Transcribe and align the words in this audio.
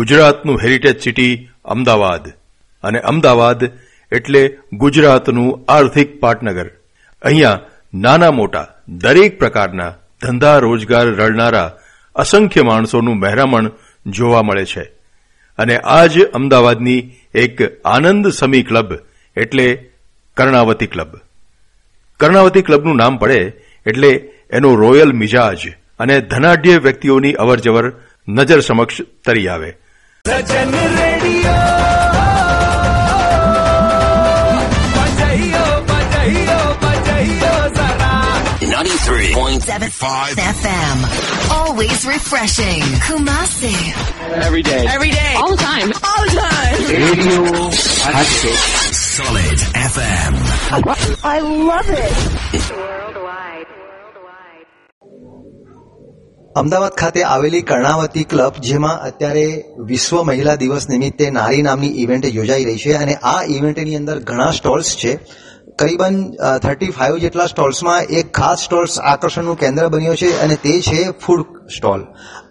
ગુજરાતનું 0.00 0.62
heritage 0.62 1.02
city 1.02 1.48
Ahmedabad. 1.64 2.28
અને 2.82 3.00
અમદાવાદ 3.00 3.64
એટલે 4.12 4.58
ગુજરાતનું 4.72 5.72
આર્થિક 5.72 6.20
પાટનગર. 6.20 6.70
અહીંયા 7.22 7.60
નાના 7.94 8.30
મોટા, 8.30 8.68
દરેક 8.88 9.38
પ્રકારના 9.38 9.94
ધંધા 10.20 10.58
રોજગાર 10.58 11.06
રળનારા 11.06 11.72
અસંખ્ય 12.14 12.62
માણસોનું 12.62 13.16
મહેરામણ 13.16 13.70
જોવા 14.06 14.42
મળે 14.42 14.64
છે. 14.64 14.82
અને 15.58 15.78
આ 15.78 16.06
જ 16.06 16.24
અમદાવાદની 16.24 17.12
એક 17.34 17.82
આનંદ 17.84 18.28
સમી 18.28 18.62
ક્લબ 18.62 18.94
એટલે 19.36 19.90
કર્ણાવતી 20.36 20.86
ક્લબ. 20.86 21.16
કર્ણાવતી 22.20 22.62
ક્લબનું 22.62 22.96
નામ 22.96 23.16
પડે 23.16 23.52
એટલે 23.86 24.08
એનો 24.50 24.74
રોયલ 24.74 25.12
મિજાજ 25.12 25.58
અને 25.98 26.20
ધનાઢ્ય 26.20 26.76
વ્યક્તિઓની 26.76 27.32
અવરજવર 27.32 27.92
નજર 28.28 28.60
સમક્ષ 28.60 29.02
તરી 29.26 29.48
આવે. 29.48 29.76
FM. 40.36 41.50
Always 41.50 42.06
refreshing. 42.06 42.82
Kumasi. 43.06 43.74
Every 44.44 44.62
day. 44.62 44.86
Every 44.86 45.10
day. 45.10 45.34
All 45.36 45.50
the 45.50 45.56
time. 45.56 45.92
All 45.92 46.24
the 46.24 46.30
time. 46.40 46.74
Radio 46.88 47.70
Hatchet. 48.12 48.58
Solid 48.94 49.58
FM. 49.74 50.34
I 51.24 51.40
love 51.40 51.88
it. 51.88 53.79
Ahmedabad 56.56 56.90
ખાતે 56.90 57.22
આવેલી 57.22 57.62
કર્ણાવતી 57.62 58.24
ક્લબ, 58.24 58.52
જેમાં 58.60 59.02
અત્યારે 59.02 59.64
વિશ્વ 59.78 60.22
મહિલા 60.22 60.54
દિવસ 60.54 60.88
નિમિત્તે 60.88 61.30
નારી 61.30 61.62
નામની 61.62 61.86
ઇવેન્ટ 61.86 62.26
યોજાઈ 62.34 62.64
રહી 62.64 62.76
છે 62.76 62.92
અને 62.92 63.14
આ 63.14 63.44
ઇવેન્ટની 63.44 63.96
અંદર 63.96 64.18
ઘણા 64.18 64.50
સ્ટોલ્સ 64.50 64.96
છે. 64.96 65.20
કરીબન 65.80 66.16
થર્ટી 66.62 66.90
ફાઇવ 66.90 67.16
જેટલા 67.16 67.46
સ્ટોલ્સમાં 67.46 68.10
એક 68.18 68.32
ખાસ 68.32 68.64
સ્ટોલ્સ 68.64 68.98
આકર્ષણનું 69.12 69.58
કેન્દ્ર 69.58 69.88
બન્યો 69.88 70.14
છે 70.14 70.30
અને 70.40 70.56
તે 70.56 70.74
છે 70.80 71.00
ફૂડ 71.26 71.46
સ્ટોલ 71.76 72.02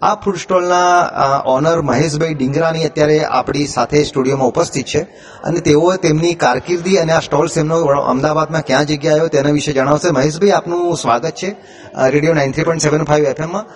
આ 0.02 0.14
ફૂડ 0.14 0.36
સ્ટોલના 0.36 1.42
ઓનર 1.46 1.78
મહેશભાઈ 1.80 2.34
ડિંગરાની 2.34 2.84
અત્યારે 2.84 3.18
આપણી 3.24 3.66
સાથે 3.66 4.02
સ્ટુડિયોમાં 4.04 4.48
ઉપસ્થિત 4.48 4.86
છે 4.86 5.02
અને 5.44 5.60
તેઓ 5.60 5.92
તેમની 5.96 6.34
કારકિર્દી 6.34 6.96
અને 6.96 7.12
આ 7.12 7.20
સ્ટોલ્સ 7.20 7.58
એમનો 7.58 7.78
અમદાવાદમાં 8.12 8.66
ક્યાં 8.66 8.86
જગ્યા 8.86 9.12
આવ્યો 9.12 9.28
તેના 9.28 9.50
વિશે 9.50 9.72
જણાવશે. 9.72 10.10
મહેશભાઈ, 10.10 10.50
આપનું 10.50 10.96
સ્વાગત 10.96 11.34
છે 11.34 11.50
radio 12.10 12.34
nine 12.34 12.52
three 12.52 12.64
point 12.64 12.82
seven 12.82 13.04
five 13.04 13.24
એફએમમાં 13.24 13.66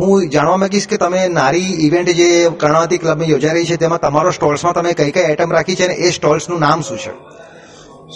હું 0.00 0.30
જાણવા 0.30 0.56
માંગીશ 0.56 0.88
કે 0.88 0.96
તમે 0.96 1.28
નારી 1.28 1.70
ઇવેન્ટ 1.86 2.10
જે 2.10 2.28
કર્ણાવતી 2.60 2.98
ક્લબમાં 2.98 3.28
યોજાઈ 3.28 3.54
રહી 3.54 3.66
છે 3.66 3.76
તેમાં 3.76 4.00
તમારો 4.00 4.30
સ્ટોલ્સમાં 4.30 4.74
તમે 4.74 4.92
કઈ 4.92 5.10
કઈ 5.10 5.24
આઈટમ 5.24 5.52
રાખી 5.52 5.76
છે 5.76 5.84
અને 5.84 5.94
એ 5.94 6.10
સ્ટોલ્સનું 6.10 6.60
નામ 6.60 6.80
શું 6.80 6.98
છે? 6.98 7.12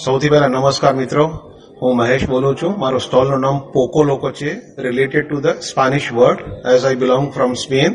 સૌથી 0.05 0.29
પહેલા 0.29 0.49
નમસ્કાર 0.49 0.95
મિત્રો. 0.95 1.25
હું 1.83 1.97
મહેશ 1.97 2.27
બોલું 2.29 2.57
છું. 2.63 2.79
મારો 2.79 2.99
સ્ટોલનું 2.99 3.41
નામ 3.41 3.59
પોકો 3.59 4.03
લોકો 4.03 4.31
છે 4.31 4.51
related 4.79 5.29
to 5.29 5.41
the 5.41 5.47
Spanish 5.47 6.13
word 6.13 6.39
as 6.75 6.85
I 6.85 6.95
belong 6.95 7.33
from 7.33 7.55
Spain 7.55 7.95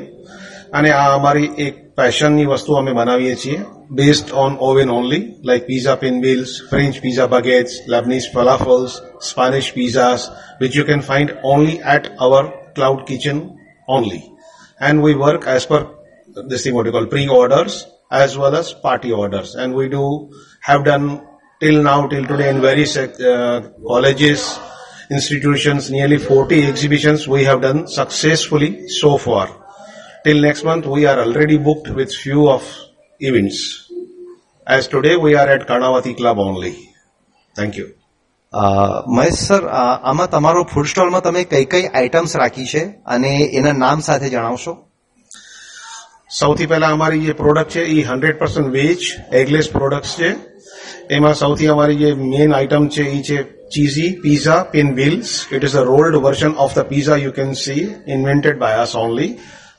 અને 0.74 0.92
આ 0.92 1.16
અમારી 1.16 1.46
એક 1.58 1.96
પેશનની 1.96 2.46
વસ્તુ 2.46 2.74
અમે 2.74 2.92
બનાવીએ 2.92 3.36
છીએ 3.36 3.62
based 3.92 4.34
on 4.34 4.58
oven 4.60 4.90
only 4.90 5.24
like 5.44 5.66
pizza 5.66 5.96
pinwheels 5.96 6.50
French 6.70 7.02
pizza 7.02 7.26
baguettes 7.26 7.72
Lebanese 7.88 8.28
falafels 8.36 8.92
Spanish 9.30 9.74
pizzas 9.74 10.30
which 10.62 10.76
you 10.76 10.86
can 10.86 11.00
find 11.00 11.30
only 11.44 11.80
at 11.96 12.12
our 12.20 12.46
cloud 12.76 13.04
kitchen 13.08 13.42
only 13.88 14.24
and 14.82 15.06
we 15.06 15.14
work 15.14 15.48
as 15.48 15.68
per 15.68 15.82
this 16.50 16.64
thing 16.64 16.76
what 16.76 16.86
you 16.86 16.92
call 16.92 17.08
pre-orders, 17.08 17.74
as 18.12 18.38
well 18.38 18.56
as 18.56 18.68
party 18.88 19.12
orders. 19.12 19.56
And 19.56 19.74
we 19.74 19.90
do, 19.90 20.30
have 20.62 20.86
done 20.86 21.06
till 21.62 21.84
now, 21.84 22.08
till 22.08 22.26
today, 22.26 22.50
in 22.50 22.62
various 22.62 22.98
uh, 22.98 23.70
colleges, 23.88 24.60
institutions, 25.10 25.92
nearly 25.92 26.18
40 26.18 26.66
exhibitions 26.66 27.28
we 27.28 27.44
have 27.44 27.62
done 27.62 27.88
successfully 27.88 28.88
so 28.90 29.18
far. 29.18 29.48
Till 30.24 30.42
next 30.42 30.64
month, 30.64 30.86
we 30.86 31.06
are 31.06 31.20
already 31.20 31.58
booked 31.58 31.90
with 31.90 32.14
few 32.14 32.50
of 32.50 32.64
events. 33.20 33.92
As 34.68 34.88
today, 34.88 35.16
we 35.18 35.36
are 35.36 35.48
at 35.48 35.68
Karnavati 35.68 36.18
Club 36.18 36.40
only. 36.40 36.90
Thank 37.56 37.78
you. 37.78 37.94
Mahesh 39.08 39.34
sir 39.34 39.68
આમાં 40.04 40.28
તમારો 40.28 40.64
food 40.64 40.86
સ્ટોલમાં 40.86 41.22
તમે 41.22 41.44
કઈ 41.44 41.66
કઈ 41.66 41.86
items 41.88 42.36
રાખી 42.36 42.66
છે 42.66 42.82
અને 43.06 43.32
એના 43.54 43.72
નામ 43.74 44.00
સાથે 44.00 44.30
જણાવશો 44.30 44.91
સૌથી 46.40 46.66
પહેલા 46.72 46.94
અમારી 46.96 47.26
જે 47.28 47.34
પ્રોડક્ટ 47.34 47.72
છે, 47.74 47.82
એ 47.96 48.04
hundred 48.10 48.38
percent 48.40 48.72
veg 48.76 49.02
eggless 49.40 49.68
product 49.70 50.12
છે. 50.20 50.30
એમાં 51.16 51.36
સૌથી 51.36 51.68
અમારી 51.68 52.00
જે 52.04 52.10
મેઇન 52.16 52.54
આઇટમ 52.54 52.88
છે, 52.88 53.04
એ 53.18 53.22
છે 53.28 53.38
cheesy 53.74 54.12
pizza 54.24 54.64
pinwheels 54.96 55.48
it 55.52 55.64
is 55.68 55.78
a 55.82 55.84
rolled 55.84 56.16
version 56.26 56.54
of 56.64 56.74
the 56.76 56.88
pizza 56.92 57.18
you 57.24 57.32
can 57.32 57.52
see 57.54 57.84
invented 58.08 58.60
by 58.60 58.84
us 58.86 58.96
only 58.96 59.38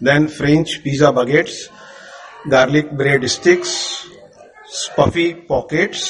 then 0.08 0.28
French 0.36 0.68
pizza 0.84 1.12
baguettes 1.18 1.56
garlic 2.52 2.88
bread 3.00 3.24
sticks 3.28 3.72
stuffy 4.82 5.32
pockets 5.50 6.02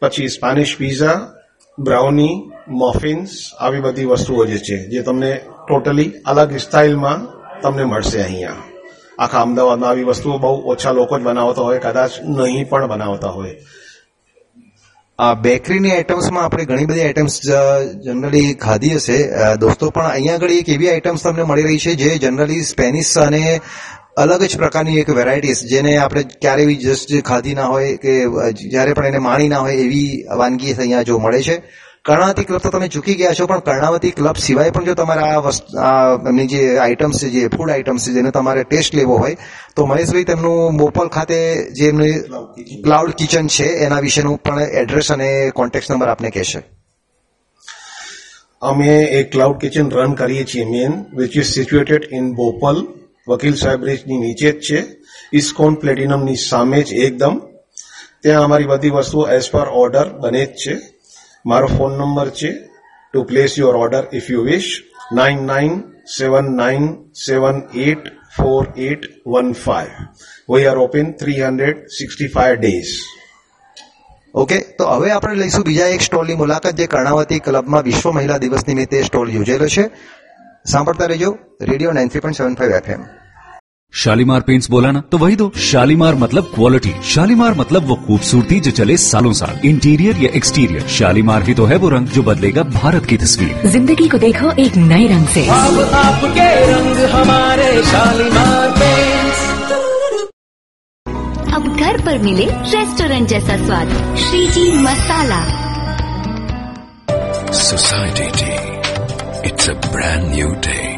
પછી 0.00 0.28
Spanish 0.36 0.74
pizza 0.80 1.16
brownie 1.78 2.36
muffins 2.82 3.30
આવી 3.58 3.84
બધી 3.86 4.10
વસ્તુઓ 4.12 4.46
જે 4.46 4.58
છે, 4.66 4.78
જે 4.92 5.02
તમને 5.02 5.32
totally 5.66 6.14
અલગ 6.30 6.50
સ્ટાઇલમાં 6.58 7.20
તમને 7.62 7.84
મળશે 7.84 8.22
અહીંયા. 8.22 8.73
આખા 9.18 9.40
અમદાવાદમાં 9.40 9.90
આવી 9.90 10.02
વસ્તુઓ 10.02 10.38
બહુ 10.38 10.62
ઓછા 10.72 10.92
લોકો 10.92 11.18
જ 11.18 11.22
બનાવતા 11.22 11.62
હોય, 11.62 11.78
કદાચ 11.78 12.10
નહીં 12.22 12.68
પણ 12.68 12.86
બનાવતા 12.86 13.28
હોય. 13.28 13.56
આ 15.18 15.34
બેકરીની 15.34 15.90
આઇટમ્સમાં 15.90 16.44
આપણે 16.44 16.64
ઘણી 16.64 16.86
બધી 16.86 17.00
આઇટમ્સ 17.00 17.40
જનરલી 18.04 18.54
ખાધી 18.54 18.94
હશે. 18.94 19.18
દોસ્તો, 19.60 19.90
પણ 19.90 20.06
અહીંયા 20.06 20.34
આગળ 20.34 20.50
એક 20.50 20.68
એવી 20.68 20.90
આઇટમ્સ 20.90 21.22
તમને 21.22 21.42
મળી 21.42 21.62
રહી 21.62 21.78
છે 21.78 21.94
જે 21.94 22.18
જનરલી 22.18 22.62
સ્પેનિશ 22.62 23.18
અને 23.18 23.60
અલગ 24.16 24.42
જ 24.42 24.56
પ્રકારની 24.56 24.98
એક 24.98 25.10
વેરાયટીસ 25.10 25.64
જેને 25.64 25.96
આપણે 25.96 26.22
ક્યારેય 26.22 26.66
બી 26.66 26.76
જસ્ટ 26.76 27.24
ખાધી 27.24 27.54
ના 27.54 27.64
હોય 27.66 27.96
કે 27.96 28.26
જ્યારે 28.54 28.92
પણ 28.92 29.06
એને 29.06 29.18
માણી 29.18 29.48
ના 29.48 29.58
હોય 29.58 29.74
એવી 29.74 30.24
વાનગી 30.36 30.72
અહીંયા 30.72 31.02
જો 31.02 31.18
મળે 31.18 31.42
છે. 31.42 31.62
કર્ણાવતી 32.04 32.44
ક્લબ 32.44 32.58
તો 32.58 32.70
તમે 32.70 32.88
ચૂકી 32.88 33.14
ગયા 33.14 33.32
છો, 33.32 33.46
પણ 33.46 33.58
કર્ણાવતી 33.58 34.10
ક્લબ 34.10 34.36
સિવાય 34.36 34.70
પણ 34.70 34.84
જો 34.84 34.94
તમારે 34.94 35.22
આ 35.22 35.38
વસ્તુ 35.38 35.64
એમની 36.28 36.46
જે 36.46 36.78
આઇટમ્સ 36.78 37.22
છે, 37.22 37.28
જે 37.28 37.48
ફૂડ 37.48 37.70
આઇટમ્સ 37.70 38.08
છે, 38.08 38.12
જેને 38.12 38.30
તમારે 38.30 38.64
ટેસ્ટ 38.64 38.94
લેવો 38.94 39.16
હોય, 39.16 39.36
તો 39.76 39.86
મહેશભાઈ 39.86 40.24
તેમનું 40.24 40.76
મોપલ 40.76 41.08
ખાતે 41.08 41.38
જે 41.72 41.88
એમનું 41.88 42.12
ક્લાઉડ 42.84 43.10
કિચન 43.10 43.46
છે, 43.46 43.64
એના 43.64 44.00
વિશેનું 44.00 44.38
પણ 44.38 44.60
એડ્રેસ 44.60 45.12
અને 45.12 45.50
કોન્ટેક્ટ 45.50 45.90
નંબર 45.90 46.08
આપને 46.08 46.30
કહેશે. 46.30 46.62
અમે 48.62 49.04
એક 49.04 49.32
ક્લાઉડ 49.32 49.58
કિચન 49.58 49.90
રન 49.90 50.12
કરીએ 50.14 50.44
છીએ 50.44 50.64
man 50.64 51.04
which 51.16 51.36
is 51.36 51.50
situated 51.54 52.08
in 52.12 52.34
Bopal 52.34 52.86
Vakil 53.28 53.54
Saheb 53.56 53.80
બ્રિજની 53.80 54.18
નીચે 54.18 54.52
જ 54.52 54.60
છે 54.60 54.86
ઇસ્કોન 55.32 55.74
પ્લેટિનમની 55.74 56.36
સામે 56.36 56.82
જ 56.82 56.92
એકદમ. 56.92 57.34
ત્યાં 58.22 58.44
અમારી 58.44 58.66
બધી 58.66 58.90
વસ્તુઓ 58.90 59.28
એઝ 59.28 59.50
પર 59.50 59.68
ઓર્ડર 59.68 60.06
બને 60.18 60.46
જ 60.46 60.52
છે. 60.64 60.93
મારો 61.46 61.66
ફોન 61.66 61.92
નંબર 61.92 62.30
છે 62.30 62.52
to 63.12 63.22
place 63.22 63.58
your 63.58 63.76
order 63.76 64.04
if 64.12 64.30
you 64.30 64.42
wish 64.42 64.82
nine 65.12 65.46
nine 65.46 65.82
seven 66.18 66.56
nine 66.56 67.10
seven 67.26 67.62
eight 67.74 68.04
four 68.36 68.72
eight 68.76 69.00
one 69.26 69.52
five 69.52 69.88
we 70.54 70.66
are 70.66 70.76
open 70.76 71.12
three 71.12 71.42
hundred 71.42 71.86
sixty 71.86 72.28
five 72.28 72.54
days 72.54 72.86
okay 74.34 74.58
તો 74.60 74.84
હવે 74.84 75.10
આપણે 75.10 75.34
લઈશું 75.34 75.64
બીજા 75.64 75.86
એક 75.86 76.00
સ્ટોલની 76.00 76.34
મુલાકાત 76.34 76.74
જે 76.74 76.86
કર્ણાવતી 76.86 77.38
ક્લબમાં 77.38 77.82
વિશ્વ 77.82 78.10
મહિલા 78.10 78.38
દિવસ 78.38 78.66
નિમિત્તે 78.68 79.02
સ્ટોલ 79.02 79.30
યોજેલો 79.30 79.68
છે. 79.68 79.90
સાંભળતા 80.72 81.06
રહેજો 81.06 81.38
radio 81.60 81.92
nine 81.92 82.08
three 82.08 82.20
point 82.20 82.36
seven 82.36 82.54
five 82.54 82.70
FM 82.70 83.04
Shalimar 83.94 84.40
paints 84.40 84.68
बोला 84.70 84.90
ना 84.90 85.00
तो 85.12 85.18
वही 85.18 85.36
दो। 85.36 85.50
शालीमार 85.62 86.14
मतलब 86.14 86.50
क्वालिटी 86.54 86.92
शालीमार 87.06 87.54
मतलब 87.54 87.84
वो 87.88 87.94
खूबसूरती 88.06 88.58
जो 88.60 88.70
चले 88.70 88.96
सालों 88.96 89.32
साल। 89.32 89.60
इंटीरियर 89.66 90.22
या 90.22 90.30
एक्सटीरियर 90.36 90.86
शालीमार 90.90 91.42
ही 91.42 91.54
तो 91.54 91.64
है 91.64 91.76
वो 91.76 91.88
रंग 91.88 92.08
जो 92.08 92.22
बदलेगा 92.22 92.62
भारत 92.72 93.06
की 93.06 93.16
तस्वीर। 93.16 93.68
ज़िंदगी 93.72 94.08
को 94.08 94.18
देखो 94.18 94.50
एक 94.62 94.76
नए 94.78 95.06
रंग 95.08 95.26
से। 95.28 95.46
अब 95.48 95.78
आपके 95.96 96.48
रंग 96.72 96.96
हमारे 97.12 97.70
शालीमार 97.84 98.70
पेंट्स 98.80 99.42
अब 101.54 101.76
घर 101.76 102.00
पर 102.04 102.18
मिले 102.18 102.46
रेस्टोरेंट 102.46 103.28
जैसा 103.28 103.56
स्वाद। 103.66 104.16
Shriji 104.18 104.70
masala 104.80 105.42
society 107.60 108.28
it's 109.48 109.70
a 109.70 109.72
brand 109.86 110.28
new 110.34 110.48
day 110.66 110.93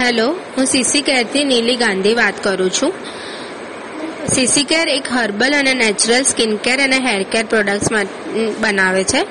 hello, 0.00 0.26
હું 0.56 0.66
સીસી 0.66 1.00
કેરથી 1.02 1.44
નીલી 1.44 1.76
ગાંધી 1.76 2.14
વાત 2.14 2.34
કરું 2.42 2.70
છું. 2.70 2.92
સીસી 4.28 4.64
કેર 4.64 4.88
એક 4.88 5.08
હર્બલ 5.12 5.56
અને 5.56 5.74
નેચરલ 5.74 6.22
સ્કિન 6.22 6.56
કેર 6.56 6.78
અને 6.84 6.98
હેર 6.98 7.22
કેર 7.22 7.46
પ્રોડક્ટ્સ 7.46 7.88
બનાવે 8.60 9.04
છે. 9.04 9.22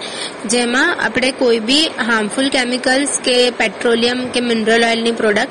જેમાં 0.45 0.95
આપણે 1.05 1.31
કોઈ 1.31 1.59
બી 1.59 1.87
હાર્મફુલ 2.05 2.49
કેમિકલ્સ 2.49 3.19
કે 3.23 3.49
પેટ્રોલિયમ 3.51 4.27
કે 4.27 4.39
મિનરલ 4.39 4.83
ઓઇલની 4.83 5.11
પ્રોડક્ટ 5.11 5.49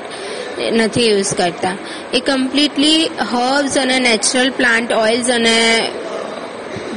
નથી 0.73 1.07
યુઝ 1.09 1.33
કરતા. 1.33 1.75
એ 2.13 2.19
કમ્પ્લીટલી 2.19 3.09
હર્બ્સ 3.31 3.77
અને 3.77 3.99
નેચરલ 3.99 4.49
પ્લાન્ટ 4.51 4.91
ઓઇલ્સ 4.91 5.29
અને 5.29 5.57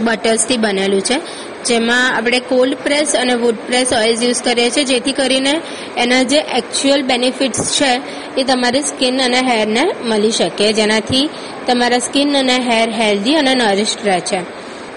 બટર્સથી 0.01 0.57
બનેલું 0.57 1.01
છે. 1.01 1.19
જેમાં 1.67 2.17
આપણે 2.17 2.41
કોલ્ડ 2.41 2.75
પ્રેસ 2.75 3.17
અને 3.17 3.35
વુડ 3.35 3.55
પ્રેસ 3.67 3.93
ઓઇલ્સ 3.93 4.23
યુઝ 4.23 4.43
કરીએ 4.43 4.71
છીએ. 4.71 4.85
જેથી 4.85 5.13
કરીને 5.13 5.61
એના 5.97 6.23
જે 6.23 6.39
એકચ્યુઅલ 6.39 7.03
બેનિફિટ્સ 7.03 7.81
છે, 7.81 8.01
એ 8.41 8.45
તમારી 8.45 8.83
સ્કિન 8.83 9.23
અને 9.23 9.41
હેરને 9.41 9.85
મળી 10.05 10.31
શકે. 10.31 10.73
જેનાથી 10.73 11.29
તમારા 11.67 11.99
સ્કિન 11.99 12.39
અને 12.39 12.59
હેર 12.59 12.91
હેલ્ધી 12.91 13.35
અને 13.35 13.55
નરિશ 13.55 13.97
રહે 14.05 14.21
છે. 14.21 14.41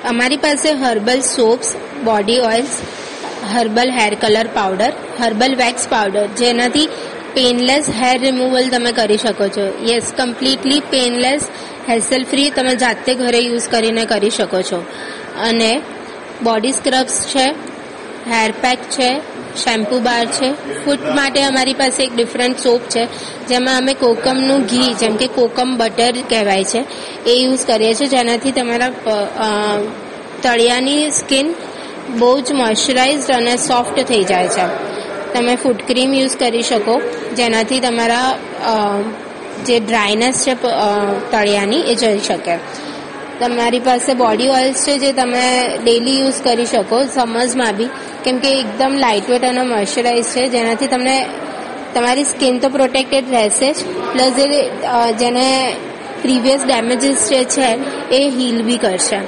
અમારી 0.03 0.37
પાસે 0.37 0.71
herbal 0.71 1.21
soaps 1.21 1.75
body 2.03 2.39
oils 2.39 2.79
herbal 3.55 3.89
hair 3.89 4.13
colour 4.15 4.47
powder 4.53 4.91
herbal 5.21 5.55
wax 5.55 5.87
powder 5.89 6.27
જેનાથી 6.27 6.89
પેનલેસ 7.33 7.89
હેર 7.89 8.21
રિમૂવલ 8.21 8.69
તમે 8.69 8.91
કરી 8.91 9.17
શકો 9.17 9.47
છો. 9.47 9.85
Yes 9.85 10.13
completely 10.17 10.79
painless 10.79 11.47
hassle 11.89 12.23
free 12.23 12.49
તમે 12.49 12.75
જાતે 12.75 13.15
ઘરે 13.15 13.39
યુઝ 13.39 13.67
કરીને 13.67 14.05
કરી 14.05 14.29
શકો 14.29 14.61
છો. 14.61 14.85
અને 15.39 15.81
બોડી 16.43 16.71
સ્ક્રબ્સ 16.71 17.17
છે, 17.25 17.47
હેર 18.31 18.51
પેક 18.61 18.79
છે, 18.89 19.09
શેમ્પૂ 19.55 19.99
બાર 19.99 20.25
છે. 20.25 20.49
ફૂટ 20.85 21.03
માટે 21.15 21.43
અમારી 21.43 21.73
પાસે 21.73 22.03
એક 22.03 22.15
ડિફરન્ટ 22.15 22.59
સોપ 22.59 22.81
છે, 22.89 23.03
જેમાં 23.47 23.77
અમે 23.77 23.93
કોકમનું 23.93 24.65
ઘી, 24.65 24.93
જેમ 24.93 25.15
કે 25.15 25.27
કોકમ 25.27 25.77
બટર 25.77 26.13
કહેવાય 26.29 26.63
છે, 26.63 26.81
એ 27.25 27.33
યુઝ 27.33 27.65
કરીએ 27.65 27.93
છીએ. 27.93 28.07
જેનાથી 28.07 28.51
તમારા 28.51 28.91
તળિયાની 30.43 31.11
સ્કિન 31.11 31.53
બહુ 32.19 32.39
જ 32.41 32.51
મોઇશ્ચરાઇઝડ 32.51 33.31
અને 33.31 33.53
સોફ્ટ 33.57 33.99
થઈ 33.99 34.23
જાય 34.23 34.47
છે. 34.47 34.65
તમે 35.33 35.55
ફૂટ 35.55 35.79
ક્રીમ 35.87 36.13
યુઝ 36.13 36.35
કરી 36.37 36.61
શકો, 36.61 37.01
જેનાથી 37.35 37.79
તમારા 37.79 38.27
જે 39.65 39.79
ડ્રાયનેસ 39.79 40.43
છે 40.45 40.53
તળિયાની, 41.31 41.81
એ 41.81 41.95
જઈ 41.95 42.19
શકે. 42.19 42.55
તમારી 43.39 43.79
પાસે 43.79 44.11
બોડી 44.13 44.49
ઓઇલ્સ 44.49 44.83
છે 44.87 44.97
જે 44.97 45.11
તમે 45.13 45.45
ડેલી 45.83 46.19
યુઝ 46.19 46.41
કરી 46.43 46.65
શકો 46.65 46.99
સમર્સમાં 47.15 47.73
બી. 47.77 47.89
કેમ 48.23 48.37
કે 48.39 48.51
એકદમ 48.59 48.93
લાઇટવેટ 48.97 49.43
અને 49.43 49.63
મોઇશ્ચરાઇઝ 49.63 50.29
છે, 50.35 50.43
જેનાથી 50.49 50.87
તમને 50.87 51.17
તમારી 51.95 52.23
સ્કિન 52.23 52.59
તો 52.59 52.69
પ્રોટેક્ટેડ 52.69 53.31
રહેશે 53.31 53.69
જ. 53.73 53.77
પ્લસ 54.13 54.37
એ 54.37 54.47
જેને 55.19 55.45
પ્રીવિયસ 56.21 56.61
ડેમેજીસ 56.65 57.29
જે 57.29 57.41
છે, 57.55 57.69
એ 58.11 58.21
હીલ 58.29 58.61
બી 58.63 58.77
કરશે. 58.77 59.19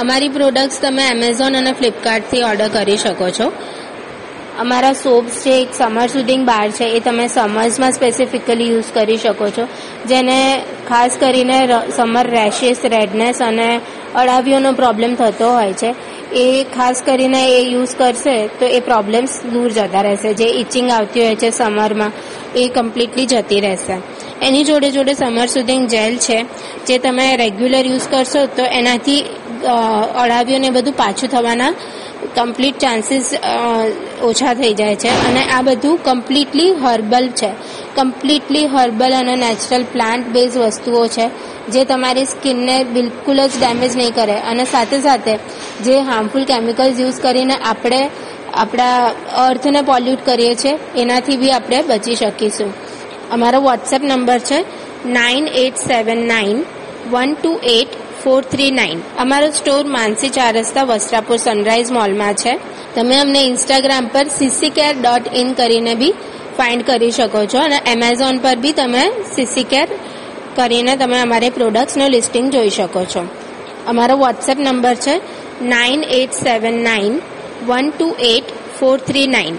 અમારી 0.00 0.28
પ્રોડક્ટ્સ 0.28 0.80
તમે 0.80 1.04
એમેઝોન 1.10 1.56
અને 1.56 1.72
ફ્લિપકાર્ટથી 1.72 2.42
ઓર્ડર 2.42 2.68
કરી 2.68 2.96
શકો 2.96 3.28
છો. 3.30 3.46
અમારા 4.58 4.92
સોપ્સ 4.94 5.34
છે 5.44 5.54
એક 5.60 5.74
સમર 5.74 6.06
સુધિંગ 6.06 6.44
બાર 6.46 6.68
છે, 6.70 6.86
એ 6.96 7.00
તમે 7.00 7.26
સમર્સમાં 7.28 7.92
સ્પેસિફિકલી 7.92 8.68
યુઝ 8.68 8.90
કરી 8.94 9.16
શકો 9.16 9.48
છો. 9.50 9.64
જેને 10.06 10.38
ખાસ 10.88 11.16
કરીને 11.20 11.58
સમર 11.96 12.26
રેશિસ 12.30 12.84
રેડનેસ 12.84 13.42
અને 13.42 13.70
અળાવીઓનો 14.14 14.72
પ્રોબ્લેમ 14.72 15.14
થતો 15.14 15.48
હોય 15.52 15.72
છે. 15.72 15.90
એ 16.34 16.64
ખાસ 16.76 17.02
કરીને 17.06 17.42
એ 17.48 17.60
યુઝ 17.64 17.94
કરશે 17.96 18.36
તો 18.58 18.64
એ 18.66 18.80
પ્રોબ્લેમ્સ 18.80 19.32
દૂર 19.52 19.70
જતા 19.70 20.00
રહેશે. 20.00 20.30
જે 20.34 20.48
ઇચિંગ 20.62 20.88
આવતી 20.90 21.24
હોય 21.24 21.36
છે 21.36 21.50
સમરમાં 21.50 22.12
એ 22.54 22.68
કમ્પ્લીટલી 22.68 23.26
જતી 23.26 23.60
રહેશે. 23.60 23.96
એની 24.42 24.64
જોડે 24.64 24.88
જોડે 24.90 25.12
સમર 25.14 25.46
સુધિંગ 25.46 25.84
જેલ 25.88 26.16
છે, 26.16 26.38
જે 26.86 26.98
તમે 26.98 27.26
રેગ્યુલર 27.36 27.84
યુઝ 27.86 28.08
કરશો 28.08 28.46
તો 28.56 28.64
એનાથી 28.72 29.20
અળાવીઓને 30.22 30.70
બધું 30.70 30.96
પાછું 30.96 31.28
થવાના 31.28 31.72
કમ્પ્લીટ 32.34 32.78
ચાન્સીસ 32.78 33.32
ઓછા 34.22 34.54
થઈ 34.54 34.74
જાય 34.74 34.96
છે. 34.96 35.08
અને 35.28 35.42
આ 35.54 35.62
બધું 35.62 35.98
કમ્પ્લીટલી 36.04 36.70
હર્બલ 36.74 37.28
છે. 37.28 37.50
કમ્પ્લીટલી 37.96 38.66
હર્બલ 38.66 39.12
અને 39.12 39.36
નેચરલ 39.36 39.84
પ્લાન્ટ 39.92 40.26
બેઝ 40.26 40.56
વસ્તુઓ 40.56 41.06
છે, 41.06 41.26
જે 41.68 41.84
તમારી 41.84 42.24
સ્કિનને 42.24 42.84
બિલકુલ 42.84 43.46
જ 43.46 43.60
ડેમેજ 43.60 43.96
નહીં 43.96 44.14
કરે. 44.14 44.38
અને 44.50 44.64
સાથે 44.64 45.00
સાથે 45.00 45.34
જે 45.84 46.00
હાર્મફુલ 46.00 46.44
કેમિકલ્સ 46.44 47.00
યુઝ 47.00 47.20
કરીને 47.20 47.54
આપણે 47.54 48.10
આપણા 48.54 49.06
અર્થને 49.46 49.82
પોલ્યુટ 49.82 50.24
કરીએ 50.24 50.54
છીએ, 50.54 50.78
એનાથી 50.96 51.36
બી 51.36 51.50
આપણે 51.50 51.82
બચી 51.82 52.14
શકીશું. 52.14 52.74
અમારો 53.30 53.60
વોટ્સએપ 53.60 54.02
નંબર 54.02 54.38
છે 54.38 54.64
nine 55.06 55.48
eight 55.48 55.76
seven 55.76 56.26
nine 56.28 56.64
one 57.10 57.34
two 57.34 57.52
eight 57.64 57.88
four 58.26 58.42
three 58.42 58.70
nine. 58.70 59.00
અમારો 59.18 59.50
સ્ટોર 59.50 59.82
માનસી 59.86 60.28
ચાર 60.28 60.52
રસ્તા 60.56 60.82
વસ્ત્રાપુર 60.82 61.36
સનરાઇઝ 61.36 61.90
મોલમાં 61.90 62.34
છે. 62.34 62.54
તમે 62.94 63.16
અમને 63.16 63.40
ઇન્સ્ટાગ્રામ 63.40 64.06
પર 64.06 64.26
સીસી 64.38 64.70
કેર 64.70 64.94
ડોટ 65.00 65.34
ઇન 65.34 65.52
કરીને 65.52 65.94
બી 65.94 66.14
ફાઇન્ડ 66.58 66.86
કરી 66.86 67.10
શકો 67.10 67.44
છો 67.44 67.58
અને 67.58 67.78
એમેઝોન 67.86 68.38
પર 68.38 68.56
બી 68.56 68.72
તમે 68.72 69.04
સીસી 69.34 69.64
કેર 69.64 69.88
કરીને 70.56 70.96
તમે 70.96 71.18
અમારી 71.20 71.50
પ્રોડક્ટ્સનું 71.50 72.10
લિસ્ટિંગ 72.10 72.52
જોઈ 72.52 72.70
શકો 72.70 73.04
છો. 73.04 73.22
અમારો 73.86 74.16
વોટ્સએપ 74.16 74.58
નંબર 74.58 74.94
છે 74.94 75.16
nine 75.62 76.02
eight 76.02 76.32
seven 76.32 76.82
nine 76.82 77.20
one 77.66 77.90
two 77.90 78.08
eight 78.20 78.44
four 78.80 78.96
three 78.98 79.26
nine 79.26 79.54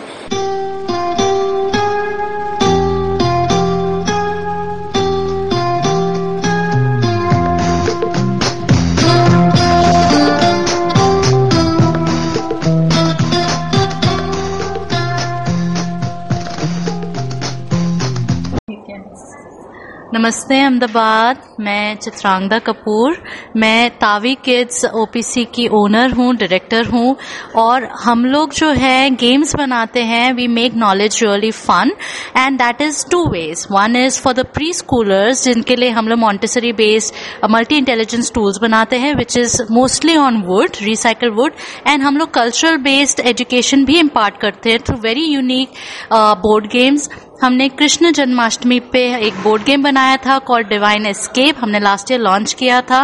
नमस्ते 20.14 20.60
अहमदाबाद, 20.60 21.38
मैं 21.60 21.96
चित्रांगदा 21.96 22.58
कपूर। 22.60 23.18
मैं 23.58 23.90
तावी 24.00 24.34
किड्स 24.46 24.86
ओपीसी 24.96 25.44
की 25.56 25.68
ओनर 25.74 26.12
हूँ 26.12 26.36
डायरेक्टर 26.36 26.86
हूँ 26.86 27.16
और 27.56 27.86
हम 28.04 28.24
लोग 28.26 28.54
जो 28.54 28.70
है 28.74 29.10
गेम्स 29.16 29.56
बनाते 29.56 30.04
हैं 30.04 30.32
we 30.34 30.48
make 30.50 30.76
knowledge 30.76 31.20
really 31.24 31.52
fun 31.52 31.92
and 32.38 32.58
that 32.60 32.82
is 32.82 33.06
two 33.12 33.24
ways 33.32 33.66
one 33.72 33.96
is 33.96 34.22
for 34.22 34.34
the 34.34 34.46
preschoolers 34.74 35.44
जिनके 35.44 35.76
लिए 35.76 35.90
हम 35.90 36.08
लोग 36.08 36.20
Montessori 36.20 36.72
based 36.74 37.50
multi 37.52 37.78
intelligence 37.78 38.32
tools 38.36 38.58
बनाते 38.62 39.00
हैं 39.00 39.14
which 39.16 39.38
is 39.38 39.62
mostly 39.72 40.16
on 40.18 40.42
wood 40.44 40.82
recycle 40.84 41.30
wood 41.32 41.54
and 41.88 42.04
हम 42.04 42.18
लोग 42.18 42.34
कल्चरल 42.34 42.78
बेस्ड 42.84 43.20
एजुकेशन 43.28 43.86
भी 43.86 44.00
impart 44.00 44.40
करते 44.42 44.72
हैं 44.72 44.80
through 44.80 44.98
very 45.02 45.26
unique 45.26 45.74
board 46.14 46.72
games 46.72 47.10
हमने 47.42 47.68
कृष्ण 47.70 48.12
जन्माष्टमी 48.12 48.80
पे 48.92 49.02
एक 49.18 49.34
बोर्ड 49.44 49.64
गेम 49.64 49.84
बनाया 49.84 50.16
था 50.18 50.38
कॉल्ड 50.48 50.68
डिवाइन 50.68 51.06
एस्केप 51.06 51.58
हमने 51.60 51.80
लास्ट 51.80 52.12
ईयर 52.12 52.20
लॉन्च 52.22 52.54
किया 52.54 52.82
था। 52.82 53.02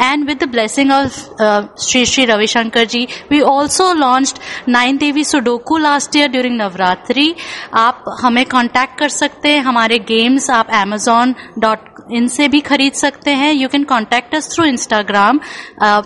And 0.00 0.26
with 0.26 0.38
the 0.38 0.48
blessing 0.48 0.92
of 0.92 1.18
Shri 1.82 2.04
Shri 2.06 2.24
Ravishankar 2.24 2.84
ji 2.84 3.06
we 3.30 3.40
also 3.40 3.92
launched 3.94 4.38
nine 4.68 4.96
Devi 4.96 5.24
sudoku 5.24 5.78
last 5.78 6.16
year 6.16 6.28
during 6.28 6.56
Navratri 6.56 7.34
आप 7.74 8.04
हमें 8.20 8.44
कांटेक्ट 8.46 8.98
कर 8.98 9.08
सकते 9.10 9.48
हैं। 9.48 9.62
हमारे 9.62 9.98
गेम्स 10.08 10.50
आप 10.50 10.70
एमेजॉन 10.74 11.34
डॉट 11.58 11.90
इनसे 12.12 12.48
भी 12.48 12.60
खरीद 12.60 12.92
सकते 12.92 13.30
हैं। 13.32 13.52
You 13.54 13.68
can 13.68 13.84
contact 13.84 14.34
us 14.34 14.50
through 14.54 14.64
Instagram 14.64 15.40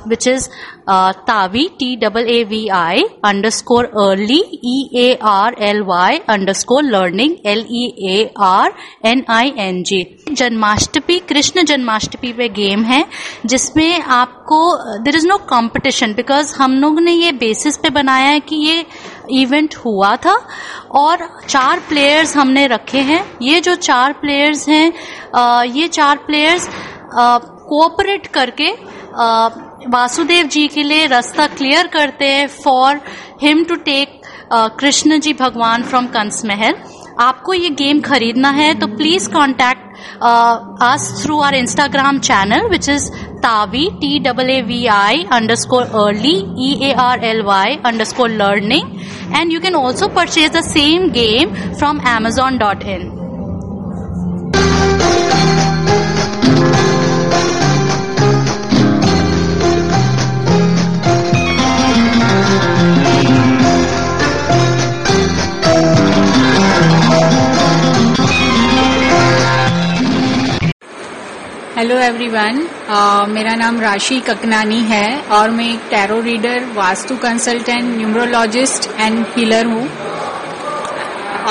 which 0.09 0.26
is 0.28 0.49
Taavi 0.88 1.66
T 1.78 1.95
double 1.97 2.28
A 2.31 2.43
V 2.50 2.66
I 2.73 3.02
underscore 3.50 3.85
early 4.02 4.38
E 4.64 4.76
A 4.97 5.19
R 5.26 5.55
L 5.69 5.81
Y 5.87 6.19
underscore 6.52 6.83
learning 6.85 7.35
L 7.52 7.64
E 7.71 7.85
A 8.09 8.31
R 8.49 8.73
N 9.11 9.25
I 9.38 9.52
N 9.59 9.83
G 9.87 10.00
Janmashtami 10.33 11.19
Krishna 11.28 11.64
Janmashtami 11.66 12.33
पे 12.33 12.49
game 12.61 12.85
है 12.85 13.05
जिसमें 13.47 14.00
आपको 14.21 14.61
there 15.05 15.16
is 15.16 15.26
no 15.28 15.38
competition 15.49 16.14
because 16.14 16.55
हम 16.59 16.75
लोग 16.81 17.00
ने 17.00 17.12
ये 17.12 17.33
basis 17.43 17.76
पे 17.83 17.90
बनाया 17.90 18.28
है 18.28 18.40
कि 18.40 18.57
ये 18.57 18.85
इवेंट 19.43 19.75
हुआ 19.85 20.14
था 20.26 20.38
और 21.00 21.28
चार 21.49 21.81
प्लेयर्स 21.88 22.37
हमने 22.37 22.66
रखे 22.66 23.00
हैं। 23.11 23.23
ये 23.43 23.61
जो 23.61 23.75
चार 23.75 24.12
प्लेयर्स 24.21 24.69
हैं 24.69 24.93
आ, 25.35 25.62
ये 25.62 25.88
चार 25.88 26.16
प्लेयर्स 26.26 26.69
कोऑपरेट 27.14 28.26
करके 28.35 28.71
आ, 29.14 29.49
वासुदेव 29.88 30.47
जी 30.49 30.66
के 30.69 30.83
लिए 30.83 31.07
रास्ता 31.07 31.47
क्लियर 31.49 31.87
करते 31.93 32.26
हैं 32.26 32.47
for 32.55 33.00
him 33.43 33.64
to 33.64 33.75
take 33.87 34.21
Krishna 34.81 35.19
ji 35.21 35.33
भगवान 35.35 35.83
फ्रॉम 35.83 36.07
कंस 36.09 36.45
महल 36.47 36.75
आपको 37.21 37.55
ये 37.55 37.69
गेम 37.73 38.00
खरीदना 38.00 38.50
है 38.52 38.73
तो 38.78 38.87
please 38.87 39.28
contact 39.33 39.85
us 40.83 41.11
through 41.23 41.38
our 41.43 41.55
Instagram 41.55 42.19
channel 42.21 42.69
which 42.71 42.88
is 42.88 43.11
Taavi 43.43 43.88
T 44.00 44.19
double 44.23 44.50
A 44.50 44.61
V 44.62 44.85
I 44.95 45.25
underscore 45.57 45.83
early 46.02 46.37
E 46.61 46.73
A 46.83 46.93
R 47.00 47.25
L 47.25 47.43
Y 47.43 47.78
underscore 48.05 48.31
learning 48.33 49.37
and 49.37 49.52
you 49.52 49.61
can 49.61 49.75
also 49.76 50.09
purchase 50.16 50.50
the 50.57 50.64
same 50.64 51.09
game 51.12 51.55
from 51.73 52.00
Amazon 52.09 52.59
dot 52.59 52.83
in 52.88 53.15
hello 71.87 71.99
everyone 72.00 72.57
uh, 72.90 73.26
मेरा 73.28 73.55
नाम 73.55 73.81
राशि 73.81 74.19
ककनानी 74.21 74.81
है 74.83 75.21
और 75.33 75.50
मैं 75.50 75.69
एक 75.75 75.81
tarot 75.90 76.21
reader 76.21 76.64
vastu 76.75 77.16
consultant 77.16 77.97
numerologist 77.97 78.88
and 79.00 79.26
healer 79.37 79.66
हूँ। 79.66 79.85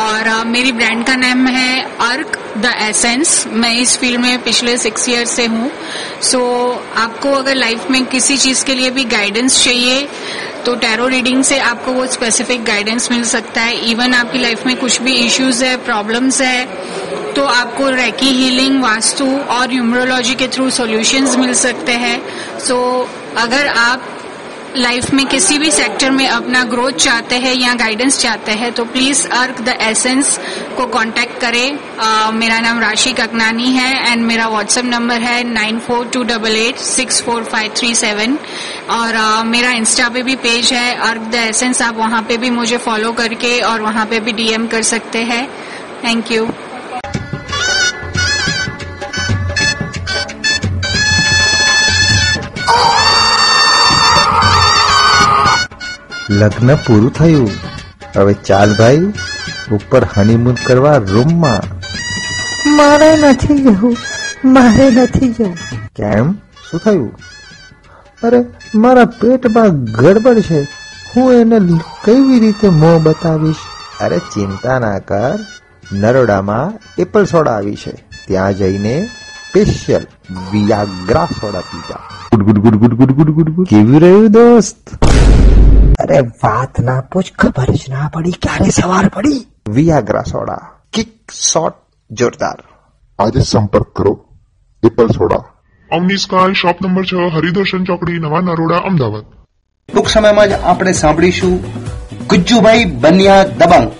और 0.02 0.28
अ, 0.28 0.44
मेरी 0.44 0.72
brand 0.72 1.06
का 1.08 1.16
नाम 1.16 1.48
है 1.48 1.82
अर्क 2.02 2.38
द 2.58 2.74
एसेंस 2.82 3.48
मैं 3.48 3.74
इस 3.74 3.98
फ़ील्ड 3.98 4.22
में 4.22 4.44
पिछले 4.44 4.78
सिक्स 4.78 5.10
ईयर 5.10 5.26
से 5.26 5.46
हूँ। 5.46 5.72
सो 6.22 6.40
so, 6.40 6.98
आपको 6.98 7.32
अगर 7.32 7.56
लाइफ 7.56 7.90
में 7.92 8.06
किसी 8.06 8.38
चीज़ 8.38 8.66
के 8.66 8.76
लिए 8.76 8.90
भी 8.90 9.04
गाइडेंस 9.06 9.64
चाहिए 9.64 10.08
तो 10.66 10.76
टैरो 10.76 11.08
रीडिंग 11.08 11.44
से 11.44 11.60
आपको 11.60 11.92
वो 11.92 12.06
स्पेसिफिक 12.08 12.66
गाइडेंस 12.66 13.12
मिल 13.12 13.24
सकता 13.24 13.62
है। 13.62 13.90
इवन 13.92 14.14
आपकी 14.14 14.40
लाइफ 14.40 14.66
में 14.66 14.76
कुछ 14.76 15.02
भी 15.02 15.14
इश्यूज़ 15.16 15.64
है 15.66 15.76
प्रॉब्लम्स 15.78 16.42
है 16.42 16.68
तो 17.36 17.46
आपको 17.46 17.90
रैकी 17.90 18.26
हीलिंग 18.26 18.84
वास्तु 18.84 19.26
और 19.40 19.74
यूमरोलॉजी 19.74 20.36
के 20.36 20.48
थ्रू 20.48 20.70
सॉल्यूशंस 20.70 21.36
मिल 21.36 21.54
सकते 21.54 21.92
हैं। 21.92 22.22
सो 22.60 23.10
अगर 23.38 23.68
आप 23.68 24.12
लाइफ 24.78 25.14
में 25.14 25.26
किसी 25.26 25.58
भी 25.58 25.72
सेक्टर 25.72 26.12
में 26.12 26.28
अपना 26.28 26.64
ग्रोथ 26.64 26.92
चाहते 26.92 27.36
हैं 27.36 27.54
या 27.56 27.74
गाइडेंस 27.74 28.20
चाहते 28.20 28.52
हैं 28.52 28.72
तो 28.72 28.86
प्लीज़ 28.86 29.28
अर्क 29.28 29.62
द 29.62 29.78
एसेंस 29.82 30.40
को 30.78 30.86
कांटेक्ट 30.86 31.42
करें। 31.42 31.80
अ, 32.00 32.32
मेरा 32.32 32.60
नाम 32.60 32.80
राशि 32.80 33.12
ककनानी 33.12 33.72
है 33.72 34.12
एंड 34.12 34.26
मेरा 34.26 34.48
व्हाट्सएप 34.48 34.86
नंबर 34.86 35.16
है 35.16 35.44
nine 35.44 35.80
four 35.80 36.06
two 36.06 36.24
double 36.24 36.56
eight 36.56 36.78
six 36.78 37.22
four 37.22 37.44
five 37.44 37.72
three 37.78 37.96
seven 37.96 38.38
और 38.90 39.16
अ, 39.16 39.44
मेरा 39.44 39.72
इंस्टा 39.72 40.10
पे 40.10 40.24
भी 40.24 40.36
पेज 40.36 40.74
है 40.74 40.96
अर्क 40.96 41.22
द 41.22 41.36
एसेंस 41.36 41.82
आप 41.82 41.98
वहाँ 41.98 42.22
पे 42.22 42.38
भी 42.38 42.50
मुझे 42.50 42.78
फॉलो 42.78 43.12
करके 43.12 43.60
और 43.62 43.82
वहाँ 43.82 44.06
पे 44.06 44.20
भी 44.20 44.32
डीएम 44.32 44.68
कर 44.68 44.82
सकते 44.82 45.20
हैं। 45.20 45.48
थैंक 46.04 46.32
यू 46.32 46.50
લગ્ન 56.30 56.76
પૂરું 56.76 57.14
થયું. 57.14 57.50
હવે 58.16 58.34
ચાલ 58.34 58.76
ભાઈ 58.76 59.14
ઉપર 59.72 60.08
હનીમૂન 60.18 60.56
કરવા 60.66 60.98
રૂમમાં 60.98 61.62
મારે 62.76 63.18
નથી 63.18 63.64
જવું 63.64 63.98
મારે 64.46 64.92
નથી 64.92 65.34
જવું. 65.34 65.58
કેમ? 65.96 66.34
શું 66.72 66.80
થયું? 66.80 67.20
અરે 68.24 68.46
મારા 68.76 69.06
પેટમાં 69.06 69.84
ગડબડ 69.84 70.40
છે. 70.40 70.62
હું 71.16 71.34
એને 71.34 71.60
કેવી 72.06 72.40
રીતે 72.40 72.70
મોં 72.70 73.04
બતાવીશ? 73.04 73.56
અરે 74.02 74.20
ચિંતા 74.20 74.80
ના 74.80 75.00
કર. 75.00 75.40
નરોડામાં 75.94 76.74
એપલ 77.02 77.26
સોડા 77.26 77.52
આવી 77.52 77.76
છે. 77.76 78.04
ત્યાં 78.28 78.54
જઈને 78.54 79.10
special 79.50 80.02
Viagra 80.52 81.26
soda 81.26 81.60
pizza 81.60 82.00
good 82.34 82.60
good 82.60 82.76
good 82.76 82.94
good 82.94 83.12
good 83.12 83.30
good 83.30 83.50
good. 83.50 83.68
કેવી 83.68 84.00
રહ્યું 84.00 84.32
દોસ્ત? 84.32 85.06
અરે 86.00 86.20
વાત 86.20 86.80
ના 86.80 87.02
પૂછ 87.02 87.24
ખબર 87.40 87.66
જ 87.66 87.90
ના 87.90 88.12
પડી 88.14 88.32
ક્યારે 88.32 88.70
સવાર 88.70 89.08
પડી. 89.08 89.46
વિયાગ્રા 89.70 90.22
સોડા 90.22 90.70
કિક 90.94 91.32
શોટ 91.32 91.74
જોરદાર. 92.12 92.58
આજે 93.20 93.42
સંપર્ક 93.42 93.88
કરો. 93.96 94.26
Apple 94.86 95.08
soda. 95.08 95.44
Avani 95.92 96.18
sky 96.18 96.54
shop 96.54 96.76
number 96.82 97.06
છ 97.06 97.14
હરિદર્શન 97.14 97.84
ચોકડી 97.84 98.20
નવા 98.20 98.40
નરોડા 98.40 98.78
અમદાવાદ. 98.78 99.24
ટૂંક 99.94 100.08
સમયમાં 100.08 100.48
જ 100.48 100.52
આપણે 100.52 100.94
સાંભળીશું 100.94 101.64
ગુજ્જુભાઈ 102.28 102.86
બન્યા 102.86 103.44
દબંગ 103.44 103.92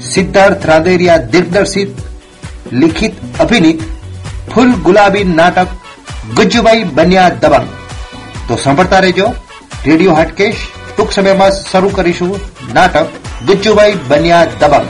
સિદ્ધાર્થ 0.00 0.66
રાદેરિયા 0.66 1.16
દિગ્દર્શિત 1.16 1.88
લિખિત 2.72 3.38
અભિનીત 3.40 3.80
ફૂલ 4.54 4.72
ગુલાબી 4.72 5.24
નાટક 5.24 5.66
ગુજ્જુભાઈ 6.36 6.84
બન્યા 6.84 7.28
દબંગ. 7.28 7.66
તો 8.48 8.56
સાંભળતા 8.56 8.98
રહેજો 8.98 9.34
રેડિયો 9.86 10.14
હાટકેશ 10.14 10.56
ટૂંક 10.96 11.12
સમયમાં 11.12 11.52
શરૂ 11.70 11.90
કરીશું 11.98 12.32
નાટક 12.74 13.06
ગિજ્જુભાઈ 13.46 13.94
બન્યા 14.10 14.44
Dabangg 14.60 14.88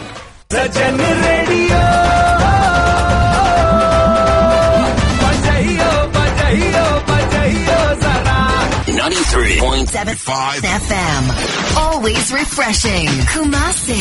Ninety-three 9.03 9.59
point 9.59 9.89
seven 9.89 10.15
five 10.15 10.61
FM, 10.63 11.23
always 11.77 12.33
refreshing. 12.33 13.09
Kumasi, 13.33 13.99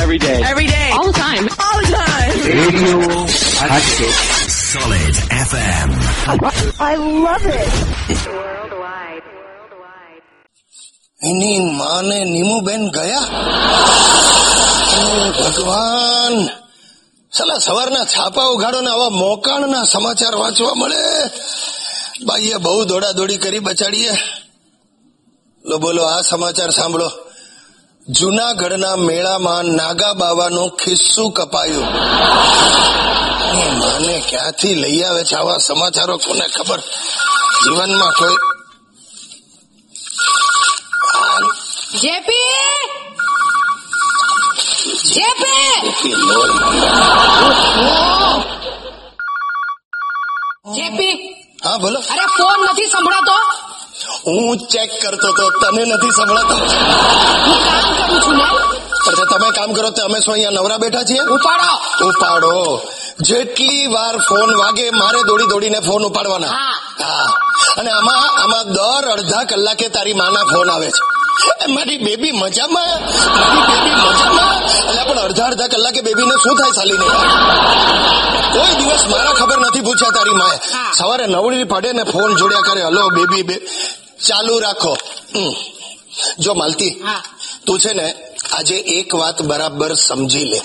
every 0.00 0.18
day, 0.18 0.40
every 0.42 0.66
day, 0.66 0.90
all 0.92 1.06
the 1.06 1.12
time, 1.12 1.44
all 1.60 1.78
the 1.82 1.90
time. 1.92 2.30
Radio 2.56 2.98
Hatchet, 3.72 4.14
solid 4.48 5.14
FM. 5.48 5.88
I 6.80 6.94
love 6.96 7.46
it. 7.46 8.26
Worldwide. 8.26 9.01
એની 11.22 11.60
માને 11.72 12.18
નીમુબેન 12.24 12.82
ગયા 12.90 13.26
ભગવાન 15.38 16.36
સલા 17.32 17.60
સવારના 17.60 18.06
છાપા 18.06 18.48
ઉઘાડો 18.48 18.80
ને 18.80 18.90
આવા 18.90 19.18
મોકાણના 19.18 19.84
સમાચાર 19.84 20.34
વાંચવા 20.36 20.74
મળે 20.74 21.02
બાઈએ 22.26 22.56
બહુ 22.56 22.80
દોડા 22.84 23.12
દોડી 23.12 23.38
કરી 23.38 23.60
બચાડીએ 23.60 24.14
લો 25.64 25.76
બોલો 25.78 26.02
આ 26.04 26.22
સમાચાર 26.22 26.70
સાંભળો 26.72 27.08
જુનાગઢના 28.08 28.96
મેળામાં 28.98 29.68
નાગા 29.76 30.14
બાવાનું 30.14 30.70
ખિસ્સું 30.72 31.30
કપાયું 31.32 31.90
માને 33.80 34.14
ક્યાંથી 34.28 34.74
લઈ 34.74 35.02
આવે 35.02 35.22
છે 35.24 35.36
આવા 35.36 35.60
સમાચારો 35.60 36.14
કોને 36.18 36.46
ખબર 36.48 36.80
જીવનમાં 37.62 38.14
કોઈ 38.14 38.51
જેપી! 42.00 42.88
જેપી! 45.14 45.90
જેપી! 50.76 51.34
હા 51.64 51.76
બોલો. 51.76 51.98
અરે 51.98 52.26
ફોન 52.26 52.64
નથી 52.64 52.84
સંભળાતો. 52.84 53.32
હું 54.26 54.58
ચેક 54.58 54.90
કરતો 55.02 55.32
તો 55.32 55.50
તને 55.50 55.84
નથી 55.84 56.10
સંભળાતો. 56.10 56.54
હું 56.54 57.64
કામ 57.64 58.06
કરું 58.06 58.20
છું 58.22 58.36
ને? 58.36 58.42
અચ્છા 59.08 59.24
તમે 59.24 59.50
કામ 59.50 59.72
કરો 59.72 59.90
તો 59.90 60.04
અમે 60.04 60.20
શું 60.20 60.34
અહીંયા 60.34 60.50
નવરા 60.50 60.78
બેઠા 60.78 61.02
છીએ? 61.02 61.20
ઉપાડો. 61.20 62.04
ઉપાડો. 62.08 62.80
જેટલી 63.20 63.86
વાર 63.86 64.16
ફોન 64.16 64.56
વાગે 64.56 64.90
મારે 64.90 65.22
દોડી 65.22 65.46
દોડીને 65.46 65.80
ફોન 65.80 66.02
ઉપાડવાના. 66.02 66.48
હા. 66.48 67.26
અને 67.78 67.90
આમાં 67.90 68.42
આમાં 68.42 68.72
દર 68.72 69.08
અડધા 69.08 69.44
કલાકે 69.44 69.88
તારી 69.88 70.12
માના 70.12 70.44
ફોન 70.44 70.70
આવે 70.70 70.90
છે. 70.90 71.21
મારી 71.74 71.98
બેબી 72.06 72.32
મજામાં. 72.32 72.96
મારી 73.38 73.64
બેબી 73.70 73.96
મજામાં. 74.04 74.56
એટલે 74.88 75.02
પણ 75.08 75.18
અડધા 75.26 75.46
અડધા 75.50 75.68
કલાકે 75.72 76.00
બેબીને 76.06 76.34
શું 76.42 76.56
થાય 76.58 76.74
સાલીને? 76.78 77.06
કોઈ 78.54 78.74
દિવસ 78.80 79.04
મારા 79.12 79.34
ખબર 79.40 79.58
નથી 79.66 79.84
પૂછ્યા 79.88 80.16
તારી 80.16 80.38
માએ. 80.42 80.58
સવારે 80.98 81.26
નવડી 81.26 81.64
પડે 81.72 81.90
ને 81.92 82.04
ફોન 82.12 82.30
જોડ્યા 82.40 82.66
કરે 82.68 82.82
હલો 82.88 83.02
બેબી 83.16 83.44
બે 83.48 83.56
ચાલુ 84.26 84.54
રાખો. 84.64 84.92
જો 86.38 86.52
માલતી 86.54 86.92
તું 87.66 87.78
છે 87.82 87.92
ને 87.98 88.06
આજે 88.58 88.76
એક 88.96 89.10
વાત 89.20 89.38
બરાબર 89.50 89.92
સમજી 90.06 90.48
લે. 90.52 90.60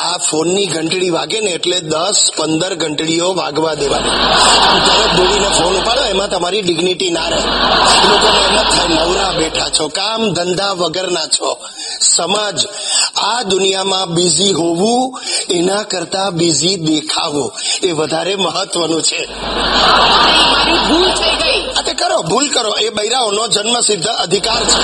આ 0.00 0.16
ફોનની 0.16 0.66
ઘંટડી 0.66 1.10
વાગે 1.10 1.40
ને 1.40 1.50
એટલે 1.50 1.80
દસ, 1.80 2.30
પંદર 2.36 2.74
ઘંટડીઓ 2.74 3.34
વાગવા 3.34 3.74
દેવાની 3.74 4.10
તરત 4.86 5.16
દોડીને 5.16 5.48
ફોન 5.48 5.76
ઉપાડો, 5.76 6.04
એમાં 6.04 6.30
તમારી 6.30 6.62
ડિગ્નિટી 6.62 7.10
ના 7.10 7.28
રહે. 7.28 7.38
લોકોને 8.10 8.40
એમ 8.40 8.56
જ 8.56 8.76
થાય, 8.76 8.86
નવરા 8.86 9.32
બેઠા 9.32 9.68
છો, 9.68 9.88
કામ 9.88 10.32
ધંધા 10.32 10.72
વગરના 10.72 11.26
છો. 11.26 11.58
સમાજ, 12.00 12.66
આ 13.16 13.42
દુનિયામાં 13.42 14.06
બિઝી 14.06 14.52
હોવું, 14.52 15.20
એના 15.50 15.82
કરતા 15.82 16.30
બિઝી 16.30 16.76
દેખાવું, 16.76 17.52
એ 17.82 17.92
વધારે 17.92 18.36
મહત્વનું 18.36 19.02
છે. 19.02 19.26
ભૂલ 20.88 21.08
થઈ 21.08 21.36
ગઈ. 21.36 21.49
તે 21.80 21.92
કરો 21.92 22.22
ભૂલ 22.22 22.48
કરો. 22.48 22.72
એ 22.72 22.90
બૈરાઓનો 22.90 23.48
જન્મ 23.48 23.80
સિદ્ધ 23.80 24.06
અધિકાર 24.06 24.64
છે. 24.64 24.80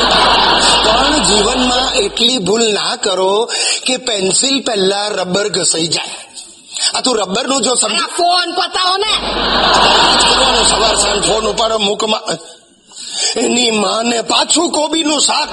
પણ 0.85 1.19
જીવનમાં 1.19 1.95
એટલી 1.95 2.39
ભૂલ 2.39 2.73
ના 2.73 2.97
કરો 2.97 3.51
કે 3.87 3.97
પેન્સિલ 3.97 4.63
પહેલા 4.63 5.09
રબર 5.09 5.49
ઘસાઈ 5.49 5.87
જાય. 5.87 6.15
આ 6.95 7.01
તું 7.01 7.17
રબરનું 7.17 7.63
જો 7.63 7.75
સમજ 7.75 8.01
ફોન 8.01 8.53
પતાવો 8.53 8.97
ને. 8.97 9.13
સવાર 10.65 10.95
સાંજ 10.95 11.27
ફોન 11.27 11.47
ઉપાડો 11.47 11.79
મૂકમાં 11.79 12.21
એની 13.37 13.71
માને 13.71 14.23
પાછું 14.23 14.71
કોબીનું 14.71 15.21
શાક. 15.21 15.49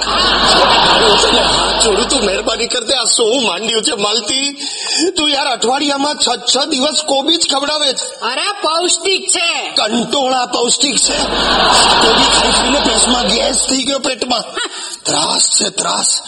છોડું 1.86 2.08
તું 2.08 2.24
મહેરબાની 2.24 2.66
કરતે 2.66 2.94
આ 2.94 3.04
શું 3.04 3.46
માંડ્યું 3.46 3.82
છે 3.82 3.94
માલતી? 3.94 4.52
તું 5.16 5.30
યાર 5.30 5.46
અઠવાડિયામાં 5.46 6.14
છ 6.14 6.56
છ 6.56 6.66
દિવસ 6.68 7.02
કોબી 7.06 7.36
જ 7.36 7.50
ખવડાવે 7.50 7.92
છે. 7.92 8.20
અરે 8.20 8.52
પૌષ્ટિક 8.62 9.28
છે. 9.28 9.70
કંટોળા 9.70 10.46
પૌષ્ટિક 10.46 10.96
છે. 10.96 11.16
કોબી 12.06 12.38
ખાઈ 12.38 12.52
ખાઈને 12.52 12.80
પેટમાં 12.80 13.22
ગેસ 13.26 13.56
થઈ 13.70 13.82
ગયો 13.82 13.98
પેટમાં. 13.98 14.42
ત્રાસ 15.02 15.48
છે 15.60 15.68
ત્રાસ. 15.68 16.22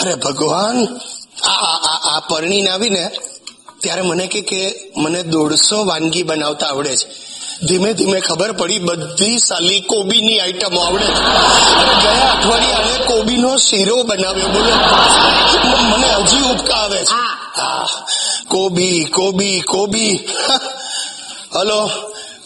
અરે 0.00 0.14
ભગવાન 0.14 0.98
આ 1.44 1.78
આ 2.14 2.20
પરણીને 2.20 2.70
આવીને 2.70 3.10
ત્યારે 3.80 4.02
મને 4.02 4.26
કે 4.26 4.40
કે 4.40 4.90
મને 4.96 5.22
દોઢસો 5.22 5.84
વાનગી 5.84 6.22
બનાવતા 6.22 6.66
આવડે 6.66 6.96
છે. 6.96 7.33
ધીમે 7.68 7.92
ધીમે 7.92 8.20
ખબર 8.20 8.52
પડી 8.52 8.78
બધી 8.78 9.38
સાલી 9.38 9.80
કોબીની 9.80 10.40
આઈટમો 10.40 10.80
આવડે 10.80 11.06
ગયા 12.02 12.30
અઠવાડિયે 12.30 12.72
આને 12.72 13.04
કોબીનો 13.04 13.56
શીરો 13.56 14.02
બનાવ્યો. 14.02 14.48
બોલો 14.48 14.72
મને 15.96 16.14
હજી 16.14 16.40
ઉપકા 16.40 16.74
આવે 16.74 16.98
છે. 16.98 17.10
હા. 17.10 17.86
કોબી 18.48 19.04
કોબી 19.04 19.60
કોબી. 19.60 20.28
હલો 21.54 21.90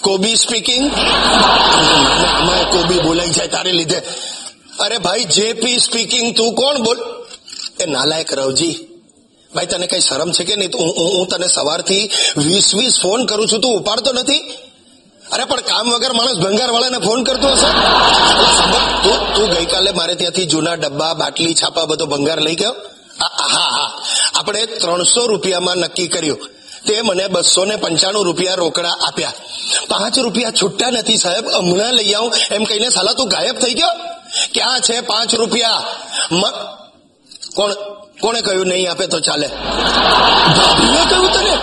કોબી 0.01 0.37
સ્પીકિંગ 0.37 0.91
આમાં 0.93 2.71
કોબી 2.71 2.99
બોલાઈ 2.99 3.31
જાય 3.31 3.47
તારે 3.47 3.73
લીધે. 3.73 4.03
અરે 4.81 4.99
ભાઈ 4.99 5.25
જેપી 5.25 5.79
સ્પીકિંગ 5.79 6.37
તું 6.37 6.55
કોણ? 6.55 6.79
બોલ. 6.79 6.99
એ 7.81 7.87
નાલાયક 7.87 8.33
રવજી. 8.33 8.79
ભાઈ 9.55 9.67
તને 9.67 9.87
કઈ 9.87 10.01
શરમ 10.01 10.33
છે 10.33 10.45
કે 10.45 10.57
નહીં? 10.57 10.71
હું 11.19 11.27
તને 11.29 11.47
સવારથી 11.47 12.11
વીસ 12.37 12.75
વીસ 12.75 13.01
ફોન 13.03 13.27
કરું 13.27 13.49
છું 13.49 13.61
તું 13.61 13.77
ઉપાડતો 13.77 14.13
નથી? 14.13 14.68
અરે, 15.33 15.45
પણ 15.45 15.61
કામ 15.61 15.93
વગર 15.93 16.13
માણસ 16.13 16.39
ભંગાર 16.39 16.71
વાળાને 16.71 16.99
ફોન 16.99 17.25
કરતો 17.25 17.49
હશે? 17.49 17.67
તું 19.35 19.51
ગઈકાલે 19.51 19.93
મારે 19.93 20.15
ત્યાંથી 20.15 20.47
જૂના 20.47 20.75
ડબ્બા, 20.75 21.15
બાટલી, 21.15 21.55
છાપા 21.55 21.85
બધો 21.85 22.07
ભંગાર 22.07 22.41
લઈ 22.41 22.55
ગયો? 22.55 22.73
હા 23.21 23.47
હા 23.47 23.91
આપણે 24.35 24.67
ત્રણસો 24.67 25.27
રૂપિયામાં 25.27 25.77
નક્કી 25.77 26.09
કર્યું. 26.09 26.39
તે 26.87 27.03
મને 27.03 27.29
બસો 27.29 27.65
ને 27.65 27.77
પંચાણું 27.77 28.25
રૂપિયા 28.25 28.55
રોકડા 28.55 28.91
આપ્યા. 28.91 29.33
પાંચ 29.89 30.19
રૂપિયા 30.19 30.51
છૂટ્યા 30.51 30.91
નથી, 30.91 31.17
સાહેબ. 31.17 31.49
હમણાં 31.49 31.93
લઈ 31.93 32.13
આવું. 32.13 32.33
એમ 32.51 32.65
કહીને, 32.65 32.89
સાલા, 32.89 33.13
તું 33.13 33.29
ગાયબ 33.29 33.59
થઈ 33.59 33.75
ગયો? 33.75 33.89
ક્યાં 34.55 34.81
છે 34.81 35.01
પાંચ 35.01 35.35
રૂપિયા? 35.35 35.83
કોણ, 37.55 37.73
કોણે 38.21 38.41
કહ્યું, 38.41 38.67
નહીં 38.67 38.91
આપે 38.91 39.07
તો 39.07 39.21
ચાલે. 39.21 39.49
કહ્યું 41.09 41.33
તને? 41.33 41.59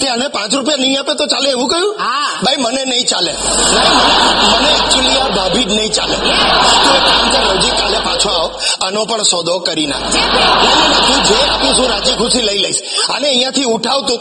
તે 0.00 0.08
આને 0.08 0.28
પાંચ 0.28 0.54
રૂપિયા 0.54 0.76
નહીં 0.76 1.00
આપે 1.00 1.14
તો 1.14 1.26
ચાલે 1.26 1.50
એવું 1.50 1.68
કહ્યું? 1.68 1.96
ભાઈ 2.42 2.56
મને 2.58 2.84
નહીં 2.84 3.06
ચાલે. 3.06 3.32
મને- 3.32 4.74
એકચુઅલી 4.74 5.18
આ 5.18 5.28
ભાભી 5.28 5.64
જ 5.64 5.72
નહીં 5.72 5.92
ચાલે. 5.92 6.14
તું 6.14 6.96
એક 6.96 7.02
કામ 7.02 7.30
કર 7.30 7.54
રવજી 7.54 7.70
કાલે 7.70 7.98
પાછો 7.98 8.28
આવ. 8.28 8.60
આનો 8.86 9.04
પણ 9.04 9.22
સોદો 9.22 9.58
કરી 9.58 9.86
નાખ. 9.86 10.00
તું 10.00 11.24
જે 11.24 11.48
આપીશ 11.48 11.78
હું 11.78 11.88
રાજી 11.88 12.12
ખુશી 12.12 12.42
લઈ 12.42 12.58
લઈશ. 12.58 12.82
અને 13.08 13.28
અહીંયાથી 13.28 13.64
ઉઠાવ 13.64 14.08
તું. 14.08 14.18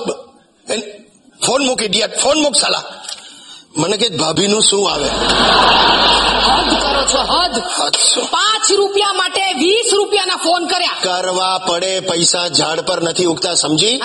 ફોન 1.48 1.66
મૂક 1.66 1.84
ઇડિયટ 1.84 2.20
ફોન 2.22 2.42
મૂક 2.42 2.56
સાલા. 2.56 2.84
મને 3.78 3.98
કે 3.98 4.10
ભાભીનું 4.10 4.64
શું 4.64 4.92
આવે? 4.92 5.10
હદ 6.48 6.70
કરો 6.70 7.06
છો 7.14 7.18
હદ. 7.18 7.60
પાંચ 8.30 8.72
રૂપિયા 8.72 9.14
માટે 9.14 9.54
વીસ 9.54 9.94
રૂપિયાના 9.94 10.36
ફોન 10.36 10.66
કર્યા. 10.66 10.96
કરવા 11.04 11.58
પડે 11.58 12.00
પૈસા 12.00 12.48
ઝાડ 12.48 12.80
પર 12.80 13.02
નથી 13.02 13.26
ઉગતા 13.26 13.54
સમજી? 13.54 14.00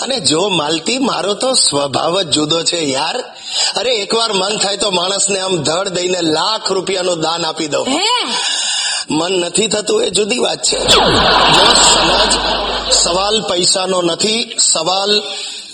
અને 0.00 0.20
જો 0.20 0.48
માલતી 0.48 0.98
મારો 0.98 1.34
તો 1.34 1.54
સ્વભાવ 1.54 2.22
જ 2.22 2.30
જુદો 2.30 2.62
છે 2.62 2.80
યાર. 2.80 3.16
અરે 3.76 3.90
એકવાર 3.90 4.32
મન 4.32 4.56
થાય 4.56 4.76
તો 4.76 4.90
માણસને 4.90 5.38
આમ 5.40 5.56
ધડ 5.56 5.88
દઈને 5.88 6.20
લાખ 6.22 6.72
રૂપિયાનું 6.72 7.20
દાન 7.20 7.44
આપી 7.44 7.68
દઉં. 7.68 7.86
મન 9.10 9.32
નથી 9.32 9.66
થતું 9.66 10.04
એ 10.04 10.10
જુદી 10.10 10.38
વાત 10.38 10.62
છે. 10.62 10.78
જો 10.78 11.00
સમાજ 11.92 12.32
સવાલ 12.92 13.40
પૈસાનો 13.40 14.02
નથી 14.02 14.56
સવાલ 14.60 15.22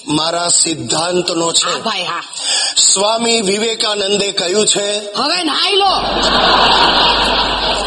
મારા 0.08 0.48
સિદ્ધાંતનો 0.48 1.52
છે. 1.52 1.72
સ્વામી 2.92 3.40
વિવેકાનંદે 3.40 4.32
કહ્યું 4.32 4.66
છે 4.66 5.12
હવે 5.12 5.42
નાઈ 5.42 5.76
લો. 5.76 5.92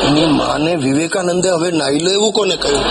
એની 0.03 0.25
માને 0.25 0.75
વિવેકાનંદે 0.75 1.49
હવે 1.49 1.71
નાઈ 1.71 1.99
લો 1.99 2.11
એવું 2.11 2.33
કોને 2.33 2.55
કહ્યું? 2.55 2.83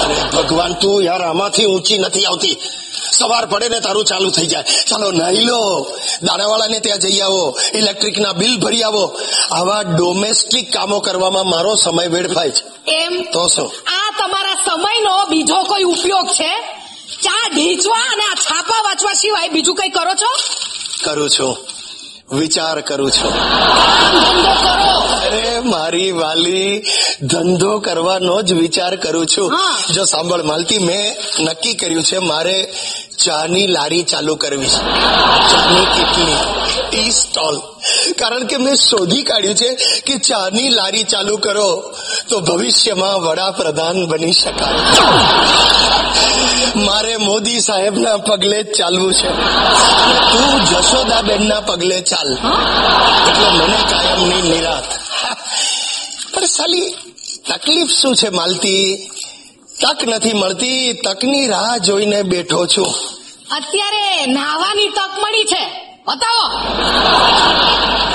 અરે 0.00 0.42
ભગવાન 0.42 0.74
તું 0.74 1.02
યાર 1.02 1.22
આમાંથી 1.22 1.64
ઊંચી 1.64 1.98
નથી 1.98 2.24
આવતી. 2.24 2.58
સવાર 3.12 3.46
પડે 3.46 3.68
ને 3.68 3.80
તારું 3.80 4.04
ચાલુ 4.04 4.30
થઈ 4.30 4.46
જાય. 4.46 4.62
ચાલો 4.62 5.10
નાઈ 5.10 5.40
લો. 5.40 5.86
દાણાવાળાને 6.22 6.80
ત્યાં 6.80 6.98
જઈ 6.98 7.20
આવો. 7.20 7.58
ઇલેક્ટ્રિકના 7.74 8.32
બિલ 8.32 8.58
ભરી 8.58 8.82
આવો. 8.82 9.20
આવા 9.52 9.82
ડોમેસ્ટિક 9.82 10.72
કામો 10.72 11.00
કરવામાં 11.00 11.46
મારો 11.46 11.74
સમય 11.74 12.06
વેડફાય 12.06 12.50
છે. 12.50 12.90
એમ? 12.90 13.22
તો 13.32 13.48
શું? 13.48 13.72
આ 13.86 14.10
તમારા 14.18 14.54
સમયનો 14.54 15.26
બીજો 15.26 15.62
કોઈ 15.62 15.82
ઉપયોગ 15.82 16.26
છે? 16.26 16.62
ચા 17.22 17.48
ઢીંચવા 17.54 17.96
અને 17.96 18.24
આ 18.24 18.34
છાપા 18.34 18.82
વાંચવા 18.82 19.12
સિવાય 19.12 19.48
બીજું 19.48 19.74
કઈ 19.74 19.88
કરો 19.88 20.14
છો? 20.14 20.36
કરું 21.04 21.30
છું. 21.30 21.56
વિચાર 22.32 22.80
કરું 22.80 23.10
છું. 23.10 23.32
અરે 25.20 25.60
મારી 25.60 26.12
વાલી 26.12 26.84
ધંધો 27.22 27.78
કરવાનો 27.78 28.42
જ 28.42 28.52
વિચાર 28.52 28.96
કરું 28.96 29.26
છું. 29.26 29.52
જો 29.94 30.04
સાંભળ 30.04 30.42
માલતી 30.42 30.78
મેં 30.78 31.16
નક્કી 31.44 31.74
કર્યું 31.74 32.02
છે 32.02 32.18
મારે 32.18 32.72
ચાની 33.24 33.66
લારી 33.66 34.02
ચાલુ 34.02 34.36
કરવી 34.36 34.66
છે. 34.66 35.00
ચાની 35.52 35.84
કેટલી 35.84 36.36
ટી 36.90 37.10
સ્ટોલ. 37.10 37.56
કારણ 38.18 38.46
કે 38.46 38.56
મેં 38.56 38.76
શોધી 38.76 39.22
કાઢ્યું 39.22 39.54
છે 39.54 39.74
કે 40.06 40.16
ચાની 40.16 40.68
લારી 40.68 41.02
ચાલુ 41.02 41.36
કરો 41.36 41.94
તો 42.28 42.40
ભવિષ્યમાં 42.40 43.22
વડાપ્રધાન 43.22 44.06
બની 44.06 44.32
શકાય. 44.32 44.74
મારે 46.76 47.16
મોદી 47.16 47.60
સાહેબના 47.60 48.16
પગલે 48.16 48.62
જ 48.62 48.74
ચાલવું 48.74 49.14
છે. 49.14 49.28
તું 50.32 50.64
જશોદાબેનના 50.64 51.60
પગલે 51.60 52.00
ચાલ. 52.00 52.32
એટલે 53.28 53.50
મને 53.50 53.76
કાયમની 53.90 54.42
નિરાત. 54.42 54.84
પણ 56.34 56.44
સાલી 56.44 56.90
તકલીફ 57.48 57.90
શું 57.90 58.16
છે 58.16 58.28
માલતી? 58.28 59.10
તક 59.80 60.08
નથી 60.08 60.32
મળતી 60.32 60.92
તકની 60.92 61.46
રાહ 61.46 61.76
જોઈને 61.76 62.22
બેઠો 62.22 62.66
છું. 62.66 62.94
અત્યારે 63.50 64.26
નાહવાની 64.26 64.88
તક 64.88 65.18
મળી 65.18 65.44
છે. 65.44 65.87
બતાવો. 66.08 66.44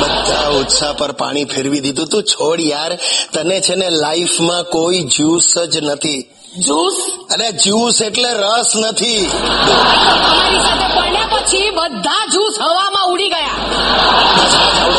બધા 0.02 0.48
ઉત્સાહ 0.48 0.94
પર 0.94 1.12
પાણી 1.12 1.46
ફેરવી 1.46 1.80
દીધું. 1.80 2.08
તું 2.08 2.24
છોડ 2.24 2.62
યાર. 2.62 2.96
તને 3.34 3.62
છે 3.62 3.76
ને 3.76 3.90
લાઈફમાં 3.90 4.64
કોઈ 4.64 5.04
જ્યુસ 5.04 5.58
જ 5.58 5.78
નથી. 5.78 6.22
જ્યુસ? 6.58 6.98
અરે 7.32 7.52
જ્યુસ 7.52 8.02
એટલે 8.02 8.30
રસ 8.34 8.72
નથી. 8.76 9.18
તમારી 9.26 10.64
સાથે 10.64 10.88
પડ્યા 11.00 11.28
પછી 11.32 11.70
બધા 11.70 12.26
જ્યુસ 12.32 12.60
હવામાં 12.62 13.06
ઉડી 13.08 13.30
ગયા. 13.30 13.54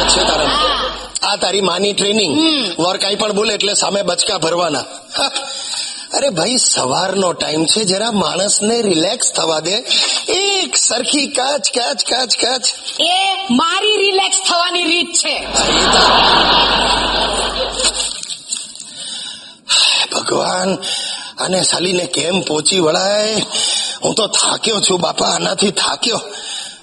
છે 0.08 0.22
આ 1.22 1.36
તારી 1.36 1.60
માની 1.60 1.92
ટ્રેનિંગ. 1.92 2.32
વર 2.78 2.96
કાંઈ 2.96 3.14
પણ 3.14 3.32
બોલે 3.32 3.54
એટલે 3.54 3.74
સામે 3.74 4.02
બચકા 4.02 4.38
ભરવાના. 4.38 4.84
અરે 6.14 6.30
ભાઈ 6.30 6.56
સવારનો 6.56 7.32
ટાઈમ 7.32 7.64
છે 7.64 7.84
જરા 7.84 8.10
માણસને 8.10 8.82
રિલેક્સ 8.82 9.32
થવા 9.32 9.60
દે. 9.60 9.74
એક 10.32 10.76
સરખી 10.76 11.26
કાચ 11.26 11.70
કાચ 11.70 12.04
કાચ 12.04 12.36
કાચ. 12.36 12.62
એ 13.00 13.32
મારી 13.50 13.96
રિલેક્સ 13.96 14.36
થવાની 14.48 14.84
રીત 14.84 15.12
છે. 15.12 15.46
ભગવાન 20.12 20.74
અને 21.38 21.62
સાલીને 21.62 22.06
કેમ 22.06 22.40
પહોંચી 22.40 22.78
વળાય? 22.78 23.34
હું 24.04 24.14
તો 24.14 24.26
થાક્યો 24.26 24.80
છું 24.80 25.00
બાપા 25.00 25.26
આનાથી 25.26 25.70
થાક્યો. 25.70 26.20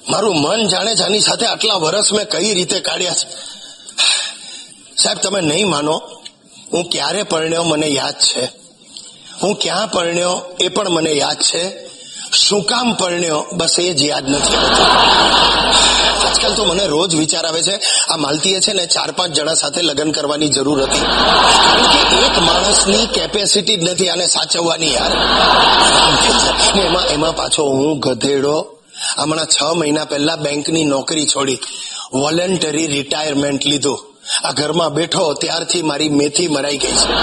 મારું 0.10 0.42
મન 0.42 0.68
જાણે 0.68 0.96
જાની 0.96 1.20
સાથે 1.20 1.46
આટલા 1.46 1.74
વર્ષ 1.74 2.14
મેં 2.14 2.30
કઈ 2.30 2.54
રીતે 2.54 2.80
કાઢ્યા 2.80 3.14
છે? 3.14 3.28
સાહેબ 5.04 5.18
તમે 5.18 5.42
નહીં 5.42 5.70
માનો 5.70 6.02
હું 6.74 6.90
ક્યારે 6.90 7.24
પરણ્યો 7.24 7.64
મને 7.64 7.88
યાદ 7.88 8.14
છે? 8.14 8.61
હું 9.44 9.56
ક્યાં 9.56 9.88
પરણ્યો 9.88 10.42
એ 10.60 10.68
પણ 10.68 10.90
મને 10.90 11.12
યાદ 11.12 11.38
છે. 11.42 11.92
શું 12.34 12.64
કામ 12.64 12.94
પરણ્યો? 12.94 13.46
બસ 13.54 13.80
એ 13.80 13.94
જ 13.94 14.04
યાદ 14.04 14.30
નથી 14.30 14.56
આજકાલ 16.26 16.54
તો 16.54 16.66
મને 16.66 16.88
રોજ 16.88 17.16
વિચાર 17.16 17.46
આવે 17.46 17.62
છે, 17.62 17.80
આ 18.10 18.16
માલતીએ 18.16 18.60
છે 18.60 18.74
ને 18.74 18.86
ચાર 18.86 19.12
પાંચ 19.12 19.32
જણા 19.32 19.54
સાથે 19.54 19.82
લગ્ન 19.82 20.12
કરવાની 20.12 20.50
જરૂર 20.50 20.84
હતી. 20.84 21.00
એક 22.26 22.40
માણસની 22.40 23.06
કેપેસિટી 23.06 23.76
જ 23.76 23.90
નથી 23.90 24.10
આને 24.10 24.28
સાચવવાની 24.28 24.94
યાર. 24.94 25.12
એમાં 26.80 27.06
એમાં 27.06 27.36
પાછો 27.36 27.64
હું 27.64 28.00
ગધેડો. 28.00 28.78
હમણાં 29.18 29.46
છ 29.46 29.76
મહિના 29.76 30.06
પહેલા 30.06 30.36
બેંકની 30.36 30.84
નોકરી 30.84 31.26
છોડી 31.26 31.60
વોલેન્ટરી 32.14 32.88
રિટાયરમેન્ટ 32.88 33.66
લીધું. 33.66 34.11
આ 34.44 34.52
ઘરમાં 34.52 34.94
બેઠો 34.94 35.34
ત્યારથી 35.34 35.82
મારી 35.82 36.10
મેથી 36.10 36.48
મરાઈ 36.48 36.78
ગઈ 36.78 36.92
છે. 36.92 37.14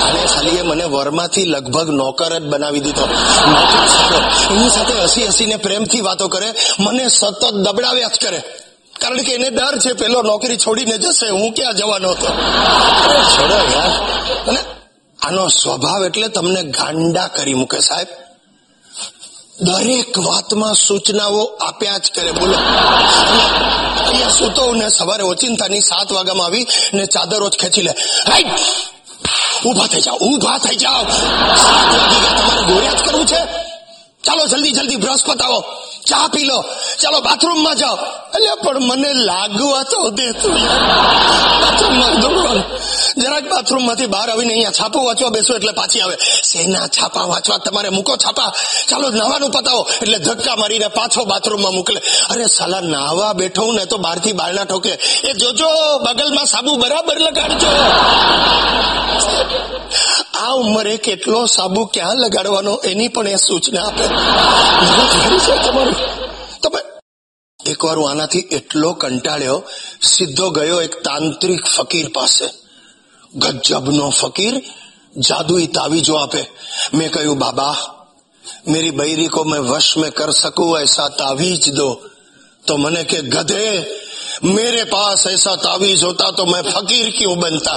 અને 0.00 0.26
ખાલી 0.26 0.62
મને 0.62 0.84
વરમાંથી 0.84 1.44
લગભગ 1.44 1.90
નોકર 1.90 2.38
જ 2.38 2.42
બનાવી 2.42 2.80
દીધો. 2.80 3.04
એની 4.50 4.70
સાથે 4.70 5.02
હસી 5.02 5.26
હસીને 5.26 5.56
પ્રેમથી 5.56 6.00
વાતો 6.00 6.28
કરે, 6.28 6.54
મને 6.80 7.08
સતત 7.08 7.44
દબડાવ્યા 7.44 8.08
જ 8.08 8.18
કરે. 8.20 8.42
કારણ 9.00 9.16
કે 9.16 9.32
એને 9.32 9.50
ડર 9.50 9.78
છે 9.78 9.92
પેલો 9.92 10.22
નોકરી 10.22 10.56
છોડીને 10.56 10.98
જશે, 10.98 11.30
હું 11.30 11.52
ક્યાં 11.52 11.74
જવાનો 11.74 12.10
હતો? 12.10 12.26
છોડો 13.24 13.54
યાર. 13.54 13.90
અને 14.48 14.58
આનો 15.22 15.48
સ્વભાવ 15.48 16.04
એટલે 16.04 16.28
તમને 16.28 16.62
ગાંડા 16.62 17.26
કરી 17.26 17.54
મૂકે 17.54 17.80
સાહેબ. 17.80 18.06
દરેક 19.60 20.18
વાતમાં 20.18 20.74
સૂચનાઓ 20.74 21.44
આપ્યા 21.44 21.98
જ 21.98 22.10
કરે. 22.14 22.32
બોલો. 22.32 22.54
અહીંયા 24.06 24.28
સૂતો 24.28 24.72
ને 24.72 24.88
સવારે 24.88 25.22
ઓચિંતાની 25.22 25.80
સાત 25.80 26.12
વાગ્યામાં 26.12 26.46
આવી 26.46 26.66
ને 26.94 27.06
ચાદરો 27.06 27.48
જ 27.48 27.56
ખેંચી 27.56 27.82
લે. 27.82 27.92
રાઈટ. 28.28 28.46
ઊભા 29.66 29.86
થઈ 29.86 30.00
જાઓ 30.00 30.16
ઊભા 30.16 30.58
થઈ 30.58 30.76
જાઓ. 30.76 31.04
તમારે 31.04 32.62
ગોળ્યા 32.62 32.92
જ 32.92 33.04
કરવું 33.04 33.26
છે? 33.26 33.44
ચાલો 34.24 34.46
જલ્દી 34.46 34.72
જલ્દી 34.72 34.96
બ્રશ 34.96 35.24
પતાવો. 35.26 35.64
ચા 36.06 36.28
પી 36.28 36.44
લો. 36.44 36.64
ચાલો 37.02 37.20
બાથરૂમમાં 37.20 37.76
જાઓ. 37.76 37.96
એટલે 37.96 38.62
પણ 38.64 38.80
મને 38.80 39.12
લાગવા 39.12 39.82
તો 39.82 40.10
દે 40.10 40.32
તું. 40.32 40.58
યાર. 40.58 40.82
બાથરૂમમાં 41.60 42.20
દોડવાનું 42.20 42.64
જરાક 43.22 43.48
બાથરૂમમાંથી 43.48 44.06
બહાર 44.06 44.30
આવીને 44.30 44.52
અહીંયા 44.52 44.70
છાપું 44.70 45.06
વાંચવા 45.06 45.28
બેસો 45.28 45.54
એટલે 45.54 45.72
પાછી 45.72 46.00
આવે. 46.00 46.16
શેના 46.44 46.86
છાપા 46.86 47.22
વાંચવા? 47.22 47.58
તમારે 47.58 47.88
મૂકો 47.88 48.16
છાપા. 48.16 48.52
ચાલો 48.88 49.10
નાવાનું 49.10 49.50
પતાવો. 49.50 49.88
એટલે 50.02 50.18
ધક્કા 50.18 50.56
મારીને 50.56 50.88
પાછો 50.88 51.24
બાથરૂમમાં 51.24 51.72
મોકલે. 51.72 52.00
અરે, 52.30 52.46
સાલા 52.46 52.80
નાવા 52.80 53.32
બેઠો 53.32 53.72
ને 53.72 53.84
તો 53.84 53.98
બહારથી 53.98 54.32
બારણા 54.32 54.64
ઠોકે. 54.64 54.90
એ 55.24 55.32
જોજો, 55.32 55.98
બગલમાં 55.98 56.46
સાબુ 56.46 56.76
બરાબર 56.76 57.18
લગાડજો. 57.20 57.66
આ 60.34 60.50
ઉંમરે 60.50 60.96
કેટલો 60.96 61.46
સાબુ 61.46 61.84
ક્યાં 61.84 62.16
લગાડવાનો? 62.16 62.76
એની 62.76 63.08
પણ 63.08 63.28
એ 63.28 63.36
સૂચના 63.36 63.84
આપે. 63.84 64.06
તમારું. 65.66 65.95
તમે 66.65 66.81
એકવાર 67.59 67.97
હું 67.97 68.07
આનાથી 68.07 68.49
એટલો 68.51 68.89
કંટાળ્યો 68.95 69.59
સીધો 70.03 70.47
ગયો 70.51 70.79
એક 70.81 70.93
તાંત્રિક 71.03 71.63
ફકીર 71.67 72.07
પાસે 72.11 72.47
ગજબનો 73.33 74.05
ફકીર 74.13 74.55
જાદુઈ 75.21 75.67
તાવીજો 75.69 76.13
આપે 76.17 76.41
મેં 76.93 77.09
કહ્યું 77.09 77.39
બાબા 77.39 77.75
मेरी 78.65 78.91
बहरी 78.93 79.27
को 79.27 79.43
मैं 79.45 79.59
वश 79.63 79.87
में 79.97 80.11
कर 80.11 80.31
सकूं 80.33 80.69
ऐसा 80.77 81.07
तावीज 81.15 81.69
दो 81.71 81.89
तो 82.63 82.77
मैंने 82.77 83.03
के 83.05 83.21
गधे 83.27 83.67
मेरे 84.45 84.83
पास 84.85 85.25
ऐसा 85.27 85.55
तावीज 85.57 86.03
होता 86.03 86.29
तो 86.33 86.45
मैं 86.47 86.61
फकीर 86.65 87.09
क्यों 87.11 87.35
बनता 87.37 87.73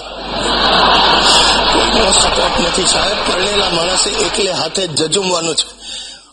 કોઈનો 1.67 2.13
સપોર્ટ 2.15 2.57
નથી 2.61 2.87
સાહેબ 2.87 3.19
પરણેલા 3.27 3.71
માણસે 3.71 4.11
એકલે 4.21 4.53
હાથે 4.53 4.85
જ 4.89 5.01
જજુમવાનું 5.05 5.57
છે 5.57 5.67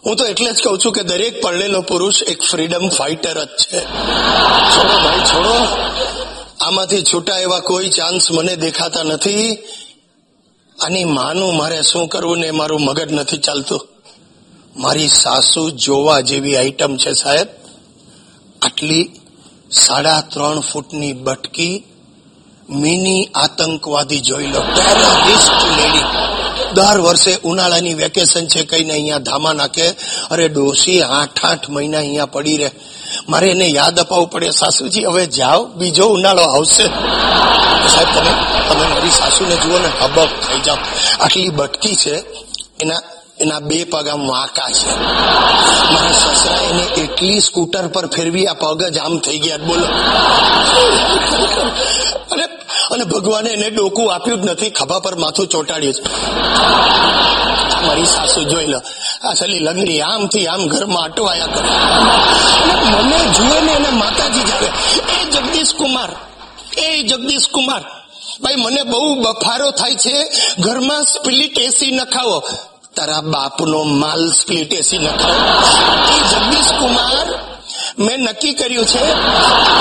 હું 0.07 0.17
તો 0.17 0.27
એટલે 0.27 0.53
જ 0.53 0.63
કહું 0.63 0.79
છું 0.79 0.93
કે 0.93 1.03
દરેક 1.03 1.43
પરણેલો 1.43 1.81
પુરુષ 1.81 2.23
એક 2.23 2.43
ફ્રીડમ 2.43 2.89
ફાઇટર 2.89 3.45
જ 3.45 3.49
છે. 3.49 3.81
છોડો 4.77 4.99
ભાઈ, 5.05 5.21
છોડો. 5.21 5.55
આમાંથી 6.61 7.03
છૂટા 7.03 7.39
એવા 7.39 7.61
કોઈ 7.61 7.89
ચાન્સ 7.89 8.33
મને 8.33 8.57
દેખાતા 8.57 9.03
નથી. 9.03 9.59
આની 10.83 11.05
માનું 11.05 11.57
મારે 11.57 11.83
શું 11.83 12.09
કરવું 12.09 12.39
ને 12.39 12.51
મારું 12.51 12.81
મગજ 12.81 13.13
નથી 13.13 13.37
ચાલતું. 13.37 13.89
મારી 14.77 15.09
સાસુ 15.09 15.71
જોવા 15.71 16.21
જેવી 16.21 16.57
આઈટમ 16.57 16.97
છે 16.97 17.13
સાહેબ. 17.13 17.47
આટલી 18.63 19.21
સાડા 19.71 20.21
ત્રણ 20.21 20.61
ફૂટની 20.61 21.13
બટકી, 21.13 21.85
મિની 22.71 23.25
આતંકવાદી 23.35 24.21
જોઈ 24.21 24.47
લો. 24.47 24.61
ટેરરિસ્ટ 24.61 25.79
લેડી 25.79 26.36
દર 26.77 27.01
વર્ષે 27.01 27.37
ઉનાળાની 27.45 27.95
વેકેશન 27.95 28.47
છે 28.47 28.63
કઈને 28.63 28.93
અહીંયા 28.93 29.19
ધામા 29.19 29.53
નાખે. 29.53 29.89
અરે 30.31 30.49
ડોશી, 30.49 31.03
આઠ 31.03 31.45
આઠ 31.45 31.69
મહિના 31.69 31.99
અહીંયા 31.99 32.27
પડી 32.27 32.57
રહે. 32.57 32.71
મારે 33.29 33.51
એને 33.51 33.67
યાદ 33.67 34.01
અપાવવું 34.01 34.31
પડે. 34.31 34.51
સાસુજી, 34.51 35.05
હવે 35.05 35.27
જાઓ, 35.27 35.65
બીજો 35.65 36.07
ઉનાળો 36.07 36.43
આવશે. 36.43 36.83
સાહેબ, 37.89 38.07
તમે 38.15 38.31
તમે 38.69 38.87
મારી 38.87 39.11
સાસુને 39.11 39.57
જુઓ 39.57 39.79
ને, 39.79 39.89
હબક 40.05 40.27
થઈ 40.27 40.61
જાઓ. 40.61 40.77
આટલી 41.21 41.49
બટકી 41.49 41.95
છે, 41.95 42.17
એના 42.81 42.95
એના 43.41 43.61
બે 43.61 43.85
પગ 43.85 44.09
આમ 44.09 44.29
વાંકા 44.29 44.69
છે. 44.71 44.91
મારા 45.93 46.13
સસરા 46.13 46.57
એને 46.57 46.83
એટલી 46.83 47.41
સ્કૂટર 47.41 47.87
પર 47.87 48.07
ફેરવી, 48.07 48.47
આ 48.47 48.53
પગ 48.53 48.83
જ 48.83 48.99
આમ 48.99 49.19
થઈ 49.19 49.39
ગયા. 49.39 49.57
બોલો. 49.57 49.87
અને 52.97 53.05
ભગવાને 53.05 53.51
એને 53.51 53.71
ડોકું 53.71 54.15
આપ્યું 54.15 54.43
જ 54.43 54.47
નથી. 54.47 54.71
ખભા 54.71 54.99
પર 54.99 55.15
માથું 55.15 55.47
ચોંટાડ્યું 55.47 55.95
મારી 57.87 58.05
સાસુ 58.05 58.45
જોઈ 58.45 58.67
લો. 58.67 58.81
આ 59.29 59.35
સલી 59.35 59.59
લંગડી 59.59 60.01
આમથી 60.01 60.47
આમ 60.47 60.67
ઘરમાં 60.67 61.03
અટવાયા 61.03 61.47
કરે. 61.47 61.69
મને 62.91 63.19
જુએ 63.19 63.61
ને 63.61 63.73
એને 63.73 63.91
માતાજી 63.91 64.41
જાવે. 64.41 64.69
એ 65.13 65.31
જગદીશ 65.31 65.75
કુમાર. 65.75 66.09
એ 66.79 67.03
જગદીશ 67.03 67.47
કુમાર. 67.53 67.81
ભાઈ, 68.43 68.55
મને 68.57 68.83
બહુ 68.83 69.15
બફારો 69.15 69.71
થાય 69.71 69.95
છે. 69.95 70.25
ઘરમાં 70.59 71.05
સ્પ્લિટ 71.05 71.59
એસી 71.59 71.91
નખાવો 71.91 72.43
તારા 72.97 73.21
બાપનો 73.21 73.83
માલ 73.83 74.33
સ્પ્લિટ 74.33 74.73
એસી 74.73 74.99
નખાવો 74.99 75.35
એ 76.17 76.29
જગદીશ 76.29 76.73
કુમાર 76.73 77.56
મેં 77.99 78.21
નક્કી 78.21 78.55
કર્યું 78.55 78.87
છે 78.87 79.05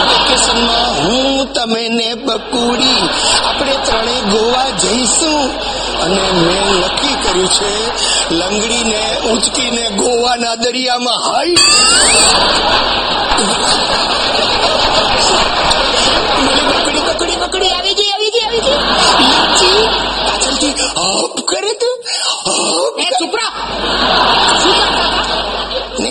વેકેશનમાં 0.09 0.91
હું 1.07 1.53
તમે 1.53 1.89
ને 1.89 2.13
બકુડી 2.13 3.09
આપણે 3.45 3.73
ત્રણે 3.85 4.21
ગોવા 4.31 4.69
જઈશું. 4.69 5.49
અને 6.01 6.21
મેં 6.31 6.65
નક્કી 6.79 7.15
કર્યું 7.23 7.47
છે 7.47 7.71
લંગડીને 8.35 9.17
ઉંચકીને 9.31 9.89
ગોવાના 9.89 10.55
દરિયામાં 10.55 11.21
હાઈ 11.23 11.55
કરે 21.45 21.73
તું 21.73 21.95
એ 22.97 23.07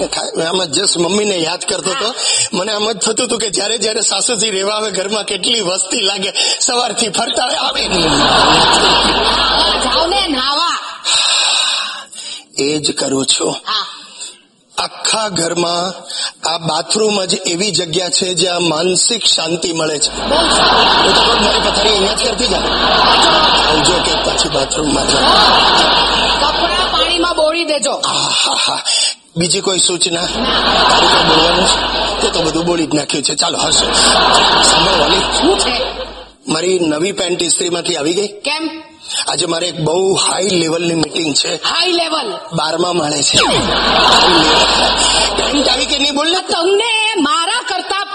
સુપરા 0.02 0.64
જસ્ટ 0.76 0.98
મમ્મીને 0.98 1.36
યાદ 1.38 1.62
કરતો 1.68 1.90
હતો. 1.90 2.08
મને 2.52 2.72
આમ 2.72 2.92
જ 2.92 2.98
થતું 2.98 3.26
હતું 3.26 3.38
કે 3.38 3.48
જ્યારે 3.50 3.76
જ્યારે 3.78 4.00
સાસુજી 4.00 4.50
રહેવા 4.50 4.76
આવે 4.76 4.90
ઘરમાં 4.90 5.24
કેટલી 5.24 5.60
વસ્તી 5.60 6.04
લાગે 6.10 6.30
સવારથી 6.60 7.08
ફરતા 7.08 7.48
આવે 7.66 7.82
એ 12.58 12.78
જ 12.78 12.86
કરું 12.98 13.26
છું. 13.26 13.54
આખા 14.78 15.28
ઘરમાં 15.28 15.84
આ 16.50 16.58
બાથરૂમ 16.58 17.24
જ 17.24 17.34
એવી 17.46 17.72
જગ્યા 17.72 18.10
છે 18.10 18.34
જ્યાં 18.34 18.62
માનસિક 18.62 19.24
શાંતિ 19.24 19.72
મળે 19.72 19.98
છે. 19.98 20.10
હું 20.10 21.44
મારી 21.44 21.62
પથારી 21.66 21.90
અહીંયા 21.90 22.14
જ 22.14 22.22
કરતી 22.24 22.46
જાય 22.46 24.00
કે 24.06 24.14
પછી 24.24 24.48
બાથરૂમમાં 24.48 25.06
જાઓ 25.08 25.22
કપડા 26.42 26.84
પાણીમાં 26.92 27.36
બોળી 27.36 27.64
દેજો. 27.64 27.92
આહાહા. 27.92 28.82
બીજી 29.36 29.60
કોઈ 29.60 29.78
સૂચના? 29.78 30.20
બોલવાનું 31.28 31.66
છે? 31.66 32.22
તે 32.22 32.30
તો 32.30 32.42
બધું 32.42 32.64
બોલી 32.64 32.86
જ 32.86 32.94
નાખ્યું 32.94 33.24
છે. 33.24 33.34
ચાલો 33.34 33.58
હશે 33.58 33.92
સાંભળવાની 34.62 35.16
શું 35.16 35.58
છે? 35.58 35.72
મારી 36.48 36.78
નવી 36.78 37.12
પેન્ટ 37.12 37.42
ઇસ્ત્રીમાંથી 37.42 37.96
આવી 37.96 38.14
ગઈ? 38.14 38.28
કેમ? 38.28 38.82
આજે 39.28 39.46
મારે 39.46 39.68
એક 39.68 39.80
બહુ 39.80 40.14
હાઈ 40.14 40.48
લેવલની 40.48 40.94
મીટિંગ 40.94 41.34
છે. 41.34 41.54
હાઈ 41.54 41.92
લેવલ 41.92 42.32
બારમા 42.52 42.92
માળે 42.92 43.22
છે. 43.22 43.38
પેન્ટ 45.36 45.68
આવી 45.68 45.86
કે 45.86 45.98
નહીં 45.98 46.14
બોલ 46.14 46.34
તમને 46.34 47.14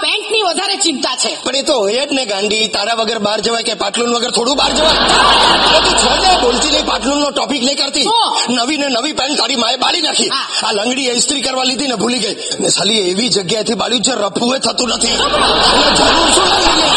કરતા 0.00 0.02
પેન્ટની 0.02 0.42
વધારે 0.42 0.76
ચિંતા 0.76 1.16
છે. 1.16 1.38
પણ 1.42 1.56
એ 1.56 1.62
તો 1.62 1.74
હોય 1.74 2.06
જ 2.06 2.12
ને 2.12 2.24
ગાંડી 2.24 2.68
તારા 2.68 2.94
વગર 2.94 3.18
બહાર 3.18 3.40
જવાય 3.40 3.62
કે 3.62 3.74
પાટલુન 3.74 4.14
વગર 4.14 4.30
થોડું 4.30 4.56
બહાર 4.56 4.72
જવાય? 4.72 5.80
તું 5.80 5.98
છોડ 5.98 6.42
બોલતી 6.42 6.70
નહીં 6.70 6.86
પાટલુન 6.86 7.18
નો 7.18 7.30
ટોપિક 7.30 7.62
નહીં 7.62 7.76
કરતી? 7.76 8.08
નવી 8.48 8.76
ને 8.76 8.88
નવી 8.88 9.12
પેન્ટ 9.12 9.38
તારી 9.38 9.56
માએ 9.56 9.76
બાળી 9.76 10.00
નાખી. 10.00 10.30
આ 10.62 10.72
લંગડી 10.72 11.06
એ 11.06 11.12
ઇસ્ત્રી 11.12 11.40
કરવા 11.40 11.64
લીધી 11.64 11.86
ને 11.86 11.94
ભૂલી 11.94 12.18
ગઈ. 12.18 12.36
ને 12.60 12.68
સાલી 12.68 13.10
એવી 13.10 13.28
જગ્યાએથી 13.28 13.74
બાળ્યું 13.74 14.02
છે 14.02 14.10
રફુએ 14.10 14.58
થતું 14.58 14.88
નથી. 14.88 15.08
અને 15.08 15.96
જરૂર 15.96 16.30
શું 16.30 16.48
લાગી 16.48 16.80
ગઈ? 16.80 16.90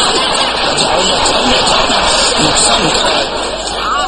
જાઓ 3.72 4.08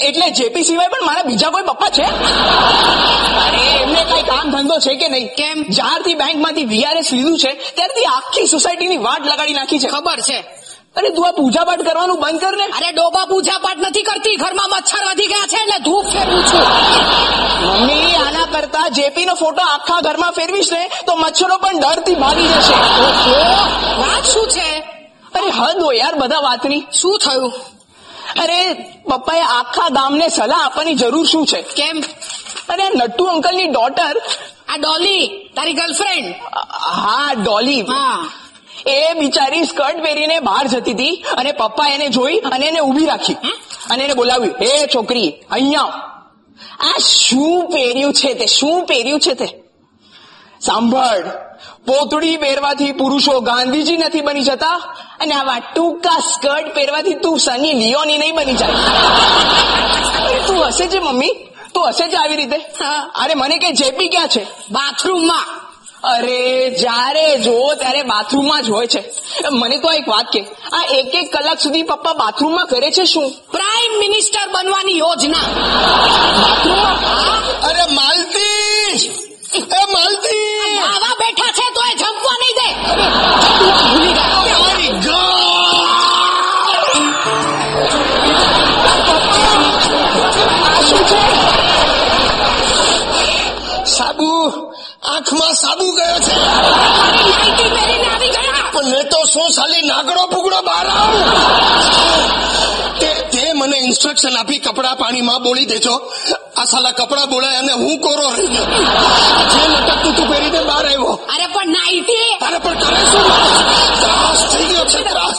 એટલે 0.00 0.30
જેપી 0.30 0.64
સિવાય 0.64 0.88
પણ 0.88 1.06
મારા 1.06 1.22
બીજા 1.22 1.50
કોઈ 1.50 1.62
પપ્પા 1.62 1.88
છે? 1.88 2.02
અરે 3.46 3.82
એમને 3.82 4.04
કઈ 4.04 4.22
કામ 4.22 4.50
ધંધો 4.50 4.78
છે 4.78 4.94
કે 4.94 5.08
નહીં? 5.08 5.28
કેમ? 5.28 5.62
જ્યારથી 5.62 6.14
બેંકમાંથી 6.14 6.64
વીઆરએસ 6.64 7.12
લીધું 7.12 7.38
છે 7.38 7.52
ત્યારથી 7.54 8.04
આખી 8.04 8.46
સોસાયટીની 8.46 8.96
વાટ 8.96 9.26
લગાડી 9.26 9.52
નાખી 9.52 9.78
છે. 9.78 9.88
ખબર 9.88 10.20
છે. 10.20 10.44
અરે 10.96 11.08
તું 11.08 11.28
આ 11.28 11.32
પૂજા 11.32 11.64
પાઠ 11.64 11.80
કરવાનું 11.80 12.20
બંધ 12.20 12.40
કર 12.40 12.56
ને. 12.56 12.64
અરે 12.64 12.92
ડોબા 12.92 13.24
પૂજા 13.24 13.58
પાઠ 13.58 13.78
નથી 13.78 14.02
કરતી. 14.02 14.36
ઘરમાં 14.36 14.70
મચ્છર 14.70 15.10
વધી 15.10 15.26
ગયા 15.26 15.46
છે 15.46 15.56
એટલે 15.56 15.78
ધૂપ 15.78 16.06
ફેરવું 16.06 16.42
છું. 16.42 16.66
મમ્મી 17.66 18.14
આના 18.14 18.46
કરતા 18.52 18.88
જેપી 18.88 19.24
નો 19.24 19.34
ફોટો 19.34 19.62
આખા 19.62 20.00
ઘરમાં 20.00 20.30
ફેરવીશ 20.30 20.72
ને 20.72 20.90
તો 21.06 21.16
મચ્છરો 21.16 21.58
પણ 21.58 21.78
ડરથી 21.78 22.14
ભાગી 22.14 22.48
જશે. 22.48 22.74
વાત 24.00 24.24
શું 24.24 24.48
છે? 24.48 24.78
અરે 25.34 25.50
હદ 25.50 25.82
હોય 25.82 25.96
યાર 25.96 26.14
બધા 26.14 26.40
વાતની. 26.40 26.86
શું 26.92 27.18
થયું? 27.18 27.52
અરે 28.40 28.72
પપ્પાએ 29.04 29.40
આખા 29.40 29.88
ગામને 29.88 30.28
સલાહ 30.28 30.64
આપવાની 30.64 30.94
જરૂર 30.94 31.26
શું 31.26 31.46
છે? 31.46 31.62
કેમ? 31.62 32.02
અરે 32.68 32.82
આ 32.82 32.88
નટ્ટુ 32.88 33.24
અંકલની 33.24 33.66
ડોટર. 33.66 34.22
આ 34.68 34.76
ડોલી 34.76 35.26
તારી 35.56 35.72
ગર્લફ્રેન્ડ 35.72 36.34
હા 36.94 37.32
ડોલી. 37.44 37.80
હા. 37.80 38.30
એ 38.86 39.12
બિચારી 39.12 39.64
સ્કર્ટ 39.64 40.02
પહેરીને 40.02 40.40
બહાર 40.40 40.66
જતી 40.66 40.92
હતી 40.92 41.24
અને 41.36 41.52
પપ્પા 41.52 41.88
એને 41.88 42.08
જોઈ 42.08 42.36
અને 42.36 42.66
એને 42.66 42.80
ઊભી 42.80 43.06
રાખી. 43.06 43.34
અને 43.90 44.04
એને 44.04 44.14
બોલાવ્યું 44.14 44.54
હે 44.62 44.86
છોકરી 44.94 45.32
અહીંયા 45.50 45.82
આ 46.80 46.98
શું 46.98 47.68
પહેર્યું 47.68 48.12
છે 48.12 48.34
તે? 48.34 48.46
શું 48.46 48.86
પહેર્યું 48.86 49.20
છે 49.20 49.34
તે? 49.34 49.57
સાંભળ. 50.60 51.48
પોતડી 51.86 52.36
પહેરવાથી 52.36 52.92
પુરુષો 52.92 53.40
ગાંધીજી 53.40 53.96
નથી 53.96 54.20
બની 54.20 54.42
જતા 54.42 54.74
અને 55.20 55.34
આવા 55.34 55.58
ટૂંકા 55.58 56.18
સ્કર્ટ 56.18 56.74
પહેરવાથી 56.74 57.14
તું 57.14 57.38
સની 57.38 57.72
લિયોની 57.72 58.18
નહીં 58.18 58.34
બની 58.34 58.52
જાય. 58.52 58.72
તું 60.46 60.66
હશે 60.66 60.86
છે 60.86 60.98
મમ્મી? 60.98 61.34
તું 61.74 61.88
હશે 61.88 62.08
છે 62.08 62.16
આવી 62.16 62.36
રીતે? 62.36 62.56
અરે 63.14 63.34
મને 63.34 63.58
કે 63.58 63.70
જેપી 63.70 64.08
ક્યાં 64.08 64.28
છે? 64.28 64.44
બાથરૂમમાં. 64.70 65.46
અરે 66.04 66.70
જ્યારે 66.70 67.38
જો 67.38 67.74
ત્યારે 67.74 68.02
બાથરૂમમાં 68.02 68.62
જ 68.62 68.70
હોય 68.70 68.86
છે. 68.86 69.12
મને 69.52 69.78
તો 69.78 69.92
એક 69.92 70.08
વાત 70.08 70.26
કે 70.32 70.40
આ 70.72 70.84
એક 70.94 71.14
એક 71.14 71.32
કલાક 71.32 71.60
સુધી 71.60 71.82
પપ્પા 71.82 72.12
બાથરૂમમાં 72.12 72.66
કરે 72.66 72.90
છે 72.90 73.04
શું? 73.04 73.32
પ્રાઇમ 73.52 73.98
મિનિસ્ટર 73.98 74.50
બનવાની 74.50 74.98
યોજના. 74.98 75.38
અરે 77.62 77.94
માલતી 77.94 79.17
એ 79.52 79.60
માલતી! 79.92 80.80
આવા 80.88 81.14
બેઠા 81.20 81.52
છે 81.58 81.66
તો 81.74 81.80
એ 81.90 81.92
જમવા 82.00 82.36
નહીં 82.40 82.56
દે. 82.58 82.68
મારી 84.60 84.92
સાબુ 93.96 94.30
આંખમાં 95.12 95.54
સાબુ 95.62 95.86
ગયો 95.98 96.18
છે. 96.26 96.36
પણ 98.72 98.86
મેં 98.92 99.04
તો 99.12 99.20
શું 99.32 99.48
સાલી 99.56 99.84
નાગડો 99.90 100.22
પુગડો 100.34 100.60
બહાર 100.68 100.86
આવું. 100.98 101.26
મને 103.68 103.78
ઇન્સ્ટ્રક્શન 103.88 104.36
આપી 104.40 104.60
કપડા 104.66 104.94
પાણીમાં 105.02 105.42
બોળી 105.46 105.68
દેજો. 105.72 105.94
આ 106.60 106.64
સાલા 106.64 106.94
કપડા 107.00 107.26
બોલાય 107.32 107.58
અને 107.62 107.72
હું 107.82 107.96
કોરો 108.04 108.26
રહી 108.36 108.48
ગયો. 108.54 108.66
જે 109.52 109.60
લટકતું 109.72 110.12
તું 110.16 110.26
પહેરીને 110.30 110.60
બહાર 110.70 110.86
આવ્યો. 110.86 111.12
અરે 111.34 111.46
પણ 111.54 111.72
નાઈટી! 111.76 112.28
અરે 112.46 112.58
પણ 112.64 112.78
તમે 112.82 113.00
શું 113.10 113.24
ત્રાસ 114.02 114.40
થઈ 114.52 114.68
ગયો 114.72 114.86
છે 114.92 115.00
ત્રાસ. 115.10 115.36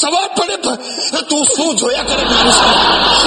સવાર 0.00 0.28
પડે 0.36 0.56
તું 1.30 1.42
શું 1.54 1.76
જોયા 1.80 2.06
કરે 2.08 2.22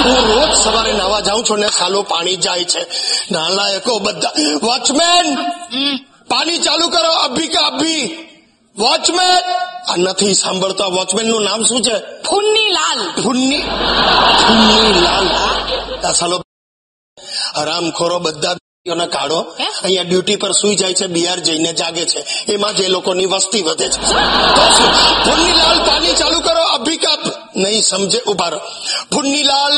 હું 0.04 0.20
રોજ 0.30 0.52
સવારે 0.64 0.92
નાવા 0.92 1.20
જાઉં 1.28 1.44
છું 1.48 1.60
ને 1.60 1.68
સાલો 1.78 2.00
પાણી 2.12 2.36
જાય 2.46 2.64
છે. 2.64 2.82
નાલાયકો 3.32 3.98
બધા 4.06 4.34
વોચમેન 4.66 5.26
પાણી 6.30 6.58
ચાલુ 6.66 6.86
કરો 6.94 7.12
અભી 7.26 7.48
કે 7.54 7.60
અભી. 7.70 8.04
વોચમેન? 8.78 9.44
આ 9.88 9.96
નથી 9.96 10.34
સાંભળતા 10.34 10.86
વોચમેનનું 10.86 11.42
નામ 11.42 11.62
શું 11.62 11.80
છે? 11.82 11.96
ફુન્ની 12.22 12.68
લાલ 12.68 13.00
ફુન્ની 13.22 13.62
ફુન્ની 14.46 14.92
લાલ 15.00 15.26
આ 16.06 16.12
સાલો 16.12 16.36
હરામખોરો 17.56 18.18
બધા 18.18 18.56
કાઢો. 19.12 19.40
અહીંયા 19.82 20.02
ડ્યુટી 20.02 20.36
પર 20.36 20.52
સુઈ 20.52 20.76
જાય 20.76 20.94
છે 20.94 21.06
બિહાર 21.06 21.38
જઈને 21.40 21.72
જાગે 21.72 22.04
છે. 22.04 22.20
એમાં 22.52 22.76
જે 22.76 22.88
લોકોની 22.88 23.26
વસ્તી 23.26 23.62
વધે 23.62 23.88
છે. 23.88 24.00
ફુન્નીલાલ 25.24 25.78
પાણી 25.88 26.14
ચાલુ 26.14 26.40
કરો 26.40 26.62
અભી 26.76 26.96
કપ 26.96 27.22
નહીં 27.56 27.82
સમજે 27.82 28.20
ઊભા 28.28 28.48
રહો. 28.48 28.60
ફુન્નીલાલ 29.14 29.74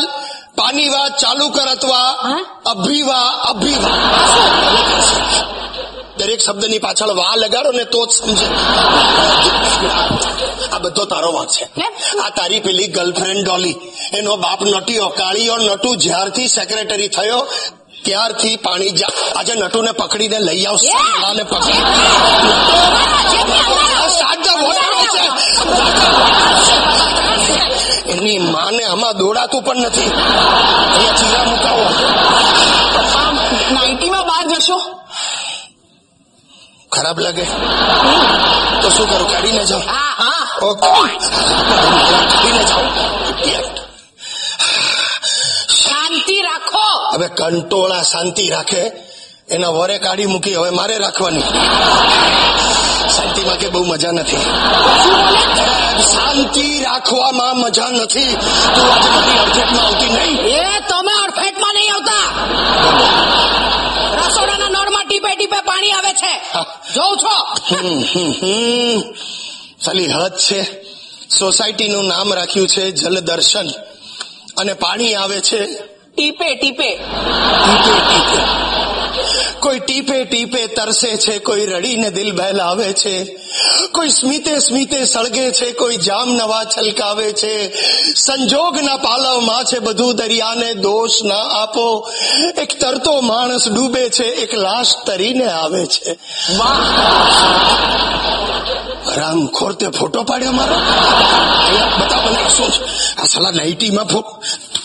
પાણી 0.57 0.89
વા 0.89 1.09
ચાલુ 1.09 1.49
કર 1.49 1.69
અથવા 1.69 2.07
અભી 2.67 3.03
વા 3.03 3.27
અભી 3.51 3.75
વા 3.75 3.95
દરેક 6.21 6.41
શબ્દની 6.47 6.81
પાછળ 6.85 7.11
વા 7.21 7.35
લગાડો 7.43 7.71
ને 7.73 7.85
તો 7.85 8.01
જ 8.07 8.11
સમજે. 8.11 8.47
આ 10.75 10.79
બધો 10.85 11.05
તારો 11.13 11.31
વાંક 11.33 11.51
છે. 11.57 11.67
આ 12.25 12.31
તારી 12.37 12.61
પેલી 12.61 12.89
ગર્લફ્રેન્ડ 12.97 13.43
ડોલી. 13.45 13.77
એનો 14.13 14.37
બાપ 14.37 14.61
નટ્યો 14.63 15.09
કાળીઓ 15.21 15.57
નટુ 15.57 15.91
જ્યારથી 16.05 16.49
સેક્રેટરી 16.49 17.09
થયો 17.09 17.41
ત્યારથી 18.05 18.57
પાણી 18.57 18.91
જા 18.91 19.13
આજે 19.37 19.55
નટુને 19.55 19.93
પકડીને 19.93 20.39
લઈ 20.49 20.65
આવશે. 20.65 20.89
સાલાને 20.89 21.43
પકડી. 21.43 21.81
એની 28.13 28.39
માને 28.39 28.85
આમાં 28.85 29.15
દોડાતું 29.17 29.63
પણ 29.63 29.77
નથી. 29.77 30.11
અહીંયા 30.11 31.19
ચીરા 31.19 31.45
મુકાવો. 31.51 31.87
નાઇન્ટીમાં 33.75 34.25
બહાર 34.27 34.47
જશો? 34.53 34.79
ખરાબ 36.93 37.21
લાગે. 37.21 37.45
તો 38.83 38.89
શું 38.89 39.11
કરું? 39.11 39.33
કાઢીને 39.33 39.65
જાઓ 39.65 39.81
ઓકે. 40.63 40.89
કાઢીને 40.89 42.65
જાઓ 42.65 42.83
શાંતિ 45.85 46.43
રાખો. 46.43 47.11
હવે 47.15 47.29
કંટોળા 47.29 48.03
શાંતિ 48.03 48.49
રાખે. 48.49 48.91
એના 49.51 49.69
વરે 49.69 49.99
કાઢી 49.99 50.27
મૂકી 50.27 50.55
હવે 50.55 50.71
મારે 50.71 50.99
રાખવાની. 50.99 51.41
શાંતિમાં 53.17 53.57
કે 53.57 53.69
બહુ 53.69 53.85
મજા 53.85 54.11
નથી. 54.11 54.37
શાંતિ 56.13 56.81
રાખવામાં 56.83 57.57
મજા 57.57 57.87
નથી. 57.91 58.37
તું 58.75 58.95
આજે 58.95 59.11
મારી 59.11 59.39
અડફેટમાં 59.39 59.87
આવતી 59.87 60.07
નહીં. 60.07 60.39
એ 60.39 60.81
તમે 60.81 61.23
અડફેટમાં 61.23 61.75
નહીં 61.75 61.95
આવતા. 61.95 62.23
ટીપે 65.41 65.61
પાણી 65.61 65.91
આવે 65.91 66.13
છે. 66.13 66.33
જોઉં 66.95 67.17
છો. 67.17 67.55
સાલી 69.81 70.07
હદ 70.07 70.37
છે. 70.37 70.63
સોસાયટીનું 71.39 72.07
નામ 72.07 72.35
રાખ્યું 72.35 72.69
છે 72.69 72.91
જલદર્શન 72.91 73.69
અને 74.57 74.73
પાણી 74.75 75.15
આવે 75.15 75.41
છે. 75.41 75.67
ટીપે 76.15 76.55
ટીપે. 76.55 76.97
ટીપે 76.97 77.99
ટીપે. 77.99 78.39
કોઈ 79.61 79.79
ટીપે 79.79 80.25
ટીપે 80.25 80.67
તરસે 80.67 81.17
છે, 81.17 81.39
કોઈ 81.39 81.67
રડીને 81.67 82.11
દિલ 82.11 82.33
બહેલાવે 82.33 82.93
છે, 82.93 83.25
કોઈ 83.93 84.09
સ્મિતે 84.09 84.59
સ્મિતે 84.59 85.05
સળગે 85.05 85.51
છે, 85.51 85.73
કોઈ 85.73 85.97
જામ 85.97 86.33
નવા 86.33 86.65
છલકાવે 86.65 87.33
છે. 87.33 87.73
સંજોગના 88.15 88.97
પાલવમાં 88.97 89.65
છે 89.65 89.79
બધું 89.79 90.17
દરિયાને 90.17 90.75
દોષ 90.75 91.11
ના 91.25 91.41
આપો. 91.63 92.11
એક 92.57 92.81
તરતો 92.81 93.21
માણસ 93.21 93.69
ડૂબે 93.69 94.09
છે, 94.09 94.25
એક 94.25 94.55
લાશ 94.55 94.95
તરીને 95.07 95.47
આવે 95.47 95.87
છે. 95.87 96.19
રામ 99.19 99.41
ખોરતે 99.49 99.87
ફોટો 99.99 100.21
પાડ્યો 100.25 100.53
મારો 100.53 100.77
અહીંયા 100.77 101.99
બતા 102.01 102.21
મને 102.25 102.43
શું 102.57 102.71
છે? 102.75 102.81
આ 103.19 103.27
સાલા 103.27 103.53
નાઇટીમાં 103.53 104.09
ફો 104.09 104.21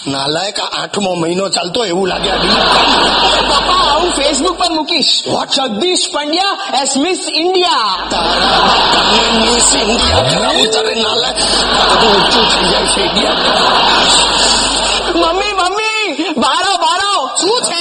નાલાયક 0.08 0.58
આ 0.60 0.70
આઠમો 0.82 1.12
મહિનો 1.16 1.46
ચાલતો 1.50 1.80
એવું 1.86 2.08
લાગે 2.12 2.30
આ 2.32 2.38
delete 2.38 2.70
કરી 2.76 2.96
દે. 2.96 3.10
પપ્પા 3.50 3.84
આવું 3.86 4.12
ફેસબુક 4.12 4.56
પર 4.58 4.72
મૂકીશ 4.72 5.14
Jagdish 5.58 6.06
Pandya 6.14 6.56
as 6.82 6.92
Miss 6.98 7.22
India 7.34 7.94
Miss 9.42 9.68
India 9.82 10.26
કરાવું 10.32 10.68
તારે 10.76 10.94
નાલાયક 10.98 11.40
બધું 11.92 12.10
ઊંચું 12.10 12.46
થઈ 12.52 12.68
જાય 12.72 12.88
છે 12.94 13.02
ઇન્ડિયા 13.08 13.40
મમ્મી 15.16 15.54
મમ્મી 15.62 16.10
બારો 16.44 16.74
બારો 16.86 17.14
શું 17.42 17.60
છે 17.68 17.80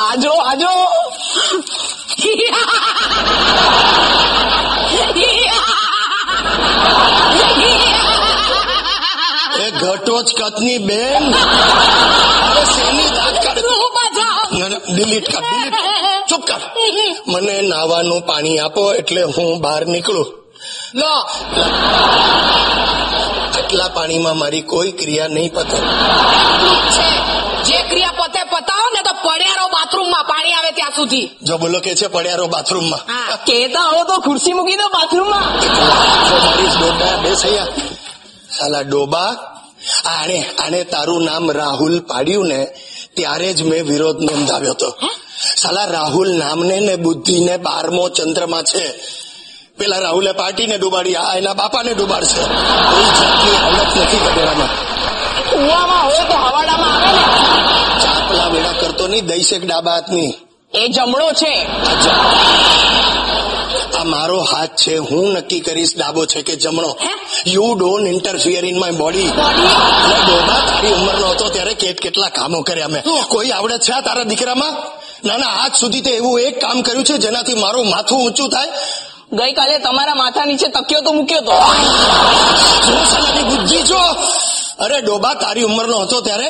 આજો 0.00 0.34
આજો 0.48 0.72
એ 9.60 9.69
ઘટોચ 9.80 10.28
કતની 10.40 10.78
બેન. 10.78 11.34
ડિલીટ 14.94 15.28
કર 15.36 15.42
ચૂપ 16.28 16.44
કર. 16.44 16.60
મને 17.28 17.60
નાવાનું 17.60 18.22
પાણી 18.26 18.58
આપો 18.58 18.92
એટલે 18.94 19.22
હું 19.22 19.60
બહાર 19.60 19.86
નીકળું. 19.86 20.26
લો. 20.94 21.14
આટલા 23.58 23.88
પાણીમાં 23.88 24.38
મારી 24.38 24.60
કોઈ 24.62 24.92
ક્રિયા 24.92 25.28
નહીં 25.28 25.52
પતે. 25.54 25.78
જે 27.68 27.78
ક્રિયા 27.82 28.10
પોતે 28.10 28.42
પતાવો 28.44 28.88
ને 28.94 29.02
તો 29.02 29.12
પડ્યારો 29.12 29.66
બાથરૂમમાં 29.66 30.24
પાણી 30.24 30.52
આવે 30.52 30.70
ત્યાં 30.70 30.90
સુધી. 30.90 31.26
જો 31.42 31.58
બોલો 31.58 31.80
કે 31.80 31.94
છે 31.94 32.06
પડ્યારો 32.06 32.46
બાથરૂમમાં. 32.46 33.02
કેતા 33.44 33.82
હો 33.82 34.04
તો 34.04 34.20
ખુરશી 34.20 34.52
મૂકી 34.52 34.76
દો 34.76 34.88
બાથરૂમમાં. 34.88 35.44
મારી 36.30 36.66
ડોબા 36.66 37.64
સાલા 38.58 38.80
ડોબા 38.80 39.49
આણે 40.04 40.44
આણે 40.58 40.84
તારું 40.84 41.24
નામ 41.24 41.50
રાહુલ 41.50 42.00
પાડ્યું 42.00 42.46
ને 42.46 42.66
ત્યારે 43.14 43.52
જ 43.52 43.62
મેં 43.62 43.86
વિરોધ 43.86 44.20
નોંધાવ્યો 44.20 44.70
હતો. 44.70 44.94
સાલા 45.56 45.84
રાહુલ 45.84 46.30
નામને 46.36 46.80
ને 46.80 46.96
બુદ્ધિ 46.96 47.40
ને 47.40 47.56
બારમો 47.56 48.08
ચંદ્રમાં 48.08 48.62
છે. 48.62 48.94
પેલા 49.78 49.98
રાહુલે 49.98 50.32
પાર્ટીને 50.32 50.78
ડૂબાડી 50.78 51.14
આ 51.14 51.34
એના 51.36 51.54
બાપાને 51.54 51.94
ડૂબાડશે. 51.94 52.42
કોઈ 52.90 53.04
જાતની 53.04 53.56
હાલત 53.56 53.96
નથી 53.96 54.16
ગધેડામાં 54.16 54.68
કુવામાં 55.50 56.04
હોય 56.04 56.24
તો 56.24 56.34
હવાડામાં 56.34 56.96
આવે 56.96 57.12
ને. 57.12 57.24
ચાપલા 58.02 58.46
વેડા 58.46 58.72
કરતો 58.72 59.08
નહીં 59.08 59.26
દઈશેક 59.26 59.66
ડાબા 59.66 59.92
હાથની. 59.92 60.34
એ 60.74 60.88
જમણો 60.88 61.32
છે. 61.32 61.66
આ 63.98 64.04
મારો 64.04 64.38
હાથ 64.42 64.70
છે. 64.82 64.96
હું 64.96 65.32
નક્કી 65.32 65.60
કરીશ 65.60 65.92
ડાબો 65.96 66.26
છે 66.26 66.42
કે 66.42 66.56
જમણો. 66.56 66.96
You 67.46 67.74
don't 67.74 68.08
interfere 68.08 68.64
in 68.64 68.78
my 68.78 68.90
body 68.92 69.26
ડોબા 69.26 70.60
તારી 70.68 70.92
ઉંમરનો 70.92 71.26
હતો 71.26 71.48
ત્યારે 71.48 71.74
કેટ 71.74 72.00
કેટલા 72.00 72.28
કામો 72.28 72.62
કર્યા 72.62 72.88
મેં. 72.88 73.02
કોઈ 73.28 73.50
આવડે 73.50 73.78
છે 73.78 74.00
તારા 74.00 74.22
દીકરામાં? 74.22 74.72
ના 75.24 75.36
ના 75.36 75.46
આજ 75.46 75.72
સુધી 75.80 76.00
તે 76.00 76.10
એવું 76.10 76.40
એક 76.40 76.60
કામ 76.60 76.82
કર્યું 76.82 77.04
છે 77.04 77.16
જેનાથી 77.18 77.54
મારું 77.54 77.90
માથું 77.90 78.18
ઊંચું 78.26 78.50
થાય. 78.50 78.68
ગઈકાલે 79.32 79.78
તમારા 79.78 80.14
માથા 80.14 80.44
નીચે 80.44 80.68
તક્યો 80.68 81.00
તો 81.00 81.12
મૂક્યો 81.12 81.40
તો. 81.40 81.52
બુદ્ધિ 83.50 83.82
છો 83.82 84.02
અરે 84.84 85.00
ડોબા 85.00 85.34
તારી 85.34 85.62
ઉંમરનો 85.62 85.98
હતો 85.98 86.20
ત્યારે? 86.20 86.48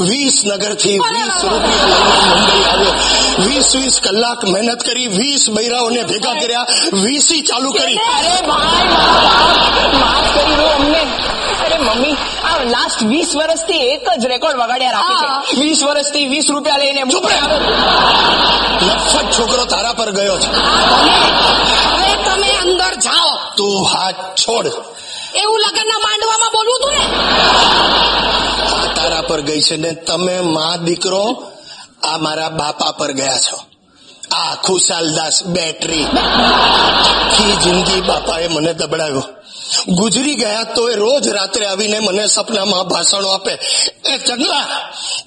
વીસ 0.00 0.36
નગરથી 0.46 0.98
વીસ 0.98 1.44
રૂપિયા 1.44 1.86
લઈને 1.86 2.30
મુંબઈ 2.34 2.64
આવ્યો. 2.72 2.94
વીસ 3.46 3.76
વીસ 3.76 4.00
કલાક 4.00 4.44
મહેનત 4.44 4.82
કરી 4.82 5.06
વીસ 5.06 5.50
બૈરાઓને 5.50 6.02
ભેગા 6.02 6.34
કર્યા 6.34 6.66
વીસી 6.92 7.40
ચાલુ 7.40 7.72
કરી. 7.72 7.96
અરે 7.96 8.46
ભાઈ 8.46 8.86
માફ 10.00 10.28
કરી 10.34 10.54
દો 10.54 10.66
અમને. 10.76 11.02
અરે 11.66 11.78
મમ્મી 11.78 12.16
આ 12.44 12.56
લાસ્ટ 12.64 13.02
વીસ 13.02 13.30
વર્ષથી 13.36 13.82
એક 13.94 14.06
જ 14.20 14.26
રેકોર્ડ 14.26 14.56
વગાડ્યા 14.56 14.90
રાખે 14.90 15.14
છે. 15.20 15.60
વીસ 15.60 15.82
વર્ષથી 15.82 16.26
વીસ 16.26 16.46
રૂપિયા 16.50 16.78
લઈને 16.78 17.02
આવે 17.34 19.30
છોકરો 19.38 19.64
તારા 19.64 19.92
પર 19.92 20.10
ગયો 20.10 20.38
છે. 20.38 20.50
હવે 21.92 22.12
તમે 22.24 22.50
અંદર 22.62 22.94
જાઓ. 22.94 23.30
તું 23.56 23.74
હાથ 23.84 24.20
છોડ. 24.36 24.66
એવું 25.34 25.60
લગ્નના 25.60 25.98
માંડવામાં 25.98 26.50
બોલવું 26.52 26.80
તું 26.80 26.92
ને? 26.92 27.04
તારા 28.94 29.22
પર 29.22 29.40
ગઈ 29.40 29.60
છે 29.60 29.76
ને 29.76 29.92
તમે 29.92 30.40
મા 30.40 30.76
દીકરો 30.76 31.42
આ 32.02 32.16
મારા 32.18 32.48
બાપા 32.48 32.90
પર 32.90 33.12
ગયા 33.12 33.38
છો. 33.38 33.60
આ 34.36 34.54
ખુશાલદાસ 34.54 35.44
બેટરી. 35.44 36.04
આખી 36.04 37.56
જિંદગી 37.56 38.00
બાપાએ 38.00 38.48
મને 38.48 38.72
દબડાવ્યો 38.72 39.22
ગુજરી 39.88 40.34
ગયા 40.34 40.62
તો 40.62 40.90
એ 40.90 40.94
રોજ 40.94 41.28
રાત્રે 41.28 41.66
આવીને 41.66 41.98
મને 41.98 42.26
સપનામાં 42.26 42.84
ભાષણો 42.84 43.28
આપે. 43.28 43.58
એ 44.06 44.18
જગલા 44.18 44.66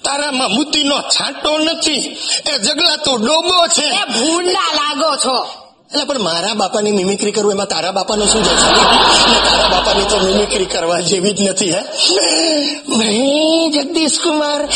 તારામાં 0.04 0.48
બુદ્ધિનો 0.48 1.00
છાંટો 1.00 1.58
નથી. 1.58 2.16
એ 2.46 2.58
જગલા 2.58 2.96
તો 2.96 3.16
ડોબો 3.16 3.66
છે. 3.66 3.90
ભૂંડા 3.90 4.72
લાગો 4.74 5.16
છો. 5.16 5.65
એટલે 5.92 6.04
પણ 6.04 6.20
મારા 6.20 6.54
બાપાની 6.54 6.92
મિમિક્રી 6.92 7.32
કરવું 7.32 7.52
એમાં 7.52 7.66
તારા 7.66 7.90
બાપાનો 7.90 8.26
શું 8.26 8.44
જશે 8.44 8.72
તારા 9.50 9.68
બાપાની 9.68 10.04
તો 10.04 10.18
મિમિક્રી 10.18 10.64
કરવા 10.64 11.00
જેવી 11.00 11.30
જ 11.30 11.40
નથી, 11.40 11.70
હે? 11.70 11.80
હે, 13.02 13.70
જગદીશ 13.70 14.18
કુમાર 14.24 14.66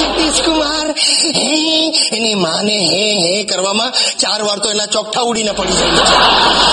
જગદીશ 0.00 0.42
કુમાર, 0.44 0.94
હે, 1.36 1.88
એની 2.16 2.34
માને 2.34 2.78
હે 2.78 3.04
હે 3.22 3.44
કરવામાં 3.44 3.92
ચાર 4.18 4.42
વાર 4.42 4.58
તો 4.58 4.70
એના 4.70 4.86
ચોકઠા 4.86 5.20
ઉડીને 5.20 5.52
પડી 5.52 5.72
જાય. 5.72 5.88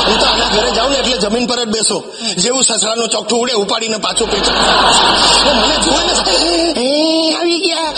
હું 0.08 0.19
તો 0.19 0.25
આના 0.25 0.49
ઘરે 0.56 0.71
જાઉં 0.71 0.91
ને 0.91 0.97
એટલે 0.97 1.17
જમીન 1.17 1.45
પર 1.45 1.63
જ 1.63 1.67
બેસો. 1.67 2.04
જેવું 2.38 2.63
સસરાનું 2.63 3.10
ચોકઠું 3.10 3.39
ઉડે, 3.39 3.54
ઉપાડીને 3.54 3.97
પાછું 3.97 4.32
પેચ 4.32 4.49
મને 4.49 5.78
જુએ 5.78 6.01
ને 6.06 7.34
આવી 7.36 7.60
ગયા. 7.60 7.93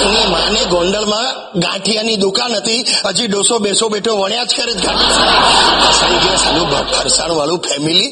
એની 0.00 0.26
માને 0.30 0.64
ગોંડલમાં 0.64 1.26
ગાંઠિયાની 1.60 2.16
દુકાન 2.16 2.54
હતી. 2.56 2.86
હજી 3.08 3.26
ડોસો 3.26 3.58
બેસો 3.58 3.88
બેઠો 3.88 4.16
વણ્યા 4.16 4.44
જ 4.44 4.54
કરે 4.56 4.72
ગાંઠિયા 4.72 6.18
ગયા 6.24 6.36
સાલું 6.36 6.70
ફરસાણ 6.70 7.30
વાળું 7.30 7.58
ફેમિલી 7.58 8.10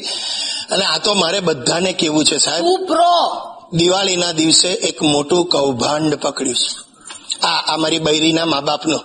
અને 0.71 0.85
આ 0.85 0.97
તો 0.97 1.13
મારે 1.13 1.39
બધાને 1.39 1.93
કેવું 1.93 2.25
છે 2.25 2.37
સાહેબ. 2.37 2.63
ઉપરો 2.63 3.41
દિવાળીના 3.73 4.31
દિવસે 4.31 4.67
એક 4.67 5.01
મોટું 5.01 5.45
કૌભાંડ 5.45 6.15
પકડ્યું 6.15 6.55
છે. 6.55 6.85
આ 7.41 7.73
આ 7.73 7.77
મારી 7.77 7.99
બૈરીના 7.99 8.45
મા 8.45 8.61
બાપનો 8.61 8.99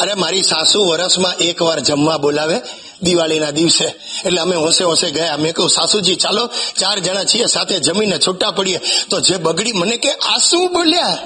અરે 0.00 0.14
મારી 0.14 0.42
સાસુ 0.42 0.84
વરસમાં 0.84 1.34
એક 1.34 1.62
વાર 1.62 1.80
જમવા 1.80 2.18
બોલાવે 2.18 2.60
દિવાળીના 3.02 3.50
દિવસે. 3.50 3.84
એટલે 4.24 4.40
અમે 4.40 4.56
હોંશે 4.56 4.84
હોંશે 4.84 5.10
ગયા. 5.10 5.36
મેં 5.36 5.54
કહું 5.54 5.70
સાસુજી 5.70 6.14
ચાલો 6.14 6.46
ચાર 6.78 6.98
જણા 6.98 7.24
છીએ 7.24 7.46
સાથે 7.46 7.80
જમીને 7.80 8.18
છૂટા 8.18 8.50
પડીએ. 8.50 8.80
તો 9.10 9.20
જે 9.20 9.36
બગડી 9.36 9.72
મને 9.72 9.96
કે 9.96 10.12
આ 10.12 10.38
શું 10.38 10.72
બોલ્યા. 10.72 11.18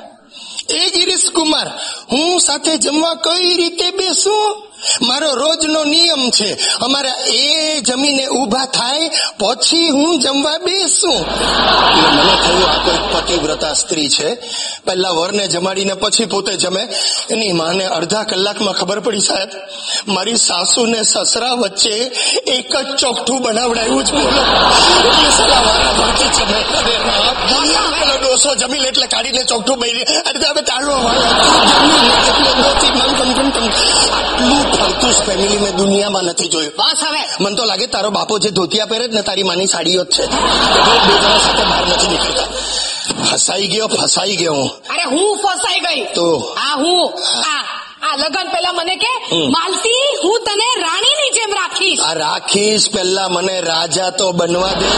એ 0.71 0.91
ગિરીશ 0.91 1.31
કુમાર 1.35 1.67
હું 2.13 2.41
સાથે 2.41 2.77
જમવા 2.77 3.15
કઈ 3.15 3.55
રીતે 3.55 3.91
બેસું? 3.91 4.66
મારો 5.03 5.35
રોજનો 5.35 5.85
નિયમ 5.85 6.31
છે. 6.31 6.77
અમારે 6.79 7.11
એ 7.29 7.81
જમીને 7.81 8.27
ઊભા 8.27 8.65
થાય, 8.65 9.09
પછી 9.39 9.89
હું 9.89 10.21
જમવા 10.21 10.59
બેસું. 10.59 11.15
મને 11.15 12.37
થયું 12.47 12.71
આ 12.71 12.85
કોઈ 12.85 12.99
પતિવ્રતા 13.13 13.73
સ્ત્રી 13.73 14.09
છે. 14.09 14.35
પહેલા 14.85 15.11
વરને 15.11 15.49
જમાડીને 15.49 15.95
પછી 15.95 16.25
પોતે 16.25 16.57
જમે. 16.57 16.89
એની 17.31 17.53
માને 17.53 17.87
અડધા 17.87 18.23
કલાકમાં 18.23 18.75
ખબર 18.75 19.01
પડી 19.01 19.21
સાહેબ, 19.21 19.49
મારી 20.09 20.37
સાસુ 20.37 20.87
ને 20.87 21.03
સસરા 21.03 21.53
વચ્ચે 21.53 22.11
એક 22.47 22.77
જ 22.77 22.97
ચોકઠું 22.97 23.43
બનાવડાયું 23.43 24.05
જ 24.05 24.11
ડોસો 28.17 28.55
જમી 28.55 28.79
લે 28.79 28.89
એટલે 28.89 29.07
કાઢીને 29.07 29.45
ચોકઠું 29.45 29.79
બની 29.79 30.03
અડધા 30.03 30.51
હવે 30.51 30.63
તાળવો 30.63 30.95
વાળો 30.95 31.27
ફરતું 34.73 35.27
ફેમિલી 35.27 35.57
મેં 35.57 35.77
દુનિયામાં 35.77 36.25
નથી 36.25 36.49
જોયું. 36.49 36.73
બસ 36.77 37.05
હવે 37.05 37.19
મને 37.41 37.57
તો 37.57 37.65
લાગે 37.65 37.87
તારો 37.87 38.11
બાપો 38.11 38.39
જે 38.39 38.51
ધોતિયા 38.51 38.87
પહેરે 38.87 39.09
જ 39.09 39.15
ને 39.15 39.23
તારી 39.23 39.43
માની 39.43 39.67
સાડીઓ 39.67 40.05
જ 40.05 40.07
છે. 40.07 40.27
બે 40.27 41.19
જણા 41.19 41.39
સાથે 41.39 41.65
બહાર 41.65 41.87
નથી 41.87 42.07
નીકળતા. 42.07 42.47
ફસાઈ 43.31 43.67
ગયો 43.67 43.87
ફસાઈ 43.87 44.37
ગયો 44.37 44.55
હું. 44.55 44.71
અરે 44.71 45.03
હું 45.03 45.37
ફસાઈ 45.37 45.81
ગઈ? 45.81 46.15
તો? 46.15 46.41
આ 46.41 46.77
હું. 46.77 47.13
આ 47.47 47.65
આ 48.13 48.17
લગન 48.17 48.49
પેલા 48.49 48.73
મને 48.73 48.97
કે. 48.97 49.07
માલતી 49.33 50.19
હું 50.25 50.41
તને 50.45 50.81
રાણીની 50.81 51.31
જેમ 51.31 51.55
રાખીશ. 51.55 52.01
આ 52.01 52.13
રાખીશ 52.13 52.91
પહેલા 52.91 53.29
મને 53.29 53.61
રાજા 53.61 54.11
તો 54.11 54.33
બનવા 54.33 54.69
દે. 54.69 54.87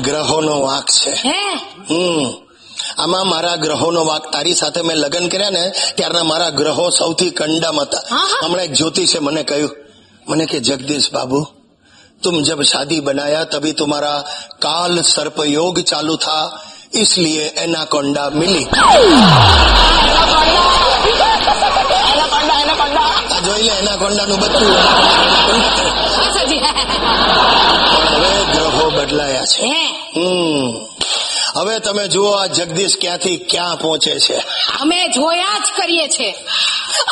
ગ્રહોનો 0.00 0.60
વાંક 0.60 0.90
છે. 0.90 1.10
હે? 1.10 1.60
હમ. 1.90 2.45
આમાં 2.97 3.27
મારા 3.27 3.57
ગ્રહોનો 3.57 4.01
વાક 4.05 4.25
તારી 4.31 4.55
સાથે 4.55 4.81
મેં 4.81 4.97
લગ્ન 4.97 5.27
કર્યા 5.29 5.49
ને 5.49 5.63
ત્યારના 5.95 6.23
મારા 6.23 6.51
ગ્રહો 6.51 6.85
સૌથી 6.91 7.31
કંડમ 7.31 7.79
હતા 7.79 8.03
હમણાં 8.41 8.65
એક 8.65 8.73
જ્યોતિષે 8.73 9.19
મને 9.19 9.43
કહ્યું 9.43 9.73
મને 10.27 10.45
કે 10.45 10.57
જગદીશ 10.59 11.09
બાબू 11.11 11.41
तुम 12.21 12.35
जब 12.43 12.59
शादी 12.63 12.99
बनाया 13.01 13.43
तभी 13.45 13.71
तुम्हारा 13.73 14.13
काल 14.61 15.01
सर्प 15.05 15.37
योग 15.47 15.79
चालू 15.83 16.15
था 16.17 16.37
इसलिए 16.93 17.45
एनाकोंडा 17.57 18.25
मिली 18.33 18.63
આ 23.31 23.39
જોઈ 23.41 23.63
લે 23.63 23.73
એનાકોંડા 23.73 24.25
નું 24.25 24.39
બધું 24.39 24.65
હવે 28.11 28.33
ગ્રહો 28.45 28.85
બદલાયા 28.91 29.45
છે 29.45 29.69
હમ 30.15 30.69
હવે 31.56 31.78
તમે 31.78 32.08
જુઓ 32.08 32.30
આ 32.30 32.46
જગદીશ 32.46 32.96
ક્યાંથી 33.00 33.36
ક્યાં 33.36 33.78
પહોંચે 33.78 34.20
છે. 34.20 34.36
અમે 34.80 35.08
જોયા 35.08 35.58
જ 35.58 35.80
કરીએ 35.80 36.08
છે 36.08 36.30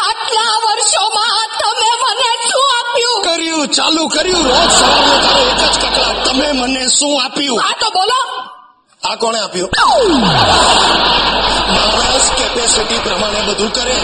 આટલા 0.09 0.55
વર્ષોમાં 0.65 1.47
તમે 1.59 1.91
મને 2.03 2.49
શું 2.49 2.69
આપ્યું? 2.79 3.23
કર્યું 3.23 3.69
ચાલુ 3.69 4.09
કર્યું 4.09 4.45
રોજ 4.45 4.71
સવારનો 4.71 5.29
તારો 5.29 5.45
એક 5.47 5.59
જ 5.59 5.79
કકળાટ 5.79 6.29
તમે 6.29 6.53
મને 6.53 6.89
શું 6.89 7.25
આપ્યું? 7.25 7.63
આ 7.63 7.73
તો 7.81 7.91
બોલો. 7.91 8.21
આ 9.11 9.15
કોણે 9.15 9.39
આપ્યું? 9.39 9.71
માણસ 11.75 12.31
કેપેસિટી 12.31 12.99
પ્રમાણે 12.99 13.41
બધું 13.41 13.73
કરે. 13.73 13.95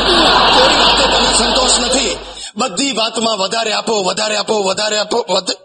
કોઈ 0.57 0.77
વાતે 0.77 1.05
તમે 1.05 1.39
સંતોષ 1.39 1.79
નથી. 1.79 2.17
બધી 2.57 2.93
વાતમાં 2.93 3.39
વધારે 3.39 3.73
આપો 3.73 4.03
વધારે 4.03 4.37
આપો 4.37 4.63
વધારે 4.63 4.99
આપો 4.99 5.27
વધ- 5.31 5.57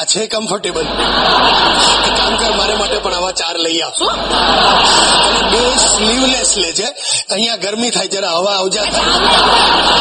આ 0.00 0.04
છે 0.04 0.26
કમ્ફર્ટેબલ 0.26 0.84
કામ 2.16 2.36
કર 2.36 2.56
મારે 2.56 2.74
માટે 2.74 2.98
પણ 2.98 3.14
આવા 3.14 3.32
ચાર 3.32 3.58
લઈ 3.58 3.80
આવ. 3.80 3.90
અને 3.90 5.50
બે 5.50 5.76
સ્લીવલેસ 5.76 6.56
લેજે 6.56 6.84
અહીંયા 7.30 7.56
ગરમી 7.56 7.90
થાય 7.90 8.08
જરા 8.08 8.30
હવા 8.30 8.52
આવજા. 8.52 8.84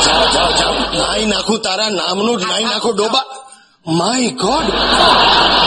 જાઓ 0.05 0.25
જાઓ 0.33 0.51
જાઓ. 0.51 0.73
નાઈ 0.73 1.25
નાખું 1.25 1.61
તારા 1.61 1.89
નામનું 1.89 2.41
જ 2.41 2.43
નાઈ 2.43 2.63
નાખું 2.63 2.95
ડોબા. 2.95 3.23
માય 3.87 4.29
ગોડ 4.29 4.63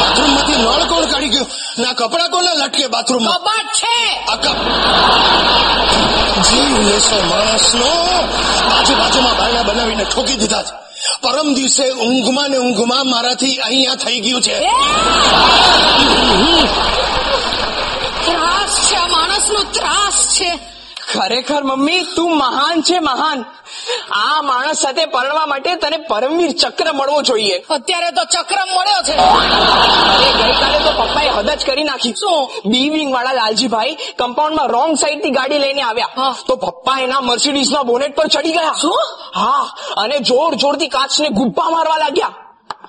બાથરૂમમાંથી 0.01 0.53
નળ 0.53 0.85
કોણ 0.89 1.05
કાઢી 1.05 1.29
ગયો? 1.29 1.47
ના 1.79 1.93
કપડા 1.93 2.29
કોના 2.29 2.53
લટકે 2.53 2.87
બાથરૂમ 2.87 3.27
કબાટ 3.27 3.67
છે. 3.67 4.15
જીવ 6.51 6.89
લેશો 6.89 7.23
માણસનો. 7.29 7.91
આજુબાજુમાં 8.79 9.37
બારણા 9.37 9.63
બનાવીને 9.63 10.05
ઠોકી 10.05 10.37
દીધા 10.37 10.63
છે. 10.63 10.88
પરમ 11.21 11.55
દિવસે 11.55 11.91
ઊંઘમાં 11.91 12.51
ને 12.51 12.59
ઊંઘમાં 12.59 13.07
મારાથી 13.07 13.57
અહીંયા 13.57 13.95
થઈ 13.95 14.21
ગયું 14.21 14.43
છે. 14.43 14.59
ત્રાસ 18.25 18.75
છે 18.91 18.97
આ 18.97 19.07
માણસનો 19.07 19.63
ત્રાસ 19.73 20.19
છે. 20.37 20.78
ખરેખર 21.15 21.65
મમ્મી 21.65 22.01
તું 22.17 22.39
મહાન 22.39 22.83
છે 22.83 22.99
મહાન. 22.99 23.45
આ 24.13 24.43
માણસ 24.43 24.79
સાથે 24.79 25.07
પરણવા 25.07 25.47
માટે 25.47 25.75
તને 25.75 25.97
પરમવીર 25.97 26.53
ચક્ર 26.53 26.93
મળવો 26.93 27.23
જોઈએ. 27.23 27.59
અત્યારે 27.59 28.11
તો 28.11 28.25
ચક્ર 28.25 28.57
મળ્યો 28.57 29.03
છે. 29.03 29.17
ગઈકાલે 30.43 30.79
તો 30.79 30.91
પપ્પાએ 30.91 31.29
હદ 31.29 31.51
જ 31.51 31.67
કરી 31.67 31.85
નાખી. 31.85 32.13
શું? 32.13 32.51
બી 32.67 32.89
વિંગ 32.89 33.15
વાળા 33.15 33.33
લાલજીભાઈ 33.33 33.97
કમ્પાઉન્ડમાં 34.19 34.67
રોંગ 34.67 34.97
સાઈડથી 34.97 35.31
ગાડી 35.31 35.59
લઈને 35.59 35.83
આવ્યા. 35.83 36.35
તો 36.47 36.57
પપ્પા 36.57 36.99
એના 36.99 37.21
મર્સિડીઝ 37.21 37.73
ના 37.73 37.83
બોનેટ 37.83 38.15
પર 38.15 38.27
ચડી 38.27 38.53
ગયા. 38.53 38.75
શું? 38.83 38.99
હા 39.37 39.75
અને 39.97 40.19
જોર 40.19 40.55
જોરથી 40.55 40.89
કાચને 40.89 41.29
ગુબ્બા 41.29 41.71
મારવા 41.71 41.97
લાગ્યા. 41.97 42.35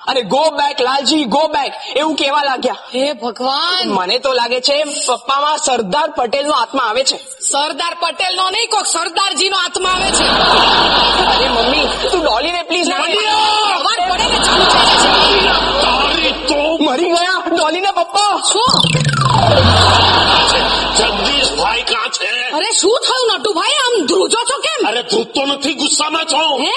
અને 0.10 0.22
go 0.22 0.50
back 0.50 0.82
Lalji 0.82 1.24
go 1.24 1.48
back 1.48 1.98
એવું 1.98 2.16
કેવા 2.16 2.44
લાગ્યા. 2.44 2.76
હે 2.96 3.14
ભગવાન. 3.14 3.90
મને 3.90 4.20
તો 4.20 4.34
લાગે 4.34 4.62
છે 4.62 4.84
પપ્પામાં 4.84 5.58
સરદાર 5.58 6.10
પટેલ 6.10 6.46
નો 6.46 6.54
આત્મા 6.54 6.84
આવે 6.84 7.04
છે. 7.04 7.20
સરદાર 7.52 7.96
પટેલ 8.00 8.36
નો 8.36 8.50
નહીં 8.50 8.70
કોક 8.70 8.86
સરદારજી 8.86 9.50
નો 9.50 9.58
આત્મા 9.58 9.90
આવે 9.90 10.12
છે. 10.12 10.24
અરે 11.34 11.48
મમ્મી 11.48 11.88
તું 12.12 12.22
ડોલીને 12.22 12.64
પ્લીઝ 12.64 12.90
અવાજ 12.90 14.10
પડે 14.10 14.24
ને 14.24 14.28
પ્લીઝ 14.28 14.48
તો 16.48 16.56
મરી 16.86 17.10
ગયા 17.10 17.58
ડોલીના 17.58 17.92
પપ્પા. 17.92 18.42
શું? 18.52 18.72
છે? 22.12 22.28
અરે 22.58 22.72
શું 22.72 23.00
થયું 23.08 23.36
નટુભાઈ? 23.36 23.78
આમ 23.86 24.06
ધ્રુજો 24.06 24.38
છો 24.50 24.58
કેમ? 24.58 24.88
અરે 24.88 25.04
ધ્રુજતો 25.04 25.46
નથી 25.46 25.74
ગુસ્સામાં 25.74 26.26
છો. 26.26 26.38
હે? 26.64 26.74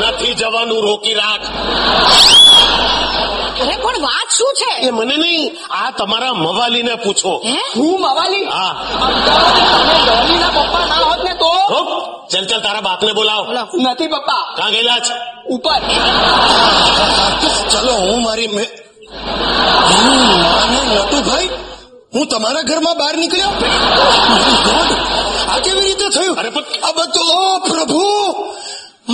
નથી 0.00 0.34
જવાનું 0.34 0.82
રોકી 0.82 1.14
રાખ. 1.14 1.46
અરે 3.62 3.76
પણ 3.82 3.96
વાત 4.06 4.28
શું 4.38 4.52
છે? 4.60 4.70
એ 4.86 4.90
મને 4.90 5.16
નહીં 5.16 5.58
આ 5.70 5.90
તમારા 5.92 6.34
મવાલીને 6.34 6.96
પૂછો. 6.96 7.32
હું? 7.76 8.00
મવાલી? 8.00 8.44
હા. 8.44 8.74
પપ્પા 10.54 10.86
ના 10.90 11.02
હોત 11.08 11.22
ને 11.24 11.34
તો? 11.34 11.50
ચલ 12.30 12.44
ચલ 12.46 12.60
તારા 12.60 12.82
બાપને 12.82 13.12
બોલાવ. 13.12 13.44
નથી 13.74 14.08
પપ્પા. 14.08 14.44
ક્યાં 14.56 14.72
ગયેલા 14.72 15.00
છે? 15.00 15.14
ઉપર. 15.54 15.80
ચલો 17.72 17.92
હું 17.92 18.22
મારી 18.22 18.48
મેં 18.48 18.68
હું 19.90 20.20
માને 20.42 20.78
નટુભાઈ 20.88 21.50
હું 22.14 22.24
તમારા 22.28 22.62
ઘરમાં 22.62 22.96
બહાર 22.98 23.16
નીકળ્યો? 23.16 23.52
આ 25.52 25.58
કેવી 25.58 25.80
રીતે 25.80 26.06
થયું? 26.14 26.36
અરે 26.40 26.50
પણ 26.50 26.64
આ 26.82 26.92
બધું 26.92 27.28
ઓ 27.34 27.58
પ્રભુ 27.66 28.04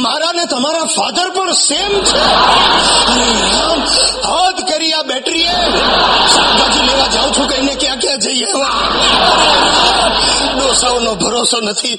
મારા 0.05 0.33
ને 0.33 0.45
તમારા 0.45 0.87
ફાધર 0.97 1.29
પણ 1.31 1.53
સેમ 1.53 1.93
છે. 2.09 2.23
હાથ 3.51 3.95
હદ 4.31 4.59
કરી 4.69 4.93
આ 4.93 5.03
બેટરીએ. 5.03 5.55
શાકભાજી 6.35 6.85
લેવા 6.89 7.11
જાઉં 7.17 7.33
છું 7.37 7.47
કહીને 7.51 7.75
ક્યાં 7.75 7.99
ક્યાં 8.01 8.19
જઈએ 8.19 8.51
ડોસાઓનો 10.57 11.13
ભરોસો 11.15 11.59
નથી. 11.61 11.97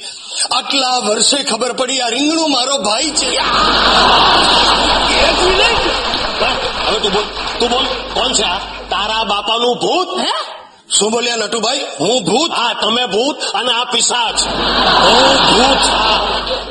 આટલા 0.58 0.98
વર્ષે 1.08 1.40
ખબર 1.44 1.72
પડી 1.74 2.02
આ 2.02 2.10
રીંગણું 2.16 2.50
મારો 2.52 2.76
ભાઈ 2.90 3.12
છે. 3.20 3.30
એક 5.28 5.38
મિનિટ 5.46 5.82
હવે 6.88 7.00
તું 7.04 7.12
બોલ 7.14 7.26
તું 7.60 7.70
બોલ 7.70 7.86
કોણ 8.14 8.32
છે 8.34 8.46
આ? 8.54 8.60
તારા 8.92 9.24
બાપાનું 9.24 9.76
ભૂત? 9.86 10.10
શું 10.90 11.12
બોલ્યા 11.12 11.40
નટુભાઈ 11.40 11.82
હું 12.00 12.18
ભૂત 12.26 12.52
હા 12.54 12.74
તમે 12.76 13.04
ભૂત 13.08 13.38
અને 13.54 13.72
આ 13.74 13.86
પિશાચ 13.88 14.38
હું 15.04 15.34
ભૂત 15.50 15.84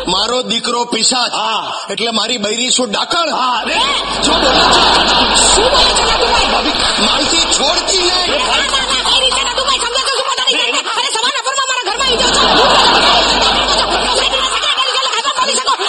મારો 0.07 0.39
દીકરો 0.45 0.81
પિશાચ 0.87 1.33
હા. 1.35 1.61
એટલે 1.93 2.11
મારી 2.13 2.39
બૈરી 2.39 2.71
શું 2.73 2.89
ડાકણ 2.91 3.31
હા 3.35 3.59
રે 3.65 3.79
શું 4.23 4.41
માલતી 7.07 7.45
છોડતી 7.53 8.03
નહીં 8.03 8.43
ના, 8.43 8.65
ના, 8.67 8.85
ના, 8.87 9.03
કઈ 9.07 9.21
રીતે 9.23 9.43
નટુભાઈ 9.45 9.83
સમજાતો 9.85 10.13
શું 10.15 10.27
પતા 10.31 10.47
નહીં 10.51 10.75
અરે 10.93 11.09
સવારના 11.15 11.45
પરમાં 11.47 11.69
મારા 11.69 11.87
ઘરમાં 11.87 12.07
આવી 12.07 12.21
જાઓ 12.23 12.33
છો. 12.33 12.47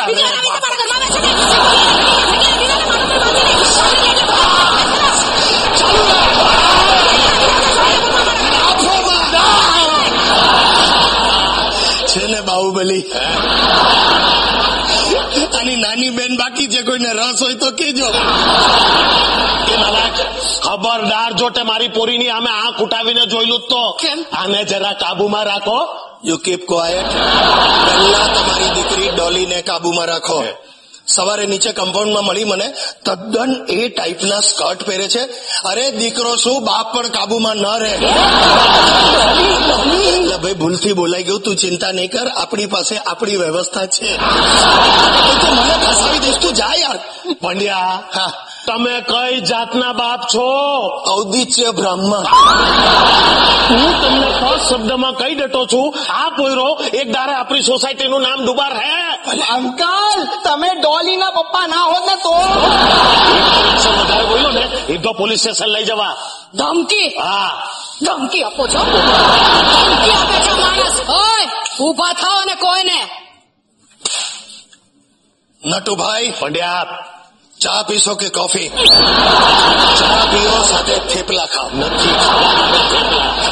બીજી 0.08 0.24
વાર 0.24 0.36
આવી 0.36 0.46
રીતે 0.46 0.62
મારા 0.64 0.80
ઘરમાં 0.80 1.02
આવે 1.02 1.14
છે 1.16 1.22
ને. 1.22 2.38
છે 12.08 12.26
ને 12.28 12.42
બાહુબલી 12.68 13.06
આની 15.60 15.76
નાની 15.76 16.10
બેન 16.10 16.38
બાકી 16.38 16.68
છે 16.68 16.82
કોઈને 16.82 17.12
રસ 17.14 17.42
હોય 17.42 17.56
તો 17.56 17.72
કેજો 17.72 18.10
ખબરદાર 20.64 21.34
જો 21.34 21.50
તે 21.50 21.64
મારી 21.64 21.88
પોરીની 21.88 22.30
આમે 22.30 22.50
આંખ 22.50 22.82
ઉઠાવીને 22.82 23.26
જોયેલું 23.26 23.62
તો. 23.70 23.98
આને 24.34 24.64
જરા 24.64 24.94
કાબુમાં 24.94 25.46
રાખો. 25.46 25.80
યુ 26.26 26.38
કીપ 26.38 26.68
ક્વાયટ 26.68 27.10
પહેલા 27.86 28.28
તમારી 28.36 28.70
દીકરી 28.76 29.10
ડોલીને 29.10 29.62
કાબુમાં 29.62 30.08
રાખો. 30.08 30.44
સવારે 31.08 31.46
નીચે 31.46 31.72
કમ્પાઉન્ડમાં 31.72 32.24
મળી 32.24 32.44
મને 32.44 32.74
તદ્દન 33.06 33.66
એ 33.70 33.90
ટાઈપના 33.90 34.40
સ્કર્ટ 34.40 34.84
પહેરે 34.84 35.08
છે. 35.08 35.20
અરે 35.66 35.92
દીકરો, 35.92 36.36
શું 36.36 36.64
બાપ 36.64 36.96
પણ 36.96 37.08
કાબુમાં 37.08 37.56
ન 37.56 37.66
રહે? 37.80 37.98
ભાઈ, 40.38 40.54
ભૂલથી 40.54 40.94
બોલાઈ 40.94 41.24
ગયું, 41.24 41.42
તું 41.42 41.56
ચિંતા 41.56 41.92
નહીં 41.92 42.12
કર, 42.12 42.28
આપણી 42.28 42.66
પાસે 42.66 42.98
આપણી 42.98 43.36
વ્યવસ્થા 43.36 43.86
છે. 43.86 44.18
મને 45.52 45.86
ફસાવી 45.86 46.20
દઈશ, 46.20 46.36
તું 46.36 46.54
જા 46.54 46.74
યાર. 46.78 47.00
પંડ્યા 47.34 48.02
તમે 48.68 49.02
કઈ 49.02 49.42
જાતના 49.42 49.94
બાપ 49.94 50.22
છો? 50.36 50.48
ઔદિત્ય 51.14 51.72
બ્રાહ્મણ. 51.72 52.26
હું 53.70 54.02
તમને 54.02 54.28
ફર્સ્ટ 54.40 54.70
શબ્દમાં 54.70 55.14
કહી 55.14 55.36
દેતો 55.36 55.66
છું 55.66 55.88
આ 56.10 56.30
પોયરો 56.30 56.70
એક 56.94 57.12
દારે 57.14 57.34
આપણી 57.34 57.62
સોસાયટીનું 57.62 58.22
નામ 58.22 58.46
ડુબાર 58.46 58.74
હે. 58.74 58.98
અંકલ 59.56 60.20
તમે 60.44 60.70
ડોલીના 60.82 61.32
પપ્પા 61.32 61.68
ના 61.68 61.84
હો 61.84 61.98
ને 62.06 62.16
તો? 62.24 62.34
વધારે 64.00 64.26
બોલ્યો 64.26 64.52
ને 64.52 64.64
એ 64.94 64.98
તો 64.98 65.14
પોલીસ 65.14 65.40
સ્ટેશન 65.40 65.70
લઈ 65.70 65.84
જવા. 65.84 66.16
ધમકી? 66.54 67.08
હા. 67.08 67.52
ધમકી 68.02 68.44
આપો 68.44 68.68
છો? 68.68 68.80
ધમકી 68.80 70.12
આપે 70.12 70.38
છે 70.46 70.52
માણસ. 70.62 70.96
ઓય 71.10 71.46
ઊભા 71.80 72.14
થાઓ 72.14 72.42
ને 72.46 72.56
કોઈને. 72.56 73.00
નટુભાઈ 75.62 76.34
પંડ્યા 76.40 76.86
ચા 77.62 77.84
પીશો 77.84 78.16
કે 78.16 78.30
કોફી? 78.30 78.72
ચા 80.00 80.28
પીઓ 80.32 80.64
સાથે 80.64 81.00
થેપલા 81.00 81.46
ખાવ 81.46 81.76
નથી 81.76 82.16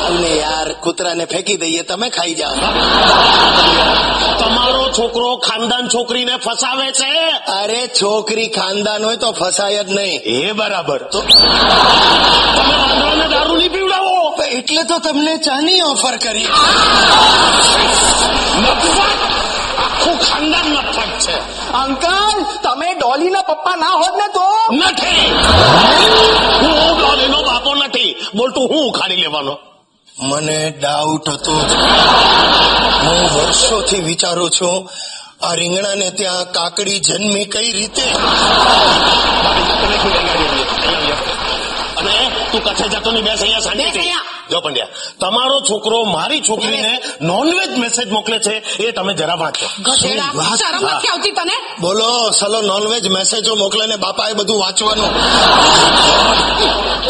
અને 0.07 0.37
યાર 0.37 0.73
કૂતરાને 0.73 1.25
ફેંકી 1.25 1.57
દઈએ 1.57 1.83
તમે 1.83 2.09
ખાઈ 2.09 2.33
જાઓ. 2.33 2.55
તમારો 4.39 4.91
છોકરો 4.91 5.37
ખાનદાન 5.37 5.87
છોકરીને 5.87 6.37
ફસાવે 6.37 6.91
છે? 6.91 7.31
અરે 7.51 7.87
છોકરી 7.87 8.47
ખાનદાન 8.47 9.05
હોય 9.05 9.15
તો 9.15 9.31
ફસાય 9.31 9.83
જ 9.83 9.89
નહીં. 9.89 10.21
એ 10.21 10.51
બરાબર. 10.51 10.97
તો 10.97 11.21
તમે 11.21 13.27
દારૂ 13.27 13.55
નહીં 13.55 13.71
પીવડાવો? 13.71 14.35
એટલે 14.51 14.83
તો 14.83 14.99
તમને 14.99 15.37
ચાની 15.37 15.81
ઓફર 15.81 16.17
કરી. 16.17 16.47
આખું 19.85 20.19
ખાનદાન 20.19 20.71
નફટ 20.71 21.19
છે. 21.19 21.54
અંકલ 21.75 22.43
તમે 22.63 22.93
ડોલીના 22.93 23.41
પપ્પા 23.41 23.75
ના 23.75 23.89
હોત 23.89 24.15
ને 24.15 24.27
તો? 24.33 24.45
નથી. 24.71 25.31
હું 26.61 26.97
ડોલીનો 26.97 27.43
બાપો 27.43 27.75
નથી. 27.75 28.15
બોલતું 28.35 28.69
હું 28.69 28.89
ઉખાડી 28.89 29.15
લેવાનો? 29.15 29.57
મને 30.19 30.73
ડાઉટ 30.79 31.29
હતો. 31.29 31.51
હું 33.03 33.23
વર્ષોથી 33.33 34.01
વિચારું 34.01 34.49
છું 34.49 34.89
આ 35.45 35.53
રીંગણાને 35.53 36.11
ત્યાં 36.11 36.51
કાકડી 36.51 36.99
જન્મી 36.99 37.45
કઈ 37.45 37.71
રીતે? 37.71 38.01
અને 41.97 42.31
તું 42.51 42.63
કચ્છે 42.63 42.87
જતો 42.89 43.11
ની 43.11 43.21
બેસ 43.21 43.41
અહીંયા 43.41 43.59
શાંતિથી. 43.59 44.34
બેસ 44.44 44.44
અહીંયા. 44.44 44.48
જો 44.50 44.60
પંડ્યા 44.60 44.90
તમારો 45.20 45.56
છોકરો 45.60 46.04
મારી 46.06 46.40
છોકરીને 46.40 46.92
નોનવેજ 47.22 47.70
મેસેજ 47.78 48.08
મોકલે 48.08 48.38
છે 48.38 48.54
એ 48.78 48.92
તમે 48.92 49.12
જરા 49.14 49.36
વાંચો 49.36 49.66
ગધેડા 49.80 50.30
વાત? 50.34 50.58
શરમ 50.58 50.84
નથી 50.88 51.10
આવતી 51.10 51.32
તને 51.32 51.56
બોલો 51.80 52.08
સલો 52.32 52.60
નોનવેજ 52.62 53.04
મેસેજો 53.08 53.56
મોકલે 53.56 53.86
ને 53.86 53.96
બાપાએ 53.96 54.34
બધું 54.34 54.58
વાંચવાનું 54.58 55.12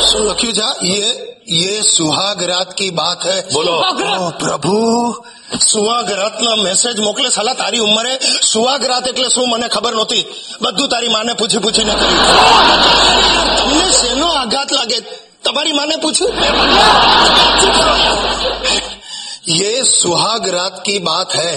શું 0.02 0.22
લખ્યું 0.26 0.54
છે 0.54 0.88
ये 0.88 1.06
ये 1.54 1.82
सुहाग 1.86 2.38
रात 2.44 2.70
की 2.74 2.88
बात 2.92 3.20
है 3.24 3.36
બોલો 3.52 3.74
ઓ 4.18 4.30
પ્રભુ 4.32 4.78
સુહાગ 5.66 6.08
રાત 6.12 6.36
ના 6.40 6.56
મેસેજ 6.58 6.96
મોકલે 6.98 7.30
સાલા 7.30 7.54
તારી 7.54 7.80
ઉંમરે 7.80 8.12
સુહાગ 8.42 8.82
રાત 8.84 9.06
એટલે 9.06 9.30
શું 9.30 9.46
મને 9.50 9.68
ખબર 9.68 9.92
નહોતી 9.92 10.24
બધું 10.60 10.88
તારી 10.88 11.08
માને 11.08 11.32
પૂછી 11.34 11.60
પૂછીને 11.60 11.94
કર્યું 11.94 12.80
તમને 13.58 13.92
શેનો 13.92 14.28
આઘાત 14.32 14.70
લાગે 14.72 14.98
તમારી 15.44 15.74
માને 15.74 15.96
પૂછ્યું 15.98 16.28
ये 19.52 19.70
सुहाग 19.86 20.44
रात 20.50 20.74
की 20.86 20.98
बात 21.00 21.32
है 21.34 21.52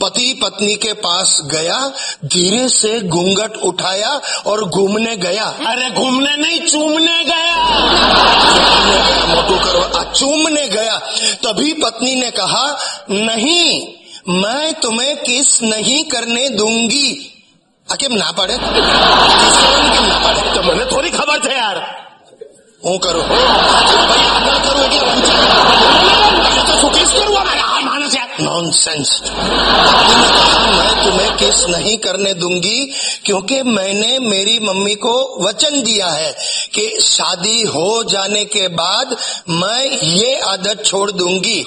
पति 0.00 0.26
पत्नी 0.42 0.74
के 0.76 0.92
पास 1.00 1.32
गया 1.46 1.78
धीरे 2.26 2.62
से 2.70 2.92
घूंघट 3.08 3.56
उठाया 3.64 4.12
और 4.46 4.62
घूमने 4.76 5.16
गया 5.16 5.48
अरे 5.66 5.88
घूमने 5.92 6.32
नहीं 6.36 6.60
चूमने 6.68 7.18
गया 7.24 7.58
मोटू 9.26 9.58
करो 9.58 9.82
आ, 9.90 10.02
चूमने 10.12 10.64
गया 10.68 10.96
तभी 11.44 11.72
पत्नी 11.82 12.14
ने 12.16 12.30
कहा 12.30 12.64
नहीं 13.20 13.68
मैं 14.40 14.72
तुम्हें 14.80 15.12
किस 15.22 15.52
नहीं 15.64 16.02
करने 16.06 16.48
दूंगी 16.56 17.06
આ 17.88 17.96
કેમ 17.96 18.14
ના 18.14 18.28
પાડે 18.32 18.54
કેમ 18.56 20.04
ના 20.06 20.18
પાડે 20.18 20.40
તો 20.54 20.60
મને 20.62 20.84
થોડી 20.86 21.10
ખબર 21.10 21.38
છે 21.40 21.52
યાર 21.54 21.78
હું 22.82 22.96
કરું 23.00 23.24
ભાઈ 23.24 24.26
આગળ 24.28 24.58
કરું 24.64 24.80
એટલે 24.86 25.00
વંચાય 25.08 26.62
તો 26.64 26.74
શું 26.80 26.90
કિસ 26.92 27.10
કરું 27.12 27.34
અમારે 27.34 27.62
આ 27.66 27.80
માણસ 27.82 28.14
યાર 28.14 28.30
नॉनसेंस 28.40 29.10
मैं 30.76 30.92
तुम्हें 30.98 31.30
किस 31.36 31.58
नहीं 31.68 31.96
करने 31.98 32.32
दूंगी 32.34 32.78
क्योंकि 33.24 33.58
मैंने 33.68 34.18
मेरी 34.24 34.56
मम्मी 34.60 34.94
को 34.96 35.14
वचन 35.40 35.82
दिया 35.82 36.08
है 36.12 36.30
कि 36.74 36.84
शादी 37.06 37.58
हो 37.74 37.88
जाने 38.06 38.44
के 38.46 38.64
बाद 38.76 39.16
मैं 39.54 39.82
ये 40.12 40.32
आदत 40.46 40.82
छोड़ 40.84 41.10
दूंगी 41.12 41.58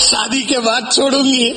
શાદી 0.00 0.44
કે 0.44 0.58
વાત 0.58 0.84
છોડુંગી 0.90 1.48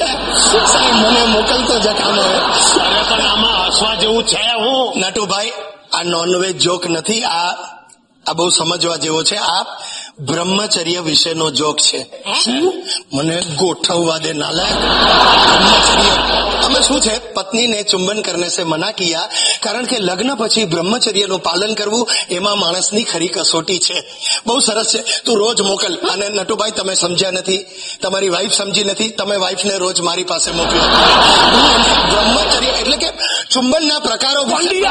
સાહેબ 0.41 0.95
મને 0.95 1.23
મોકલતો 1.25 1.75
જખાનો 1.79 2.23
અરે 2.23 3.01
પણ 3.03 3.25
આમાં 3.25 3.57
હસવા 3.67 3.95
જેવું 3.95 4.23
છે 4.23 4.43
હું 4.55 4.85
નટુભાઈ 5.01 5.51
આ 5.91 6.03
નોનવેજ 6.03 6.55
જોક 6.57 6.83
નથી 6.87 7.23
આ 7.31 7.51
આ 8.25 8.33
બહુ 8.33 8.49
સમજવા 8.51 8.97
જેવો 8.97 9.21
છે 9.23 9.37
આ 9.47 9.63
બ્રહ્મચર્ય 10.19 10.99
વિશેનો 10.99 11.51
જોક 11.51 11.79
છે. 11.79 12.05
મને 13.13 13.41
ગોઠવવા 13.41 14.17
દે 14.17 14.33
નાલાયક. 14.33 14.75
બ્રહ્મચર્ય. 14.75 16.65
અમે 16.65 16.81
શું 16.81 17.01
છે? 17.01 17.33
પત્નીને 17.33 17.83
ચુંબન 17.83 18.21
કરને 18.21 18.49
સે 18.49 18.63
મના 18.63 18.91
કિયા. 18.91 19.29
કારણ 19.63 19.85
કે 19.85 19.99
લગ્ન 19.99 20.35
પછી 20.35 20.65
બ્રહ્મચર્યનું 20.65 21.43
પાલન 21.43 21.73
કરવું 21.73 22.09
એમાં 22.31 22.59
માણસની 22.59 23.03
ખરી 23.03 23.27
કસોટી 23.27 23.79
છે. 23.79 24.03
બહુ 24.47 24.59
સરસ 24.59 24.85
છે. 24.85 25.03
તું 25.25 25.37
રોજ 25.37 25.61
મોકલ. 25.61 25.95
અને 25.95 26.29
નટુભાઈ 26.29 26.71
તમે 26.71 26.93
સમજ્યા 26.93 27.31
નથી. 27.31 27.65
તમારી 28.01 28.29
વાઈફ 28.29 28.53
સમજી 28.53 28.83
નથી. 28.83 29.09
તમે 29.09 29.35
વાઈફને 29.35 29.77
રોજ 29.77 30.01
મારી 30.01 30.23
પાસે 30.23 30.51
મોકલો. 30.51 30.81
બ્રહ્મચર્ય 32.11 32.67
એટલે 32.67 32.97
કે 32.97 33.07
ચુંબનના 33.51 33.99
પ્રકારો 33.99 34.43
મૂકી 34.43 34.83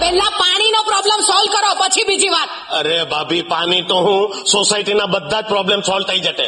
પહેલા 0.00 0.30
પાણીનો 0.40 0.80
પ્રોબ્લેમ 0.90 1.20
સોલ્વ 1.30 1.48
કરો 1.54 1.70
પછી 1.80 2.04
બીજી 2.04 2.30
વાત. 2.30 2.50
અરે 2.78 2.96
ભાભી 3.12 3.42
પાણી 3.44 3.82
તો 3.82 3.96
હું 4.06 4.22
સોસાયટીના 4.46 5.06
બધા 5.06 5.42
જ 5.42 5.46
પ્રોબ્લેમ 5.52 5.80
સોલ્વ 5.82 6.04
થઈ 6.10 6.20
જશે 6.20 6.46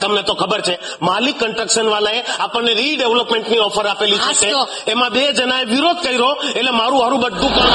તમને 0.00 0.22
તો 0.22 0.34
ખબર 0.34 0.60
છે 0.60 0.74
માલિક 1.00 1.36
કન્સ્ટ્રક્શન 1.40 1.88
વાળાએ 1.94 2.20
આપણને 2.38 2.72
રીડેવલપમેન્ટની 2.74 3.60
ઓફર 3.60 3.86
આપેલી 3.86 4.20
છે 4.40 4.48
એમાં 4.92 5.12
બે 5.12 5.22
જણાએ 5.32 5.64
વિરોધ 5.66 6.00
કર્યો 6.02 6.32
એટલે 6.50 6.72
મારું 6.72 7.00
હારું 7.02 7.20
બધું 7.20 7.52
પણ 7.52 7.70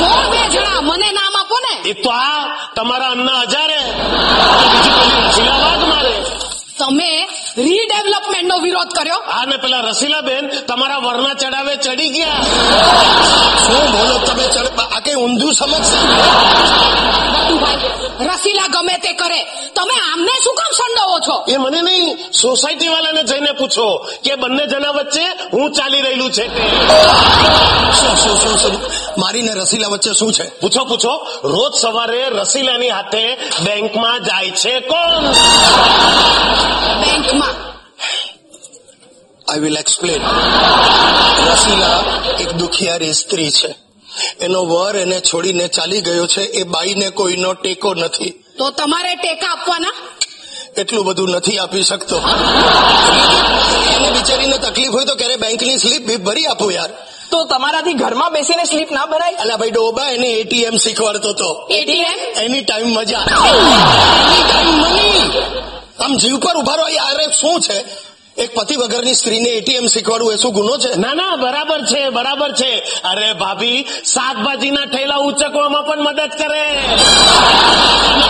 કોણ 0.00 0.24
બે 0.32 0.40
જણા? 0.54 0.80
મને 0.82 1.08
નામ 1.12 1.34
આપો 1.40 1.56
ને. 1.64 1.72
એ 1.90 1.94
તો 1.94 2.10
આ 2.22 2.40
તમારા 2.74 3.10
અન્ના 3.10 3.42
હજારે. 3.44 3.80
પેલી 5.36 6.16
તમે 6.78 7.10
નો 8.46 8.58
વિરોધ 8.58 8.88
કર્યો? 8.88 9.14
હા 9.14 9.44
ને 9.44 9.56
પેલા 9.56 9.80
રસીલાબેન 9.80 10.48
તમારા 10.48 10.96
વરના 10.96 11.34
ચડાવે 11.34 11.76
ચડી 11.76 12.08
ગયા. 12.08 12.40
શું 13.66 13.92
બોલો 13.92 14.18
તમે 14.18 14.44
ચડ- 14.46 14.96
આ 14.96 15.00
કઈ 15.00 15.14
ઊંધું 15.14 15.54
સમજશે 15.54 15.96
રસીલા 18.24 18.66
ગમે 18.66 18.98
તે 18.98 19.12
કરે. 19.12 19.44
તમે 19.74 20.12
આમને 20.12 20.40
શું 20.44 20.54
કામ 20.54 20.72
સંડોવો 20.72 21.18
છો? 21.18 21.44
એ 21.52 21.56
મને 21.56 21.82
નહીં 21.82 22.16
સોસાયટી 22.32 22.88
વાળાને 22.88 23.22
જઈને 23.22 23.52
પૂછો 23.52 23.96
કે 24.24 24.34
બંને 24.34 24.66
જણા 24.66 24.90
વચ્ચે 24.90 25.24
હું 25.52 25.72
ચાલી 25.72 26.00
રહેલું 26.00 26.32
છે. 26.32 26.46
શું 28.04 28.80
મારીને 29.18 29.54
રસીલા 29.54 29.88
વચ્ચે 29.88 30.12
શું 30.14 30.32
છે? 30.32 30.60
પૂછો 30.60 30.84
પૂછો. 30.84 31.26
રોજ 31.44 31.74
સવારે 31.80 32.28
રસીલાની 32.28 32.90
હાથે 32.90 33.34
બેંકમાં 33.64 34.24
જાય 34.24 34.50
છે 34.50 34.80
કોણ? 34.80 35.24
બેંકમાં. 37.00 37.65
આઈ 39.48 39.58
વિલ 39.58 39.78
એક્સપ્લેન 39.78 40.22
રસીલા 41.52 42.00
એક 42.40 42.52
દુખિયારી 42.52 43.12
સ્ત્રી 43.12 43.50
છે. 43.50 43.74
એનો 44.40 44.64
વર 44.64 44.96
એને 44.96 45.20
છોડીને 45.20 45.68
ચાલી 45.68 46.00
ગયો 46.00 46.26
છે. 46.26 46.40
એ 46.40 46.62
બાઈને 46.62 47.10
કોઈનો 47.10 47.52
ટેકો 47.52 47.94
નથી. 47.94 48.30
તો 48.58 48.70
તમારે 48.70 49.14
ટેકા 49.14 49.46
આપવાના? 49.46 49.92
એટલું 50.76 51.04
બધું 51.04 51.30
નથી 51.30 51.58
આપી 51.58 51.82
શકતો. 51.82 52.18
એને 53.96 54.10
બિચારીને 54.10 54.58
તકલીફ 54.58 54.92
હોય 54.92 55.04
તો 55.04 55.14
ક્યારે 55.14 55.36
બેંકની 55.36 55.78
સ્લીપ 55.78 56.20
ભરી 56.20 56.46
આપો 56.46 56.70
યાર. 56.70 56.90
તો 57.30 57.44
તમારાથી 57.44 57.92
ઘરમાં 57.92 58.32
બેસીને 58.32 58.64
સ્લીપ 58.64 58.92
ના 58.92 59.06
ભરાય? 59.06 59.34
અલા 59.34 59.56
ભાઈ 59.56 59.70
ડોબા 59.70 60.10
એને 60.10 60.28
એટીએમ 60.28 60.76
શીખવાડતો 60.76 61.32
તો. 61.32 61.68
એટીએમ? 61.70 62.42
એની 62.42 62.60
ટાઈમ 62.60 62.88
મજા. 62.88 63.18
Anytime 64.52 64.74
money. 64.74 65.38
આમ 66.00 66.16
જીવ 66.16 66.38
પર 66.38 66.56
ઊભા 66.56 66.74
રહો. 66.74 66.88
યાર 66.88 67.32
શું 67.32 67.60
છે? 67.60 68.06
એક 68.36 68.50
પતિ 68.56 68.74
વગરની 68.76 69.16
સ્ત્રીને 69.20 69.50
એટીએમ 69.58 69.86
શીખવાડવું 69.88 70.32
એ 70.34 70.36
શું 70.42 70.52
ગુનો 70.52 70.74
છે? 70.82 70.90
ના 71.02 71.14
ના 71.20 71.34
બરાબર 71.44 71.80
છે 71.90 72.00
બરાબર 72.16 72.50
છે. 72.60 72.72
અરે 73.10 73.28
ભાભી 73.42 73.78
શાકભાજીના 74.12 74.86
ઠેલા 74.92 75.20
ઉચકવામાં 75.28 75.84
પણ 75.88 76.02
મદદ 76.06 76.32
કરે. 76.40 76.64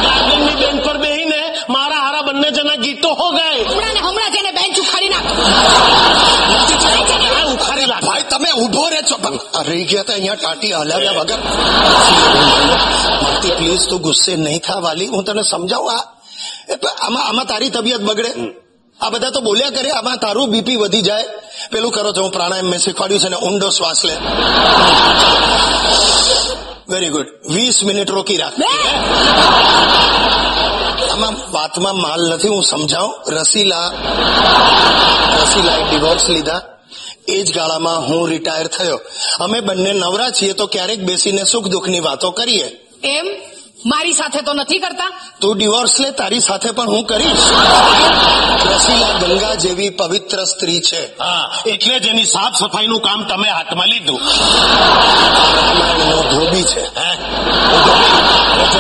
ગાર્ડનની 0.05 0.57
બેન્ચ 0.63 0.79
પર 0.87 0.99
બેહીને 1.05 1.41
મારા 1.75 2.03
હારા 2.07 2.27
બંને 2.29 2.49
જણા 2.57 2.79
ગીતો 2.85 3.11
હો 3.21 3.29
ગઈ 3.39 3.59
હમણાં 3.71 3.95
ને 3.97 4.01
હમણાં 4.07 4.31
જેને 4.37 4.51
બેંચ 4.59 4.77
ઉખાડી 4.83 5.13
નાખ. 5.15 5.29
ઉખાડી 7.55 7.89
નાખ. 7.91 8.05
ભાઈ 8.09 8.27
તમે 8.33 8.51
ઊભો 8.63 8.85
રહે 8.93 9.01
છો. 9.09 9.17
પણ 9.25 9.37
રહી 9.69 9.87
ગયા 9.91 10.07
તો 10.09 10.13
અહીંયા 10.13 10.41
ટાટી 10.43 10.73
હલાવ્યા 10.73 11.19
વગર. 11.19 11.41
પ્લીઝ 13.59 13.85
તું 13.91 14.01
ગુસ્સે 14.07 14.33
નહીં 14.37 14.63
થા 14.69 14.81
વાલી. 14.87 15.11
હું 15.15 15.25
તને 15.25 15.43
સમજાવું 15.43 15.93
આ 15.97 16.05
આમાં 17.07 17.25
આમાં 17.29 17.47
તારી 17.47 17.71
તબિયત 17.71 18.03
બગડે. 18.11 18.33
આ 19.01 19.11
બધા 19.11 19.31
તો 19.31 19.41
બોલ્યા 19.41 19.71
કરે 19.71 19.91
આમાં 19.91 20.17
તારું 20.17 20.51
બીપી 20.51 20.77
વધી 20.77 21.03
જાય. 21.03 21.25
પેલું 21.73 21.93
કરો 21.93 22.13
છો 22.13 22.23
હું 22.23 22.33
પ્રાણાયામ 22.33 22.67
મેં 22.67 22.79
શીખવાડ્યું 22.79 23.21
છે 23.21 23.29
ને 23.29 23.37
ઊંડો 23.37 23.71
શ્વાસ 23.71 24.05
લે. 24.05 24.17
વેરી 26.89 27.09
ગુડ 27.09 27.27
વીસ 27.53 27.83
મિનિટ 27.83 28.11
રોકી 28.11 28.37
રાખ 28.37 28.53
આમાં 31.13 31.53
વાતમાં 31.53 31.97
માલ 31.97 32.31
નથી 32.31 32.49
હું 32.49 32.63
સમજાવું. 32.63 33.35
રસીલા 33.35 33.93
રસીલાએ 35.43 35.83
ડિવોર્સ 35.91 36.29
લીધા. 36.29 36.63
એ 37.29 37.43
જ 37.43 37.55
ગાળામાં 37.55 38.01
હું 38.01 38.29
રિટાયર 38.29 38.67
થયો. 38.67 39.01
અમે 39.41 39.61
બંને 39.61 39.93
નવરા 39.93 40.31
છીએ 40.31 40.53
તો 40.53 40.67
ક્યારેક 40.67 41.01
બેસીને 41.01 41.45
સુખ 41.45 41.67
દુઃખની 41.67 42.01
વાતો 42.01 42.31
કરીએ. 42.31 42.69
એમ? 43.05 43.27
મારી 43.91 44.17
સાથે 44.21 44.41
તો 44.47 44.53
નથી 44.53 44.79
કરતા. 44.85 45.11
તું 45.41 45.53
ડિવોર્સ 45.59 45.95
લે 46.01 46.11
તારી 46.21 46.41
સાથે 46.41 46.71
પણ 46.77 46.89
હું 46.95 47.05
કરીશ. 47.11 47.45
રસીલા 48.73 49.15
ગંગા 49.23 49.55
જેવી 49.65 49.91
પવિત્ર 50.01 50.45
સ્ત્રી 50.53 50.81
છે. 50.89 51.03
હા 51.19 51.45
એટલે 51.73 51.99
જ 52.01 52.07
એની 52.13 52.31
સાફ 52.37 52.55
સફાઈનું 52.63 53.01
કામ 53.01 53.21
તમે 53.31 53.49
હાથમાં 53.49 53.89
લીધું. 53.89 54.21
ધોબી 56.33 56.65
છે. 56.71 56.83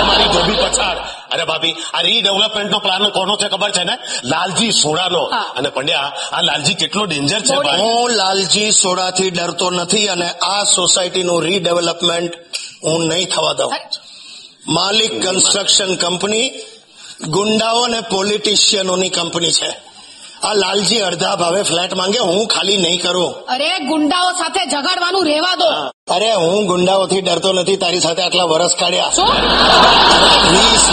મારી 0.09 0.31
ધોબી 0.35 0.59
પછાડ. 0.63 0.99
અરે 1.35 1.45
ભાભી 1.45 1.75
આ 1.95 2.03
રીડેવલપમેન્ટ 2.09 2.71
નો 2.71 2.79
પ્લાન 2.79 3.05
કોનો 3.17 3.35
છે 3.37 3.49
ખબર 3.49 3.71
છે 3.77 3.85
ને? 3.85 3.95
લાલજી 4.33 4.73
સોડાનો. 4.83 5.23
અને 5.59 5.69
પંડ્યા 5.77 6.09
આ 6.33 6.43
લાલજી 6.49 6.77
કેટલો 6.83 7.05
ડેન્જર 7.07 7.41
છે 7.41 7.55
હું 7.83 8.11
લાલજી 8.23 8.71
સોડાથી 8.83 9.31
ડરતો 9.31 9.71
નથી 9.71 10.07
અને 10.15 10.29
આ 10.53 10.65
સોસાયટીનું 10.77 11.41
રીડેવલપમેન્ટ 11.49 12.33
હું 12.87 13.03
નહીં 13.13 13.29
થવા 13.37 13.53
દઉં. 13.53 13.73
માલિક 14.69 15.27
કન્સ્ટ્રક્શન 15.27 15.95
કંપની 15.95 16.51
ગુંડાઓ 17.29 17.83
અને 17.83 18.01
પોલિટિશિયનોની 18.01 19.09
કંપની 19.09 19.53
છે. 19.53 19.77
આ 20.43 20.55
લાલજી 20.55 20.99
અડધા 20.99 21.37
ભાવે 21.37 21.63
ફ્લેટ 21.63 21.95
માંગે 21.95 22.19
હું 22.19 22.47
ખાલી 22.47 22.77
નહીં 22.77 23.03
કરું. 23.03 23.31
અરે 23.33 23.79
ગુંડાઓ 23.79 24.33
સાથે 24.33 24.71
ઝઘડવાનું 24.71 25.25
રહેવા 25.27 25.55
દો. 25.55 25.71
અરે 26.15 26.35
હું 26.35 26.67
ગુંડાઓથી 26.67 27.21
ડરતો 27.21 27.53
નથી 27.53 27.77
તારી 27.77 28.01
સાથે 28.01 28.23
આટલા 28.23 28.45
વરસ 28.45 28.75
કાઢ્યા. 28.79 29.13
વીસ 30.51 30.85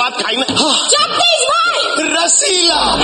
વાત 0.00 0.22
ખાઈને 0.22 0.46
રસીલા. 2.14 2.98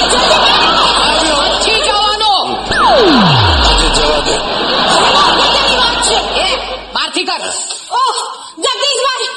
હકીકત 7.22 7.92
ઓહ 7.92 8.16
જગદીશભાઈ 8.56 9.30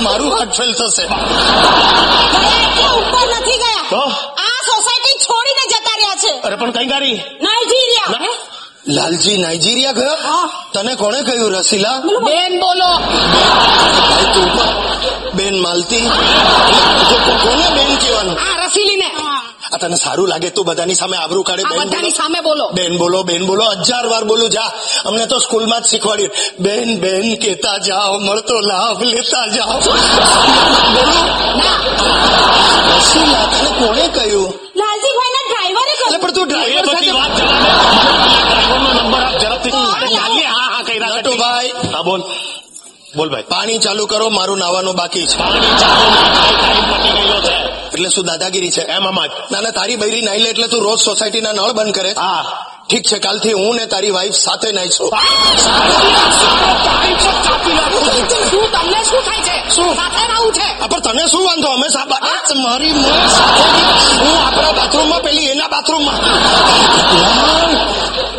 મારું 0.00 0.30
હાર્ટ 0.30 0.54
ફેલ 0.56 0.72
થશે 0.74 1.04
ઉપર 2.90 3.26
નથી 3.30 3.58
ગયા 3.58 3.84
તો 3.90 4.02
આ 4.40 4.58
સોસાયટી 4.66 5.16
છોડીને 5.20 5.64
જતા 5.66 5.96
રહ્યા 5.96 6.20
છે 6.22 6.32
અરે 6.42 6.56
પણ 6.56 6.74
કઈ 6.74 6.88
ગાડી 6.88 7.16
નાઇજીરિયા 7.42 8.19
લાલજી 8.90 9.36
નાઇજીરિયા 9.36 9.92
ગયો 9.92 10.14
તને 10.72 10.94
કોણે 10.94 11.22
કહ્યું 11.22 11.52
રસીલા? 11.52 11.98
બેન 11.98 12.60
બોલો. 12.60 12.90
બેન 15.34 15.58
માલતી. 15.60 16.00
કોને 17.42 17.66
બેન 17.74 17.96
કહેવાનું? 17.96 18.34
રસીલી 18.34 18.66
રસીલીને. 18.66 19.10
આ 19.72 19.76
તને 19.76 19.96
સારું 19.96 20.28
લાગે 20.28 20.50
તું 20.50 20.64
બધાની 20.66 20.94
સામે 20.94 21.16
આબરૂ 21.16 21.42
કાઢે? 21.42 21.64
બધાની 21.78 22.10
સામે 22.10 22.40
બોલો. 22.40 22.68
બેન 22.68 22.98
બોલો 22.98 23.22
બેન 23.22 23.46
બોલો. 23.46 23.64
હજાર 23.70 24.06
વાર 24.06 24.24
બોલું 24.24 24.50
જા. 24.50 24.70
અમને 25.04 25.26
તો 25.26 25.38
સ્કૂલમાં 25.38 25.80
જ 25.80 25.86
શીખવાડ્યું. 25.86 26.30
બેન 26.60 27.00
બેન 27.00 27.34
કેતા 27.36 27.78
જાઓ 27.78 28.18
મળતો 28.18 28.54
લાભ 28.60 29.02
લેતા 29.02 29.46
જાઓ. 29.46 29.78
રસીલા 32.96 33.44
તને 33.46 33.70
કોણે 33.78 34.08
કહ્યું? 34.08 34.48
લાલજીભાઈ 34.76 35.32
ના 35.36 35.39
ડ્રાઈવરે 35.70 36.04
અરે 36.08 36.18
પણ 36.18 36.32
તું 36.34 36.46
ડ્રાઈવર 36.48 36.84
બધી 36.88 37.12
વાત 37.12 37.30
ડ્રાઈવરનો 37.32 38.90
નંબર 38.98 39.22
આપ 39.22 39.36
ઝડપથી 39.42 39.72
હા 39.72 40.68
હા 40.70 40.82
કઈ 40.82 40.98
રાત 40.98 41.18
નટુભાઈ 41.20 41.70
હા 41.94 42.02
બોલ. 42.02 42.22
બોલ 43.16 43.28
ભાઈ. 43.28 43.46
પાણી 43.48 43.78
ચાલુ 43.78 44.04
કરો 44.06 44.26
મારું 44.30 44.58
નાવાનું 44.58 44.96
બાકી 44.96 45.26
છે. 45.26 45.36
પાણી 45.38 45.74
ચાલુ 45.82 46.06
એટલે 47.94 48.08
શું 48.10 48.24
દાદાગીરી 48.26 48.70
છે? 48.70 48.82
એમ 48.96 49.04
આમાં 49.06 49.28
જ. 49.28 49.32
ના 49.52 49.60
ના 49.60 49.72
તારી 49.72 49.96
બૈરી 49.96 50.22
નાઈ 50.22 50.42
લે 50.42 50.50
એટલે 50.50 50.66
તું 50.68 50.82
રોજ 50.82 51.00
સોસાયટીના 51.00 51.52
નળ 51.52 51.72
બંધ 51.72 51.94
કરે. 51.94 52.12
હા. 52.16 52.44
ઠીક 52.90 53.02
છે 53.02 53.18
કાલથી 53.18 53.52
હું 53.52 53.76
ને 53.76 53.86
તારી 53.86 54.10
વાઈફ 54.10 54.34
સાથે 54.34 54.72
નાઈશું 54.72 55.10
શું 58.50 58.66
તમને 58.72 59.04
શું 59.04 59.22
થાય 59.22 59.42
છે? 59.42 59.70
શું? 59.74 59.94
સાથે 59.94 60.22
રહું 60.32 60.52
છે? 60.52 60.68
પણ 60.88 61.00
તને 61.00 61.26
શું 61.26 61.44
વાંધો? 61.44 61.68
અમે 61.68 61.88
મારી 62.62 62.92
હું 62.92 64.46
આપણા 64.46 64.72
બાથરૂમમાં 64.72 65.22
પેલી 65.22 65.46
એના 65.46 65.68
બાથરૂમમાં 65.68 66.18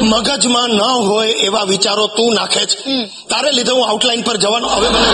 મગજમાં 0.01 0.69
ન 0.69 0.81
હોય 0.81 1.31
એવા 1.31 1.63
વિચારો 1.63 2.07
તું 2.07 2.33
નાખે 2.33 2.65
છે. 2.65 3.05
તારે 3.29 3.51
લીધે 3.51 3.71
હું 3.71 3.89
આઉટલાઈન 3.89 4.21
પર 4.21 4.37
જવાનો 4.37 4.67
હવે 4.67 4.89
મને 4.89 5.09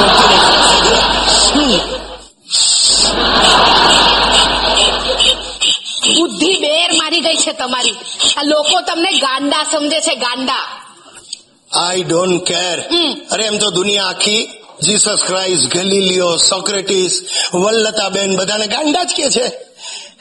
બુદ્ધિ 6.15 6.51
ગઈ 7.27 7.35
છે 7.35 7.51
તમારી. 7.51 7.95
આ 8.37 8.41
લોકો 8.43 8.81
તમને 8.81 9.11
ગાંડા 9.11 9.63
સમજે 9.63 9.99
છે 9.99 10.15
ગાંડા. 10.15 10.61
આઈ 11.73 12.03
ડોન્ટ 12.03 12.43
કેર 12.43 12.79
અરે 13.31 13.45
એમ 13.45 13.57
તો 13.57 13.69
દુનિયા 13.69 14.05
આખી 14.05 14.47
જીસસ 14.83 15.23
ક્રાઇસ્ટ 15.27 15.73
ગલીલિયો 15.73 16.37
સોક્રેટિસ 16.37 17.21
વલ્લતાબેન 17.53 18.35
બધાને 18.35 18.67
ગાંડા 18.67 19.03
જ 19.03 19.13
કે 19.15 19.29
છે. 19.29 19.47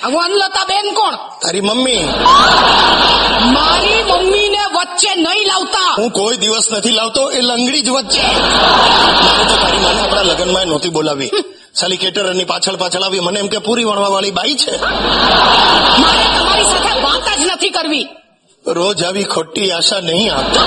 વલ્લતાબેન 0.05 0.83
બેન 0.83 0.95
કોણ? 0.95 1.15
તારી 1.15 1.61
મમ્મી. 1.61 2.03
મારી 3.53 4.03
મમ્મીને 4.03 4.59
વચ્ચે 4.75 5.15
નહીં 5.15 5.47
લાવતા. 5.47 5.95
હું 5.99 6.11
કોઈ 6.11 6.37
દિવસ 6.37 6.73
નથી 6.73 6.91
લાવતો 6.91 7.31
એ 7.31 7.41
લંગડી 7.41 7.81
જ 7.81 7.89
વચ્ચે. 7.89 8.23
તારી 8.23 9.79
મને 9.79 10.01
આપણા 10.01 10.23
લગ્નમાં 10.23 10.67
નહોતી 10.67 10.89
બોલાવી. 10.89 11.31
સાલી 11.77 11.97
કેટરરની 11.97 12.45
પાછળ 12.45 12.77
પાછળ 12.77 13.03
આવી 13.03 13.21
મને 13.21 13.41
એમ 13.41 13.49
કે 13.49 13.59
પૂરી 13.59 13.85
વણવા 13.85 14.09
વાળી 14.09 14.31
બાઈ 14.31 14.55
છે. 14.55 14.81
મારે 14.81 16.39
તમારી 16.39 16.65
સાથે 16.65 17.01
વાત 17.01 17.39
જ 17.39 17.43
નથી 17.47 17.71
કરવી. 17.71 18.09
રોજ 18.67 19.05
આવી 19.05 19.25
ખોટી 19.25 19.73
આશા 19.73 20.01
નહીં 20.01 20.35
આપતો. 20.35 20.61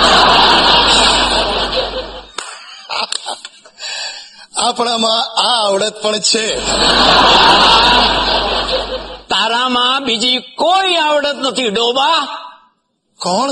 આપણામાં 4.58 5.24
આ 5.42 5.68
આવડત 5.68 6.02
પણ 6.02 6.20
છે. 6.20 6.66
તારામાં 9.28 10.04
બીજી 10.04 10.38
કોઈ 10.38 10.96
આવડત 10.96 11.36
નથી 11.36 11.70
ડોબા. 11.70 12.28
કોણ? 13.22 13.52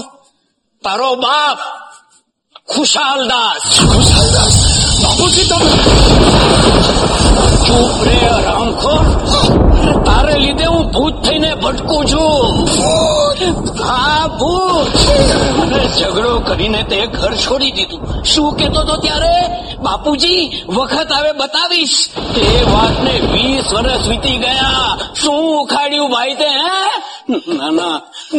તારો 0.84 1.16
બાપ 1.16 1.58
ખુશાલદાસ. 2.76 3.80
ખુશાલદાસ. 3.80 4.87
બાપુજી 5.28 5.48
તો 5.48 5.58
ચૂપ 7.62 7.96
રે 8.02 8.20
રામખોર 8.46 9.02
તારે 10.06 10.36
લીધે 10.36 10.66
હું 10.66 10.86
ભૂત 10.90 11.16
થઈને 11.22 11.52
ભટકું 11.56 12.04
છું 12.06 12.56
હા 13.82 14.28
ભૂત 14.34 14.96
અને 15.64 15.82
ઝઘડો 15.92 16.32
કરીને 16.42 16.82
તે 16.86 17.00
ઘર 17.10 17.34
છોડી 17.38 17.74
દીધું 17.74 18.02
શું 18.26 18.56
કેતો 18.56 18.82
તો 18.84 18.96
ત્યારે 19.00 19.36
બાપુજી 19.82 20.44
વખત 20.70 21.12
આવે 21.12 21.32
બતાવીશ 21.36 21.98
એ 22.42 22.48
વાતને 22.68 23.16
વીસ 23.28 23.68
વર્ષ 23.74 24.04
વીતી 24.08 24.38
ગયા 24.40 24.92
શું 25.16 25.44
ઉખાડ્યું 25.56 26.10
ભાઈ 26.10 26.38
તે 26.38 26.50
હે 26.56 26.82
નાના 27.28 27.96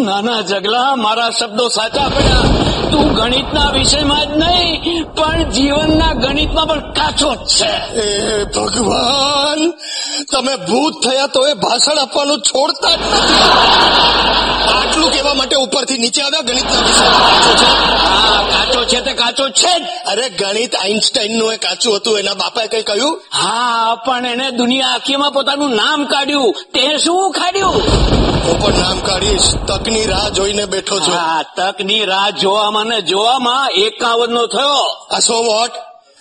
નાના 0.07 0.43
જગલા 0.51 0.97
મારા 0.97 1.31
શબ્દો 1.39 1.65
સાચા 1.69 2.09
પડ્યા. 2.11 2.47
તું 2.93 3.09
ગણિતના 3.19 3.71
વિષયમાં 3.73 4.29
જ 4.31 4.45
નહીં 4.45 5.03
પણ 5.17 5.51
જીવનના 5.57 6.15
ગણિતમાં 6.23 6.69
પણ 6.71 6.85
કાચો 6.99 7.31
જ 7.35 7.41
છે. 7.57 7.73
એ 8.05 8.07
ભગવાન 8.55 9.61
તમે 10.31 10.55
ભૂત 10.69 10.95
થયા 11.05 11.29
તો 11.35 11.41
એ 11.51 11.55
ભાષણ 11.65 11.99
આપવાનું 12.05 12.41
છોડતા 12.51 12.95
જ 12.97 13.03
આટલું 14.77 15.11
કહેવા 15.13 15.37
માટે 15.41 15.57
ઉપરથી 15.65 16.01
નીચે 16.05 16.21
આવ્યા 16.23 16.49
ગણિતના 16.49 16.83
વિષયમાં. 16.87 17.23
કાચો 17.35 17.53
છે 17.61 17.69
હા 18.07 18.41
કાચો 18.55 18.81
છે 18.91 18.99
તે 19.07 19.13
કાચો 19.23 19.47
છે 19.61 19.75
જ. 19.83 19.85
અરે 20.13 20.27
ગણિત 20.41 20.73
આઈન્સ્ટાઈનનું 20.75 21.53
એ 21.55 21.59
કાચું 21.67 21.97
હતું 21.99 22.19
એના 22.21 22.41
બાપાએ 22.43 22.69
કઈ 22.73 22.85
કહ્યું? 22.91 23.15
હા 23.43 23.97
પણ 24.07 24.27
એને 24.35 24.47
દુનિયા 24.61 24.95
આખીમાં 24.95 25.33
પોતાનું 25.37 25.73
નામ 25.83 26.01
કાઢ્યું. 26.15 26.53
તે 26.75 26.85
શું 27.05 27.33
ખાડ્યું 27.39 27.77
હું 28.49 28.63
પણ 28.63 28.79
નામ 28.79 29.01
કાઢીશ. 29.01 29.55
તકની 29.69 30.05
રાહ 30.05 30.29
જોઈને 30.29 30.65
બેઠો 30.65 31.01
છું. 31.01 31.15
હા 31.15 31.43
તકની 31.57 32.05
રાહ 32.05 32.31
જોવામાં 32.31 32.87
ને 32.87 33.01
જોવામાં 33.01 33.71
એકાવન 33.71 34.31
નો 34.31 34.47
થયો. 34.47 34.81
આ 35.17 35.19
સો 35.19 35.43
વોટ? 35.43 35.71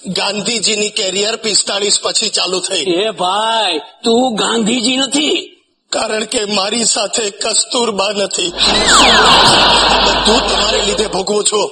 ગાંધીજીની 0.07 0.89
કેરિયર 0.89 1.35
પિસ્તાળીસ 1.35 1.99
પછી 2.03 2.29
ચાલુ 2.29 2.59
થઈ. 2.59 2.83
એ 2.83 3.09
ભાઈ 3.09 3.79
તું 3.79 4.35
ગાંધીજી 4.35 4.97
નથી. 4.97 5.63
કારણ 5.91 6.23
કે 6.23 6.45
મારી 6.45 6.85
સાથે 6.85 7.29
કસ્તુરબા 7.29 8.11
નથી. 8.11 8.53
બધું 10.05 10.41
તમારે 10.49 10.81
લીધે 10.85 11.07
ભોગવું 11.07 11.43
છું. 11.43 11.71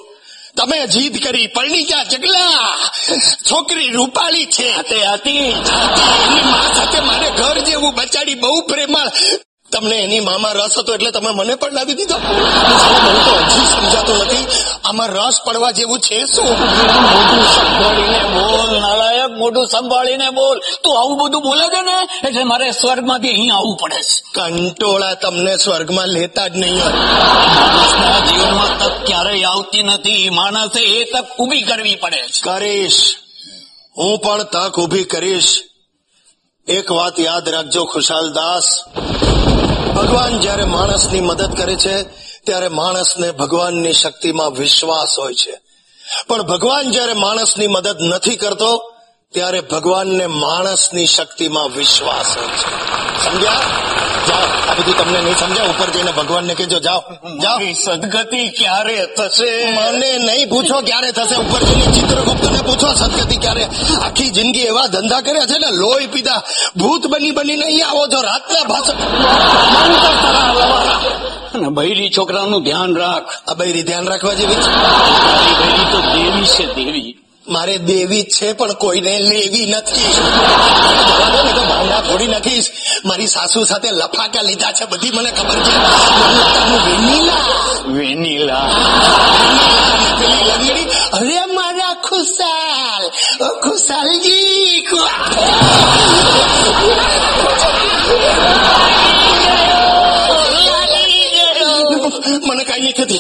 તમે 0.58 0.88
જીદ 0.88 1.24
કરી 1.24 1.48
પરણી 1.48 1.84
ગયા 1.84 2.04
જગલા. 2.04 2.78
છોકરી 3.52 3.90
રૂપાળી 3.90 4.46
છે. 4.46 4.82
તે 4.82 4.96
હતી 4.96 5.38
એની 5.38 6.42
મા 6.42 6.72
સાથે 6.76 7.00
મારે 7.00 7.30
ઘર 7.30 7.60
જેવું 7.60 7.94
બચાડી 7.96 8.36
બહુ 8.36 8.62
પ્રેમાળ. 8.62 9.12
તમને 9.72 9.96
એની 9.96 10.20
મામાં 10.20 10.54
રસ 10.54 10.78
હતો 10.78 10.94
એટલે 10.94 11.12
તમે 11.12 11.30
મને 11.30 11.56
પણ 11.56 11.74
લાવી 11.74 11.94
દીધો. 11.94 12.18
મને 12.18 13.20
તો 13.26 13.36
હજી 13.36 13.66
સમજાતું 13.66 14.18
નથી. 14.18 14.48
આમાં 14.86 15.08
રસ 15.08 15.40
પડવા 15.46 15.72
જેવું 15.72 16.00
છે 16.00 16.26
શું? 16.26 16.46
મોઢું 16.46 17.48
સંભાળીને 17.48 18.24
બોલ 18.24 18.82
નાલાયક 18.82 19.32
મોઢું 19.32 19.68
સંભાળીને 19.68 20.30
બોલ. 20.30 20.60
તું 20.84 21.00
આવું 21.00 21.18
બધું 21.18 21.42
બોલે 21.42 21.68
છે 21.68 21.82
ને 21.82 22.28
એટલે 22.28 22.44
મારે 22.44 22.72
સ્વર્ગમાંથી 22.72 23.30
અહીં 23.30 23.56
આવવું 23.56 23.78
પડે 23.78 23.96
છે. 23.96 24.22
કંટોળા 24.34 25.14
તમને 25.14 25.58
સ્વર્ગમાં 25.58 26.08
લેતા 26.08 26.48
જ 26.48 26.58
નહીં 26.58 26.84
હોય. 26.84 26.92
જીવનમાં 28.20 28.80
તક 28.80 29.06
ક્યારેય 29.06 29.44
આવતી 29.44 29.84
નથી. 29.84 30.30
માણસે 30.30 30.82
એ 30.82 31.12
તક 31.12 31.26
ઊભી 31.40 31.62
કરવી 31.62 31.96
પડે 31.96 32.18
છે. 32.18 32.42
કરીશ. 32.44 33.16
હું 33.98 34.20
પણ 34.20 34.44
તક 34.44 34.80
ઊભી 34.80 35.04
કરીશ. 35.04 35.58
એક 36.68 36.92
વાત 36.92 37.20
યાદ 37.20 37.50
રાખજો, 37.50 37.86
ખુશાલ 37.86 38.34
દાસ. 38.34 38.84
ભગવાન 39.96 40.40
જ્યારે 40.40 40.66
માણસની 40.66 41.22
મદદ 41.22 41.56
કરે 41.58 41.76
છે, 41.76 42.04
ત્યારે 42.46 42.68
માણસને 42.68 43.32
ભગવાનની 43.32 43.94
શક્તિમાં 43.94 44.52
વિશ્વાસ 44.52 45.20
હોય 45.20 45.34
છે. 45.34 45.62
પણ 46.28 46.44
ભગવાન 46.44 46.92
જ્યારે 46.92 47.14
માણસની 47.14 47.68
મદદ 47.68 48.02
નથી 48.02 48.36
કરતો 48.36 48.95
ત્યારે 49.36 49.62
ભગવાનને 49.62 50.26
માણસની 50.28 51.06
શક્તિમાં 51.06 51.70
વિશ્વાસ 51.78 52.38
હોય 52.38 52.48
છે. 52.48 52.70
સમજ્યા? 53.26 53.62
જાઓ 54.28 54.46
આ 54.70 54.74
બધું 54.74 54.98
તમને 54.98 55.20
નહીં 55.22 55.38
સમજાય 55.40 55.68
ઉપર 55.68 55.90
જઈને 55.90 56.12
ભગવાનને 56.12 56.54
કહેજો 56.54 56.80
જાઓ 56.80 57.02
જાઓ. 57.44 57.60
સદગતિ 57.86 58.50
ક્યારે 58.50 58.98
થશે? 59.18 59.52
મને 59.72 60.10
નહીં 60.18 60.50
પૂછો 60.50 60.78
ક્યારે 60.82 61.12
થશે 61.12 61.36
ઉપર 61.36 61.62
જઈને 61.64 61.86
ચિત્રગુપ્તને 61.86 62.62
પૂછો 62.62 62.94
સદગતિ 62.94 63.36
ક્યારે? 63.36 63.64
આખી 64.06 64.30
જિંદગી 64.30 64.66
એવા 64.66 64.88
ધંધા 64.88 65.22
કર્યા 65.22 65.46
છે 65.46 65.58
ને 65.58 65.70
લોહી 65.72 66.08
પીધા 66.08 66.42
ભૂત 66.78 67.08
બની 67.08 67.32
બનીને 67.32 67.66
અહીંયા 67.66 67.90
આવો 67.90 68.08
છો 68.08 68.22
રાતના 68.22 68.64
ભાષણ. 68.64 68.98
અને 71.56 71.70
બૈરી 71.70 72.10
છોકરાનું 72.18 72.64
ધ્યાન 72.64 72.98
રાખ. 72.98 73.30
આ 73.48 73.54
બૈરી 73.54 73.84
ધ્યાન 73.84 74.08
રાખવા 74.08 74.34
જેવી 74.34 74.56
છે? 74.56 74.72
બૈરી 75.60 75.88
તો 75.92 76.00
દેવી 76.16 76.48
છે 76.56 76.66
દેવી. 76.76 77.25
મારે 77.50 77.78
દેવી 77.78 78.24
છે 78.24 78.54
પણ 78.54 78.74
કોઈને 78.74 79.20
લેવી 79.20 79.66
નથી. 79.66 80.14
ભાંડા 81.70 82.02
ફોડી 82.02 82.28
નાખીશ. 82.28 82.70
મારી 83.06 83.28
સાસુ 83.28 83.64
સાથે 83.64 83.92
લફાકા 83.92 84.42
લીધા 84.42 84.72
છે 84.72 84.86
બધી 84.86 85.12
મને 85.12 85.32
ખબર 85.32 85.56
છે. 85.56 85.76
વેનીલા. 86.90 87.38
વેનીલા. 87.88 88.70
લંગડી 90.22 90.86
અરે 91.14 91.46
મારા 91.46 91.94
ખુશાલ 91.94 93.10
ખુશાલજી 93.62 94.88
મને 102.48 102.64
કઈ 102.64 102.82
નહીં 102.82 102.94
થતી. 102.94 103.20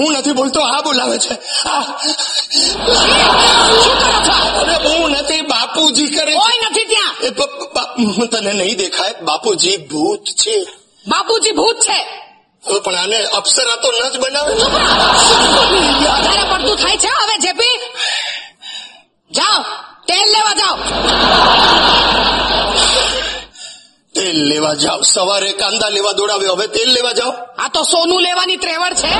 હું 0.00 0.12
નથી 0.12 0.32
બોલતો 0.32 0.60
આ 0.60 0.80
બોલાવે 0.80 1.18
છે. 1.18 1.34
અરે 4.60 4.88
હું 4.94 5.10
નથી 5.10 5.40
બાપુજી 5.40 6.06
કરે 6.06 6.34
કોઈ 6.34 6.58
નથી 6.70 6.84
ત્યાં. 6.84 7.14
તને 8.28 8.52
નહીં 8.52 8.76
દેખાય 8.76 9.14
બાપુજી 9.22 9.76
ભૂત 9.76 10.24
છે. 10.24 10.66
બાપુજી 11.08 11.50
ભૂત 11.50 11.76
છે. 11.76 11.98
પણ 12.84 12.94
આને 12.94 13.24
અપ્સરા 13.24 13.76
તો 13.76 13.88
ન 13.90 14.10
જ 14.10 14.18
બનાવે. 14.18 14.54
વધારે 14.54 16.42
પડતું 16.50 16.76
થાય 16.76 16.96
છે 16.96 17.08
હવે 17.08 17.38
જેપી. 17.38 17.78
જાઓ 19.30 19.62
તેલ 20.08 20.28
લેવા 20.32 20.54
જાઓ. 20.54 20.76
તેલ 24.14 24.44
લેવા 24.44 24.74
જાઓ. 24.74 25.00
સવારે 25.00 25.52
કાંદા 25.52 25.88
લેવા 25.88 26.12
દોડાવ્યો 26.12 26.52
હવે 26.52 26.66
તેલ 26.66 26.92
લેવા 26.92 27.12
જાઓ. 27.12 27.30
આ 27.30 27.68
તો 27.74 27.82
સોનું 27.82 28.20
લેવાની 28.20 28.56
ત્રેવડ 28.56 28.94
છે. 28.94 29.14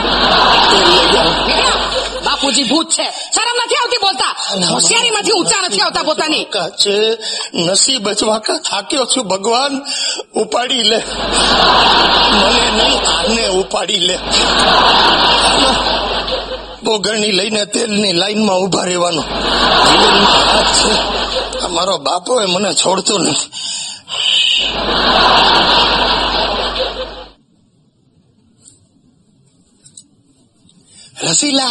બાપુજી 2.24 2.62
ભૂત 2.62 2.90
છે. 2.90 3.04
શરમ 3.04 3.56
નથી 3.64 3.74
આવતી 3.74 3.96
બોલતા? 3.96 4.36
હોશિયારીમાંથી 4.72 5.30
ઊંચા 5.30 5.62
નથી 5.62 5.80
આવતા 5.80 6.02
પોતાની. 6.02 6.44
કાચે 6.44 7.18
નસીબ 7.54 8.08
અજવાકા. 8.08 8.56
થાક્યો 8.56 9.04
છું 9.04 9.28
ભગવાન. 9.28 9.82
ઉપાડી 10.40 10.82
લે. 10.82 11.02
મને 12.32 12.70
નહીં 12.70 13.18
આને 13.18 13.46
ઉપાડી 13.46 13.96
લે. 13.96 14.18
બોગરણી 16.84 17.32
લઈને 17.32 17.64
તેલની 17.64 18.12
લાઈનમાં 18.12 18.56
ઊભા 18.56 18.84
રહેવાનો. 18.84 19.22
જીવનમાં 19.22 20.74
છે. 20.74 21.12
મારો 21.68 21.98
બાપો 21.98 22.40
એ 22.40 22.46
મને 22.46 22.74
છોડતો 22.74 23.18
નથી 23.18 23.50
રસીલા. 31.22 31.70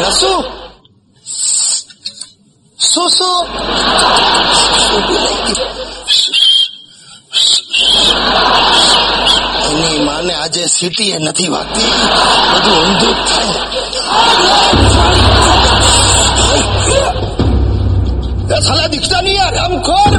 રસુ. 0.00 0.44
શું 2.78 3.46
એની 9.70 9.98
માને 10.04 10.34
આજે 10.34 10.66
સીટી 10.66 11.10
એ 11.10 11.18
નથી 11.18 11.48
વાગતી. 11.48 11.92
બધું 12.54 12.78
ઊંધું 12.78 13.14
જ 15.36 15.39
થાય 18.59 18.61
साला 18.61 18.85
दिखता 18.87 19.17
नहीं 19.21 19.37
है 19.37 19.47
रामखोर 19.51 20.11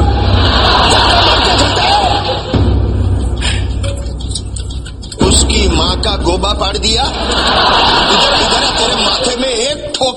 उसकी 5.26 5.60
माँ 5.70 5.94
का 6.00 6.14
गोबा 6.18 6.52
पाड़ 6.54 6.76
दिया 6.78 7.04
इधर 8.14 8.34
इधर 8.36 8.64
तेरे 8.78 8.96
माथे 8.96 9.34
में 9.36 9.54
एक 9.60 9.78
ठोक 9.94 10.16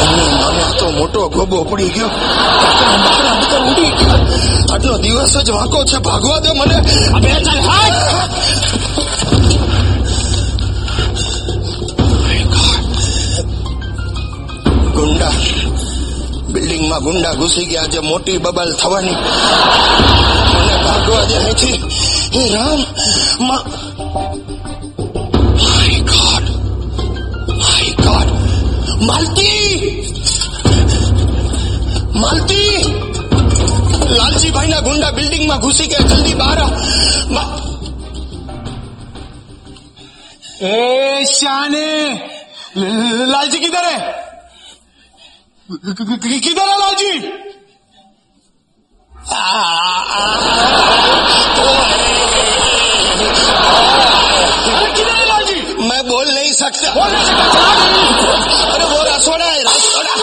એમની 0.00 0.26
માને 0.32 0.60
આ 0.60 0.72
તો 0.72 0.86
મોટો 0.92 1.20
ગોબો 1.28 1.58
પડી 1.64 1.90
ગયો 1.90 2.10
બકરા 2.10 2.96
બકરા 2.98 3.34
બધા 3.36 3.60
ઉડી 3.70 3.92
ગયા 3.92 4.20
આજનો 4.72 4.98
દિવસ 4.98 5.34
જ 5.38 5.48
વાંકો 5.50 5.78
છે 5.84 5.98
ભાગવા 6.00 6.40
દે 6.40 6.50
મને 6.52 6.76
અબે 7.16 7.30
ચાલ 7.46 7.60
હાટ 7.62 7.96
ઘરમાં 16.93 17.03
ગુંડા 17.03 17.35
ઘૂસી 17.35 17.65
ગયા 17.65 17.91
જે 17.93 17.99
મોટી 18.01 18.39
બબલ 18.39 18.71
થવાની. 18.81 19.17
મને 20.55 20.75
ભાગવા 20.85 21.23
દે 21.29 21.35
અહીંથી 21.37 21.77
હે 22.33 22.43
રામ, 22.55 22.81
માં 23.47 23.63
my 25.63 25.99
God 26.11 26.45
my 27.61 27.93
God 28.03 28.29
Malti! 29.07 29.73
Malti! 32.21 32.77
Laljibhai 34.17 34.69
ના 34.69 34.81
ગુંડા 34.81 35.11
બિલ્ડિંગમાં 35.11 35.61
ઘૂસી 35.61 35.87
ગયા, 35.87 36.09
જલ્દી 36.09 36.37
બહાર 36.41 36.59
એ 40.63 41.25
શાને 41.29 41.87
લાલજી 43.31 43.63
કીધર 43.63 43.87
હે 43.89 43.97
लालजी 45.68 45.94
किधर 45.94 46.10
है 46.10 46.18
कि- 46.18 46.30
कि- 46.30 46.40
किधर 46.48 46.68
है 46.68 46.78
लालजी 46.78 47.12
अरे 53.58 54.90
किधर 54.96 55.14
है 55.20 55.26
लालजी 55.28 55.86
मैं 55.88 56.02
बोल 56.08 56.28
नहीं 56.34 56.52
सकता 56.60 56.92
बोल 56.94 57.10
नहीं 57.12 57.24
सकता 57.24 57.46
अरे 58.74 58.84
वो 58.92 59.02
रसोड़ा 59.08 59.44
है 59.46 59.62
रसोड़ा 59.62 60.14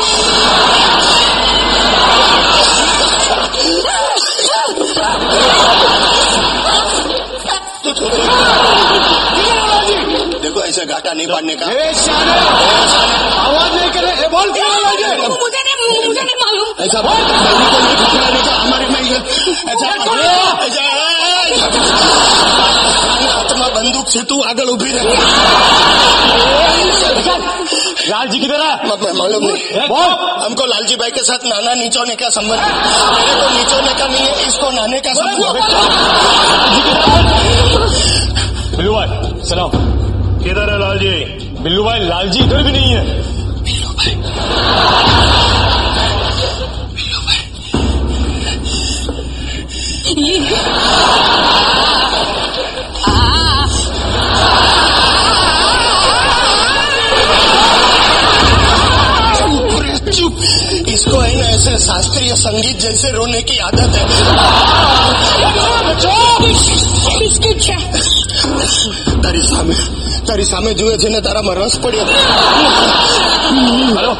देखो 7.85 8.88
से 10.80 10.86
घाटा 10.86 11.12
नहीं 11.12 11.26
तो 11.26 11.34
पाने 11.34 11.54
का। 11.54 11.66
आवाज़ 13.40 13.72
नहीं 13.72 13.90
करे 13.90 14.28
बोल 14.28 14.48
मुझे 14.48 15.60
नहीं 15.60 16.06
मुझे 16.06 16.22
नहीं 16.22 16.38
मालूम। 16.42 16.84
ऐसा 16.84 17.00
बोल 17.02 17.20
का 18.40 18.54
हमारी 18.54 18.86
आत्मा 23.30 23.66
बंदूक 23.68 24.06
से 24.08 24.20
तू 24.22 24.36
आगल 24.42 24.68
उभी 24.68 24.90
रहे। 24.92 25.14
लाल 28.08 28.28
जी 28.28 28.38
की 28.38 28.46
तरह। 28.46 28.70
मालूम 29.14 29.44
नहीं। 29.44 29.62
हमको 30.44 30.66
लाल 30.66 30.84
जी 30.86 30.96
भाई 30.96 31.10
के 31.10 31.22
साथ 31.22 31.46
नाना 31.46 31.74
नीचोने 31.74 32.14
का 32.14 32.28
संबंध? 32.30 32.60
मेरे 32.60 33.34
को 33.34 33.40
तो 33.40 33.48
नीचोने 33.50 33.92
का 33.94 34.06
नहीं 34.06 34.24
है 34.26 34.32
इसको 34.46 34.70
नहाने 34.70 35.00
का 35.00 35.12
संबंध 35.12 35.56
है। 35.56 35.62
सलाम। 39.48 39.89
केदार 40.40 40.70
लाल 40.78 40.98
जी। 40.98 41.08
बिल्लू 41.62 41.82
भाई 41.84 42.00
लाल 42.00 42.28
जी 42.28 42.40
इधर 42.40 42.62
भी 42.62 42.72
नहीं 42.72 42.92
है। 42.92 43.02
बिल्लू 43.62 43.88
भाई 43.90 44.14
बिल्लू 46.94 47.20
भाई 47.20 47.40
इसको 60.94 61.18
है 61.18 61.34
ना 61.36 61.46
ऐसे 61.46 61.76
शास्त्रीय 61.78 62.34
संगीत 62.36 62.80
जैसे 62.80 63.10
रोने 63.10 63.42
की 63.42 63.58
आदत 63.58 63.96
है। 63.96 64.04
बचाओ। 65.88 66.46
इसके 67.20 67.52
क्या 67.54 67.78
તારી 70.27 70.45
સામે 70.45 70.71
જુએ 70.73 70.97
છે 70.97 71.09
ને 71.09 71.19
તારામાં 71.21 71.53
રસ 71.57 71.75
પડ્યો 71.83 72.05
हेलो 73.97 74.13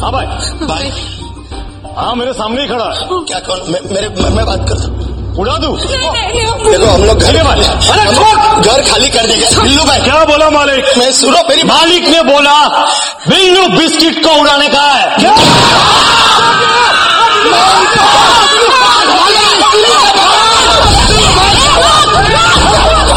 हाँ 0.00 0.10
भाई 0.12 0.26
भाई 0.64 0.86
हाँ 1.96 2.12
मेरे 2.14 2.32
सामने 2.34 2.60
ही 2.62 2.68
खड़ा 2.68 2.84
है 2.88 3.06
क्या 3.24 3.40
कौन 3.40 3.58
मैं, 3.68 3.80
मेरे 3.90 4.08
मैं, 4.10 4.30
मैं 4.30 4.44
बात 4.46 4.62
करता 4.68 4.86
हूँ 4.86 5.10
उड़ा 5.36 5.56
दूं 5.58 5.72
देखो 5.78 6.86
हम 6.86 7.02
लोग 7.04 7.18
घर 7.18 7.36
अरे 7.36 8.02
हम 8.02 8.14
लोग 8.14 8.64
घर 8.64 8.80
खाली 8.90 9.08
कर 9.10 9.26
देंगे 9.26 9.46
बिल्लू 9.58 9.84
भाई 9.84 10.00
क्या 10.00 10.24
बोला 10.24 10.48
मालिक 10.50 10.84
मैं 10.98 11.10
सुनो 11.20 11.42
मेरी 11.50 11.62
मालिक 11.66 12.08
ने 12.08 12.22
बोला 12.24 12.56
बिल्लू 13.28 13.66
बिस्किट 13.76 14.24
को 14.24 14.40
उड़ाने 14.40 14.68
का 14.68 14.84
है 14.90 15.06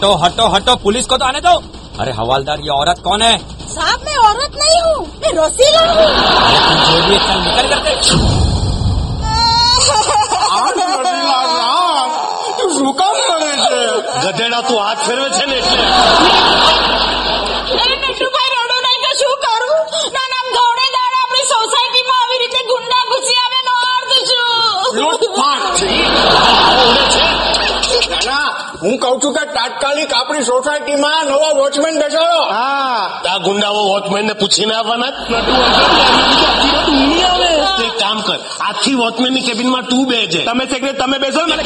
हटो 0.03 0.11
हटो 0.23 0.47
हटो 0.55 0.75
पुलिस 0.83 1.07
को 1.07 1.17
तो 1.17 1.25
आने 1.25 1.41
दो 1.43 1.55
अरे 2.01 2.13
हवालदार 2.15 2.61
ये 2.61 2.73
औरत 2.73 2.99
कौन 3.05 3.23
है 3.23 3.37
साहब 3.69 4.05
मैं 4.07 4.17
औरत 4.25 4.53
नहीं 4.57 4.81
हूँ 4.83 4.99
मैं 5.23 5.33
रसीला 5.35 5.83
हूँ 5.91 6.07
जो 6.85 6.97
भी 7.09 7.17
कल 7.27 7.39
निकल 7.47 7.67
करते 7.75 7.93
શું 12.71 12.89
કામ 12.95 13.17
કરે 13.21 13.51
છે 13.63 13.77
ગધેડા 14.25 14.61
તું 14.63 14.79
હાથ 14.79 15.01
ફેરવે 15.07 15.29
છે 15.31 15.45
ને 15.47 15.57
એટલે 15.59 15.85
અરે 17.77 17.95
નટુભાઈ 18.03 18.57
રડો 18.57 18.77
નહીં 18.85 19.01
તો 19.05 19.11
શું 19.21 19.35
કરું 19.45 19.81
ના 20.15 20.27
નામ 20.33 20.47
ધોળે 20.57 20.87
દાડે 20.97 21.17
આપણી 21.19 21.47
સોસાયટીમાં 21.53 22.21
આવી 22.21 22.41
રીતે 22.43 22.61
ગુંડા 22.71 23.05
ઘૂસી 23.11 23.39
આવે 23.39 23.61
નો 23.69 23.75
અર્થ 23.89 24.15
શું 24.31 24.43
લૂંટફાટ 24.97 25.79
ના 25.83 27.52
હું 28.84 28.96
કઉ 29.00 29.10
છું 29.24 29.34
કે 29.34 29.44
તાત્કાલિક 29.54 30.14
આપણી 30.14 30.44
સોસાયટીમાં 30.44 31.26
નવો 31.26 31.50
વોચમેન 31.56 31.96
બેસાડો. 32.00 32.42
હા. 32.54 33.04
આ 33.30 33.38
ગુંડાઓ 33.38 33.84
વોચમેન 33.88 34.26
ને 34.26 34.34
પૂછીને 34.34 34.74
આવવાના 34.76 35.12
જ 37.80 37.90
કામ 38.00 38.22
કર 38.22 38.40
આખી 38.62 38.96
વોચમેનની 38.96 39.42
કેબિનમાં 39.42 39.84
તું 39.84 40.04
બેજે 40.08 40.42
તમે 40.46 40.66
સેક્રેટ 40.66 40.98
તમે 40.98 41.18
બેસો 41.18 41.46
ને 41.46 41.56
મને. 41.56 41.64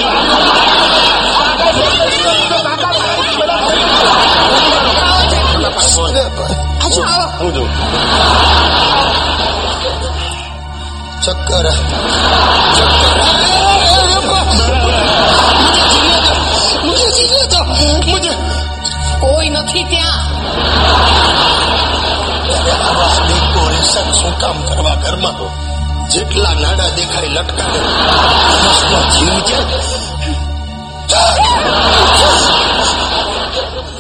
હું 17.17 17.45
જોઉં 17.51 18.01
ચક્કર 18.03 18.35
કોઈ 19.21 19.49
નથી 19.49 19.85
ત્યાં 19.85 20.25
આવા 22.79 23.15
ડેકોરેશન 23.19 24.09
શું 24.13 24.35
કામ 24.41 24.57
કરવા 24.63 24.95
ઘરમાં 24.95 25.39
જેટલા 26.09 26.53
નાડા 26.53 26.91
દેખાય 26.97 27.29
લટકાવે 27.31 27.79
માણસનો 27.87 28.99
જીવ 29.13 29.35
જાય 29.47 29.79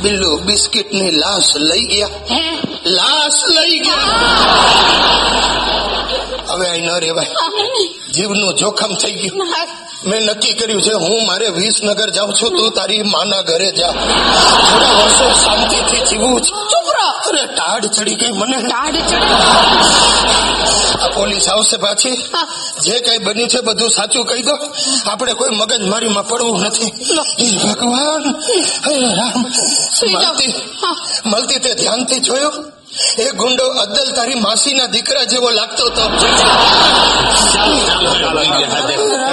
બિલ્લુ 0.01 0.31
બિસ્કિટની 0.45 1.11
લાશ 1.13 1.51
લઈ 1.61 1.85
ગયા 1.85 2.55
લાશ 2.97 3.41
લઈ 3.55 3.79
ગયા 3.79 5.17
હવે 6.49 6.69
અહીં 6.69 6.85
ન 6.85 6.99
રેવાય 6.99 7.27
જીવનું 8.13 8.53
જોખમ 8.53 8.95
થઈ 8.95 9.11
ગયું. 9.11 9.47
મેં 10.05 10.21
નક્કી 10.21 10.53
કર્યું 10.53 10.81
છે 10.81 10.93
હું 10.93 11.25
મારે 11.25 11.47
વિસનગર 11.47 12.09
જાઉં 12.09 12.33
છું 12.33 12.57
તું 12.57 12.71
તારી 12.71 13.03
માના 13.03 13.41
ઘરે 13.41 13.71
જા. 13.71 13.91
થોડા 13.91 14.91
વર્ષો 14.91 15.33
શાંતિથી 15.43 16.05
જીવવું 16.05 16.41
છે. 16.41 16.51
અરે 17.29 17.45
ટાઢ 17.45 17.85
ચડી 17.85 18.15
ગઈ 18.15 18.31
મને. 18.31 18.57
ટાઢ 18.57 18.95
ચડી 18.95 19.35
પોલીસ 21.15 21.49
આવશે 21.49 21.77
પાછી. 21.77 22.23
જે 22.81 22.99
કઈ 22.99 23.17
બન્યું 23.17 23.49
છે 23.49 23.61
બધું 23.61 23.89
સાચું 23.89 24.25
કહી 24.25 24.41
દો. 24.41 24.57
આપણે 25.05 25.33
કોઈ 25.33 25.49
મગજમારીમાં 25.49 26.27
પડવું 26.27 26.61
નથી. 26.61 26.85
ભગવાન. 27.55 28.35
હે 28.87 29.15
રામ. 29.15 29.41
મળતી. 30.11 30.53
મળતી 31.25 31.59
તે 31.59 31.73
ધ્યાનથી 31.73 32.19
જોયો. 32.19 32.53
એ 33.17 33.25
ગુંડો 33.33 33.65
અદ્દલ 33.81 34.09
તારી 34.15 34.35
માસીના 34.37 34.87
દીકરા 34.87 35.25
જેવો 35.25 35.49
લાગતો 35.51 35.83
હતો 35.85 36.03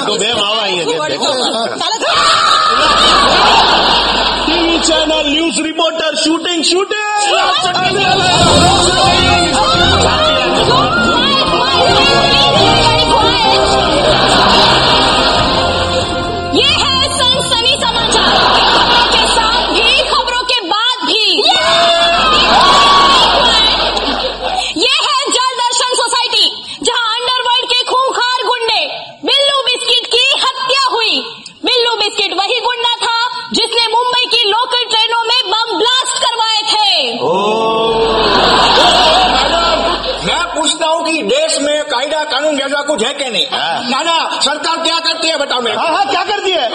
તો 0.07 0.15
બે 0.19 0.29
માવા 0.35 0.63
અહીંયા 0.63 1.69
TV 4.41 4.81
channel 4.81 5.13
news 5.27 5.61
reporter 5.63 6.13
shooting 6.17 6.55
ये 9.27 9.64
मैं 40.28 40.44
पूछता 40.56 40.88
हूँ 40.88 41.04
कि 41.06 41.22
देश 41.24 41.60
में 41.62 41.84
कायदा 41.92 42.24
कानून 42.32 42.58
जैसा 42.58 42.82
कुछ 42.88 43.04
है 43.04 43.14
कि 43.14 43.30
नहीं 43.30 43.46
दादा 43.92 44.18
सरकार 44.42 44.84
क्या 44.84 45.00
करती 45.08 45.30
है 45.30 45.38
बताओ 45.40 45.62
मेरे 45.62 45.78
हाँ 45.78 45.88
हाँ 45.96 46.06
क्या 46.10 46.24
करती 46.24 46.52
है 46.52 46.70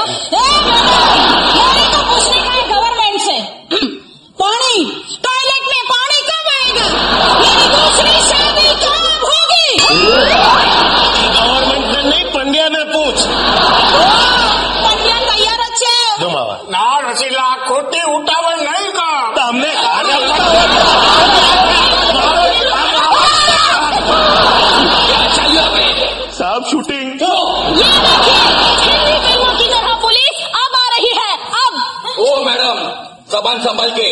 जबान 33.49 33.59
संभाल 33.65 33.91
के 33.99 34.07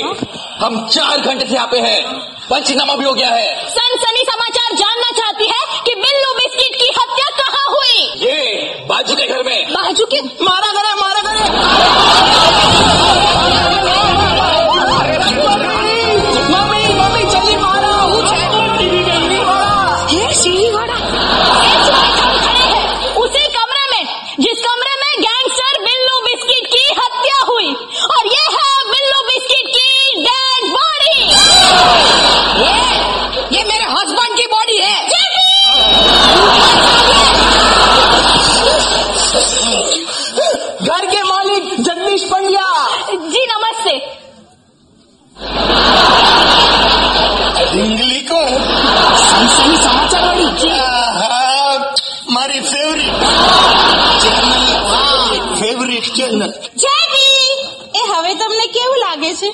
हम 0.65 0.77
चार 0.95 1.21
घंटे 1.21 1.47
से 1.47 1.55
यहाँ 1.55 1.67
पे 1.73 1.79
हैं 1.87 1.99
पंचनामा 2.51 2.95
भी 3.01 3.05
हो 3.05 3.13
गया 3.15 3.29
है 3.31 3.51
सनसनी 3.75 4.25
समाचार 4.31 4.75
जानना 4.83 5.11
चाहती 5.19 5.49
है 5.53 5.61
कि 5.89 5.95
बिल्लू 6.05 6.33
बिस्किट 6.39 6.77
की 6.83 6.89
हत्या 6.99 7.29
कहाँ 7.41 7.65
हुई 7.75 8.01
ये 8.27 8.39
बाजू 8.89 9.15
के 9.21 9.27
घर 9.35 9.43
में 9.49 9.73
बाजू 9.75 10.07
के 10.15 10.21
मारा 10.49 10.73
गया 10.79 10.95
मारा 11.03 11.23
गया 11.29 11.96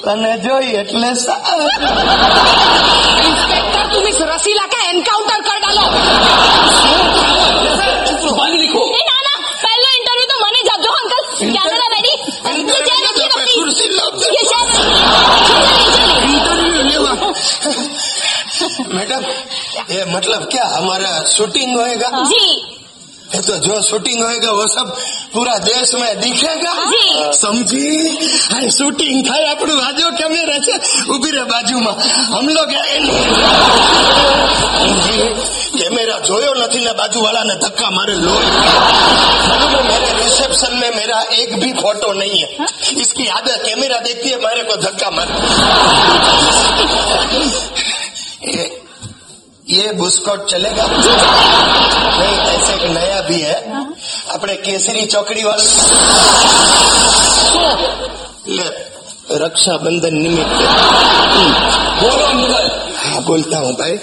તને 0.05 0.33
જોઈ 0.45 0.69
એટલે 0.81 1.11
સારું. 1.25 1.71
इंस्पेक्टर 3.29 3.85
तुम 3.93 4.05
इस 4.09 4.21
रसीला 4.31 4.67
का 4.73 4.79
एनकाउंटर 4.91 5.41
कर 5.49 5.59
डालो 5.65 5.85
बंद 8.39 8.55
लिखो 8.63 8.83
એ 8.99 9.01
ના 9.09 9.19
ના 9.27 9.33
પહેલો 9.63 9.89
ઇન્ટરવ્યુ 9.99 10.27
તો 10.31 10.37
મને 10.45 10.61
જ 10.67 10.71
આપજો 10.75 10.91
અંકલ 11.01 11.23
કેમેરા 11.55 11.89
રેડી 11.95 12.15
ये 12.69 12.79
चेयर 12.87 13.01
रखिए 13.07 13.27
अपनी 13.29 13.53
कुर्सी 13.59 13.87
लाओ 13.99 14.09
ये 14.37 14.43
चेयर 14.51 14.67
इंटरव्यू 16.33 16.83
लेवा 16.91 17.13
मैडम 18.97 19.23
ये 19.95 20.01
मतलब 20.17 20.41
क्या 20.55 20.65
हमारा 20.77 21.13
शूटिंग 21.37 21.71
होएगा 21.81 22.09
जी 22.33 22.45
ये 23.35 23.41
तो 23.49 23.55
जो 23.67 23.75
शूटिंग 23.91 24.19
होएगा 24.27 24.51
वो 24.59 24.67
सब 24.77 24.87
पूरा 25.33 25.55
देश 25.65 25.91
में 25.95 26.13
दिखेगा 26.21 26.73
जी। 26.93 27.03
समझी 27.39 27.87
हाय 28.53 28.67
शूटिंग 28.71 29.17
થાય 29.29 29.49
આપણું 29.49 29.75
બાજુ 29.81 30.07
કેમેરા 30.21 30.57
છે 30.67 30.75
ઉભી 31.15 31.31
રહે 31.31 31.45
બાજુમાં 31.53 31.93
हम 32.33 32.47
लोग 32.57 32.71
समझी 34.79 35.17
कैमरा 35.79 36.17
જોયો 36.29 36.55
નથી 36.55 36.81
ને 36.81 36.93
બાજુ 37.01 37.19
वाला 37.27 37.43
ने 37.45 37.55
धक्का 37.65 37.89
मारे 37.91 38.15
लो 38.17 38.33
मालूम 39.49 39.73
है 39.75 39.83
मेरे 39.91 40.11
रिसेप्शन 40.19 40.73
में 40.81 40.91
मेरा 40.97 41.19
एक 41.41 41.51
भी 41.61 41.71
फोटो 41.75 42.13
नहीं 42.15 42.39
है 42.41 42.49
इसकी 43.03 43.27
आदत 43.37 43.63
कैमरा 43.67 43.99
देखती 44.09 44.29
है 44.31 44.39
मेरे 44.47 44.63
को 44.71 44.77
धक्का 44.83 45.11
मार 45.11 45.29
ये 48.49 48.65
ये 49.69 49.87
बुस्कोट 49.95 50.41
चलेगा 50.51 50.85
नहीं 50.91 52.37
ऐसे 52.53 52.73
एक 52.75 52.85
नया 52.93 53.21
भी 53.23 53.41
है 53.41 53.57
केसरी 54.44 55.06
चौकड़ी 55.06 55.44
वाले 55.44 55.64
ले 58.50 58.68
रक्षाबंधन 59.38 60.16
निमित्त 60.18 60.60
हाँ 63.04 63.24
बोलता 63.26 63.58
हूँ 63.58 63.74
भाई 63.74 63.98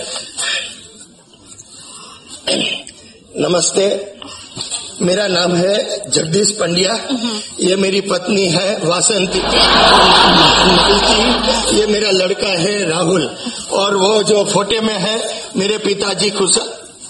नमस्ते 3.39 3.87
मेरा 5.03 5.27
नाम 5.29 5.55
है 5.55 5.77
जगदीश 6.11 6.51
पंड्या 6.61 6.95
ये 7.61 7.77
मेरी 7.77 8.01
पत्नी 8.09 8.47
है 8.49 8.69
वासंती 8.85 9.39
ये 11.77 11.87
मेरा 11.87 12.11
लड़का 12.13 12.51
है 12.59 12.75
राहुल 12.91 13.31
और 13.81 13.97
वो 13.97 14.13
जो 14.23 14.45
फोटे 14.53 14.81
में 14.81 14.99
है 14.99 15.17
मेरे 15.57 15.79
पिताजी 15.79 16.31
खुश 16.31 16.59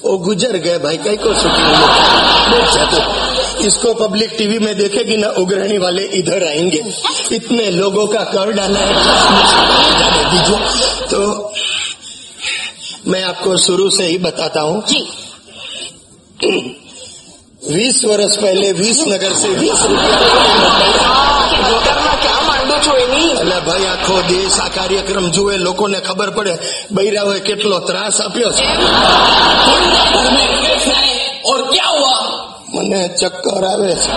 वो 0.05 0.19
गुजर 0.19 0.57
गए 0.57 0.79
भाई 0.79 0.97
कहीं 0.97 1.17
को 1.17 1.35
छुट्टी 1.35 1.67
इसको 3.67 3.95
पब्लिक 3.95 4.35
टीवी 4.39 4.59
में 4.59 4.77
देखेगी 4.77 5.17
ना 5.17 5.29
उग्रणी 5.29 5.79
वाले 5.79 6.03
इधर 6.03 6.47
आएँगे। 6.49 6.83
इतने 7.33 7.71
लोगों 7.71 8.07
का 8.07 8.21
कर 8.21 8.53
डाला 8.53 8.81
है। 8.81 8.95
दीजिए 10.31 10.59
तो 11.07 11.53
मैं 13.07 13.23
आपको 13.25 13.57
शुरू 13.57 13.91
से 13.91 14.07
ही 14.07 14.19
बताता 14.19 14.61
हूँ। 14.61 14.83
बीस 17.69 18.05
वर्ष 18.09 18.37
पहले 18.37 18.73
बीस 18.73 19.01
नगर 19.09 19.35
से 19.35 19.49
बीस 19.49 19.83
रुपया 19.83 20.80
એટલે 23.41 23.61
ભાઈ 23.61 23.87
આખો 23.87 24.21
દેશ 24.21 24.61
આ 24.61 24.69
કાર્યક્રમ 24.69 25.31
જુએ 25.31 25.57
લોકોને 25.57 26.01
ખબર 26.01 26.31
પડે 26.31 26.59
બૈરાઓએ 26.91 27.41
કેટલો 27.41 27.79
ત્રાસ 27.79 28.21
આપ્યો 28.21 28.51
છે. 28.51 28.67
ઓર 31.45 31.61
ક્યાં 31.73 31.93
હુઆ? 31.95 32.23
મને 32.75 33.09
ચક્કર 33.09 33.65
આવે 33.65 33.95
છે. 33.95 34.11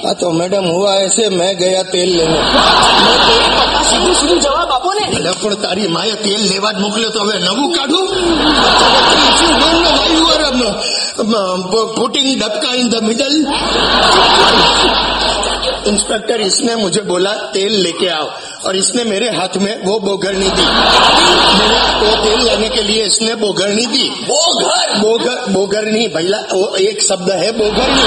हाँ 0.02 0.14
तो 0.16 0.26
मैडम 0.32 0.64
हुआ 0.68 0.92
ऐसे 1.02 1.24
मैं 1.32 1.52
गया 1.56 1.82
तेल 1.86 2.10
लेने 2.12 2.38
સીધું 3.88 4.14
સીધું 4.14 4.38
જવાબ 4.40 4.70
આપો 4.70 4.90
ને 4.92 5.04
એટલે 5.06 5.32
પણ 5.34 5.54
તારી 5.62 5.88
માએ 5.88 6.14
તેલ 6.16 6.42
લેવા 6.44 6.70
જ 6.72 6.78
મોકલ્યો 6.80 7.10
તો 7.10 7.20
હવે 7.22 7.36
નવું 7.40 7.68
કાઢું 7.72 8.06
putting 11.96 12.28
Dabka 12.40 12.70
in 12.74 12.88
the 12.88 12.96
middle 13.02 13.34
inspector 15.87 16.41
इसने 16.41 16.75
मुझे 16.75 17.01
बोला 17.03 17.33
तेल 17.53 17.73
लेके 17.83 18.07
आओ 18.09 18.29
और 18.65 18.75
इसने 18.75 19.03
मेरे 19.03 19.29
हाथ 19.29 19.57
में 19.57 19.71
वो 19.83 19.99
बोगरनी 19.99 20.49
दी 20.49 20.65
मैंने 21.59 21.79
वो 22.01 22.15
तेल 22.25 22.41
लेने 22.41 22.69
के 22.69 22.83
लिए 22.83 23.05
इसने 23.05 23.35
बोघरनी 23.35 23.85
दी 23.87 24.09
बोगर 24.23 24.97
बोगर 24.99 25.51
बोगरनी 25.51 26.07
भैया 26.15 26.39
वो 26.53 26.75
एक 26.81 27.01
शब्द 27.03 27.31
है 27.33 27.51
बोघरनी 27.57 28.03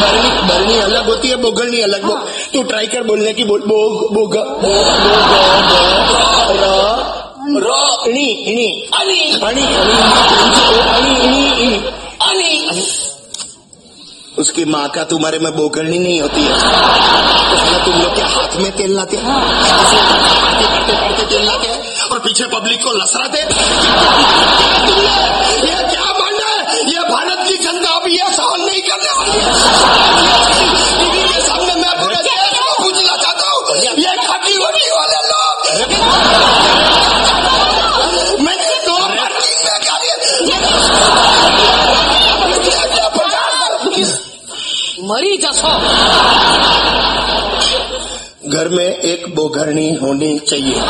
बरनी 0.00 0.30
बरनी 0.48 0.78
अलग 0.80 1.06
होती 1.06 1.28
है 1.28 1.36
बोगरनी 1.42 1.80
अलग 1.82 2.04
वो 2.04 2.18
तू 2.52 2.62
ट्राई 2.64 2.86
कर 2.86 3.02
बोलने 3.04 3.32
की 3.32 3.44
बोल 3.44 3.60
अणी 8.06 8.28
अणी 8.48 9.16
अणी 9.42 9.62
णी 11.22 11.46
णी 11.56 11.72
अणी 12.22 13.05
उसकी 14.38 14.64
माँ 14.64 14.88
का 14.94 15.02
तुम्हारे 15.10 15.38
में 15.38 15.52
बोगरनी 15.56 15.98
नहीं 15.98 16.20
होती 16.20 16.42
है। 16.42 16.56
तो 17.66 17.78
तुम 17.84 17.94
लोग 18.00 18.14
क्या 18.14 18.26
हाथ 18.26 18.56
में 18.56 18.70
तेल 18.76 18.92
लाते 18.96 19.16
हैं। 19.16 19.24
करते 20.62 20.92
करते 20.92 21.24
तेल 21.26 21.44
लाते 21.46 21.68
हैं 21.68 21.78
और 22.10 22.18
पीछे 22.18 22.44
पब्लिक 22.54 22.82
को 22.84 22.90
लसराते। 22.92 23.40
ये 25.66 25.78
क्या 25.90 26.06
मानना 26.18 26.46
है? 26.46 26.60
ये 26.92 27.00
भारत 27.10 27.40
की 27.48 27.56
जनता 27.64 27.90
अब 27.96 28.06
ये 28.08 28.26
सहन 28.36 28.60
नहीं 28.60 28.82
करने 28.88 29.10
वाली 29.18 29.38
है। 29.40 29.48
सामने 31.46 31.74
मैं 31.74 31.94
पूरे 32.00 32.16
को 32.16 32.72
पूछना 32.82 33.14
चाहता 33.16 33.44
हूँ। 33.48 33.60
ये 33.76 34.10
खाटी 34.26 34.54
वाले 34.58 34.82
लोग। 35.30 36.35
मरी 45.06 45.36
जसो। 45.36 45.68
घर 48.50 48.68
में 48.68 48.84
एक 48.84 49.34
बोघरणी 49.34 49.90
होनी 50.02 50.38
चाहिए। 50.38 50.80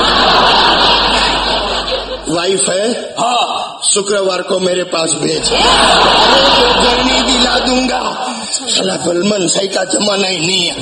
वाइफ 2.35 2.69
है? 2.69 3.15
हाँ। 3.21 3.81
शुक्रवार 3.91 4.43
को 4.43 4.59
मेरे 4.61 4.85
पास 4.85 5.13
भेज। 5.13 5.49
बोघरनी 5.49 7.23
दिला 7.23 7.59
दूँगा। 7.59 8.33
साला 8.51 8.95
बलमन 8.95 9.47
सही 9.47 9.69
का 9.69 9.85
जमाना 9.85 10.29
ही 10.29 10.39
नहीं 10.39 10.67
है। 10.67 10.77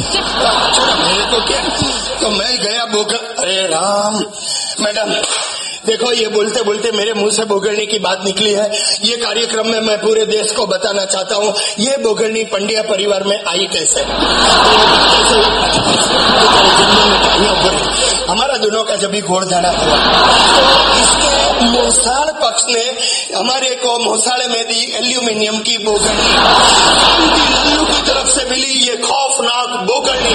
मेरे 1.05 1.25
तो 1.31 1.47
क्या? 1.47 1.61
तो 2.21 2.31
मैं 2.31 2.59
गया 2.63 2.85
बोघर 2.85 3.35
अरे 3.39 3.67
राम 3.67 4.15
मैडम। 4.81 5.15
देखो, 5.87 6.13
ये 6.13 6.29
बोलते 6.29 6.63
बोलते 6.63 6.91
मेरे 6.93 7.13
मुँह 7.15 7.31
से 7.31 7.45
बोगरनी 7.45 7.87
की 7.87 7.99
बात 7.99 8.25
निकली 8.25 8.53
है। 8.53 8.71
ये 9.05 9.17
कार्यक्रम 9.17 9.71
में 9.71 9.81
मैं 9.81 9.99
पूरे 10.01 10.27
देश 10.27 10.53
को 10.53 10.67
बताना 10.67 11.05
चाहता 11.05 11.37
हूँ, 11.37 11.55
ये 11.79 11.97
बोगरनी 12.03 12.45
पंड्या 12.53 12.83
परिवार 12.83 13.25
में 13.25 13.45
आई 13.49 13.67
कैसे? 13.73 14.01
हमारा 18.31 18.57
दोनों 18.57 18.85
का 18.85 18.97
जब 18.97 19.21
घोड़ 19.21 19.45
जाना 19.45 19.71
हुआ 19.71 19.75
तो 19.75 19.81
इसके 21.01 21.67
मोसाड़ 21.67 22.31
पक्ष 22.41 22.65
ने 22.69 22.85
हमारे 23.37 23.75
को 23.75 23.99
मोसाड़े 24.05 24.47
में 24.49 24.65
दी 24.69 24.93
एल्यूमिनियम 24.97 25.59
की 25.69 25.77
लल्लू 25.77 25.99
की 27.85 28.03
तरफ़ 28.03 28.31
से 28.31 28.45
मिली 28.51 28.87
ये 28.87 28.97
खौफनाक 28.97 29.69
बोगरनी 29.87 30.35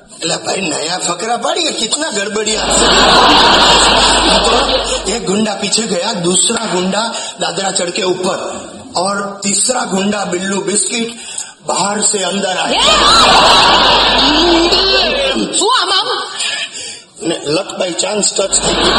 अला 0.22 0.36
भाई 0.44 0.60
नया 0.62 0.96
फकरा 0.98 1.36
पाड़ी 1.44 1.64
है 1.64 1.72
कितना 1.72 2.10
गड़बड़िया 2.10 2.60
तो 4.44 4.52
एक 5.14 5.26
गुंडा 5.26 5.54
पीछे 5.62 5.82
गया 5.88 6.12
दूसरा 6.22 6.64
गुंडा 6.72 7.02
दादरा 7.40 7.70
चढ़ 7.80 7.90
के 7.98 8.02
ऊपर 8.12 8.38
और 9.02 9.18
तीसरा 9.42 9.84
गुंडा 9.90 10.24
बिल्लू 10.32 10.60
बिस्किट 10.70 11.08
बाहर 11.68 12.00
से 12.12 12.22
अंदर 12.32 12.56
आया 12.66 12.84
શું 15.58 15.72
આમ 15.80 16.08
ને 17.28 17.36
લક 17.56 17.70
બાય 17.78 17.94
ચાન્સ 18.02 18.28
ટચ 18.36 18.54
થઈ 18.64 18.74
ગયું 18.78 18.94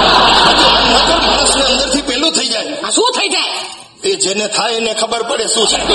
માણસને 1.26 1.64
અંદરથી 1.72 2.02
પેલું 2.10 2.32
થઈ 2.38 2.50
જાય 2.54 2.76
આ 2.86 2.92
શું 2.98 3.10
થઈ 3.18 3.30
જાય 3.36 3.60
એ 4.04 4.12
જેને 4.26 4.46
થાય 4.58 4.78
એને 4.82 4.94
ખબર 5.02 5.22
પડે 5.30 5.46
શું 5.56 5.66
થાય 5.72 5.86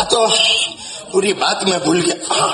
આ 0.00 0.04
તો 0.14 0.22
पूरी 1.12 1.32
बात 1.34 1.58
मैं 1.68 1.78
भूल 1.80 2.00
गया 2.00 2.16
हाँ 2.30 2.52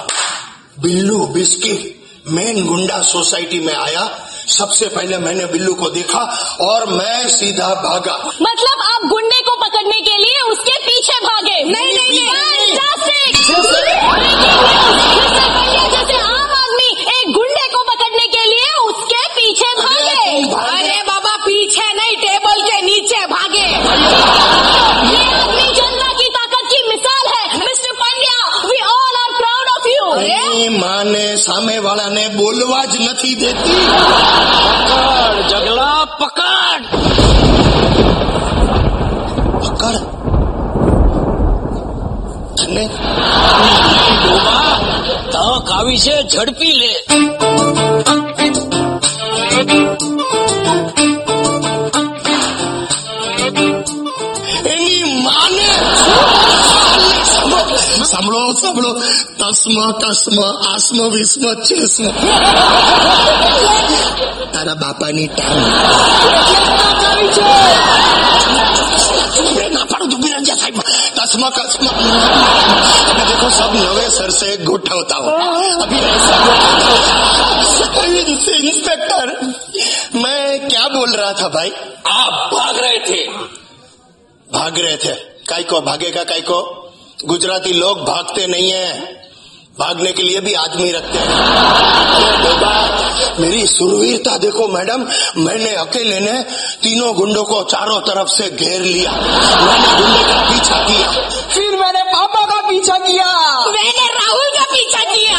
बिल्लू 0.81 1.19
बिस्किट 1.27 2.31
मेन 2.31 2.65
गुंडा 2.65 3.01
सोसाइटी 3.01 3.59
में 3.59 3.73
आया। 3.73 4.01
सबसे 4.49 4.87
पहले 4.87 5.17
मैंने 5.17 5.45
बिल्लू 5.45 5.73
को 5.73 5.89
देखा 5.89 6.19
और 6.61 6.85
मैं 6.89 7.27
सीधा 7.29 7.69
भागा। 7.83 8.15
मतलब 8.41 8.83
आप 8.85 9.07
गुंडे 9.09 9.39
को 9.41 9.55
पकड़ने 9.61 9.99
के 10.01 10.17
लिए 10.17 10.41
उसके 10.51 10.77
पीछे 10.85 11.17
भागे। 11.25 11.57
नहीं 11.63 11.93
नहीं 11.93 12.09
नहीं 12.09 12.75
जैसे 15.89 16.19
आम 16.19 16.51
आदमी 16.53 16.89
एक 17.15 17.33
गुंडे 17.33 17.65
को 17.73 17.83
पकड़ने 17.91 18.27
के 18.35 18.43
लिए 18.45 18.71
उसके 18.85 19.23
पीछे 19.35 19.73
भागे। 19.81 20.23
अरे 20.61 21.01
बाबा 21.07 21.35
पीछे 21.45 21.93
नहीं 21.93 22.15
टेबल 22.17 22.61
के 22.69 22.81
नीचे 22.81 23.25
भागे। 23.27 23.67
તારી 30.57 30.69
માને 30.69 31.35
સામે 31.35 31.77
વાળાને 31.77 32.27
બોલવા 32.27 32.85
જ 32.85 32.95
નથી 32.99 33.35
દેતી. 33.35 33.83
પકડ, 34.89 35.35
જગલા, 35.49 36.05
પકડ! 36.19 36.83
પકડ. 39.61 40.01
તને 42.57 42.85
તક 45.31 45.71
આવી 45.71 45.97
છે, 45.97 46.15
ઝડપી 46.27 46.73
લે. 46.73 46.91
સાંભળો 58.04 58.40
સાંભળો 58.54 58.92
તસ્મ 59.40 59.76
તસ્મ 60.02 60.38
આસ્મ 60.66 60.98
વિસ્મ 61.14 61.44
ચેસ્મ 61.66 62.04
તારા 64.52 64.74
બાપાની 64.76 65.28
ટાંગ 65.28 65.62
ना 69.72 69.82
पढ़ो 69.84 70.06
तुम 70.06 70.20
भी 70.22 70.30
रंजा 70.30 70.54
साहिब 70.54 70.80
तस्मा 71.16 71.48
कसमा 71.50 71.90
अभी 73.10 73.22
देखो 73.22 73.48
सब 73.50 73.72
नवेसर 73.76 74.30
से 74.32 74.48
गुठवता 74.64 75.16
हो 75.16 75.30
अभी 75.82 75.98
ऐसा 76.08 76.34
इनसे 78.24 78.54
इंस्पेक्टर 78.62 79.26
मैं 80.16 80.68
क्या 80.68 80.86
बोल 80.88 81.10
रहा 81.12 81.32
था 81.40 81.48
भाई 81.56 81.70
आप 82.12 82.34
भाग 82.54 82.78
रहे 82.78 82.98
थे 83.08 83.20
भाग 84.48 84.78
रहे 84.78 84.96
थे 85.04 85.14
काय 85.48 85.62
को 85.64 85.80
भागेगा 85.82 86.24
काय 86.24 86.40
को 86.50 86.58
गुजराती 87.19 87.71
लोग 87.73 87.99
भागते 88.05 88.45
नहीं 88.47 88.71
है। 88.71 89.15
भागने 89.79 90.11
के 90.11 90.23
लिए 90.23 90.39
भी 90.39 90.53
आदमी 90.53 90.91
रखते 90.91 91.19
हैं। 91.19 91.37
मेरी 93.39 93.65
सुरवीरता 93.67 94.37
देखो 94.37 94.67
मैडम 94.67 95.05
मैंने 95.37 95.71
अकेले 95.75 96.19
ने 96.19 96.41
तीनों 96.83 97.13
गुंडों 97.15 97.43
को 97.43 97.61
चारों 97.63 97.99
तरफ़ 98.01 98.29
से 98.29 98.49
घेर 98.49 98.81
लिया। 98.81 99.11
मैंने 99.11 99.91
गुंडे 99.97 100.23
का 100.23 100.39
पीछा 100.41 100.77
किया। 100.83 101.11
फिर 101.53 101.77
मैंने 101.77 102.03
पापा 102.03 102.45
का 102.45 102.59
पीछा 102.69 102.97
किया। 102.97 103.25
मैंने 103.67 104.05
राहुल 104.13 104.49
का 104.57 104.65
पीछा 104.73 105.01
किया। 105.13 105.37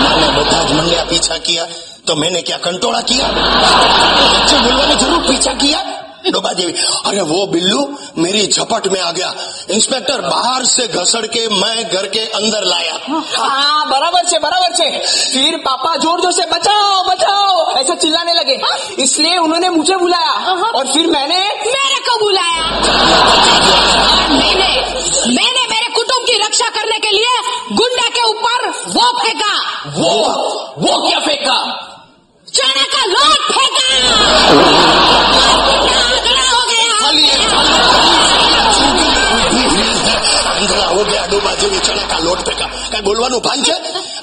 मैंने 0.00 0.28
बदाज 0.40 0.72
मंडिया 0.72 1.02
पीछा 1.04 1.36
किया। 1.38 1.64
तो 2.06 2.16
मैंने 2.16 2.40
क्या 2.42 2.56
कंटोड़ा 2.58 3.00
किया? 3.02 3.26
बच्चे 3.28 4.56
ज़रूर 4.96 5.20
पीछा 5.28 5.52
किया। 5.54 5.80
डोबा 6.28 6.52
देवी 6.52 6.72
अरे 7.06 7.20
वो 7.20 7.46
बिल्लू 7.46 7.80
मेरी 8.18 8.46
झपट 8.46 8.86
में 8.92 9.00
आ 9.00 9.10
गया। 9.10 9.32
इंस्पेक्टर 9.70 10.20
बाहर 10.20 10.64
से 10.64 10.86
घसड़ 10.86 11.26
के 11.26 11.46
मैं 11.48 11.88
घर 11.88 12.06
के 12.06 12.20
अंदर 12.20 12.64
लाया। 12.64 12.98
हाँ 13.36 13.88
बराबर 13.90 14.26
से 14.28 14.38
बराबर 14.38 14.74
से 14.74 14.90
फिर 15.32 15.56
पापा 15.58 15.96
ज़ोर 15.96 16.20
ज़ोर 16.20 16.32
से 16.32 16.46
बचाओ 16.46 17.02
बचाओ! 17.08 17.70
ऐसा 17.80 17.94
चिल्लाने 17.94 18.32
लगे। 18.32 18.60
इसलिए 19.02 19.36
उन्होंने 19.36 19.68
मुझे 19.68 19.96
बुलाया। 19.96 20.54
और 20.74 20.92
फिर 20.92 21.06
मैंने 21.06 21.38
मेरे 21.66 21.98
को 22.08 22.18
बुलाया। 22.24 22.64
मैंने 24.30 24.70
मैंने 25.26 25.66
मेरे 25.66 25.88
कुटुंब 25.94 26.26
की 26.26 26.38
रक्षा 26.46 26.68
करने 26.68 26.98
के 26.98 27.10
लिए 27.10 27.40
गुंडा 27.72 28.08
के 28.08 28.22
ऊपर 28.22 28.68
वो 28.68 29.12
फेंका। 29.18 29.54
वो 29.86 30.12
वो 30.78 31.08
क्या 31.08 31.18
फेंका? 31.18 31.86
चने 32.54 32.84
का 32.84 33.04
लोट 33.04 33.52
फेंका 33.52 33.96
हो 36.50 36.68
गया 36.68 36.94
हो। 40.90 41.04
गया 41.04 41.26
डूबा 41.26 41.54
જેવી 41.54 41.78
ચણા 41.78 42.10
કા 42.10 42.18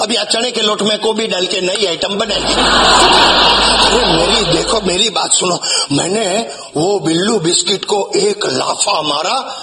अभी 0.02 0.16
આ 0.16 0.24
चने 0.24 0.52
के 0.52 0.62
लोट 0.62 0.82
में 0.82 1.00
कोबी 1.00 1.28
डाल 1.28 1.46
के 1.46 1.62
नई 1.62 1.86
आइटम 1.86 2.16
बनाई। 2.16 2.40
अरे 2.40 4.14
मेरी, 4.14 4.58
देखो, 4.58 4.82
मेरी 4.82 5.10
बात 5.10 5.34
सुनो। 5.34 5.60
मैंने 5.92 6.50
वो 6.78 7.00
बिल्लू 7.00 7.40
बिस्किट 7.40 7.86
को 7.86 8.12
एक 8.16 8.46
लाफा 8.46 9.02
मारा 9.02 9.58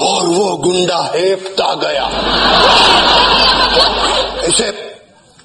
और 0.00 0.28
वो 0.28 0.56
गुंडा 0.56 1.12
हेपता 1.16 1.74
गया। 1.74 2.10
ऐसे 4.48 4.96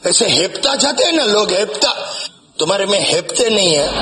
ऐसे 0.06 0.30
हेपता 0.30 0.76
जाते 0.76 1.04
हैं 1.04 1.14
ना 1.14 1.24
लोग, 1.24 1.52
हेपता। 1.52 2.14
तुम्हारे 2.62 2.86
में 2.86 3.10
हेपते 3.10 3.50
नहीं 3.50 3.76
है। 3.76 4.02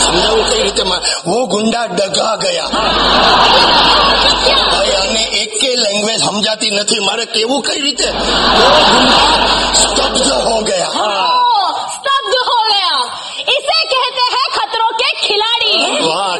समझाऊ 0.00 0.36
कई 0.36 0.62
रीते 0.62 0.84
वो 1.26 1.46
गुंडा 1.46 1.86
डगा 1.86 2.36
गया। 2.36 2.68
भाई 4.66 4.90
आने 4.90 5.42
एक 5.42 5.60
के 5.60 5.76
लैंग्वेज 5.76 6.24
समझाती 6.24 6.70
नहीं 6.70 7.00
मारे 7.00 7.24
केव 7.24 7.62
कई 7.66 7.80
रीते। 7.80 8.04
हो 10.48 10.60
गया। 10.60 10.86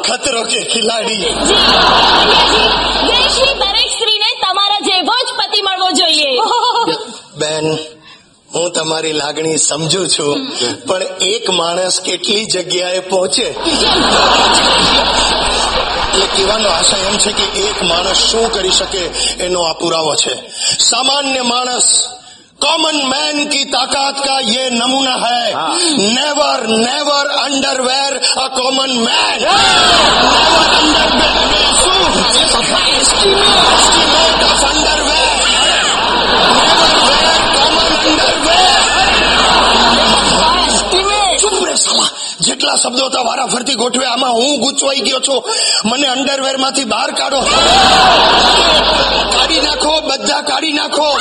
खतरों 0.07 0.43
के 0.43 0.63
खिलाड़ी। 0.63 1.17
जय 1.17 1.33
श्री 3.29 3.53
दरेक 3.53 3.91
स्त्री 3.91 4.17
ने 4.17 4.41
तुम्हारा 4.41 4.79
जय 4.79 5.01
पति 5.39 5.61
मरवो 5.61 5.91
जो 5.91 6.05
बहन 7.39 7.77
હું 8.50 8.72
તમારી 8.72 9.12
લાગણી 9.12 9.60
સમજુ 9.60 10.06
છું 10.06 10.48
પણ 10.86 11.02
એક 11.26 11.52
માણસ 11.52 12.00
કેટલી 12.00 12.46
જગ્યાએ 12.46 13.02
પહોંચે 13.02 13.54
એટલે 16.08 16.26
કહેવાનો 16.26 16.68
આશય 16.68 17.08
એમ 17.08 17.18
છે 17.18 17.32
કે 17.32 17.62
એક 17.62 17.82
માણસ 17.82 18.28
શું 18.28 18.50
કરી 18.50 18.72
શકે 18.72 19.10
એનો 19.38 19.62
આ 19.62 19.74
પુરાવો 19.74 20.16
છે 20.16 20.42
સામાન્ય 20.82 21.44
માણસ 21.44 22.04
कॉमन 22.60 23.04
मैन 23.04 23.46
की 23.46 23.66
ताकत 23.66 24.20
का 24.20 24.46
ये 24.46 24.72
नमूना 24.72 25.16
है 25.16 25.54
never 26.14 26.68
never 26.68 27.26
underwear 27.38 28.16
a 28.16 28.48
common 28.48 28.98
man 28.98 29.44
never 29.44 30.86
જેટલા 42.41 42.75
શબ્દો 42.75 43.05
હતા 43.05 43.21
વારા 43.21 43.45
ફરતી 43.45 43.73
ગોઠવે, 43.73 44.05
આમાં 44.05 44.33
હું 44.33 44.59
ગૂંચવાઈ 44.59 44.99
ગયો 44.99 45.19
છું. 45.19 45.43
મને 45.85 46.07
અંડરવેરમાંથી 46.07 46.83
બહાર 46.83 47.11
કાઢો. 47.11 47.41
કાઢી 49.37 49.61
નાખો, 49.61 50.01
બધા 50.01 50.41
કાઢી 50.41 50.71
નાખો. 50.71 51.17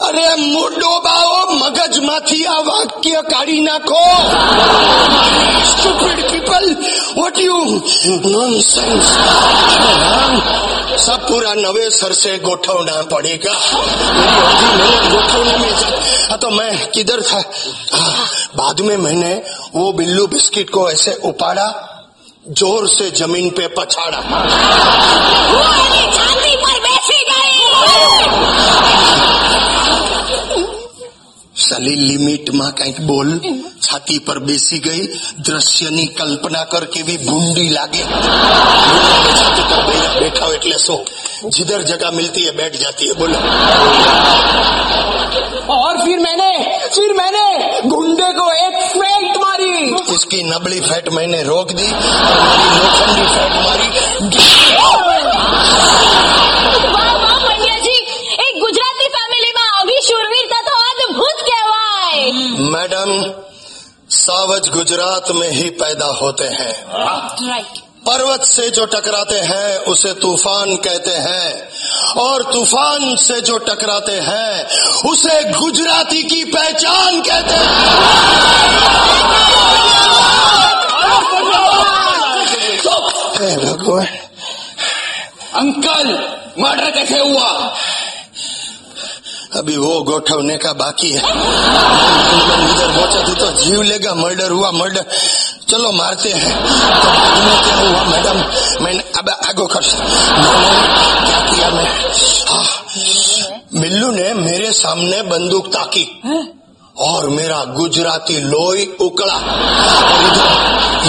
અરે, 0.00 0.34
મોટો 0.34 1.00
બાઓ 1.00 1.31
મગજમાંથી 1.53 2.45
આ 2.47 2.61
વાક્ય 2.63 3.21
કાઢી 3.23 3.61
નાખો 3.61 4.01
stupid 5.71 6.19
people 6.29 6.65
what 7.15 7.37
you 7.39 7.59
nonsense 8.27 9.07
सब 10.99 11.19
पूरा 11.23 11.53
नवेसर 11.55 12.13
से 12.15 12.31
गोठवना 12.39 12.95
पड़ेगा 13.11 13.51
मेरी 14.13 14.37
अर्जी 14.45 14.69
मैंने 14.77 15.09
गोठवने 15.09 15.55
में 15.57 15.73
जा 15.81 15.89
हाँ 16.29 16.37
तो 16.39 16.49
मैं 16.51 16.71
किधर 16.91 17.21
था 17.23 17.41
हाँ, 17.93 18.13
बाद 18.55 18.79
में 18.81 18.97
मैंने 18.99 19.33
वो 19.75 19.91
बिल्लू 19.93 20.25
बिस्किट 20.27 20.69
को 20.69 20.89
ऐसे 20.91 21.13
उपाड़ा 21.25 21.67
जोर 22.53 22.87
से 22.89 23.09
जमीन 23.13 23.49
पे 23.51 23.67
पछाड़ा 23.77 24.19
छाती 31.71 31.71
पर 31.71 31.71
बैसी 31.71 31.79
गई 31.79 31.87
સાલી 31.87 31.95
લિમિટમાં 31.97 32.71
કંઈક 32.71 32.97
બોલ 33.01 33.29
છાતી 33.81 34.19
પર 34.19 34.39
બેસી 34.39 34.79
ગઈ 34.79 35.03
દ્રશ્યની 35.39 36.07
કલ્પના 36.09 36.65
કર 36.65 36.85
કેવી 36.87 37.17
ભૂંડી 37.19 37.69
લાગે 37.69 38.01
છાતી 39.39 39.63
પર 39.63 39.81
બેઠા 39.87 40.19
બેઠા 40.19 40.45
હો 40.45 40.53
એટલે 40.53 40.77
શું 40.79 41.01
जिधर 41.49 41.81
जगह 41.83 42.11
मिलती 42.11 42.41
है 42.43 42.51
बैठ 42.53 42.75
जाती 42.75 43.07
है 43.07 43.13
बोलो 43.13 43.37
और 45.75 45.97
फिर 45.99 46.19
मैंने 46.19 46.51
फिर 46.95 47.13
मैंने 47.13 47.43
गुंडे 47.87 48.29
को 48.33 48.45
एक 48.59 48.77
फेंट 48.93 49.37
मारी 49.37 49.73
इसकी 50.15 50.39
नबली 50.43 50.79
फैट 50.81 51.09
मैंने 51.13 51.41
रोक 51.43 51.71
दी 51.71 51.87
और 51.91 52.39
मेरी 52.47 52.69
लोखंडी 52.77 53.25
फैट 53.27 53.53
मारी 53.67 53.87
मैडम 62.52 63.10
सावज 64.10 64.68
गुजरात 64.68 65.30
में 65.30 65.50
ही 65.50 65.68
पैदा 65.70 66.06
होते 66.06 66.44
हैं। 66.44 66.72
पर्वत 68.06 68.42
से 68.42 68.68
जो 68.70 68.84
टकराते 68.84 69.38
हैं 69.40 69.78
उसे 69.84 70.12
तूफ़ान 70.14 70.76
कहते 70.76 71.10
हैं। 71.10 71.68
और 72.22 72.42
तूफ़ान 72.52 73.16
से 73.16 73.40
जो 73.40 73.58
टकराते 73.58 74.18
हैं 74.20 74.64
उसे 75.10 75.42
गुजराती 75.52 76.22
की 76.22 76.44
पहचान 76.44 77.20
कहते 77.20 77.54
हैं 77.54 77.92
भगवान। 83.58 84.06
अंकल 85.54 86.08
मर्डर 86.58 86.90
कैसे 86.90 87.18
हुआ? 87.18 87.74
अभी 89.55 89.75
वो 89.77 89.91
गोठवने 90.03 90.57
का 90.57 90.71
बाकी 90.75 91.11
है 91.11 91.21
इधर 92.67 92.89
पहुंचा 92.89 93.21
थी 93.27 93.35
तो 93.35 93.51
जीव 93.59 93.81
लेगा 93.83 94.13
मर्डर 94.15 94.51
हुआ 94.51 94.71
मर्डर 94.73 95.05
चलो 95.69 95.91
मारते 95.93 96.29
हैं 96.33 96.53
तो 97.01 97.09
बाद 97.09 97.37
में 97.45 97.57
क्या 97.63 97.75
हुआ 97.77 98.03
मैडम 98.05 98.37
मैंने 98.83 99.03
अब 99.19 99.29
आगो 99.29 99.65
कर 99.67 99.87
मैंने 100.37 100.69
क्या 101.25 101.39
किया 101.47 101.69
मैं 101.71 101.87
हाँ, 102.49 102.65
बिल्लू 103.73 104.11
ने 104.11 104.33
मेरे 104.35 104.71
सामने 104.73 105.21
बंदूक 105.29 105.67
ताकी 105.73 106.05
और 107.02 107.28
मेरा 107.28 107.64
गुजराती 107.64 108.40
लोई 108.40 108.96
उकड़ा। 109.00 109.34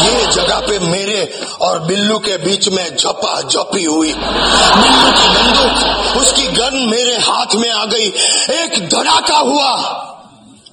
ये 0.04 0.28
जगह 0.28 0.60
पे 0.60 0.80
मेरे 0.80 1.42
और 1.62 1.80
बिल्लू 1.80 2.18
के 2.18 2.38
बीच 2.38 2.70
में 2.70 2.98
झपा 2.98 3.42
झपी 3.42 3.84
हुई। 3.84 4.14
बिल्लू 4.14 5.12
की 5.12 5.28
बंदूक, 5.28 6.16
उसकी 6.22 6.48
गन 6.48 6.88
मेरे 6.90 7.16
हाथ 7.18 7.56
में 7.56 7.72
आ 7.72 7.86
गई। 7.86 8.08
एक 8.50 8.90
धड़ाका 8.90 9.38
हुआ। 9.38 10.00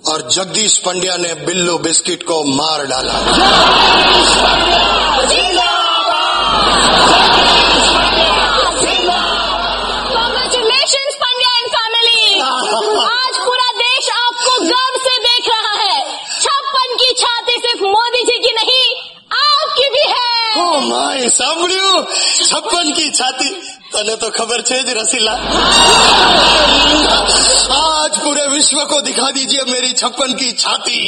और 0.08 0.30
जगदीश 0.30 0.78
पंड्या 0.78 1.16
ने 1.16 1.34
बिल्लू 1.34 1.78
बिस्किट 1.78 2.22
को 2.22 2.44
मार 2.44 2.86
डाला। 2.86 3.12
है 20.89 20.89
ओ 20.89 20.89
माय 20.89 21.29
સાંભળ્યું 21.29 22.05
છપ્પન 22.49 22.87
की 22.93 23.05
छाती 23.11 23.49
તને 23.93 24.15
તો 24.17 24.27
ખબર 24.29 24.61
છે 24.61 24.77
જ 24.83 24.89
રસીલા 24.93 25.35
आज 27.75 28.17
पूरे 28.19 28.43
विश्व 28.47 28.79
को 28.85 28.97
दिखा 29.01 29.29
दीजिए 29.31 29.63
मेरी 29.67 29.91
छप्पन 29.93 30.33
की 30.33 30.51
छाती 30.53 30.99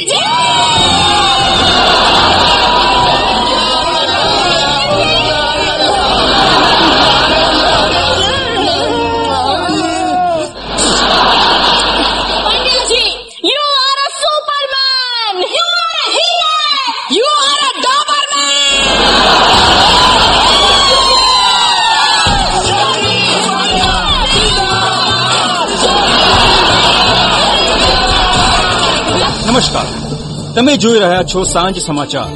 નમસ્કાર. 29.63 30.53
તમે 30.53 30.77
જોઈ 30.77 30.99
રહ્યા 30.99 31.23
છો 31.23 31.43
સાંજ 31.43 31.81
સમાચાર. 31.81 32.29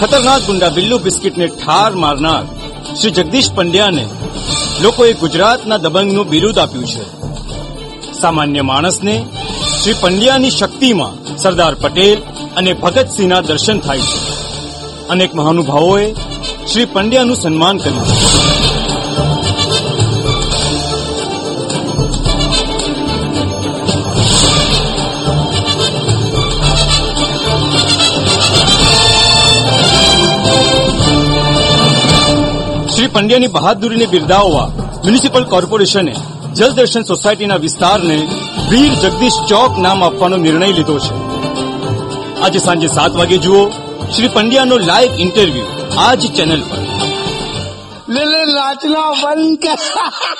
ખતરનાક 0.00 0.42
ગુંડા 0.42 0.68
બિલ્લુ 0.68 0.98
બિસ્કિટને 0.98 1.46
ઠાર 1.46 1.94
મારનાર 1.94 2.42
શ્રી 2.94 3.10
જગદીશ 3.10 3.52
પંડ્યાને 3.52 4.06
લોકોએ 4.80 5.12
ગુજરાતના 5.12 5.76
દબંગનું 5.76 6.28
બિરુદ 6.28 6.58
આપ્યું 6.58 6.86
છે. 6.86 7.04
સામાન્ય 8.20 8.60
માણસને 8.60 9.26
શ્રી 9.82 9.94
પંડ્યાની 10.00 10.50
શક્તિમાં 10.50 11.36
સરદાર 11.36 11.74
પટેલ 11.74 12.18
અને 12.56 12.72
ભગતસિંહના 12.72 13.40
દર્શન 13.40 13.78
થાય 13.80 14.00
છે. 14.00 14.18
અનેક 15.08 15.34
મહાનુભાવોએ 15.34 16.14
શ્રી 16.72 16.84
પંડ્યાનું 16.84 17.36
સન્માન 17.36 17.78
કર્યું 17.78 18.06
છે. 18.06 18.27
પંડ્યાની 33.17 33.47
બહાદુરીને 33.47 34.07
બિરદાવવા 34.07 34.67
મ્યુનિસિપલ 35.03 35.45
કોર્પોરેશને 35.45 36.13
જલદર્શન 36.55 37.03
સોસાયટીના 37.03 37.57
વિસ્તારને 37.57 38.17
વીર 38.69 38.93
જગદીશ 39.03 39.39
ચોક 39.49 39.79
નામ 39.85 39.99
આપવાનો 40.01 40.37
નિર્ણય 40.37 40.69
લીધો 40.69 40.97
છે 40.99 41.13
આજે 42.41 42.59
સાંજે 42.59 42.89
સાત 42.89 43.13
વાગે 43.13 43.37
જુઓ 43.37 43.61
શ્રી 44.13 44.29
પંડ્યાનો 44.29 44.77
લાઈવ 44.89 45.11
ઇન્ટરવ્યુ 45.19 45.67
આ 45.99 46.13
જ 46.15 46.23
ચેનલ 46.37 46.63
પર 46.69 46.79
ले 48.09 48.23
ले 48.25 48.41
नाचना 48.47 49.03
बंद 49.15 49.57
कर 49.63 49.77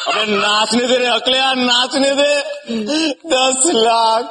अबे 0.10 0.24
नाचने 0.38 0.86
दे 0.88 0.98
रे 0.98 1.10
अकलिया 1.10 1.50
नाचने 1.62 2.12
दे 2.16 2.32
दस 3.30 3.62
लाख 3.78 4.26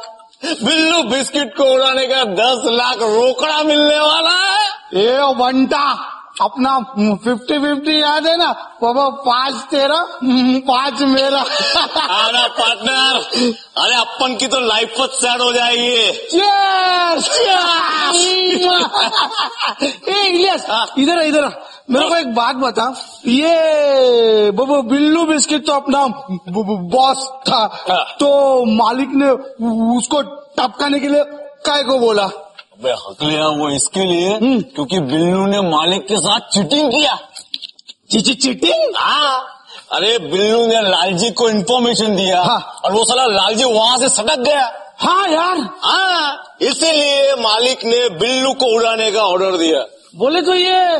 बिल्लू 0.62 1.02
बिस्किट 1.08 1.54
को 1.56 1.64
उड़ाने 1.74 2.06
का 2.06 2.24
दस 2.36 2.60
लाख 2.72 2.98
रोकड़ा 3.10 3.62
मिलने 3.64 3.98
वाला 4.00 4.36
है 4.40 4.66
ए 5.04 5.34
बंटा 5.36 5.86
अपना 6.41 6.79
फिफ्टी 7.15 7.59
फिफ्टी 7.59 8.01
याद 8.01 8.27
है 8.27 8.37
ना? 8.37 8.51
बाबा 8.83 9.09
पाँच 9.09 9.53
तेरा 9.53 10.05
पाँच 10.59 11.01
मेरा। 11.01 11.39
अरे 11.39 12.47
पार्टनर 12.47 13.15
अरे 13.77 13.95
अपन 13.95 14.35
की 14.35 14.47
तो 14.47 14.59
लाइफ 14.59 14.93
सेट 14.99 15.41
हो 15.41 15.53
जाएगी! 15.53 15.95
इलियास 20.27 20.65
इधर 20.97 21.19
इधर 21.19 21.63
मेरे 21.91 22.09
को 22.09 22.15
एक 22.15 22.35
बात 22.35 22.55
बता। 22.55 22.95
ये 23.27 24.51
ब- 24.51 24.61
ब- 24.61 24.89
बिल्लू 24.89 25.23
बिस्किट 25.23 25.65
तो 25.67 25.73
अपना 25.73 26.05
बॉस 26.87 27.31
था। 27.49 27.67
तो 28.19 28.63
मालिक 28.65 29.09
ने 29.11 29.29
उसको 29.97 30.21
टपकाने 30.57 30.99
के 30.99 31.07
लिए 31.07 31.23
काय 31.65 31.83
को 31.83 31.99
बोला? 31.99 32.29
अबे 32.77 32.91
हकलिया 32.91 33.45
वो 33.49 33.69
इसके 33.69 34.03
लिए 34.05 34.61
क्योंकि 34.75 34.99
बिल्लू 35.01 35.45
ने 35.45 35.61
मालिक 35.61 36.01
के 36.01 36.17
साथ 36.17 36.39
चीटिंग 36.53 36.91
किया। 36.91 37.15
चीची 38.11 38.33
चीटिंग 38.33 38.93
हाँ। 38.97 39.39
अरे 39.93 40.17
बिल्लू 40.19 40.65
ने 40.67 40.81
लालजी 40.81 41.29
को 41.31 41.49
इन्फॉर्मेशन 41.49 42.15
दिया 42.15 42.41
हाँ। 42.43 42.59
और 42.85 42.91
वो 42.93 43.03
साला 43.03 43.25
लालजी 43.25 43.63
वहाँ 43.63 43.97
से 43.97 44.09
सटक 44.09 44.39
गया। 44.39 44.65
हाँ 44.99 45.27
यार। 45.29 45.57
हाँ 45.83 46.57
इसीलिए 46.61 47.35
मालिक 47.35 47.85
ने 47.85 48.07
बिल्लू 48.19 48.53
को 48.53 48.65
उड़ाने 48.75 49.11
का 49.11 49.21
ऑर्डर 49.21 49.57
दिया। 49.57 49.83
बोले 50.15 50.41
तो 50.41 50.53
ये 50.53 50.97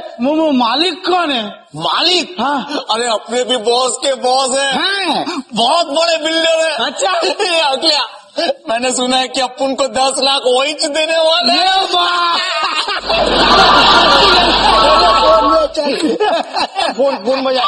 मालिक 0.53 1.05
कौन 1.05 1.31
है? 1.31 1.45
मालिक? 1.75 2.35
हाँ। 2.39 2.85
अरे 2.91 3.07
अपने 3.07 3.43
भी 3.43 3.57
बॉस 3.57 3.97
के 3.97 4.13
बॉस 4.15 4.59
है। 4.59 5.25
बहुत 5.53 5.87
बड़े 5.87 6.17
बिल्डर 6.17 6.69
है। 6.69 6.85
अच्छा। 6.85 7.11
अगला। 7.71 8.05
मैंने 8.69 8.91
सुना 8.95 9.17
है 9.17 9.27
कि 9.27 9.41
अपन 9.41 9.73
को 9.75 9.87
दस 9.93 10.19
लाख 10.23 10.41
वही 10.57 10.73
देने 10.97 11.17
वाले 11.27 11.55
फ़ोन 16.97 17.15
फ़ोन 17.25 17.43
बजा 17.43 17.63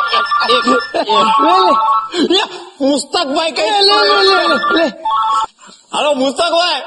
मुस्तक 2.82 3.28
भाई 3.36 3.52
ले, 3.52 3.70
ले, 3.82 3.98
ले, 4.24 4.78
ले। 4.78 4.86
हेलो 5.96 6.14
मुस्तक 6.16 6.52
भाई 6.54 6.80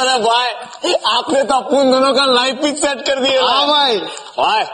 अरे 0.00 0.18
भाई 0.24 0.92
आपने 1.14 1.42
तो 1.44 1.54
अपन 1.54 1.90
दोनों 1.90 2.12
का 2.14 2.24
लाइफ 2.32 2.60
भी 2.62 2.70
सेट 2.82 3.00
कर 3.06 3.20
दिया 3.22 3.42
हाँ 3.44 3.66
भाई 3.68 3.98
भाई 4.38 4.64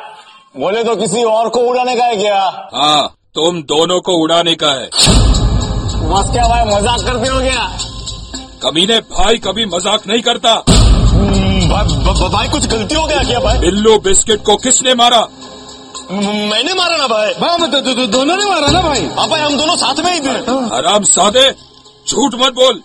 बोले 0.54 0.82
तो 0.84 0.96
किसी 0.96 1.22
और 1.24 1.48
को 1.48 1.60
उड़ाने 1.68 1.94
का 1.96 2.04
है 2.04 2.16
क्या 2.16 2.40
हाँ 2.74 3.02
तुम 3.34 3.62
दोनों 3.70 4.00
को 4.08 4.16
उड़ाने 4.22 4.54
का 4.64 4.72
है 4.80 4.86
बस 6.12 6.30
क्या 6.32 6.48
भाई 6.48 6.64
मज़ाक 6.74 7.00
करते 7.06 7.28
हो 7.28 7.40
क्या 7.40 7.91
कमीने 8.62 8.98
भाई 9.10 9.38
कभी 9.38 9.64
मज़ाक 9.66 10.06
नहीं 10.06 10.22
करता। 10.22 10.54
भाई, 10.54 11.84
भाई, 12.04 12.28
भाई 12.28 12.48
कुछ 12.48 12.66
गलती 12.66 12.94
हो 12.94 13.06
गया 13.06 13.22
क्या 13.24 13.40
भाई? 13.40 13.58
बिल्लू 13.58 13.98
बिस्किट 13.98 14.42
को 14.42 14.56
किसने 14.56 14.94
मारा? 14.94 15.20
मैंने 16.10 16.74
मारा 16.74 16.96
ना 16.96 17.06
भाई। 17.08 17.32
भाई 17.40 17.50
हम 17.50 17.66
तो, 17.66 17.80
तो, 17.80 17.94
तो 17.94 18.06
दोनों 18.06 18.36
ने 18.36 18.44
मारा 18.44 18.68
ना 18.68 18.80
भाई। 18.80 19.06
हाँ 19.18 19.28
भाई 19.28 19.40
हम 19.40 19.56
दोनों 19.56 19.76
साथ 19.76 20.04
में 20.04 20.12
ही 20.12 20.20
थे। 20.20 20.34
आराम 20.76 21.04
सादे 21.04 21.50
झूठ 22.08 22.34
मत 22.34 22.52
बोल। 22.52 22.82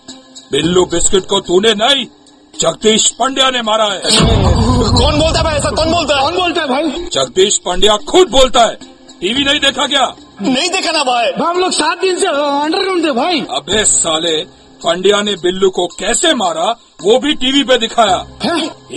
बिल्लू 0.52 0.86
बिस्किट 0.86 1.26
को 1.26 1.40
तूने 1.40 1.74
नहीं 1.76 2.06
जगदीश 2.54 3.10
पंड्या 3.12 3.50
ने 3.50 3.62
मारा 3.62 3.86
है। 3.86 4.02
कौन 4.02 5.20
बोलता 5.20 5.38
है 5.38 5.44
भाई? 5.44 5.56
ऐसा 5.56 5.70
कौन 5.72 5.92
बोलता 5.92 6.16
है? 6.16 6.22
कौन 6.22 6.36
बोलता 6.36 6.62
है 6.62 6.68
भाई? 6.68 7.08
जगदीश 7.14 7.58
पंड्या 7.66 7.98
खुद 8.10 8.30
बोलता 8.30 8.62
है। 8.62 8.78
टीवी 9.22 9.44
नहीं 9.44 9.60
देखा 9.60 9.88
क्या? 9.88 10.06
नहीं 10.42 10.70
देखा 10.70 10.92
ना 10.92 11.04
भाई। 11.04 11.32
भाई 11.32 11.50
हम 11.50 11.60
लोग 11.60 11.72
सात 11.72 12.02
दिन 12.02 12.20
से 12.20 12.28
अंडरग्राउंड 12.28 13.06
थे 13.06 13.12
भाई। 13.12 13.40
अबे 13.52 13.84
साले 13.86 14.38
पंड्या 14.78 15.22
ने 15.22 15.34
बिल्लू 15.36 15.70
को 15.70 15.86
कैसे 16.00 16.34
मारा 16.36 16.66
वो 17.02 17.18
भी 17.20 17.34
टीवी 17.36 17.64
पे 17.64 17.78
दिखाया। 17.78 18.18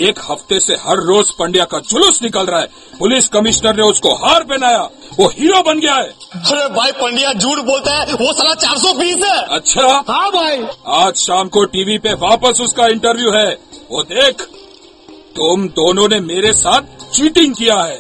एक 0.01 0.19
हफ़्ते 0.20 0.59
से 0.61 0.74
हर 0.82 1.01
रोज 1.05 1.31
पंड्या 1.39 1.65
का 1.65 1.78
जुलूस 1.89 2.23
निकल 2.23 2.47
रहा 2.47 2.61
है। 2.61 2.69
पुलिस 2.98 3.28
कमिश्नर 3.28 3.77
ने 3.77 3.82
उसको 3.82 4.15
हार 4.16 4.44
पहनाया। 4.44 4.82
वो 5.19 5.27
हीरो 5.28 5.62
बन 5.62 5.81
गया 5.81 5.94
है। 5.94 6.09
अरे 6.35 6.69
भाई 6.74 6.93
पंड्या 7.01 7.32
झूठ 7.32 7.59
बोलता 7.66 7.94
है 7.94 8.15
वो 8.15 8.32
साला 8.32 8.55
चार 8.57 8.78
सौ 8.78 8.93
बीस 8.93 9.24
है। 9.24 9.43
अच्छा? 9.51 9.86
हाँ 10.09 10.31
भाई। 10.31 10.62
आज 11.01 11.15
शाम 11.16 11.48
को 11.48 11.65
टीवी 11.66 11.98
पे 11.98 12.12
वापस 12.20 12.61
उसका 12.61 12.86
इंटरव्यू 12.89 13.32
है। 13.32 13.51
वो 13.90 14.02
देख 14.05 14.43
तुम 15.36 15.66
दोनों 15.70 16.07
ने 16.09 16.19
मेरे 16.20 16.52
साथ 16.52 16.82
चीटिंग 17.12 17.55
किया 17.55 17.77
है। 17.77 17.98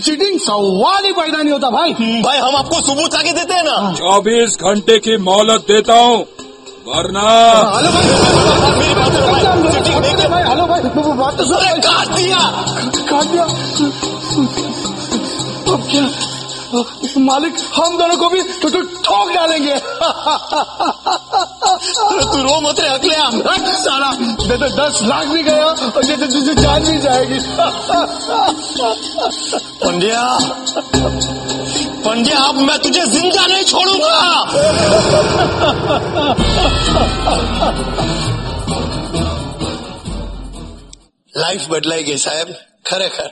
चीटिंग 0.00 0.38
सवाल 0.40 1.04
ही 1.04 1.12
पैदा 1.12 1.38
नहीं 1.38 1.52
होता 1.52 1.70
भाई। 1.70 1.92
भाई 2.22 2.38
हम 2.38 2.56
आपको 2.56 2.80
सबूत 2.80 3.14
आगे 3.14 3.32
देते 3.32 3.54
हैं 3.54 3.64
ना। 3.64 3.92
चौबीस 3.94 4.56
घंटे 4.62 4.98
की 4.98 5.16
मोहलत 5.18 5.64
देता 5.68 5.94
हूँ। 5.94 6.26
वरना 6.88 7.22
हेलो 7.72 7.90
भाई 10.28 10.42
हेलो 10.42 10.66
भाई 10.66 10.80
बात 11.18 11.34
तो 11.38 11.44
सुन 11.44 11.80
काट 11.86 12.08
दिया। 12.08 12.38
काट 13.10 13.24
दिया। 13.24 13.44
अब 15.72 15.80
क्या? 15.90 16.04
मालिक 17.24 17.54
हम 17.74 17.98
दोनों 17.98 18.16
को 18.16 18.28
भी 18.28 18.40
तो, 18.42 18.68
तो 18.70 18.80
ठोक 19.04 19.28
डालेंगे। 19.34 19.76
तू 22.24 22.38
रो 22.42 22.56
मत 22.60 22.80
रे 22.80 22.88
अगले 22.88 23.16
आम 23.16 23.34
साला। 23.82 24.10
दे 24.48 24.56
दे 24.56 24.68
दस 24.78 24.94
लाख 25.02 25.26
भी 25.26 25.42
गया 25.42 25.64
और 25.64 26.04
ये 26.04 26.16
तो 26.16 26.26
तुझे 26.26 26.54
जान 26.54 26.80
भी 26.84 26.98
जाएगी। 26.98 27.38
पंड्या 29.84 30.22
पंड्या 32.07 32.37
अब 32.43 32.55
मैं 32.61 32.77
तुझे 32.79 33.05
जिंदा 33.09 33.45
नहीं 33.45 33.65
छोड़ूंगा 33.65 35.23
લાઈફ 41.33 41.65
બદલાઈ 41.67 42.03
ગઈ 42.03 42.17
સાહેબ 42.17 42.49
ખરેખર 42.85 43.29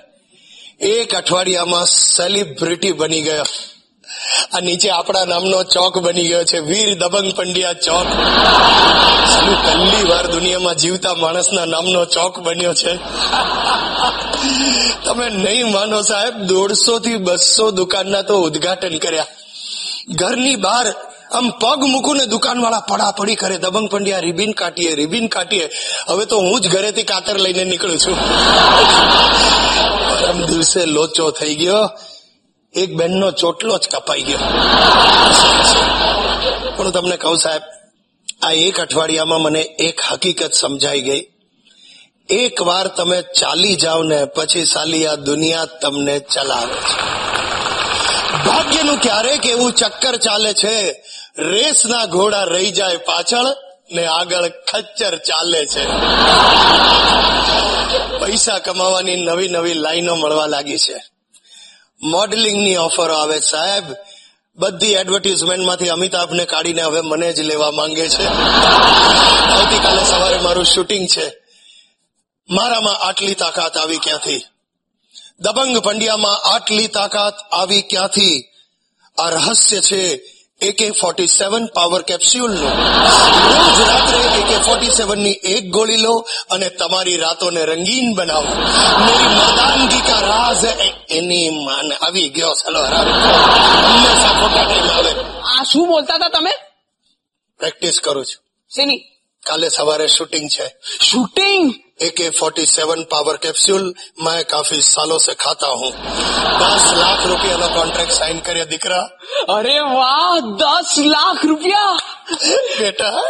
એક 0.90 1.10
અઠવાડિયામાં 1.16 1.92
સેલિબ્રિટી 2.16 2.94
બની 2.94 3.22
ગયો 3.22 3.48
આ 4.53 4.61
નીચે 4.61 4.91
આપણા 4.91 5.25
નામનો 5.25 5.63
ચોક 5.63 5.99
બની 5.99 6.29
ગયો 6.29 6.45
છે. 6.45 6.59
વીર 6.59 6.99
દબંગ 6.99 7.33
પંડ્યા 7.37 7.73
ચોક. 7.73 8.07
પહેલી 9.67 10.03
વાર 10.09 10.27
દુનિયામાં 10.27 10.75
જીવતા 10.75 11.15
માણસના 11.15 11.65
નામનો 11.65 12.05
ચોક 12.05 12.39
બન્યો 12.39 12.75
છે. 12.75 12.97
તમે 15.05 15.31
નહીં 15.31 15.73
માનો 15.73 16.03
સાહેબ 16.03 16.35
દોઢસો 16.35 16.99
થી 16.99 17.17
બસો 17.17 17.71
દુકાનના 17.71 18.23
તો 18.23 18.43
ઉદઘાટન 18.43 18.99
કર્યા. 18.99 19.27
ઘરની 20.09 20.57
બહાર 20.57 20.87
આમ 21.33 21.51
પગ 21.51 21.85
મૂકું 21.85 22.17
ને 22.17 22.27
દુકાન 22.27 22.63
વાળા 22.63 22.81
પડા 22.81 23.11
પડી 23.11 23.35
કરે. 23.35 23.59
દબંગ 23.59 23.89
પંડ્યા 23.89 24.19
રિબિન 24.19 24.53
કાઢીએ 24.53 24.95
રિબિન 24.95 25.27
કાઢીએ 25.27 25.71
હવે 26.09 26.25
તો 26.25 26.39
હું 26.39 26.61
જ 26.61 26.69
ઘરેથી 26.69 27.03
કાતર 27.03 27.39
લઈને 27.39 27.65
નીકળું 27.65 27.99
છું. 27.99 28.17
દિવસે 30.47 30.85
લોચો 30.85 31.31
થઈ 31.31 31.55
ગયો. 31.55 31.91
એક 32.77 32.97
બેનનો 32.97 33.31
ચોટલો 33.31 33.79
જ 33.79 33.89
કપાઈ 33.89 34.23
ગયો. 34.23 34.39
પણ 36.77 36.91
તમને 36.91 37.17
કહું 37.17 37.39
સાહેબ, 37.39 37.63
આ 38.43 38.53
એક 38.53 38.81
અઠવાડિયામાં 38.81 39.41
મને 39.41 39.61
એક 39.61 40.01
હકીકત 40.11 40.53
સમજાઈ 40.53 41.01
ગઈ. 41.01 41.27
એક 42.29 42.63
વાર 42.63 42.87
તમે 42.87 43.23
ચાલી 43.23 43.77
જાવ 43.77 44.03
ને 44.03 44.25
પછી 44.25 44.65
સાલી 44.65 45.07
આ 45.07 45.15
દુનિયા 45.15 45.65
તમને 45.65 46.19
ચલાવે 46.19 46.75
છે. 46.75 46.97
ભાગ્યનું 48.45 49.01
ક્યારેક 49.01 49.47
એવું 49.47 49.73
ચક્કર 49.73 50.17
ચાલે 50.17 50.53
છે, 50.53 51.03
રેસના 51.39 52.07
ઘોડા 52.07 52.45
રહી 52.45 52.71
જાય 52.71 52.97
પાછળ 52.97 53.47
ને 53.93 54.07
આગળ 54.07 54.49
ખચ્ચર 54.49 55.17
ચાલે 55.17 55.67
છે. 55.67 55.85
પૈસા 58.19 58.59
કમાવાની 58.59 59.17
નવી 59.17 59.49
નવી 59.49 59.75
લાઈનો 59.75 60.15
મળવા 60.15 60.47
લાગી 60.47 60.79
છે. 60.79 61.16
મોડેલિંગની 62.03 62.77
ઓફરો 62.77 63.15
આવે 63.15 63.41
સાહેબ. 63.41 63.85
બધી 64.57 64.93
એડવર્ટીઝમેન્ટમાંથી 64.93 65.89
અમિતાભને 65.89 66.45
કાઢીને 66.45 66.83
હવે 66.83 67.01
મને 67.01 67.33
જ 67.33 67.41
લેવા 67.41 67.71
માંગે 67.71 68.09
છે. 68.09 68.25
આવતીકાલે 69.47 70.05
સવારે 70.05 70.39
મારું 70.39 70.65
શૂટિંગ 70.65 71.09
છે. 71.09 71.33
મારામાં 72.51 72.95
આટલી 72.95 73.35
તાકાત 73.35 73.77
આવી 73.77 73.99
ક્યાંથી? 73.99 74.45
દબંગ 75.41 75.79
પંડ્યામાં 75.79 76.37
આટલી 76.55 76.87
તાકાત 76.87 77.35
આવી 77.53 77.83
ક્યાંથી? 77.83 78.49
આ 79.19 79.31
રહસ્ય 79.31 79.81
છે 79.81 80.17
એકે 80.61 80.91
ફોર્ટી 80.91 81.27
સેવન 81.27 81.67
પાવર 81.67 82.03
કેપ્સ્યુલનું 82.03 82.71
રોજ 82.71 83.89
રાત્રે 83.89 84.39
એકે 84.39 84.59
ફોર્ટી 84.59 84.87
સેવનની 84.87 85.31
એક 85.31 85.71
ગોળી 85.71 85.97
લો 85.97 86.27
અને 86.51 86.69
તમારી 86.69 87.17
રાતોને 87.17 87.65
રંગીન 87.65 88.15
બનાવો. 88.15 88.55
મેરી 89.07 89.29
મર્દાનગી 89.29 90.01
કા 90.01 90.53
હે. 90.65 90.93
એની 91.11 91.51
માન 91.51 91.93
આવી 91.93 92.29
ગયો 92.29 92.53
ચલો 92.53 92.81
હંમેશા 92.81 94.41
ખોટા 94.41 94.65
ટાઈમ 94.65 94.91
આવે 94.91 95.11
આ 95.59 95.63
શું 95.63 95.89
બોલતા 95.89 96.15
હતા 96.15 96.29
તમે? 96.29 96.51
પ્રેક્ટિસ 97.59 98.01
કરું 98.01 98.25
છું. 98.25 98.45
શેની? 98.77 98.99
કાલે 99.47 99.69
સવારે 99.69 100.09
શૂટિંગ 100.09 100.51
છે. 100.51 100.77
Shooting 101.11 101.75
AK 102.02 102.30
forty 102.32 102.66
seven 102.68 103.04
power 103.06 103.38
capsule 103.38 103.84
मैं 104.20 104.40
काफी 104.46 104.82
सालों 104.84 105.20
से 105.20 105.34
खाता 105.36 105.68
हूँ 105.76 105.92
दस 106.62 106.86
लाख 106.96 107.22
रुपया 107.26 107.58
નો 107.58 107.68
કોન્ટ્રાક્ટ 107.72 108.14
સાઇન 108.14 108.42
કર્યા 108.42 108.66
દીકરા 108.66 109.04
અરે 109.50 109.78
વાહ 109.92 110.36
દસ 110.58 110.92
લાખ 111.08 111.42
રૂપિયા 111.46 111.98
બેટા 112.80 113.24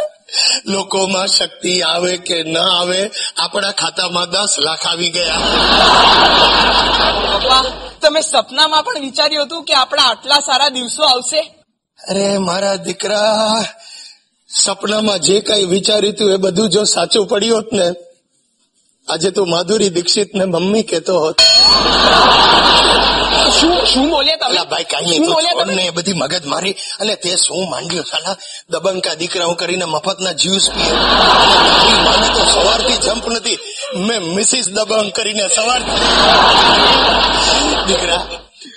લોકોમાં 0.66 1.28
શક્તિ 1.28 1.74
આવે 1.84 2.12
કે 2.20 2.38
ન 2.44 2.56
આવે 2.58 3.00
આપણા 3.38 3.72
ખાતામાં 3.74 4.28
દસ 4.30 4.52
લાખ 4.60 4.84
આવી 4.86 5.10
ગયા 5.10 5.40
પપ્પા 7.34 7.62
તમે 8.02 8.22
સપનામાં 8.24 8.84
પણ 8.84 9.02
વિચાર્યું 9.02 9.46
હતું 9.46 9.64
કે 9.64 9.74
આપણા 9.76 10.06
આટલા 10.08 10.40
સારા 10.40 10.70
દિવસો 10.70 11.02
આવશે 11.06 11.42
અરે 11.98 12.38
મારા 12.40 12.76
દીકરા 12.84 13.58
સપનામાં 14.50 15.20
જે 15.20 15.36
કઈ 15.42 15.64
વિચાર્યું 15.66 16.14
હતું 16.14 16.32
એ 16.32 16.38
બધું 16.38 16.68
જો 16.70 16.82
સાચું 16.86 17.28
પડ્યું 17.28 17.56
હોત 17.56 17.70
ને 17.72 17.86
આજે 19.09 19.31
તું 19.31 19.49
માધુરી 19.49 19.89
દીક્ષિત 19.89 20.35
ને 20.35 20.45
મમ્મી 20.45 20.83
કેતો 20.83 21.19
હોત. 21.19 21.41
શું 23.59 23.85
શું 23.85 24.09
બોલ્યા 24.09 24.35
તમે? 24.35 24.65
ભાઈ 24.69 24.83
કઈ 24.83 25.05
નહીં 25.05 25.75
ને 25.75 25.83
એ 25.83 25.89
બધી 25.89 26.13
મગજ 26.13 26.45
મારી 26.45 26.75
અને 26.99 27.15
તે 27.15 27.35
શું 27.35 27.69
માંડ્યું 27.69 28.05
સાલા? 28.05 28.35
દબંકા 28.69 29.13
દીકરા 29.13 29.45
હું 29.45 29.55
કરીને 29.55 29.85
મફતના 29.85 30.31
જ્યુસ 30.31 30.69
પીએ. 30.69 30.93
મને 32.05 32.27
તો 32.35 32.43
સવારથી 32.53 32.97
જમ્પ 32.97 33.27
નથી. 33.27 33.59
મેં 34.07 34.21
મિસિસ 34.23 34.69
દબંગ 34.69 35.11
કરીને 35.11 35.47
સવાર 35.55 35.81
દીકરા 37.87 38.21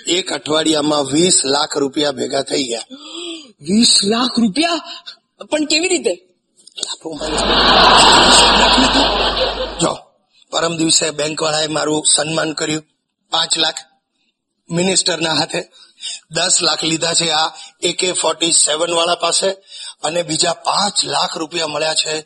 એક 0.07 0.33
અઠવાડિયામાં 0.33 1.05
વીસ 1.13 1.41
લાખ 1.45 1.77
રૂપિયા 1.77 2.11
ભેગા 2.11 2.41
થઈ 2.41 2.63
ગયા. 2.63 2.85
વીસ 3.61 3.99
લાખ 4.03 4.39
રૂપિયા? 4.39 4.79
પણ 5.51 5.65
કેવી 5.65 5.87
રીતે? 5.87 6.13
પરમ 10.51 10.77
દિવસે 10.77 11.09
બેંક 11.09 11.41
વાળાએ 11.41 11.67
મારું 11.67 12.05
સન્માન 12.05 12.53
કર્યું. 12.53 12.83
પાંચ 13.31 13.57
લાખ 13.57 13.75
મિનિસ્ટરના 14.69 15.33
હાથે 15.33 15.63
દસ 16.31 16.57
લાખ 16.61 16.83
લીધા 16.83 17.13
છે 17.13 17.29
આ 17.29 17.51
એકે 17.81 18.11
ફોર્ટી 18.11 18.51
સેવન 18.51 18.93
વાળા 18.93 19.15
પાસે 19.15 19.51
અને 20.03 20.23
બીજા 20.23 20.53
પાંચ 20.53 21.05
લાખ 21.05 21.37
રૂપિયા 21.37 21.67
મળ્યા 21.67 21.93
છે 21.93 22.25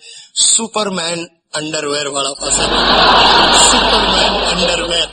સુપરમેન 0.56 1.26
અંડરવેર 1.54 2.08
વાળા 2.08 2.34
પાસે. 2.34 2.62
Superman 3.72 4.46
underwear. 4.46 5.08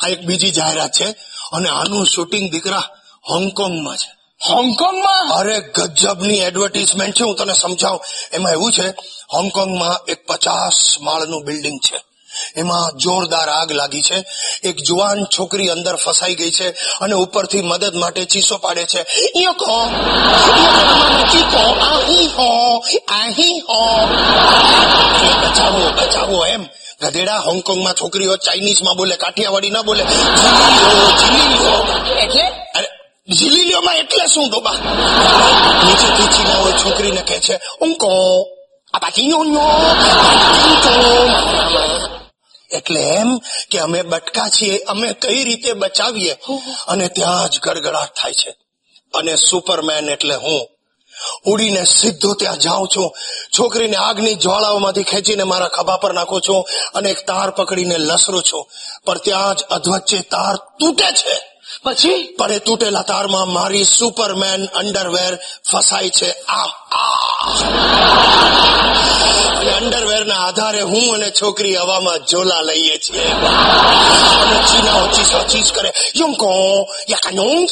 આ 0.00 0.08
એક 0.08 0.20
બીજી 0.20 0.50
જાહેરાત 0.50 0.92
છે 0.92 1.10
અને 1.52 1.68
આનું 1.68 2.06
શૂટિંગ 2.06 2.50
દીકરા 2.50 2.82
હોંગકોંગમાં 3.30 3.96
છે. 3.96 4.18
હોંગકોંગમાં? 4.48 5.28
અરે 5.28 5.60
ગજબની 5.60 6.38
એડવર્ટીઝમેન્ટ 6.38 7.16
છે 7.16 7.24
હું 7.24 7.36
તને 7.36 7.52
સમજાવું. 7.52 8.00
એમાં 8.32 8.52
એવું 8.52 8.72
છે 8.72 8.88
હોંગકોંગમાં 9.32 10.04
એક 10.08 10.26
પચાસ 10.26 11.00
માળનું 11.00 11.44
બિલ્ડિંગ 11.44 11.80
છે. 11.80 12.04
એમાં 12.56 12.98
જોરદાર 12.98 13.48
આગ 13.48 13.72
લાગી 13.72 14.02
છે. 14.02 14.24
એક 14.64 14.76
જુવાન 14.76 15.24
છોકરી 15.24 15.68
અંદર 15.68 15.96
ફસાઈ 15.96 16.34
ગઈ 16.34 16.50
છે 16.50 16.68
અને 17.00 17.14
ઉપરથી 17.14 17.62
મદદ 17.62 17.94
માટે 17.94 18.24
ચીસો 18.24 18.56
પાડે 18.56 18.84
છે. 18.84 19.06
યો 19.36 19.52
ચીકો 21.32 21.58
આહી 21.58 22.26
હો 22.26 22.78
આહી 23.08 23.58
હો. 23.60 24.06
બચાવો 25.42 25.90
બચાવો 25.90 26.46
એમ. 26.46 26.64
ગધેડા 27.02 27.38
હોંગકોંગમાં 27.38 27.94
છોકરીઓ 27.94 28.36
ચાઇનીઝમાં 28.36 28.96
બોલે 28.96 29.16
કાઠિયાવાડી 29.16 29.70
ના 29.70 29.82
બોલે. 29.82 30.02
એટલે? 32.22 32.42
અરે 32.74 32.88
એટલે 33.98 34.26
શું 34.26 34.50
ડોબા? 34.50 34.72
નીચેથી 35.84 36.26
ચીનાઓ 36.26 36.72
છોકરીને 36.72 37.22
કહે 37.22 37.40
છે 37.40 37.60
ઊંકો 37.82 38.46
આ 38.94 38.98
યો 39.18 39.44
એટલે 42.70 43.00
એમ 43.00 43.38
કે 43.70 43.78
અમે 43.78 44.02
બટકા 44.02 44.48
છીએ 44.48 44.78
અમે 44.78 45.12
કઈ 45.12 45.44
રીતે 45.44 45.72
બચાવીએ? 45.72 46.32
અને 46.88 47.08
ત્યાં 47.08 47.48
જ 47.48 47.60
ગડગડાટ 47.60 48.08
થાય 48.16 48.32
છે. 48.32 48.50
અને 49.14 49.36
સુપરમેન 49.36 50.08
એટલે 50.08 50.34
હું. 50.34 50.68
ઉડીને 51.44 51.84
સીધો 51.84 52.34
ત્યાં 52.34 52.58
જાઉં 52.58 52.88
છું. 52.96 53.14
છોકરીને 53.58 53.96
આગની 53.96 54.34
જ્વાળાઓમાંથી 54.34 55.02
ખેંચીને 55.02 55.42
મારા 55.42 55.68
ખભા 55.68 55.96
પર 55.96 56.14
નાખું 56.14 56.40
છું 56.40 56.68
અને 56.94 57.10
એક 57.10 57.26
તાર 57.26 57.50
પકડીને 57.50 57.98
લસરું 57.98 58.42
છું. 58.42 58.68
પણ 59.04 59.18
ત્યાં 59.18 59.54
જ 59.54 59.62
અધવચ્ચે 59.62 60.18
તાર 60.18 60.56
તૂટે 60.56 61.12
છે. 61.12 61.57
પછી 61.82 62.36
પડે 62.38 62.58
તૂટેલા 62.58 63.02
તારમાં 63.02 63.48
મારી 63.48 63.84
સુપરમેન 63.84 64.66
અંડરવેર 64.66 65.38
ફસાય 65.72 66.10
છે. 66.10 66.30
આમ 66.30 66.70
અને 69.56 69.70
અંડરવેર 69.70 70.26
ના 70.26 70.46
આધારે 70.46 70.80
હું 70.80 71.14
અને 71.14 71.30
છોકરી 71.30 71.76
હવામાં 71.76 72.26
ઝોલા 72.26 72.60
લઈએ 72.60 72.98
છીએ. 72.98 73.24
અને 73.24 74.62
ચીના 74.62 74.94
ઓછી 74.94 75.24
ચીસ 75.48 75.72
કરે. 75.72 75.92
યાકાનોંગ 77.10 77.68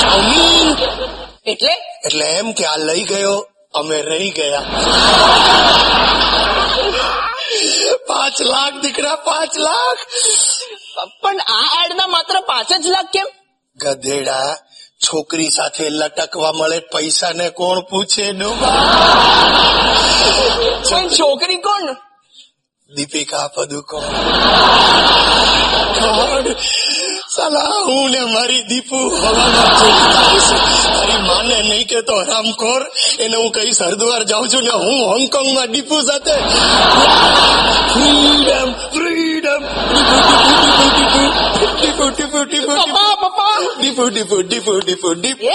ચાઉમીન 0.00 0.76
એટલે 1.46 1.72
એટલે 2.06 2.24
એમ 2.24 2.52
કે, 2.52 2.64
આ 2.64 2.76
લઈ 2.76 3.04
ગયો. 3.04 3.46
અમે 3.74 4.02
રહી 4.02 4.30
ગયા. 4.30 4.62
પાંચ 8.06 8.42
લાખ, 8.42 8.74
દીકરા, 8.82 9.14
પાંચ 9.14 9.58
લાખ. 9.58 9.98
પણ 11.04 11.36
આ 11.38 11.84
એડના 11.84 12.06
માત્ર 12.06 12.40
પાંચ 12.40 12.72
જ 12.72 12.86
લાખ 12.86 13.06
કેમ? 13.12 13.26
ગધેડા 13.76 14.56
છોકરી 15.04 15.50
સાથે 15.50 15.88
લટકવા 15.88 16.52
મળે 16.52 16.78
પૈસા 16.78 17.32
ને 17.32 17.50
કોણ 17.50 17.80
પૂછે 17.80 18.32
પણ 20.90 21.08
છોકરી 21.08 21.56
કોણ? 21.56 21.96
દીપિકા 22.96 23.48
પદુકોણ 23.48 24.00
કોણ? 26.00 26.44
હું 27.88 28.10
ને 28.10 28.20
મારી 28.20 28.62
દીપુ. 28.62 29.18
તારી 30.94 31.16
માને 31.16 31.62
નહીં 31.62 31.88
કે 31.88 32.00
તો 32.02 32.16
હરામખોર 32.20 32.86
એને 33.18 33.36
હું 33.36 33.52
કઈ 33.52 33.70
હરદ્વાર 33.70 34.22
જાઉં 34.22 34.48
છું 34.48 34.62
ને 34.62 34.70
હું 34.70 35.08
હોંગકોંગમાં 35.08 35.66
દીપુ 35.66 36.00
સાથે. 36.00 36.36
ફ્રીડમ 37.92 38.72
ફ્રીડમ 38.72 39.31
દીપુ 41.80 42.06
દીપુ 42.16 42.40
દીપુ 42.44 42.72
પપ્પા 42.78 43.14
પપ્પા 43.22 43.56
દીપુ 43.80 44.04
દીપુ 44.10 44.36
દીપુ 44.42 44.72
દીપુ 44.86 45.46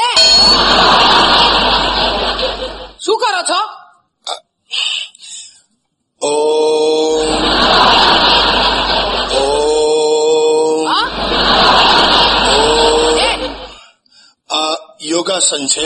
શું 2.99 3.17
કરો 3.21 3.41
છો 3.49 3.59
ઓમ 6.21 7.06
યોગાસન 15.17 15.67
છે. 15.67 15.81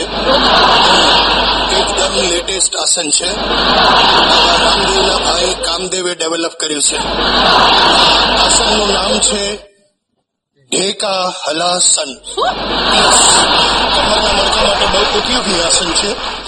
એકદમ 1.78 2.20
લેટેસ્ટ 2.20 2.76
આસન 2.76 3.10
છે. 3.10 3.28
રામદેવના 4.64 5.16
ભાઈ 5.16 5.54
કામદેવે 5.54 6.14
ડેવલપ 6.14 6.52
કર્યું 6.52 6.82
છે. 6.82 6.98
આસનનું 8.38 8.92
નામ 8.92 9.18
છે 9.18 9.58
ઢેકા 10.70 11.32
હલાસન. 11.48 12.14
કમરના 13.94 14.32
માટે 14.32 14.86
બહુ 14.86 15.18
ઉપયોગી 15.18 15.62
આસન 15.62 15.92
છે. 15.92 16.41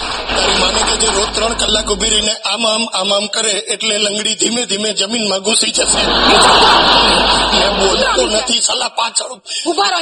માને 0.59 0.79
કે 0.79 0.95
જે 0.97 1.07
રોજ 1.07 1.35
ત્રણ 1.35 1.53
કલાક 1.53 1.91
ઊભી 1.91 2.09
રહીને 2.09 2.31
આમ 2.31 2.67
આમ 2.67 2.83
આમ 2.93 3.13
આમ 3.13 3.27
કરે 3.27 3.51
એટલે 3.51 3.97
લંગડી 3.97 4.35
ધીમે 4.35 4.65
ધીમે 4.65 4.93
જમીનમાં 4.93 5.39
ઘૂસી 5.39 5.71
જશે. 5.71 6.05
મેં 7.57 7.77
બોલતો 7.77 8.27
નથી 8.27 8.61
સલાહ 8.61 8.87
પાછળ 8.87 9.31
ઊભા. 9.67 9.89
રહો 9.89 9.97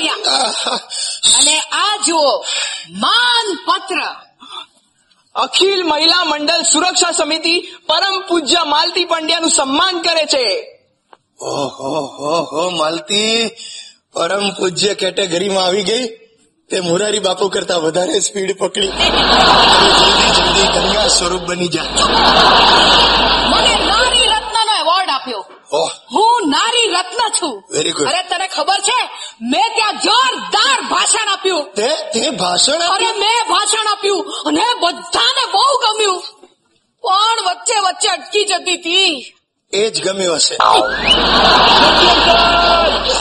અને 1.38 1.60
આ 1.60 1.98
જુઓ 2.08 2.44
માન 2.90 3.56
પત્ર. 3.66 4.00
અખિલ 5.36 5.84
મહિલા 5.84 6.24
મંડળ 6.24 6.62
સુરક્ષા 6.62 7.12
સમિતિ 7.12 7.60
પરમ 7.88 8.22
પૂજ્ય 8.30 8.64
માલતી 8.64 9.06
પંડ્યાનું 9.06 9.50
સન્માન 9.50 10.02
કરે 10.02 10.26
છે. 10.26 10.46
ઓહો 11.42 12.02
હો 12.18 12.44
હો 12.44 12.70
માલતી. 12.70 13.50
પરમ 14.14 14.50
પૂજ્ય 14.50 14.94
કેટેગરીમાં 14.94 15.66
આવી 15.66 15.84
ગઈ. 15.84 16.23
તે 16.70 16.80
મોરારી 16.80 17.20
બાપુ 17.20 17.50
કરતા 17.50 17.78
વધારે 17.78 18.20
સ્પીડ 18.20 18.58
પકડી. 18.58 18.88
જલ્દી 18.88 20.32
જલ્દી 20.38 20.68
ગંગા 20.68 21.08
સ્વરૂપ 21.08 21.42
બની 21.42 21.68
જાય 21.68 21.84
મને 23.50 23.74
નારી 23.86 24.28
રત્નનો 24.28 24.74
એવોર્ડ 24.80 25.10
આપ્યો. 25.10 25.48
હું 26.14 26.50
નારી 26.50 26.88
રત્ન 26.88 27.32
છું. 27.42 27.64
વેરી 27.72 27.92
ગુડ 27.92 28.08
અરે 28.08 28.24
તને 28.24 28.48
ખબર 28.48 28.80
છે? 28.80 29.10
મેં 29.42 29.76
ત્યાં 29.76 29.98
જોરદાર 29.98 30.82
ભાષણ 30.82 31.30
આપ્યું. 31.30 31.74
તે 31.74 31.88
તે 32.14 32.30
ભાષણ 32.30 32.74
અરે 32.74 33.12
મેં 33.12 33.50
ભાષણ 33.50 33.92
આપ્યું 33.92 34.44
અને 34.46 34.66
બધાને 34.80 35.46
બહુ 35.52 35.68
ગમ્યું. 35.84 36.24
પણ 37.04 37.50
વચ્ચે 37.50 37.80
વચ્ચે 37.80 38.10
અટકી 38.10 38.46
જતી 38.46 38.76
હતી. 38.76 39.36
એ 39.74 39.90
જ 39.90 40.04
ગમ્યું 40.04 40.36
હશે. 40.36 40.56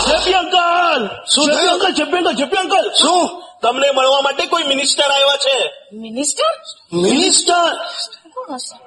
જેપી 0.09 0.33
અંકલ 0.95 1.05
શું 1.35 1.47
uncle 1.67 1.93
Chappi 1.99 2.21
uncle 2.21 2.35
Chappi 2.41 2.61
uncle. 2.65 2.87
શું? 3.03 3.23
તમને 3.63 3.89
મળવા 3.93 4.23
માટે 4.23 4.45
કોઈ 4.53 4.67
મિનિસ્ટર 4.73 5.09
આવ્યા 5.09 5.39
છે? 5.45 5.57
Minister 6.05 6.53
minister 7.05 7.67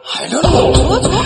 I 0.10 0.28
don't 0.32 1.08
know 1.14 1.22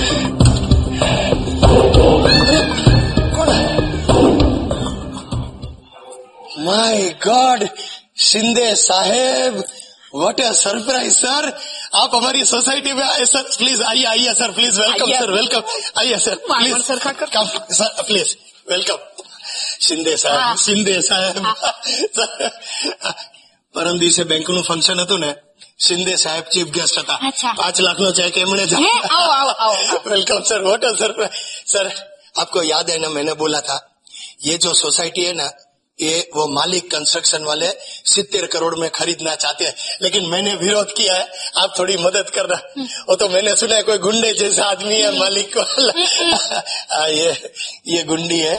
my 6.60 7.10
God 7.20 7.62
Shinde 8.22 8.68
Saheb 8.78 9.56
what 10.14 10.40
a 10.42 10.52
surprise 10.56 11.16
sir 11.16 11.46
આપ 11.94 12.12
અમારી 12.14 12.46
સોસાયટી 12.46 12.94
में 12.94 13.08
आए 13.08 13.26
सर 13.26 13.44
प्लीज 13.54 13.80
आइए 13.84 14.08
आइए 14.08 14.34
sir 14.34 14.52
please 14.52 14.74
welcome 14.80 15.12
sir 15.14 15.32
welcome 15.32 15.64
आइए 15.96 16.18
sir 16.20 16.36
please 16.50 16.76
sir 17.72 17.92
please 18.04 18.32
welcome 18.68 18.98
Shinde 19.81 20.15
સાહેબ 20.17 20.41
હા. 20.41 20.55
શિંદે 20.57 20.95
સાહેબ 21.01 21.37
પરમ 23.75 23.97
દિવસે 23.99 24.23
બેંક 24.25 24.49
નું 24.49 24.65
ફંક્શન 24.65 25.01
હતું 25.01 25.21
ને 25.21 25.31
શિંદે 25.79 26.15
સાહેબ 26.17 26.45
ચીફ 26.53 26.71
ગેસ્ટ 26.71 26.99
હતા 26.99 27.19
અચ્છા. 27.23 27.55
પાંચ 27.57 27.77
લાખ 27.81 28.01
નો 28.01 28.11
ચેક 28.13 28.37
એમણે 28.39 28.65
જ 28.67 28.75
હે, 28.77 28.93
आओ, 29.11 29.29
आओ, 29.33 29.51
आओ, 29.59 29.75
आओ। 29.87 29.99
Welcome 30.07 30.43
sir 30.43 30.61
what 30.63 30.85
a 30.85 30.93
surprise 30.99 31.33
sir 31.67 31.87
आपको 32.37 32.63
याद 32.65 32.91
है 32.91 32.99
ना 32.99 33.09
मैंने 33.09 33.35
बोला 33.35 33.61
था 33.61 33.77
ये 34.47 34.55
जो 34.59 34.71
सोसाइटी 34.75 35.25
है 35.25 35.33
ना 35.33 35.47
ये 35.99 36.19
वो 36.35 36.47
मालिक 36.51 36.91
कंस्ट्रक्शन 36.91 37.43
वाले 37.45 37.69
सितर 38.07 38.47
करोड़ 38.53 38.75
में 38.77 38.89
खरीदना 38.91 39.35
चाहते 39.37 39.65
हैं 39.65 39.75
लेकिन 40.03 40.29
मैंने 40.31 40.55
विरोध 40.57 40.93
किया 40.93 41.15
है 41.15 41.27
आप 41.59 41.75
थोड़ी 41.79 41.97
मदद 41.99 42.31
करना 42.35 42.57
वो 43.09 43.17
तो 43.17 43.29
मैंने 43.29 43.55
सुना 43.57 43.77
है 43.77 43.83
कोई 43.85 43.99
गुंडे 44.01 44.33
जैसा 44.35 44.65
आदमी 44.67 44.97
है 44.97 45.19
मालिक 45.19 45.57
को 45.57 45.63
आ, 46.93 47.07
ये 47.09 47.31
ये 47.89 48.03
गुंडी 48.05 48.39
है 48.41 48.55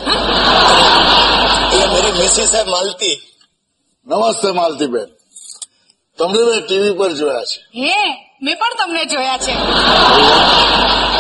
ये 1.74 1.88
मेरी 1.88 2.12
मिसेस 2.20 2.54
है 2.54 2.66
मालती 2.72 3.16
નમસ્તે 4.08 4.50
માલતીબેન 4.52 5.10
તમને 6.20 6.42
મેં 6.42 6.62
ટીવી 6.62 6.92
પર 6.94 7.14
જોયા 7.14 7.46
છે 7.46 7.58
હે 7.76 7.96
મેં 8.42 8.58
પણ 8.58 8.76
તમને 8.80 9.06
જોયા 9.06 9.38
છે 9.38 9.54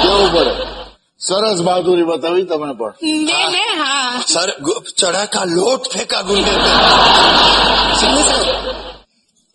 કેવું 0.02 0.30
પડે 0.34 0.69
સરસ 1.22 1.60
બહાદુરી 1.62 2.06
બતાવી 2.06 2.46
તમે 2.46 2.70
પણ 2.74 2.94
મેં 3.24 3.46
ને 3.52 3.64
हाँ 3.80 4.24
सर 4.28 4.48
गु- 4.62 4.84
चढ़ा 4.96 5.24
का 5.28 5.42
लोट 5.50 5.82
फेंका 5.94 6.20
गुंडे 6.24 6.54
पे 6.58 6.72
सुनिए 8.00 8.24
सर 8.30 8.44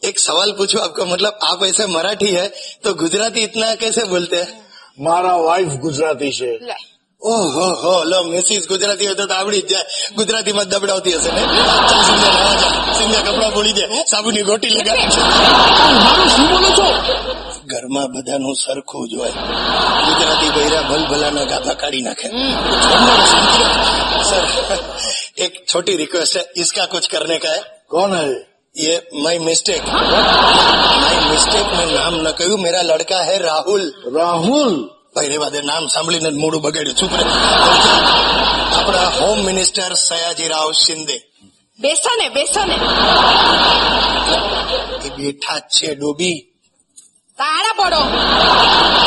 एक 0.02 0.16
सवाल 0.20 0.50
पूछूं 0.54 0.80
आपको 0.82 1.02
मतलब 1.06 1.32
आप 1.44 1.60
ऐसे 1.64 1.86
मराठी 1.88 2.30
है 2.32 2.46
तो 2.82 2.94
गुजराती 2.96 3.40
इतना 3.42 3.68
कैसे 3.76 4.04
बोलते 4.12 4.38
हैं 4.38 4.50
મારા 5.00 5.34
વાઇફ 5.40 5.74
ગુજરાતી 5.82 6.30
છે 6.32 6.50
લે 6.62 6.76
ઓહો 7.22 7.66
હો 7.82 7.94
લો 8.04 8.18
મિસિસ 8.26 8.64
ગુજરાતી 8.66 9.06
હોય 9.06 9.16
તો 9.16 9.26
તો 9.26 9.34
આવડી 9.34 9.62
જ 9.62 9.70
જાય 9.70 9.84
ગુજરાતીમાં 10.16 10.66
જ 10.66 10.72
દબડાવતી 10.74 11.14
હશે 11.16 11.30
ને 11.30 11.42
ચાલ 11.58 12.00
સિંધે 12.08 12.28
નાવા 12.28 12.54
જા 12.62 12.72
સિંધે 12.98 13.18
કપડા 13.26 13.50
બોલી 13.56 13.74
દે 13.74 13.84
સાબુની 14.06 14.44
ગોટી 14.44 14.72
લગાવી 14.76 15.08
મારું 16.04 16.28
શું 16.30 16.46
બોલો 16.52 16.70
છો 16.78 16.86
ઘરમાં 17.66 18.08
બધાનું 18.14 18.56
સરખું 18.56 19.04
જ 19.10 19.12
હોય 19.16 19.34
ગુજરાતી 20.06 20.50
બૈરા 20.50 20.84
ભલભલાના 20.90 21.46
ગાભા 21.46 21.76
કાઢી 21.76 22.02
નાખે 22.02 22.28
सर 24.22 24.42
एक 25.38 25.52
छोटी 25.66 25.96
रिक्वेस्ट 25.96 26.36
है 26.36 26.42
इसका 26.56 26.84
कुछ 26.86 27.04
करने 27.08 27.38
का 27.38 27.50
है 27.50 27.60
કોણ 27.88 28.12
હે 28.14 28.24
ये 28.76 28.94
माई 29.16 29.38
मिस्टेक 29.40 29.82
माई 29.86 31.16
मिस्टेक 31.26 31.66
में 31.70 31.86
नाम 31.90 32.14
न 32.16 32.28
કહ્યું 32.32 32.58
मेरा 32.58 32.82
लड़का 32.84 33.20
है 33.24 33.36
राहुल 33.40 33.84
રાહુલ 34.14 34.74
ભાઈ 35.14 35.28
રેવા 35.28 35.48
દે 35.48 35.60
નામ 35.62 35.84
સાંભળીને 35.88 36.26
જ 36.26 36.36
મોડું 36.36 36.60
બગાડ્યું 36.60 36.96
ચૂપ 36.96 37.12
રે 37.12 37.24
આપણા 38.74 39.08
હોમ 39.16 39.38
મિનિસ્ટર 39.44 39.92
સયાજીરાવ 40.00 40.68
શિંદે 40.82 41.16
બેસો 41.78 42.12
ને 42.20 42.26
બેસો 42.30 42.62
ને 42.64 42.76
એ 45.00 45.08
બેઠા 45.18 45.58
જ 45.60 45.74
છે 45.76 45.88
ડોબી 45.94 46.38
તાળા 47.37 47.73
પડો. 47.77 48.01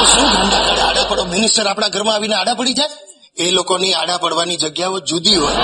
શું 0.04 0.26
ગાંડા 0.32 0.86
આડા 0.86 1.02
પડો. 1.02 1.24
મિનિસ્ટર 1.24 1.66
આપણા 1.66 1.88
ઘરમાં 1.88 2.14
આવીને 2.14 2.34
આડા 2.34 2.54
પડી 2.54 2.72
જાય? 2.72 2.88
એ 3.36 3.50
લોકોની 3.50 3.92
આડા 3.92 4.16
પડવાની 4.16 4.56
જગ્યાઓ 4.56 4.98
જુદી 4.98 5.36
હોય. 5.36 5.54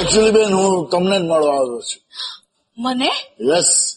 એકચ્યુઅલી 0.00 0.30
બેન 0.30 0.54
હું 0.54 0.88
તમને 0.90 1.18
જ 1.18 1.22
મળવા 1.22 1.52
આવ્યો 1.52 1.80
છું. 1.80 2.02
મને? 2.78 3.10
યસ 3.52 3.96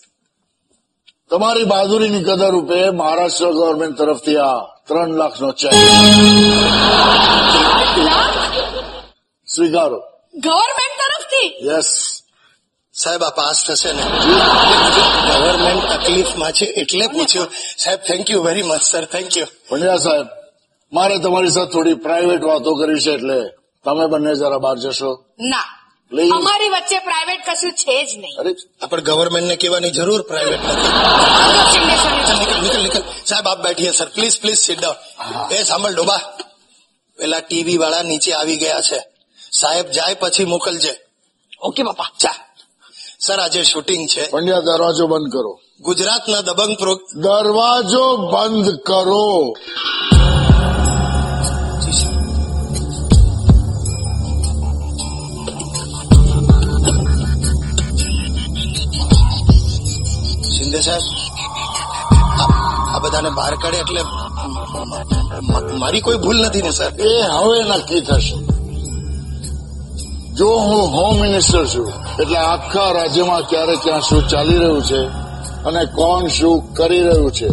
તમારી 1.29 1.63
બહાદુરીની 1.63 2.23
કદર 2.23 2.51
રૂપે 2.51 2.89
મહારાષ્ટ્ર 2.89 3.51
ગવર્મેન્ટ 3.51 3.97
તરફથી 3.97 4.37
આ 4.37 4.57
ત્રણ 4.87 5.07
લાખનો 5.07 5.51
ચેક 5.51 5.73
સ્વીકારો. 9.55 9.99
ગવર્મેન્ટ 10.35 10.97
તરફથી? 11.01 11.59
યસ 11.67 12.16
સાહેબ 13.03 13.23
આ 13.23 13.29
પાસ 13.29 13.63
થશે 13.67 13.91
ને? 13.91 14.03
ગવર્મેન્ટ 15.27 15.83
તકલીફમાં 15.91 16.51
છે 16.51 16.65
એટલે 16.65 17.07
પૂછ્યું. 17.07 17.47
સાહેબ 17.77 17.99
thank 17.99 18.29
you 18.29 18.43
very 18.43 18.63
much 18.63 18.81
sir 18.81 19.05
thank 19.05 19.37
you 19.37 19.45
Pandya 19.69 19.97
સાહેબ 19.97 20.27
મારે 20.93 21.17
તમારી 21.17 21.51
સાથે 21.51 21.71
થોડી 21.71 21.93
પ્રાઇવેટ 21.93 22.43
વાતો 22.43 22.75
કરી 22.75 22.99
છે 22.99 23.11
એટલે 23.11 23.39
તમે 23.85 24.05
બંને 24.07 24.35
જરા 24.35 24.57
બહાર 24.57 24.77
જશો. 24.77 25.11
ના. 25.39 25.65
અમારી 26.35 26.69
વચ્ચે 26.69 26.99
પ્રાઇવેટ 26.99 27.41
કશું 27.49 27.71
છે 27.71 28.05
જ 28.05 28.17
નહીં. 28.17 28.55
આપણે 28.81 29.01
ગવર્મેન્ટને 29.01 29.55
કહેવાની 29.55 29.91
જરૂર 29.91 30.21
પ્રાઇવેટ 30.21 30.59
નથી. 30.65 30.87
સાહેબ 33.25 33.47
આપ 33.47 33.59
બેઠીએ 33.61 33.91
sir 33.91 34.09
please 34.15 34.41
please 34.41 34.59
sit 34.59 34.79
down 34.79 35.53
એ 35.53 35.63
સાંભળ 35.63 35.93
ડોબા. 35.93 36.19
પેલા 37.17 37.39
ટીવી 37.39 37.77
વાળા 37.77 38.01
નીચે 38.01 38.31
આવી 38.33 38.57
ગયા 38.57 38.81
છે. 38.81 38.99
સાહેબ 39.51 39.85
જાય 39.87 40.13
પછી 40.13 40.45
મોકલજે. 40.45 40.93
ઓકે 41.61 41.83
બાપા. 41.83 42.11
ચા 42.19 42.35
સર 43.19 43.39
આજે 43.39 43.63
શૂટિંગ 43.63 44.07
છે. 44.07 44.29
પંડ્યા 44.29 44.59
દરવાજો 44.59 45.07
બંધ 45.07 45.31
કરો. 45.31 45.59
ગુજરાતના 45.81 46.41
દબંગ 46.41 46.77
પ્રો 46.77 46.95
દરવાજો 47.15 48.17
બંધ 48.17 48.75
કરો. 48.75 49.53
શિંદે 60.49 60.81
સાહેબ 60.81 61.01
આ- 62.93 62.99
બધાને 62.99 63.29
બહાર 63.29 63.55
કાઢે 63.55 63.77
એટલે 63.77 64.01
મારી 65.77 66.01
કોઈ 66.01 66.17
ભૂલ 66.17 66.37
નથી 66.45 66.61
ને 66.61 66.71
સર? 66.71 66.91
એ 66.99 67.21
હવે 67.21 67.63
નક્કી 67.63 68.01
થશે. 68.01 68.56
જો 70.37 70.45
હું 70.45 70.87
હોમ 70.87 71.21
મિનિસ્ટર 71.21 71.65
છું 71.65 71.87
એટલે 72.19 72.37
આખા 72.37 72.91
રાજ્યમાં 72.91 73.41
ક્યારે 73.41 73.75
ક્યાં 73.75 74.01
શું 74.01 74.29
ચાલી 74.29 74.57
રહ્યું 74.57 74.83
છે 74.83 75.01
અને 75.63 75.85
કોણ 75.85 76.27
શું 76.27 76.73
કરી 76.73 77.03
રહ્યું 77.03 77.31
છે 77.31 77.47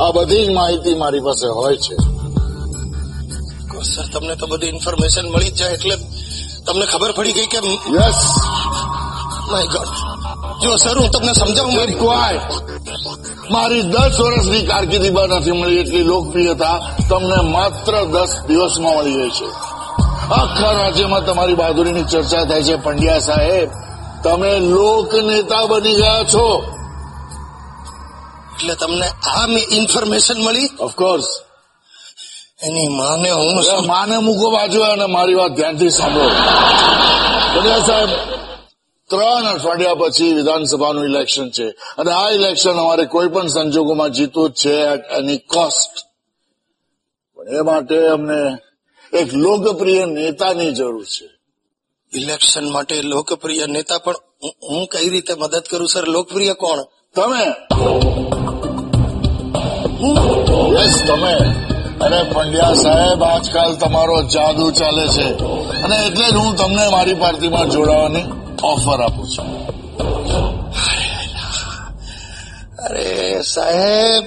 આ 0.00 0.10
બધી 0.12 0.46
જ 0.46 0.50
માહિતી 0.50 0.94
મારી 0.94 1.20
પાસે 1.20 1.46
હોય 1.46 1.76
છે. 1.76 1.96
સર 3.82 4.06
તમને 4.12 4.34
તો 4.36 4.46
બધી 4.46 4.66
ઇન્ફોર્મેશન 4.66 5.26
મળી 5.28 5.50
જ 5.50 5.54
જાય 5.54 5.70
એટલે 5.70 5.96
તમને 6.66 6.86
ખબર 6.86 7.12
પડી 7.12 7.32
ગઈ 7.32 7.46
કે 7.46 7.58
યસ 7.94 8.20
માય 9.50 9.66
ગોડ 9.66 9.90
જો 10.62 10.76
સર 10.76 10.98
હું 10.98 11.10
તમને 11.10 11.32
સમજાવું 11.32 11.74
મારી 11.74 12.40
મારી 13.50 13.82
દસ 13.82 14.20
વર્ષની 14.20 14.66
કારકિર્દીમાં 14.66 15.28
નથી 15.28 15.50
મળી 15.50 15.78
એટલી 15.78 16.02
લોકપ્રિયતા 16.02 16.76
તમને 17.08 17.38
માત્ર 17.50 17.94
દસ 18.04 18.32
દિવસમાં 18.46 18.96
મળી 18.96 19.12
ગઈ 19.12 19.30
છે. 19.30 19.73
આખા 20.32 20.70
રાજ્યમાં 20.70 21.24
તમારી 21.24 21.54
બહાદુરીની 21.54 22.04
ચર્ચા 22.04 22.44
થાય 22.44 22.62
છે 22.62 22.76
પંડ્યા 22.76 23.18
સાહેબ. 23.18 23.68
તમે 24.24 24.60
લોક 24.60 25.14
નેતા 25.14 25.66
બની 25.66 25.94
ગયા 25.94 26.22
છો. 26.22 26.76
એટલે 28.54 28.74
તમને 28.74 29.06
આ 29.06 29.46
ઇન્ફોર્મેશન 29.70 30.42
મળી? 30.42 30.68
ઓફકોર્સ 30.80 31.24
એની 32.62 32.88
માને 32.88 33.30
હું 33.30 33.86
માને 33.86 34.18
મૂકો 34.18 34.50
બાજુ 34.50 34.80
અને 34.80 35.06
મારી 35.06 35.34
વાત 35.34 35.50
ધ્યાનથી 35.50 35.90
સાંભળો. 35.90 36.28
પંડ્યા 37.54 37.78
સાહેબ 37.78 38.08
ત્રણ 39.10 39.46
અઠવાડિયા 39.46 39.94
પછી 39.94 40.34
વિધાનસભાનું 40.34 41.04
ઇલેક્શન 41.04 41.50
છે. 41.50 41.68
અને 41.70 42.12
આ 42.12 42.30
ઇલેક્શન 42.30 42.70
અમારે 42.70 43.04
કોઈ 43.04 43.28
પણ 43.28 43.46
સંજોગોમાં 43.46 44.10
જીતવું 44.10 44.50
જ 44.50 44.52
છે 44.52 44.74
એની 45.18 45.38
કોસ્ટ 45.38 45.90
એ 47.52 47.60
માટે 47.60 48.06
અમને 48.06 48.63
એક 49.14 49.34
લોકપ્રિય 49.34 50.04
નેતાની 50.04 50.72
જરૂર 50.72 51.04
છે. 51.04 51.28
ઇલેક્શન 52.18 52.72
માટે 52.72 53.02
લોકપ્રિય 53.02 53.66
નેતા 53.66 53.98
પણ 53.98 54.14
હું- 54.70 54.86
કઈ 54.86 55.08
રીતે 55.08 55.34
મદદ 55.34 55.62
કરું 55.70 55.88
સર? 55.88 56.06
લોકપ્રિય 56.06 56.52
કોણ? 56.52 56.82
તમે. 57.14 57.46
યસ 60.80 61.04
તમે. 61.06 61.34
અરે 62.00 62.22
પંડ્યા 62.22 62.74
સાહેબ 62.74 63.22
આજકાલ 63.22 63.76
તમારો 63.76 64.22
જાદુ 64.22 64.70
ચાલે 64.70 65.08
છે. 65.08 65.34
અને 65.82 66.06
એટલે 66.06 66.30
જ 66.30 66.34
હું 66.34 66.56
તમને 66.56 66.88
મારી 66.88 67.14
પાર્ટીમાં 67.14 67.70
જોડાવાની 67.70 68.22
ઓફર 68.62 69.02
આપું 69.02 69.28
છું. 69.28 69.68
અરે 72.76 73.42
સાહેબ. 73.42 74.24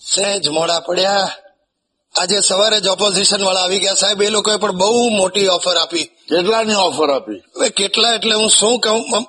સહેજ 0.00 0.48
મોડા 0.48 0.80
પડ્યા. 0.80 1.28
આજે 2.16 2.38
સવારે 2.40 2.78
જ 2.80 2.88
ઓપોઝિશન 2.88 3.42
વાળા 3.42 3.64
આવી 3.64 3.80
ગયા 3.80 3.94
સાહેબ 3.94 4.20
એ 4.22 4.28
લોકોએ 4.30 4.58
પણ 4.58 4.78
બહુ 4.80 5.00
મોટી 5.12 5.48
ઓફર 5.50 5.76
આપી 5.76 6.06
કેટલાની 6.28 6.78
ઓફર 6.82 7.08
આપી 7.10 7.40
હવે 7.54 7.68
કેટલા 7.72 8.12
એટલે 8.14 8.34
હું 8.34 8.50
શું 8.50 8.76
કહું 8.80 9.24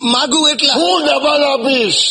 માગું 0.00 0.44
એટલા 0.50 0.76
હું 0.76 0.96
ડબલ 1.04 1.42
આપીશ 1.46 2.02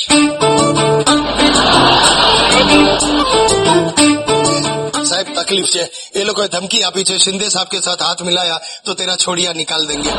साहब 5.06 5.28
तकलीफ़ 5.36 5.72
है 5.74 5.84
ये 6.14 6.24
लोग 6.24 6.40
धमकी 6.50 6.80
आपी 6.84 7.04
है 7.10 7.18
शिंदे 7.20 7.50
साहब 7.50 7.68
के 7.70 7.80
साथ 7.82 8.00
हाथ 8.02 8.20
मिलाया 8.24 8.58
तो 8.86 8.94
तेरा 8.96 9.16
छोड़िया 9.18 9.52
निकाल 9.56 9.82
देंगे 9.88 10.12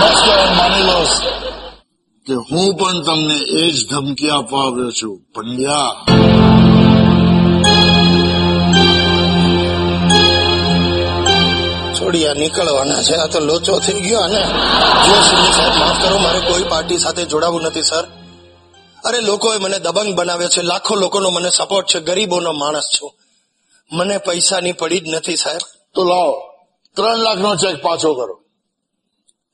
बस 0.00 0.20
मानी 0.58 0.82
लो 0.84 0.98
કે 2.26 2.34
હું 2.46 2.64
પણ 2.74 2.98
તમને 3.02 3.36
એ 3.56 3.62
જ 3.70 3.78
ધમકી 3.86 4.30
આપવા 4.30 4.62
આવ્યો 4.62 4.90
છું 4.92 5.14
પંડ્યા 5.34 5.90
છોડિયા 12.00 12.34
નીકળવાના 12.34 13.02
છે. 13.02 13.14
આ 13.14 13.26
તો 13.26 13.40
લોચો 13.40 13.78
થઈ 13.78 13.92
ગયો 13.92 14.20
અને 14.20 14.40
જો 15.06 15.22
શિંદે 15.22 15.52
સાહેબ 15.52 15.74
માફ 15.74 16.08
કરો 16.08 16.18
મારે 16.18 16.40
કોઈ 16.40 16.62
પાર્ટી 16.62 16.98
સાથે 16.98 17.24
જોડાવું 17.24 17.62
નથી 17.62 17.82
સર. 17.82 18.04
અરે 19.04 19.20
લોકોએ 19.20 19.58
મને 19.58 19.78
દબંગ 19.78 20.14
બનાવ્યો 20.14 20.48
છે. 20.48 20.62
લાખો 20.62 20.94
લોકોનો 20.94 21.30
મને 21.30 21.50
સપોર્ટ 21.50 21.86
છે. 21.86 22.00
ગરીબોનો 22.00 22.52
માણસ 22.52 22.84
છું. 22.84 23.12
મને 23.92 24.18
પૈસાની 24.18 24.72
પડી 24.72 25.00
જ 25.00 25.08
નથી 25.08 25.36
સાહેબ. 25.36 25.60
તો 25.94 26.04
લાવો. 26.04 26.50
ત્રણ 26.96 27.16
લાખનો 27.16 27.56
ચેક 27.56 27.82
પાછો 27.82 28.14
કરો. 28.14 28.40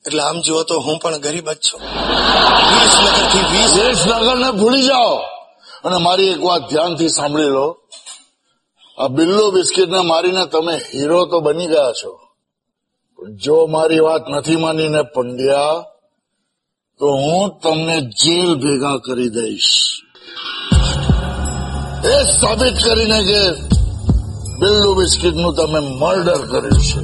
એટલે 0.07 0.23
આમ 0.23 0.41
જુઓ 0.41 0.63
તો 0.63 0.79
હું 0.79 0.99
પણ 0.99 1.17
ગરીબ 1.17 1.51
જ 1.51 1.55
છું. 1.55 1.81
વીસ 2.73 2.99
નગરથી 2.99 3.57
વીસ 3.57 3.87
વિસનગરને 3.87 4.51
ભૂલી 4.51 4.83
જાઓ. 4.83 5.15
અને 5.83 5.97
મારી 5.97 6.27
એક 6.27 6.43
વાત 6.43 6.61
ધ્યાનથી 6.61 7.09
સાંભળી 7.09 7.43
લો. 7.43 7.77
આ 8.97 9.07
બિલ્લો 9.07 9.51
બિસ્કિટને 9.51 10.01
મારીને 10.01 10.45
તમે 10.45 10.75
હીરો 10.75 11.25
તો 11.25 11.39
બની 11.39 11.67
ગયા 11.67 11.91
છો. 11.91 12.26
જો 13.19 13.57
મારી 13.67 13.99
વાત 13.99 14.23
નથી 14.29 14.57
માનીને 14.57 15.01
પંડ્યા 15.13 15.77
તો 16.99 17.07
હું 17.15 17.45
તમને 17.61 17.97
જેલ 18.15 18.51
ભેગા 18.55 18.97
કરી 18.99 19.31
દઈશ 19.31 19.73
એ 22.07 22.15
સાબિત 22.31 22.75
કરીને 22.77 23.19
કે 23.29 23.41
બિલ્લુ 24.59 24.89
બિસ્કિટનું 24.95 25.53
તમે 25.55 25.79
મર્ડર 25.93 26.41
કર્યું 26.43 26.83
છે 26.83 26.99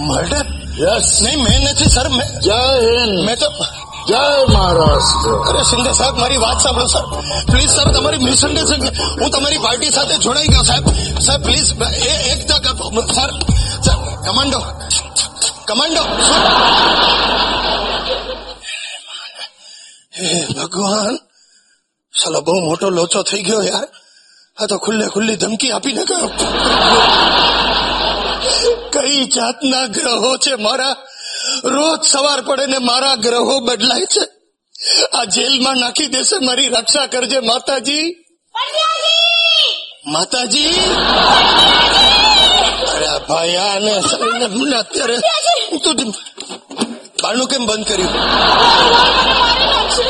મર્ડર 0.00 0.46
યસ 0.78 1.08
નહીં 1.20 1.40
મેં 1.42 1.60
નથી 1.64 1.90
સર 1.90 2.08
મેં 2.10 2.28
જય 2.40 2.60
હિન્દ 2.86 3.16
મેં 3.26 3.36
તો 3.36 3.48
જય 4.06 4.22
મહારાષ્ટ્ર 4.48 5.34
અરે 5.48 5.62
શિંદે 5.64 5.92
સાહેબ 5.92 6.16
મારી 6.16 6.40
વાત 6.40 6.58
સાંભળો 6.60 6.88
સર 6.88 7.04
પ્લીઝ 7.46 7.72
સર 7.72 7.88
તમારી 7.90 8.24
મિસઅન્ડરસ્ટેન્ડિંગ 8.24 8.96
હું 9.20 9.28
તમારી 9.30 9.62
પાર્ટી 9.62 9.92
સાથે 9.92 10.16
જોડાઈ 10.18 10.50
ગયો 10.50 10.64
સાહેબ 10.64 10.86
સાહેબ 11.20 11.42
પ્લીઝ 11.42 11.70
એ 12.04 12.12
એક 12.32 12.40
તક 12.48 12.64
આપો 12.68 12.84
સર 13.10 13.30
સર 13.82 14.03
કમાન્ડો 14.24 14.60
કમાન્ડો 15.66 16.02
હે 20.16 20.46
ભગવાન 20.56 21.16
સાલો 22.22 22.40
બહુ 22.40 22.60
મોટો 22.60 22.90
લોચો 22.90 23.22
થઈ 23.22 23.42
ગયો 23.42 23.62
યાર. 23.62 23.88
આ 24.62 24.66
તો 24.66 24.78
ખુલ્લે 24.78 25.06
ખુલ્લી 25.06 25.36
ધમકી 25.36 25.70
આપીને 25.70 26.04
ગયો. 26.04 26.28
કઈ 28.92 29.24
જાતના 29.24 29.86
ગ્રહો 29.86 30.36
છે 30.36 30.54
મારા? 30.54 30.96
રોજ 31.64 32.00
સવાર 32.04 32.40
પડે 32.40 32.66
ને 32.66 32.78
મારા 32.78 33.14
ગ્રહો 33.14 33.60
બદલાય 33.60 34.06
છે. 34.06 34.24
આ 35.12 35.24
જેલમાં 35.24 35.76
નાખી 35.76 36.06
દેશે 36.06 36.46
મારી 36.46 36.68
રક્ષા 36.68 37.06
કરજે 37.06 37.38
માતાજી. 37.40 38.06
માતાજી! 40.06 40.74
અરે 43.28 43.32
આ 43.32 43.34
ભાઈ 43.34 43.56
આને 43.56 43.92
શરીરને 44.08 44.46
મને 44.56 44.76
અત્યારે 44.82 45.16
તો 45.84 45.90
બારણું 47.22 47.48
કેમ 47.52 47.62
બંધ 47.66 47.86
કર્યું? 47.88 48.12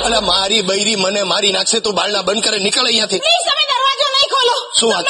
અલા 0.06 0.20
મારી 0.30 0.62
બૈરી 0.70 0.96
મને 0.96 1.22
મારી 1.32 1.52
નાખશે 1.56 1.78
તો 1.80 1.90
બારણા 1.98 2.22
બંધ 2.28 2.44
કરે 2.44 2.58
નીકળ 2.58 2.86
અહીંયાથી. 2.90 3.20
દરવાજો 3.70 4.06
નહીં 4.14 4.28
ખોલો. 4.34 4.56
શું 4.78 4.88
વાત? 4.92 5.06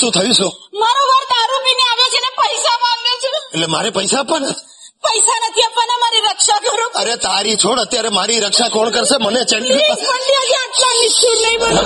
શું 0.00 0.10
થયું 0.16 0.34
શું? 0.38 0.52
મારો 0.82 1.02
વર 1.10 1.24
દારૂ 1.32 1.60
પીને 1.66 1.82
આવ્યો 1.90 2.08
છે 2.14 2.20
ને 2.24 2.30
પૈસા 2.40 2.76
માંગ્યો 2.84 3.16
છે. 3.22 3.28
એટલે 3.54 3.66
મારે 3.74 3.90
પૈસા 3.98 4.18
આપવાના? 4.22 4.54
પૈસા 5.06 5.38
નથી 5.42 5.64
આપવાના 5.66 5.98
મારી 6.04 6.22
રક્ષા 6.30 6.60
કરો. 6.66 6.86
અરે 7.02 7.16
તારી 7.26 7.56
છોડ 7.64 7.78
અત્યારે 7.84 8.10
મારી 8.18 8.40
રક્ષા 8.46 8.70
કોણ 8.76 8.90
કરશે? 8.96 9.16
મને 9.24 9.40
ચંડી 9.50 9.82
આટલા 10.60 10.94
નિષ્ઠુર 11.00 11.36
નહીં 11.42 11.58
બનો. 11.60 11.80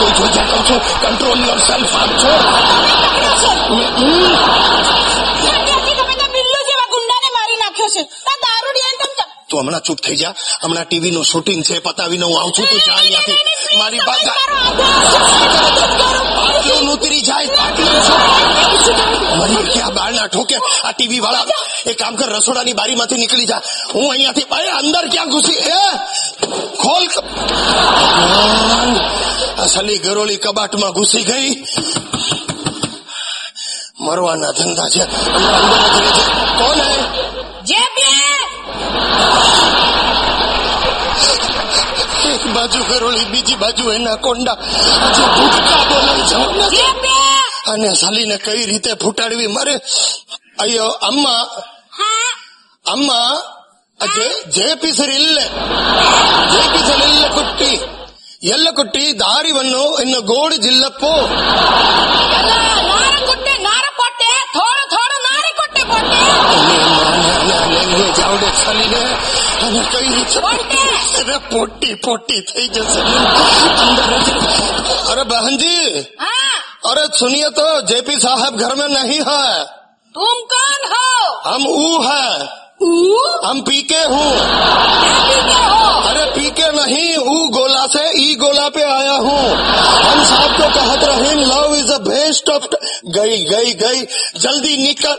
કોઈ 0.00 0.14
જોઈ 0.18 0.46
કહું 0.50 0.62
છું. 0.68 0.80
કંટ્રોલ 1.02 1.40
યોર 1.48 1.60
સેલ્ફ 1.68 1.94
આપ 2.02 2.12
છો. 2.22 2.32
તું 9.50 9.60
હમણાં 9.60 9.84
ચૂપ 9.86 10.00
થઈ 10.06 10.16
જા. 10.22 10.34
હમણાં 10.62 10.86
ટીવી 10.88 11.10
નું 11.10 11.24
શૂટિંગ 11.24 11.60
છે 11.68 11.78
પતાવીને 11.86 12.24
હું 12.24 12.36
આવું 12.40 12.52
છું 12.56 12.66
તું 12.72 12.80
જા 12.86 12.96
અહીંયાથી. 13.02 13.57
મારી 13.76 13.98
પાસે 13.98 14.30
આટલું 16.38 16.84
નૂતરી 16.84 17.20
જાય 17.20 17.48
મરી 19.36 19.54
ક્યાં 19.54 19.94
બાળના 19.94 20.26
ઠોકે? 20.26 20.56
આ 20.84 20.92
ટીવી 20.92 21.20
વાળા 21.20 21.44
એક 21.86 21.98
કામ 21.98 22.16
કર 22.16 22.26
રસોડાની 22.26 22.72
બારીમાંથી 22.72 23.14
નીકળી 23.16 23.46
જા. 23.46 23.60
હું 23.94 24.10
અહીંયાથી 24.10 24.42
અરે 24.42 24.68
અંદર 24.68 25.08
ક્યાં 25.08 25.28
ઘૂસી? 25.28 25.52
એ 25.52 25.72
ખોલ 26.82 27.06
ક- 27.06 27.24
સલી 29.66 29.98
ગરોળી 29.98 30.36
કબાટમાં 30.36 30.92
ઘૂસી 30.92 31.22
ગઈ. 31.22 31.64
મરવાના 34.00 34.50
ધંધા 34.50 34.88
છે. 34.88 35.04
કોણ 36.58 36.80
હે 36.80 37.27
બાજુ 42.57 42.79
ગરોળી 42.89 43.25
બીજી 43.25 43.55
બાજુ 43.55 43.91
એના 43.91 44.17
કોંડા 44.17 44.57
હજુ 45.07 45.23
ભૂટકા 45.35 45.83
બોલાઈ 45.89 46.25
જવાના 46.29 46.69
છે. 46.69 46.75
જે 46.77 46.87
બે 47.01 47.13
અને 47.65 47.95
સાલીને 47.95 48.37
કઈ 48.37 48.65
રીતે 48.65 48.91
ફૂટાડવી 48.95 49.47
મારે 49.47 49.75
ಅಯ್ಯೋ 50.59 50.85
ಅಮ್ಮ 51.01 51.25
ಅಮ್ಮ 52.85 53.09
ಜೆ 53.99 54.25
ಜೆ 54.49 54.75
ಪಿಸರಿಲ್ಲ 54.75 55.37
ಜೆ 56.53 56.61
ಪಿಸಲೆಲ್ಲ 56.73 57.25
ಕೊಟ್ಟಿ 57.29 57.71
ಎಲ್ಲ 58.49 58.67
ಕೊಟ್ಟಿ 58.71 59.03
ದಾರಿವನ್ನು 59.19 59.83
ಇನ್ನು 60.01 60.21
ಗೋಡು 60.23 60.55
ಜಿಲ್ಲಪ್ಪು 60.57 61.11
કુટ્ટે 66.27 66.77
પોટે 66.89 67.31
લેંગ્વેજ 67.73 68.19
આવડે 68.21 68.49
સાલીને 68.61 69.03
અને 69.65 69.81
કઈ 69.91 70.09
રીતે 70.09 70.39
અરે 71.21 71.37
પોટી 71.51 71.95
પોટી 72.05 72.41
થઈ 72.49 72.67
જશે 72.69 73.01
અંદર 73.83 74.11
જ. 74.25 74.27
અરે 75.11 75.23
બહનજી 75.25 76.07
अरे 76.85 77.03
सुनिए 77.17 77.49
तो 77.57 77.65
जेपी 77.89 78.15
साहब 78.21 78.53
घर 78.57 78.71
में 78.75 78.89
नहीं 78.89 79.19
है 79.27 79.43
तुम 80.15 80.41
कौन 80.53 80.81
हो 80.93 81.05
हम 81.45 81.61
ऊ 81.75 81.85
है 82.07 82.25
हम 83.43 83.61
पीके 83.67 84.01
हूँ 84.05 84.31
अरे 86.09 86.25
पीके 86.35 86.67
नहीं 86.77 87.09
ऊ 87.17 87.35
गोला 87.57 87.85
से 87.93 88.03
ई 88.21 88.35
गोला 88.41 88.67
पे 88.77 88.83
आया 88.89 89.15
हूँ 89.27 89.43
हम 90.05 90.23
साहब 90.31 90.51
को 90.57 90.67
कहत 90.77 91.03
रहे 91.03 91.31
love 91.43 91.75
is 91.75 91.85
the 91.87 91.99
best 92.07 92.49
of 92.49 92.67
गई 93.17 93.37
गई 93.45 93.73
गई 93.83 94.01
जल्दी 94.45 94.75
निकल 94.83 95.15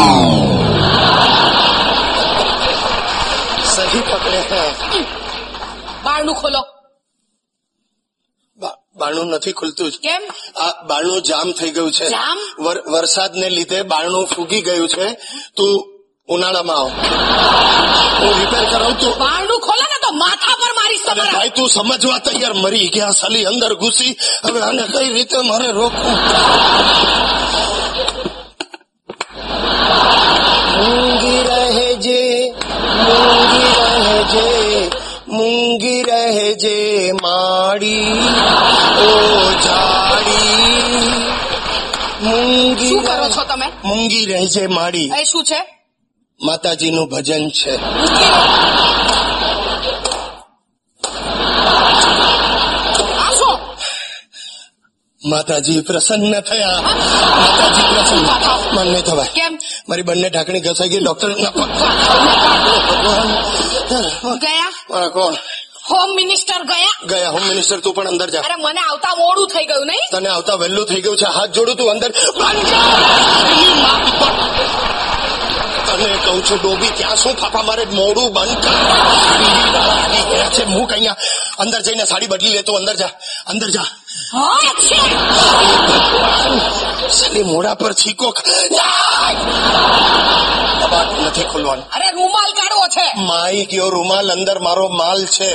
सही 3.75 4.01
पकड़े 4.13 4.41
हैं 4.53 4.69
બારણું 6.07 6.35
ખોલો 6.41 6.61
બા- 8.59 8.77
બારણું 9.01 9.29
નથી 9.35 9.53
ખુલતું 9.61 9.89
જ 9.93 9.97
કેમ 10.03 10.23
આ 10.57 10.67
બારણું 10.91 11.23
જામ 11.29 11.49
થઈ 11.61 11.71
ગયું 11.77 11.91
છે 11.93 12.07
જામ? 12.11 12.39
વર- 12.65 12.85
વરસાદને 12.93 13.49
લીધે 13.57 13.81
બારણું 13.93 14.27
ફૂગી 14.27 14.63
ગયું 14.69 14.89
છે 14.89 15.07
તું 15.57 15.73
ઉનાળામાં 16.36 16.78
આવો. 16.78 16.92
હું 18.22 18.34
રિપેર 18.40 18.66
કરાવું 18.72 18.98
તો 19.02 19.10
બારણું 19.22 19.60
ખોલે 19.68 19.86
ને 19.92 19.98
તો 20.06 20.10
માથા 20.24 20.56
પર 20.62 20.72
મારીશ 20.80 21.06
અરે 21.06 21.16
તમારા. 21.16 21.34
ભાઈ 21.36 21.54
તું 21.58 21.70
સમજવા 21.70 22.20
તૈયાર 22.28 22.56
મરી 22.64 22.88
ગયા 22.96 23.16
સાલી 23.22 23.46
અંદર 23.52 23.72
ઘૂસી. 23.82 24.14
હવે 24.46 24.60
આને 24.68 24.84
કઈ 24.94 25.10
રીતે 25.16 25.38
મારે 25.50 25.72
રોકવું? 25.80 26.18
મૂંગી 30.78 31.42
રહેજે 31.50 32.22
મૂંગી 33.08 33.72
રહેજે 33.80 34.48
મૂંગી 35.38 36.04
રહેજે 36.12 36.78
માડી. 37.24 38.14
ઓ 39.08 39.10
જાડી 39.66 41.10
મૂંગી 42.22 42.90
શું 42.90 43.04
કરો 43.10 43.28
છો 43.36 43.44
તમે? 43.52 43.68
મૂંગી 43.84 44.26
રહેજે 44.32 44.68
માડી. 44.68 45.10
એ 45.22 45.26
શું 45.34 45.44
છે? 45.52 45.79
માતાજીનું 46.42 47.10
ભજન 47.10 47.50
છે. 47.50 47.78
માતાજી 55.26 55.82
પ્રસન્ન 55.82 56.40
થયા. 56.40 56.82
માતાજી 56.82 57.82
પ્રસન્ન. 57.82 58.26
મન 58.76 58.88
નહીં 58.88 59.04
થવાય. 59.04 59.28
કેમ? 59.36 59.58
મારી 59.90 60.02
બંને 60.02 60.30
ઢાંકણી 60.30 60.60
ઘસાઈ 60.60 60.90
ગઈ 60.90 61.00
ડોક્ટર 61.00 61.34
ગયા? 61.34 61.52
કોણ? 65.08 65.34
હોમ 65.92 66.16
મિનિસ્ટર 66.16 66.64
ગયા? 66.64 67.08
ગયા 67.10 67.30
હોમ 67.30 67.44
મિનિસ્ટર 67.48 67.80
તું 67.80 67.94
પણ 67.94 68.08
અંદર 68.08 68.30
જા. 68.30 68.40
અરે 68.40 68.56
મને 68.56 68.80
આવતા 68.80 69.16
મોડું 69.16 69.48
થઈ 69.48 69.66
ગયું 69.66 69.88
નહીં? 69.88 70.10
તને 70.12 70.30
આવતા 70.30 70.54
વહેલું 70.54 70.86
થઈ 70.86 71.02
ગયું 71.02 71.18
છે. 71.18 71.26
હાથ 71.26 71.50
જોડું 71.50 71.76
તું 71.76 71.92
અંદર. 71.92 72.12
તને 75.98 76.18
કહું 76.26 76.40
છું 76.46 76.60
ડોબી 76.62 76.92
ત્યાં 76.98 77.16
શું 77.16 77.34
ફાફા 77.36 77.62
મારે 77.62 77.86
મોડું 77.86 78.34
બંધ 78.34 78.68
આવી 78.68 80.24
ગયા 80.32 80.50
છે 80.50 80.64
મૂક 80.66 80.92
અહીંયા 80.94 81.18
અંદર 81.60 81.82
જઈને 81.82 82.06
સાડી 82.06 82.28
બદલી 82.28 82.50
લેતો 82.50 82.72
અંદર 82.74 82.96
જા 82.96 83.12
અંદર 83.48 83.70
જા. 83.70 83.88
સાલી 87.10 87.44
મોડા 87.44 87.74
પર 87.74 87.94
છીકો 87.94 88.34
નથી 91.28 91.44
ખોલવાનું. 91.44 91.86
અરે 91.96 92.08
રૂમાલ 92.12 92.52
કાઢવો 92.60 92.86
છે. 92.88 93.08
માઈ 93.22 93.66
ગયો 93.66 93.90
રૂમાલ 93.90 94.32
અંદર 94.32 94.60
મારો 94.60 94.88
માલ 94.88 95.26
છે. 95.26 95.50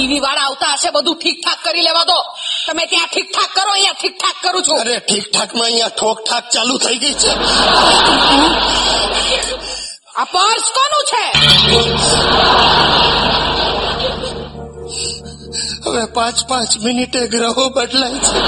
ટીવી 0.00 0.20
વાળા 0.20 0.46
આવતા 0.48 0.72
હશે 0.74 0.90
બધું 0.90 1.16
ઠીક 1.16 1.38
ઠાક 1.44 1.60
કરી 1.64 1.84
લેવા 1.88 2.04
દો. 2.04 2.18
તમે 2.66 2.84
ત્યાં 2.92 3.10
ઠીક 3.12 3.28
ઠાક 3.32 3.50
કરો 3.56 3.70
અહીંયા 3.72 3.98
ઠીક 4.00 4.14
ઠાક 4.20 4.36
કરું 4.44 4.62
છું. 4.62 4.78
અરે 4.80 4.96
ઠીક 5.08 5.26
ઠાકમાં 5.32 5.64
અહીંયા 5.64 5.96
ઠોક 6.00 6.18
ઠાક 6.28 6.44
ચાલુ 6.54 6.74
થઈ 6.84 6.98
ગઈ 7.02 7.14
છે. 7.22 7.32
આ 10.20 10.24
પર્સ 10.34 10.66
કોનું 10.76 11.04
છે? 11.10 11.24
હવે 15.90 16.04
પાંચ 16.04 16.46
પાંચ 16.48 16.78
મિનિટે 16.78 17.26
ગ્રહો 17.26 17.68
બદલાય 17.68 18.10
છે. 18.10 18.38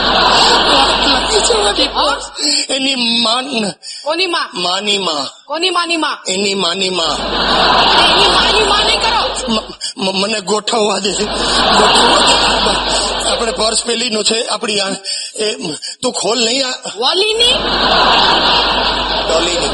લાગી 1.13 1.41
જવાની 1.49 1.89
એની 2.75 2.95
માન. 3.23 3.47
કોની 4.05 4.27
માં? 4.27 4.63
માની 4.63 4.99
માં. 4.99 5.45
કોની 5.47 5.71
માની 5.71 5.97
માં? 5.97 6.17
એની 6.29 6.55
માની 6.55 6.91
માં. 6.91 7.15
એની 8.15 8.29
માની 8.37 8.65
માં 8.69 8.85
નહીં 8.85 9.01
કરો 9.01 10.13
મને 10.13 10.41
ગોઠવવા 10.41 10.99
દે. 10.99 11.13
આપણે 13.33 13.53
પર્સ 13.53 13.85
પેલીનું 13.85 14.25
છે. 14.25 14.47
આપણી 14.47 14.81
આ 14.81 14.91
એ 15.37 15.53
તું 16.03 16.13
ખોલ 16.13 16.45
નહીં 16.45 16.67
આ. 16.67 16.73
વોલીની? 16.97 17.55
ડોલીની. 19.29 19.71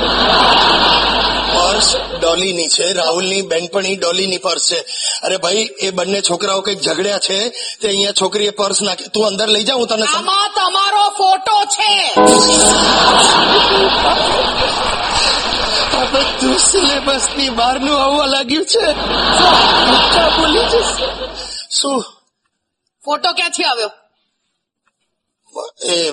પર્સ 1.69 1.97
ડોલીની 2.21 2.69
છે 2.69 2.93
રાહુલની 2.93 3.43
બેનપણી 3.43 3.97
ડોલીની 3.97 4.39
પર્સ 4.39 4.71
છે. 4.71 4.81
અરે 5.23 5.37
ભાઈ 5.37 5.69
એ 5.79 5.91
બંને 5.91 6.21
છોકરાઓ 6.21 6.61
કંઈક 6.61 6.81
ઝઘડ્યા 6.81 7.19
છે 7.19 7.39
તે 7.81 7.89
અહીંયા 7.89 8.13
છોકરીએ 8.13 8.51
પર્સ 8.51 8.83
નાખી 8.83 9.09
તું 9.15 9.27
અંદર 9.27 9.49
લઈ 9.49 9.65
જા 9.65 9.75
હું 9.75 9.87
તને 9.87 10.07
આમાં 10.07 10.51
તમારો 10.57 11.05
ફોટો 11.19 11.57
છે. 11.77 11.93
બધું 16.13 16.59
સિલેબસની 16.59 17.51
બહારનું 17.51 18.05
આવવા 18.05 18.27
લાગ્યું 18.27 18.67
છે. 18.67 18.87
બોલી 20.37 20.65
જશે. 20.65 21.07
શું? 21.81 22.05
ફોટો 23.05 23.33
ક્યાંથી 23.33 23.65
આવ્યો? 23.65 23.91
એ 25.89 26.11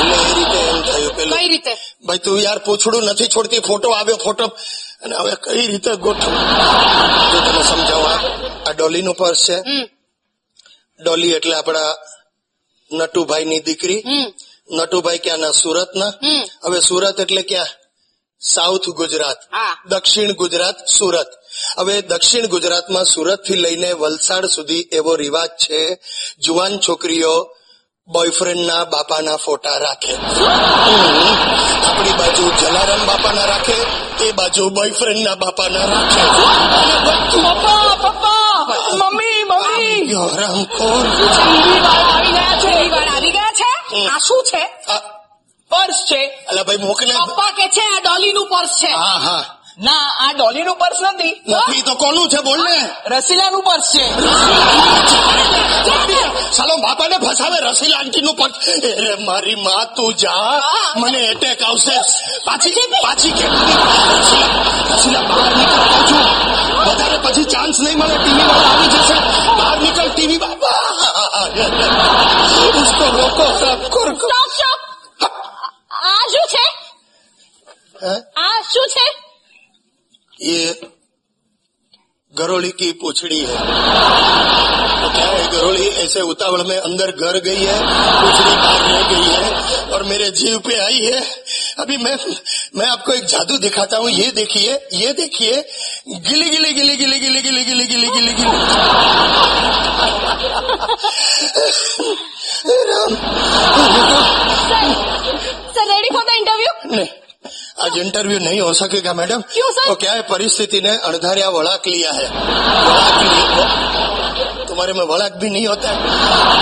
એટલે 0.00 0.16
એ 0.16 0.34
રીતે 0.34 0.58
એમ 0.58 0.82
થયું 0.82 1.16
કઈ 1.16 1.48
રીતે? 1.48 1.74
ભાઈ 2.06 2.18
તું 2.18 2.40
યાર 2.40 2.58
પૂછડું 2.58 3.04
નથી 3.04 3.26
છોડતી. 3.26 3.58
ફોટો 3.58 3.90
આવ્યો 3.90 4.16
ફોટો. 4.16 4.46
અને 5.02 5.16
હવે 5.16 5.32
કઈ 5.42 5.66
રીતે 5.66 5.96
ગોઠવું? 5.96 6.38
જો 7.32 7.40
તને 7.40 7.62
સમજાવવા 7.62 8.20
આ 8.66 8.72
ડોલીનું 8.72 9.14
પર્સ 9.14 9.48
છે. 9.48 9.62
ડોલી 11.04 11.30
એટલે 11.30 11.56
આપણા 11.56 11.94
નટુભાઈ 12.92 13.44
ની 13.44 13.60
દીકરી 13.60 14.02
નટુભાઈ 14.70 15.18
ક્યાંના? 15.18 15.50
સુરતના. 15.50 16.12
હવે 16.64 16.80
સુરત 16.80 17.20
એટલે 17.20 17.42
ક્યાં? 17.42 17.66
સાઉથ 18.40 18.88
ગુજરાત. 18.88 19.36
દક્ષિણ 19.86 20.32
ગુજરાત 20.32 20.86
સુરત. 20.86 21.26
હવે 21.78 22.02
દક્ષિણ 22.02 22.46
ગુજરાતમાં 22.46 23.04
સુરતથી 23.04 23.54
લઈને 23.54 23.92
વલસાડ 23.92 24.46
સુધી 24.46 24.88
એવો 24.92 25.16
રિવાજ 25.16 25.50
છે. 25.50 25.98
જુવાન 26.38 26.78
છોકરીઓ 26.78 27.53
બોયફ્રેન્ડના 28.08 28.84
બાપાના 28.84 29.36
ફોટા 29.36 29.78
રાખે. 29.78 30.16
આપણી 31.86 32.12
બાજુ 32.12 32.52
જલારામ 32.60 33.06
બાપાના 33.06 33.44
રાખે 33.44 33.76
એ 34.24 34.32
બાજુ 34.32 34.70
બોયફ્રેન્ડના 34.70 35.34
બાપાના 35.34 35.84
રાખે. 35.84 36.20
પપ્પા 37.40 37.96
પપ્પા 37.96 38.64
મમ્મી 38.92 39.44
મમ્મી. 39.44 40.14
આવી 40.14 40.66
ગયા 42.32 42.58
છે. 42.58 43.06
આવી 43.06 43.30
ગયા 43.30 43.50
છે? 43.50 44.06
આ 44.06 44.18
શું 44.18 44.42
છે? 44.42 44.70
પર્સ 45.70 45.94
છે. 45.94 46.26
અલા 46.26 46.62
ભાઈ 46.62 46.76
મોકલે. 46.76 47.14
પપ્પા 47.14 47.50
કે 47.50 47.68
છે 47.68 47.80
આ 47.80 48.00
ડોલીનું 48.00 48.46
પર્સ 48.46 48.68
છે? 48.68 48.86
હા 48.86 49.02
હા. 49.02 49.44
ના 49.78 50.06
આ 50.20 50.32
ડોલી 50.32 50.62
નું 50.62 50.76
પર્સ 50.76 51.00
નથી. 51.02 51.34
ડોલી 51.48 51.82
તો 51.82 51.94
કોનું 51.94 52.28
છે 52.28 52.40
બોલ 52.42 52.60
ને. 52.64 52.78
રસીલા 53.06 53.50
નું 53.50 53.62
પર્સ 53.62 53.86
છે. 53.94 54.04
ચાલો. 56.56 56.76
બાપા 56.76 57.08
ને 57.08 57.16
ફસાવે 57.18 57.58
રસીલા 57.60 57.98
આંટી 57.98 58.20
નું 58.20 58.34
પર્સ 58.34 58.54
મારી 59.18 59.54
મા 59.54 59.84
તું 59.84 60.14
જા 60.14 60.60
મને 60.96 61.18
એટેક 61.18 61.62
આવશે. 61.62 61.96
પાછી 62.44 62.70
પાછી 63.02 63.30
કે 63.30 63.46
રસીલા 64.92 65.20
બહાર 65.20 65.50
નીકળતો 65.56 65.98
છું 66.10 66.24
વધારે 66.86 67.18
પછી 67.18 67.44
ચાન્સ 67.44 67.80
નહીં 67.80 67.98
મળે 67.98 68.16
ટીવી 68.16 68.46
વાળા 68.48 68.70
આવી 68.70 68.86
જશે. 68.86 69.16
બહાર 69.58 69.76
નીકળ 69.80 70.08
ટીવી 70.08 70.38
બાપા. 70.38 70.80
ઉસકો 72.80 73.06
રોકો 73.16 73.46
સબ 73.58 73.80
આ 76.04 76.22
શું 76.32 76.46
છે? 76.54 76.64
આ 78.36 78.60
શું 78.72 78.86
છે? 78.96 79.33
ये 80.38 80.80
गरोली 82.34 82.70
की 82.70 82.90
पूछड़ी 83.00 83.38
है। 83.40 83.56
तो 85.00 85.08
क्या 85.10 85.26
है 85.26 85.50
गरोली 85.50 85.88
ऐसे 86.04 86.20
उतावड़ 86.22 86.62
में 86.62 86.76
अंदर 86.78 87.10
घर 87.10 87.38
गई 87.40 87.64
है 87.64 87.78
पूछड़ी 87.80 88.54
बाहर 88.54 88.82
रह 88.84 89.02
गई 89.10 89.26
है 89.26 89.92
और 89.92 90.02
मेरे 90.02 90.30
जीव 90.32 90.58
पे 90.66 90.78
आई 90.80 91.00
है। 91.04 91.20
अभी 91.78 91.96
मैं 91.96 92.16
मैं 92.76 92.86
आपको 92.86 93.12
एक 93.12 93.24
जादू 93.26 93.58
दिखाता 93.58 93.96
हूँ 93.96 94.10
ये 94.10 94.30
देखिए 94.32 94.72
ये 94.94 95.12
देखिए 95.12 95.52
गिली 96.08 96.50
गिली 96.50 96.72
गिली 96.72 96.96
गिली 96.96 97.18
गिली 97.18 97.42
गिली 97.42 97.64
गिली 97.64 97.84
गिली 97.86 98.08
गिली 98.08 98.32
गिली। 98.34 98.54
Ram 102.90 103.14
sir 105.74 105.84
ready 105.92 106.08
for 106.14 106.24
the 106.24 106.36
interview 106.38 106.96
नहीं। 106.96 107.08
आज 107.76 107.96
इंटरव्यू 107.98 108.38
नहीं 108.38 108.60
हो 108.60 108.72
सकेगा 108.74 109.12
मैडम 109.12 109.40
क्यों 109.52 109.70
सर? 109.72 109.88
तो 109.88 109.94
क्या 109.94 110.12
है 110.12 110.22
परिस्थिति 110.22 110.80
ने 110.80 110.90
अणधारिया 110.98 111.48
वड़ाक 111.48 111.86
लिया 111.86 112.12
है? 112.12 112.28
वड़ाक 112.28 113.22
लिया 113.22 114.64
तुम्हारे 114.64 114.92
में 114.92 115.02
वड़ाक 115.04 115.32
भी 115.32 115.50
नहीं 115.50 115.66
होता 115.66 115.90
है? 115.90 115.96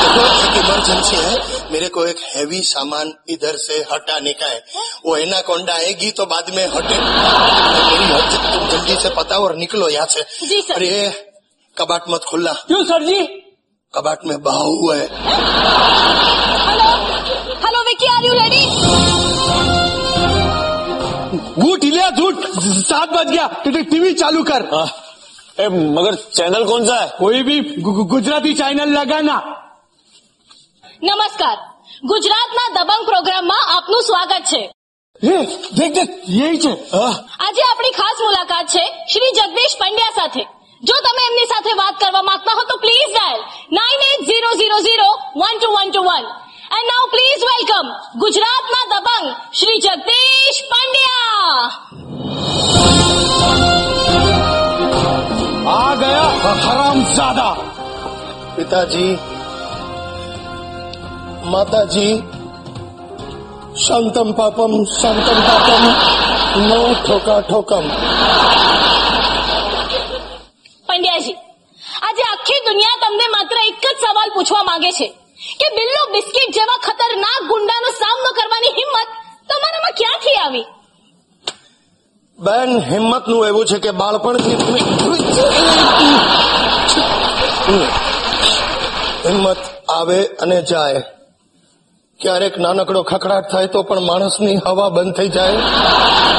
देखो 0.00 0.22
एक 0.44 0.56
इमरजेंसी 0.56 1.16
है। 1.16 1.70
मेरे 1.72 1.88
को 1.88 2.04
एक 2.06 2.16
हैवी 2.36 2.60
सामान 2.62 3.12
इधर 3.28 3.56
से 3.56 3.84
हटाने 3.92 4.32
का 4.32 4.46
है। 4.46 4.64
वो 5.06 5.16
एना 5.16 5.24
एनाकोंडा 5.24 5.74
आएगी 5.74 6.10
तो 6.10 6.26
बाद 6.26 6.50
में 6.54 6.66
हटे। 6.66 6.96
तुम 8.52 8.68
जल्दी 8.68 8.96
से 9.02 9.10
पताओ 9.10 9.44
और 9.44 9.56
निकलो 9.56 9.88
यहाँ 9.88 10.06
से। 10.06 10.22
जी 10.46 10.60
सर 10.60 10.74
अरे 10.74 11.12
कबाट 11.76 12.02
मत 12.10 12.24
खुलना। 12.24 12.52
क्यों 12.52 12.84
सर 12.84 13.04
जी? 13.04 13.22
कबाट 13.94 14.18
में 14.26 14.42
बहा 14.42 14.64
हुआ 14.64 14.96
है। 14.96 15.06
Hello 16.66 16.90
hello 17.66 17.84
Vicky 17.84 18.06
are 18.06 18.24
you 18.24 18.32
ready 18.32 19.81
झूठ 21.51 21.83
इलिया 21.83 22.09
झूठ 22.11 22.45
सात 22.87 23.09
बज 23.09 23.31
गया 23.31 23.47
टी- 23.63 23.85
टीवी 23.91 24.13
चालू 24.13 24.43
कर 24.43 24.65
ए, 25.59 25.67
मगर 25.97 26.15
चैनल 26.37 26.63
कौन 26.65 26.85
सा 26.87 26.95
है 26.95 27.07
कोई 27.19 27.41
भी 27.43 27.59
गु- 27.85 27.93
गु- 27.95 28.07
गुजराती 28.09 28.53
चैनल 28.55 28.89
लगाना 28.99 29.37
નમસ્કાર 31.01 31.57
ગુજરાતના 32.11 32.63
દબંગ 32.75 33.03
પ્રોગ્રામમાં 33.07 33.57
આપનું 33.73 33.99
સ્વાગત 34.07 34.45
છે 34.51 34.61
ये 35.21 35.35
देख 35.77 35.91
देख 35.97 36.09
यही 36.37 36.57
છે 36.63 36.71
આજે 37.39 37.61
આપણી 37.65 37.91
ખાસ 37.99 38.17
મુલાકાત 38.23 38.67
છે 38.73 38.83
શ્રી 39.11 39.31
જગદીશ 39.37 39.75
પંડ્યા 39.81 40.15
સાથે 40.17 40.43
જો 40.83 40.95
તમે 41.05 41.23
એમની 41.29 41.47
સાથે 41.51 41.71
વાત 41.81 41.95
કરવા 42.01 42.23
માંગતા 42.29 42.55
હો 42.57 42.63
તો 42.71 42.77
please 42.83 43.13
dial 43.13 43.41
nine 43.77 44.01
eight 44.07 44.21
zero 44.29 44.51
zero 44.59 44.77
zero 44.87 45.09
one 45.41 45.55
two 45.57 45.69
one 45.75 45.89
two 45.91 46.03
one 46.09 46.25
And 46.72 46.88
now 46.88 47.04
please 47.12 47.42
welcome 47.44 47.86
ગુજરાતના 48.16 48.84
દબંગ 48.92 49.26
શ્રી 49.52 49.80
જગદીશ 49.80 50.60
પાંડ્યા 50.70 51.64
આ 55.72 55.92
ગયા 55.96 56.54
હરામઝાદા 56.62 57.54
પિતાજી 58.56 59.12
માતાજી 61.46 62.14
શાંતમ 63.78 64.34
પાપમ 64.34 64.74
શાંતમ 64.92 65.38
પાપમ 65.48 65.84
નો 66.64 66.80
ઠોકા 66.98 67.40
ઠોકમ 67.42 67.86
પંડ્યાજી 70.88 71.36
આજે 72.02 72.22
આખી 72.26 72.60
દુનિયા 72.66 73.02
તમને 73.02 73.26
માત્ર 73.32 73.56
એક 73.62 73.82
જ 73.82 73.98
સવાલ 74.02 74.30
પૂછવા 74.30 74.64
માંગે 74.64 74.92
છે 74.94 75.08
કે 75.60 75.68
બિલ્લો 75.76 76.02
બિસ્કિટ 76.14 76.50
જેવા 76.56 76.80
ખતરનાક 76.86 77.42
ગુંડાનો 77.50 77.88
સામનો 78.02 78.30
કરવાની 78.38 78.74
હિંમત 78.78 79.08
તમારામાં 79.50 79.94
ક્યાંથી 80.00 80.36
આવી? 80.42 80.66
બેન 82.38 82.70
હિંમતનું 82.90 83.42
એવું 83.48 83.64
છે 83.70 83.78
કે 83.84 83.90
બાળપણથી 84.00 84.56
હિંમત 89.24 89.60
આવે 89.96 90.18
અને 90.42 90.58
જાય. 90.70 91.00
ક્યારેક 92.20 92.54
નાનકડો 92.64 93.00
ખખડાટ 93.10 93.46
થાય 93.52 93.72
તો 93.74 93.80
પણ 93.88 94.06
માણસની 94.10 94.58
હવા 94.66 94.90
બંધ 94.96 95.14
થઈ 95.16 95.30
જાય. 95.36 95.58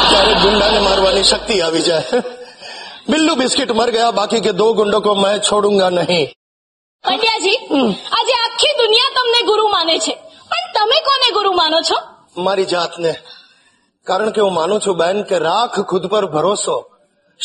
ક્યારેક 0.10 0.38
ગુંડાને 0.46 0.80
મારવાની 0.88 1.26
શક્તિ 1.32 1.56
આવી 1.62 1.84
જાય. 1.90 2.24
બિલ્લુ 3.12 3.34
બિસ્કિટ 3.42 3.72
મર 3.80 3.90
ગયા, 3.98 4.16
બાકી 4.20 4.42
કે 4.46 4.52
દો 4.62 4.68
ગુંડકો 4.80 5.12
મેં 5.24 5.36
છોડુંગા 5.50 5.92
નહીં. 6.00 6.26
પંડ્યાજી 7.04 7.56
આજે 8.20 8.34
આખી 8.34 8.78
દુનિયા 8.78 9.12
તમને 9.16 9.46
ગુરુ 9.46 9.68
માને 9.68 10.00
છે. 10.00 10.14
પણ 10.50 10.74
તમે 10.74 11.00
કોને 11.00 11.32
ગુરુ 11.32 11.52
માનો 11.52 11.82
છો? 11.82 11.96
મારી 12.38 12.66
જાતને. 12.66 13.16
કારણ 14.04 14.30
કે 14.30 14.42
હું 14.42 14.54
માનું 14.54 14.82
છું 14.88 14.98
બેન 14.98 15.24
કે 15.24 15.38
રાખ 15.38 15.80
ખુદ 15.80 16.06
પર 16.06 16.26
ભરોસો. 16.26 16.90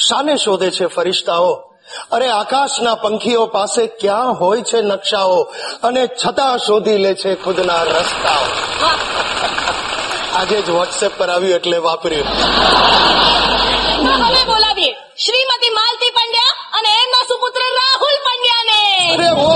શાને 0.08 0.36
શોધે 0.36 0.70
છે 0.70 0.86
ફરિશ્તાઓ? 0.86 1.54
અરે 2.12 2.28
આકાશના 2.28 2.94
પંખીઓ 2.94 3.46
પાસે 3.46 3.86
ક્યાં 3.86 4.32
હોય 4.32 4.62
છે 4.62 4.80
નકશાઓ? 4.80 5.42
અને 5.82 6.06
છતાં 6.06 6.58
શોધી 6.58 6.98
લે 6.98 7.14
છે 7.14 7.34
ખુદના 7.34 7.82
રસ્તાઓ. 7.82 8.44
આજે 10.34 10.62
જ 10.62 10.70
વોટ્સએપ 10.70 11.18
પર 11.18 11.30
આવ્યું 11.30 11.54
એટલે 11.54 11.78
વાપર્યું. 11.78 12.26
હવે 14.24 14.44
બોલાવીએ. 14.44 14.92
શ્રીમતી 15.16 15.70
માલતી 15.70 16.10
પંડ્યા 16.10 16.78
અને 16.78 16.88
એમના 16.88 17.24
સુપુત્ર 17.28 17.60
રાહુલ 17.60 18.17
અરે 19.10 19.28
ઓ 19.40 19.48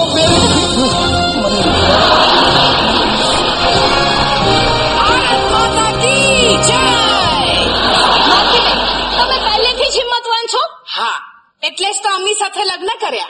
પહેલેથી 9.44 9.90
જ 9.90 9.96
હિંમતવાન 9.96 10.46
છો 10.46 10.62
હા. 10.86 11.18
એટલે 11.62 11.88
જ 11.88 11.98
તો 12.02 12.08
અમી 12.10 12.34
સાથે 12.34 12.62
લગ્ન 12.64 12.90
કર્યા. 13.00 13.28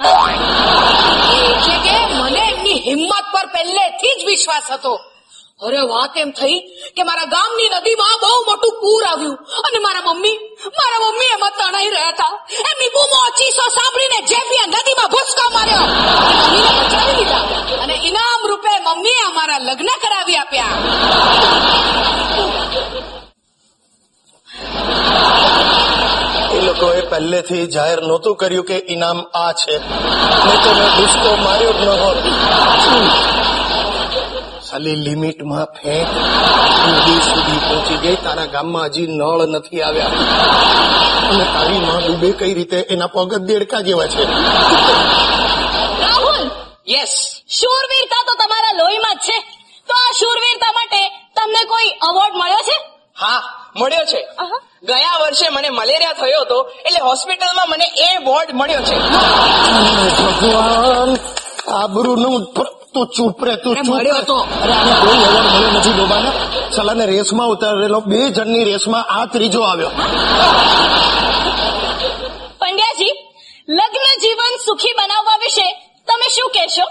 એટલે 1.49 1.77
કે 1.86 1.97
મને 2.16 2.43
એમની 2.49 2.81
હિંમત 2.86 3.27
પર 3.32 3.47
પહેલેથી 3.49 4.15
જ 4.19 4.27
વિશ્વાસ 4.27 4.66
હતો. 4.70 4.94
અરે 5.66 5.82
વાત 5.93 6.16
એમ 6.22 6.30
થઈ 6.39 6.56
કે 6.97 7.02
મારા 7.09 7.32
ગામની 7.34 7.68
નદીમાં 7.74 8.16
બહુ 8.22 8.39
મોટું 8.48 8.72
પૂર 8.82 9.02
આવ્યું 9.10 9.36
અને 9.66 9.78
મારા 9.86 10.06
મમ્મી 10.09 10.39
મારા 10.78 11.01
મમ્મી 11.05 11.30
એમાં 11.36 11.55
તણાઈ 11.59 11.90
રહ્યા 11.94 12.14
હતા. 12.14 12.34
એમની 12.70 12.90
બૂમો 12.97 13.18
ચીસો 13.39 13.64
સાંભળીને 13.76 14.18
જેફીએ 14.30 14.64
નદીમાં 14.70 15.10
ભૂસકો 15.14 15.44
માર્યો. 15.56 15.86
અને 17.82 17.94
ઇનામ 18.09 18.40
રૂપે 18.51 18.72
મમ્મીએ 18.86 19.22
અમારા 19.26 19.60
લગ્ન 19.68 19.90
કરાવી 20.05 20.39
આપ્યા. 20.43 20.76
એ 26.56 26.59
લોકોએ 26.66 27.02
પહેલેથી 27.12 27.64
જાહેર 27.76 28.01
નહોતું 28.09 28.34
કર્યું 28.40 28.66
કે 28.70 28.76
ઇનામ 28.94 29.18
આ 29.43 29.52
છે. 29.60 29.74
નહીં 30.44 30.60
તો 30.64 30.70
મેં 30.78 30.90
ભૂસકો 30.97 31.30
માર્યો 31.44 31.72
જ 31.78 31.80
ન 31.86 31.89
હોત. 32.02 32.18
સાલી 34.73 34.97
લિમિટમાં 34.97 35.65
ફેંક 35.65 36.09
સુધી 36.85 37.20
સુધી 37.20 37.59
પહોંચી 37.59 37.97
ગઈ. 37.97 38.16
તારા 38.16 38.44
ગામમાં 38.44 38.85
હજી 38.85 39.07
નળ 39.07 39.47
નથી 39.47 39.82
આવ્યા. 39.82 40.07
અને 41.28 41.44
તારી 41.44 41.78
માં 41.78 42.07
ડૂબે 42.07 42.32
કઈ 42.32 42.55
રીતે? 42.55 42.77
એના 42.77 43.07
પગ 43.07 43.35
દેડકા 43.35 43.81
જેવા 43.81 44.07
છે. 44.07 44.24
રાહુલ! 46.01 46.51
યસ 46.89 47.09
શૂરવીરતા 47.49 48.23
તો 48.27 48.35
તમારા 48.35 48.73
લોહીમાં 48.73 49.15
જ 49.15 49.19
છે. 49.19 49.40
તો 49.89 49.94
આ 49.94 50.12
શૂરવીરતા 50.19 50.73
માટે 50.73 51.09
તમને 51.09 51.65
કોઈ 51.65 51.89
અવોર્ડ 51.89 52.35
મળ્યો 52.36 52.59
છે? 52.59 52.85
હા 53.20 53.43
મળ્યો 53.77 54.05
છે. 54.05 54.27
ગયા 54.82 55.19
વર્ષે 55.20 55.49
મને 55.49 55.70
મલેરિયા 55.70 56.12
થયો 56.12 56.40
હતો 56.40 56.73
એટલે 56.86 57.01
હોસ્પિટલમાં 57.01 57.70
મને 57.70 57.85
એ 57.85 58.16
વોર્ડ 58.24 58.49
મળ્યો 58.55 58.81
છે. 58.81 58.99
ભગવાન 60.23 61.16
આબરૂનું 61.74 62.53
પ્ર- 62.55 62.81
તું 62.94 63.06
ચૂપ 63.06 63.44
રે 63.44 63.56
તું 63.56 63.77
ચૂપ 63.77 63.98
રે. 63.98 64.23
તો. 64.27 64.36
અરે 64.36 64.73
આને 64.73 64.93
કોઈ 64.93 65.23
એવોર્ડ 65.23 65.47
મળ્યો 65.47 65.70
નથી 65.70 65.93
ડોબાના 65.93 66.32
સલાને 66.70 67.06
રેસમાં 67.06 67.48
ઉતારેલો 67.48 68.01
બે 68.01 68.31
જણની 68.31 68.64
રેસમાં 68.64 69.05
આ 69.05 69.27
ત્રીજો 69.27 69.62
આવ્યો. 69.62 69.89
પંડ્યાજી 72.59 73.10
લગ્ન 73.69 74.20
જીવન 74.20 74.56
સુખી 74.64 74.93
બનાવવા 74.93 75.36
વિશે 75.36 75.73
તમે 76.09 76.28
શું 76.28 76.51
કહેશો? 76.51 76.86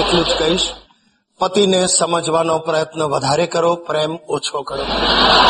એટલું 0.00 0.24
જ 0.24 0.38
કહીશ. 0.38 0.68
પતિને 1.38 1.86
સમજવાનો 1.86 2.58
પ્રયત્ન 2.58 3.02
વધારે 3.02 3.46
કરો 3.46 3.74
પ્રેમ 3.74 4.16
ઓછો 4.28 4.62
કરો. 4.62 4.84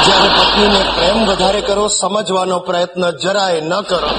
જ્યારે 0.04 0.28
પત્નીને 0.28 0.84
પ્રેમ 0.94 1.26
વધારે 1.26 1.60
કરો 1.60 1.88
સમજવાનો 1.88 2.58
પ્રયત્ન 2.58 3.10
જરાય 3.10 3.60
ન 3.60 3.80
કરો. 3.80 4.10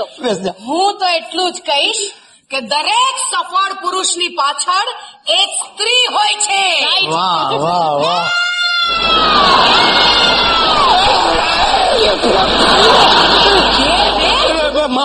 તમે 0.00 0.50
હું 0.66 0.98
તો 0.98 1.06
એટલું 1.06 1.52
જ 1.52 1.60
કહીશ 1.60 2.12
કે 2.50 2.60
દરેક 2.60 3.16
સફળ 3.32 3.72
પુરુષની 3.82 4.28
પાછળ 4.28 4.88
એક 5.26 5.48
સ્ત્રી 5.48 6.06
હોય 6.12 6.34
છે. 6.34 6.62
વાહ 7.08 7.52
વાહ 7.58 7.92
વાહ. 8.02 8.30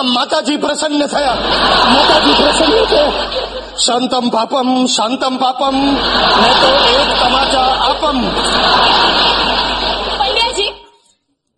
માતાજી 0.04 0.56
પ્રસન્ન 0.56 1.06
થયા. 1.06 1.34
માતાજી 1.88 2.42
પ્રસન્ન 2.42 2.84
થયા. 2.84 3.12
શાંતમ 3.76 4.28
પાપમ 4.28 4.86
શાંતમ 4.86 5.36
પાપમ 5.36 5.74
મેં 5.74 6.60
તો 6.60 6.68
એક 6.68 7.22
તમાચા 7.22 7.60
આપમ. 7.60 8.22
પંડ્યાજી 10.18 10.70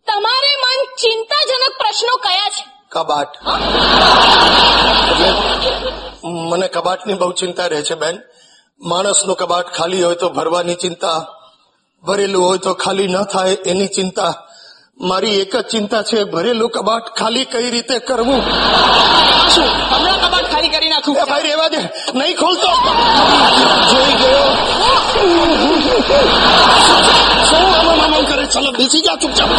તમારે 0.06 0.52
મન 0.56 0.84
ચિંતાજનક 0.84 1.78
પ્રશ્નો 1.78 2.16
કયા 2.16 2.48
છે? 2.48 2.71
કબાટ. 2.92 3.28
મને 6.24 6.68
કબાટની 6.68 7.14
બહુ 7.14 7.32
ચિંતા 7.32 7.66
રહે 7.66 7.82
છે, 7.82 7.94
બેન. 7.94 8.16
માણસનું 8.80 9.36
કબાટ 9.36 9.66
ખાલી 9.66 10.02
હોય 10.02 10.14
તો 10.14 10.28
ભરવાની 10.28 10.74
ચિંતા, 10.74 11.26
ભરેલું 12.04 12.44
હોય 12.46 12.58
તો 12.58 12.74
ખાલી 12.74 13.06
ન 13.06 13.22
થાય 13.24 13.52
એની 13.66 13.86
ચિંતા. 13.86 14.32
મારી 15.00 15.40
એક 15.40 15.56
જ 15.56 15.60
ચિંતા 15.60 16.02
છે 16.02 16.24
ભરેલું 16.24 16.70
કબાટ 16.70 17.02
ખાલી 17.18 17.44
કઈ 17.44 17.70
રીતે 17.70 17.98
કરવું? 17.98 18.42
હમણાં 19.92 20.18
કબાટ 20.20 20.46
ખાલી 20.52 20.68
કરી 20.68 20.88
નાખું? 20.88 21.14
ભાઈ 21.14 21.42
રેવા 21.42 21.68
દે 21.68 21.80
નહીં 22.14 22.36
ખોલતો. 22.36 22.70
જોઈ 23.90 24.14
ગયો. 24.14 24.46
કરે? 28.26 28.44
ચલો 28.46 28.70
બેસી 28.70 29.00
જા 29.00 29.16
ચૂપચાપ. 29.16 29.50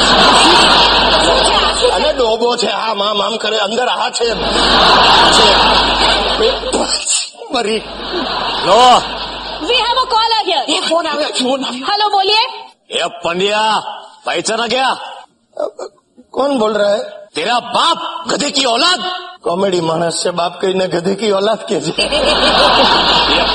અને 1.96 2.14
ડોબો 2.14 2.58
છે. 2.58 2.68
હા 2.68 2.94
મામ 2.94 3.22
આમ 3.22 3.38
કરે. 3.38 3.58
અંદર 3.58 3.88
આ 3.88 4.10
છે. 4.10 4.34
મરી. 7.54 7.82
લો. 8.66 8.82
We 9.68 9.82
have 9.88 9.98
a 9.98 10.06
caller 10.06 10.34
here. 10.46 10.64
A 10.68 10.80
phone 10.90 11.08
આવ્યો. 11.08 11.30
ફોન 11.44 11.66
આવ્યો 11.66 11.86
હેલો 11.90 12.10
બોલિયે 12.10 12.48
એ 12.90 13.04
પંડ્યા 13.24 13.82
પૈસા 14.26 14.56
ના 14.56 14.68
ગયા? 14.68 15.13
कौन 15.58 16.58
बोल 16.60 16.74
रहा 16.74 16.90
है? 16.90 17.28
तेरा 17.36 17.60
बाप 17.60 18.26
गधे 18.30 18.52
की 18.52 18.64
औलाद। 18.66 19.04
कॉमेडी 19.44 19.82
मानस 19.82 20.24
से 20.24 20.32
बाप 20.32 20.60
कहीने 20.62 20.88
गधे 20.88 21.16
की 21.16 21.32
औलाद 21.32 21.66
के 21.72 21.76
ये 21.76 21.92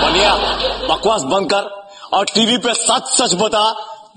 पंडिया 0.00 0.34
बकवास 0.88 1.22
बंद 1.22 1.50
कर। 1.52 1.88
और 2.16 2.24
टीवी 2.24 2.58
पे 2.58 2.74
सच 2.74 3.08
सच 3.08 3.34
बता 3.34 3.64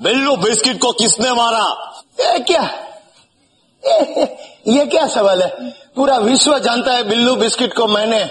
बिल्लू 0.02 0.36
बिस्किट 0.36 0.82
को 0.82 0.92
किसने 0.92 1.34
मारा? 1.34 1.94
ये 2.20 2.40
क्या? 2.40 2.62
ये, 3.84 4.24
ये 4.68 4.86
क्या 4.86 5.08
सवाल 5.08 5.42
है? 5.42 5.70
पूरा 5.96 6.18
विश्व 6.18 6.60
जानता 6.60 6.92
है 6.92 7.04
बिल्लू 7.04 7.36
बिस्किट 7.36 7.74
को 7.74 7.88
मैंने। 7.88 8.24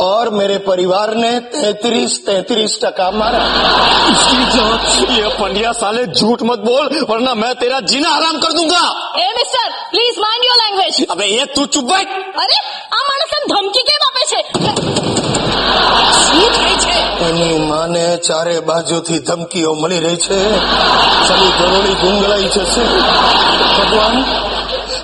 और 0.00 0.28
मेरे 0.30 0.56
परिवार 0.60 1.14
ने 1.16 1.32
तैतीस 1.52 2.14
तैतीस 2.26 2.72
टका 2.82 3.10
मारा 3.12 3.42
ये 5.12 5.28
पंडिया 5.38 5.72
साले 5.74 6.06
झूठ 6.08 6.42
मत 6.42 6.60
बोल 6.64 6.86
वरना 7.10 7.34
मैं 7.36 7.52
तेरा 7.56 7.78
जीना 7.86 8.10
हराम 8.10 8.36
कर 8.40 8.52
दूंगा 8.54 8.82
એ 9.16 9.26
mister 9.36 9.66
please 9.92 10.18
mind 10.18 10.46
your 10.46 10.58
language 10.60 10.96
अबे 11.08 11.26
ये 11.28 11.44
तू 11.54 11.66
चुप 11.68 11.86
बैठ 11.86 12.08
અરે 12.42 12.58
આ 12.92 13.02
માણસ 13.08 13.34
આમ 13.36 13.44
ધમકી 13.52 13.84
કેમ 13.88 14.02
આપે 14.06 14.22
છે 14.24 14.40
શું 16.18 16.50
થાય 16.54 16.76
છે 16.78 16.96
એની 17.26 17.58
માને 17.64 18.04
ચારે 18.26 18.56
બાજુથી 18.62 19.20
ધમકીઓ 19.22 19.74
મળી 19.74 20.02
રહી 20.06 20.18
છે 20.18 20.40
ચલી 21.26 21.52
ગરોળી 21.58 21.96
ગુંગળાઈ 22.02 22.50
જશે 22.50 22.84
ભગવાન 23.76 24.16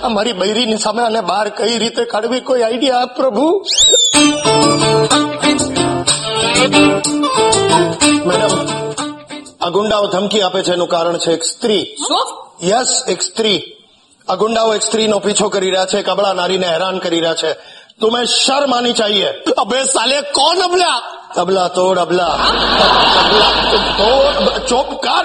આ 0.05 0.11
મારી 0.11 0.35
બૈરીની 0.35 0.79
સામે 0.79 1.03
આને 1.05 1.21
બહાર 1.23 1.47
કઈ 1.59 1.75
રીતે 1.79 2.05
કાઢવી 2.07 2.43
કોઈ 2.43 2.63
આઈડિયા 2.63 3.01
આપ 3.01 3.13
પ્રભુ 3.17 3.47
મેડમ 8.29 8.55
આ 9.61 9.71
ગુંડાઓ 9.71 10.07
ધમકી 10.09 10.43
આપે 10.45 10.61
છે 10.63 10.73
એનું 10.73 10.89
કારણ 10.89 11.19
છે 11.19 11.31
એક 11.33 11.45
સ્ત્રી 11.45 11.85
યસ 12.63 12.91
એક 13.09 13.21
સ્ત્રી 13.23 13.59
આ 14.29 14.37
ગુંડાઓ 14.37 14.71
એક 14.77 14.83
સ્ત્રીનો 14.83 15.19
પીછો 15.21 15.47
કરી 15.51 15.71
રહ્યા 15.71 15.91
છે 15.93 16.01
કબળા 16.03 16.35
નારીને 16.35 16.69
હેરાન 16.69 16.99
કરી 17.01 17.21
રહ્યા 17.21 17.41
છે 17.43 17.51
तुम्हें 18.01 18.27
शर्म 18.27 18.73
आनी 18.75 18.93
चाहिए 18.93 19.29
अबे 19.59 19.81
साले 19.87 20.21
कौन 20.33 20.61
अबला 20.63 20.93
अबला 21.37 21.65
तोड़ 21.71 21.99
अबला 21.99 22.29
अबला 23.23 23.49
तोड़ 23.99 24.59
चुप 24.61 24.95
कर 25.05 25.25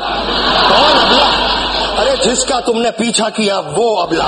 कौन 0.71 0.97
अबला 0.97 1.27
अरे 1.99 2.15
जिसका 2.25 2.59
तुमने 2.61 2.91
पीछा 2.99 3.29
किया 3.29 3.59
वो 3.71 3.87
अबला 3.97 4.27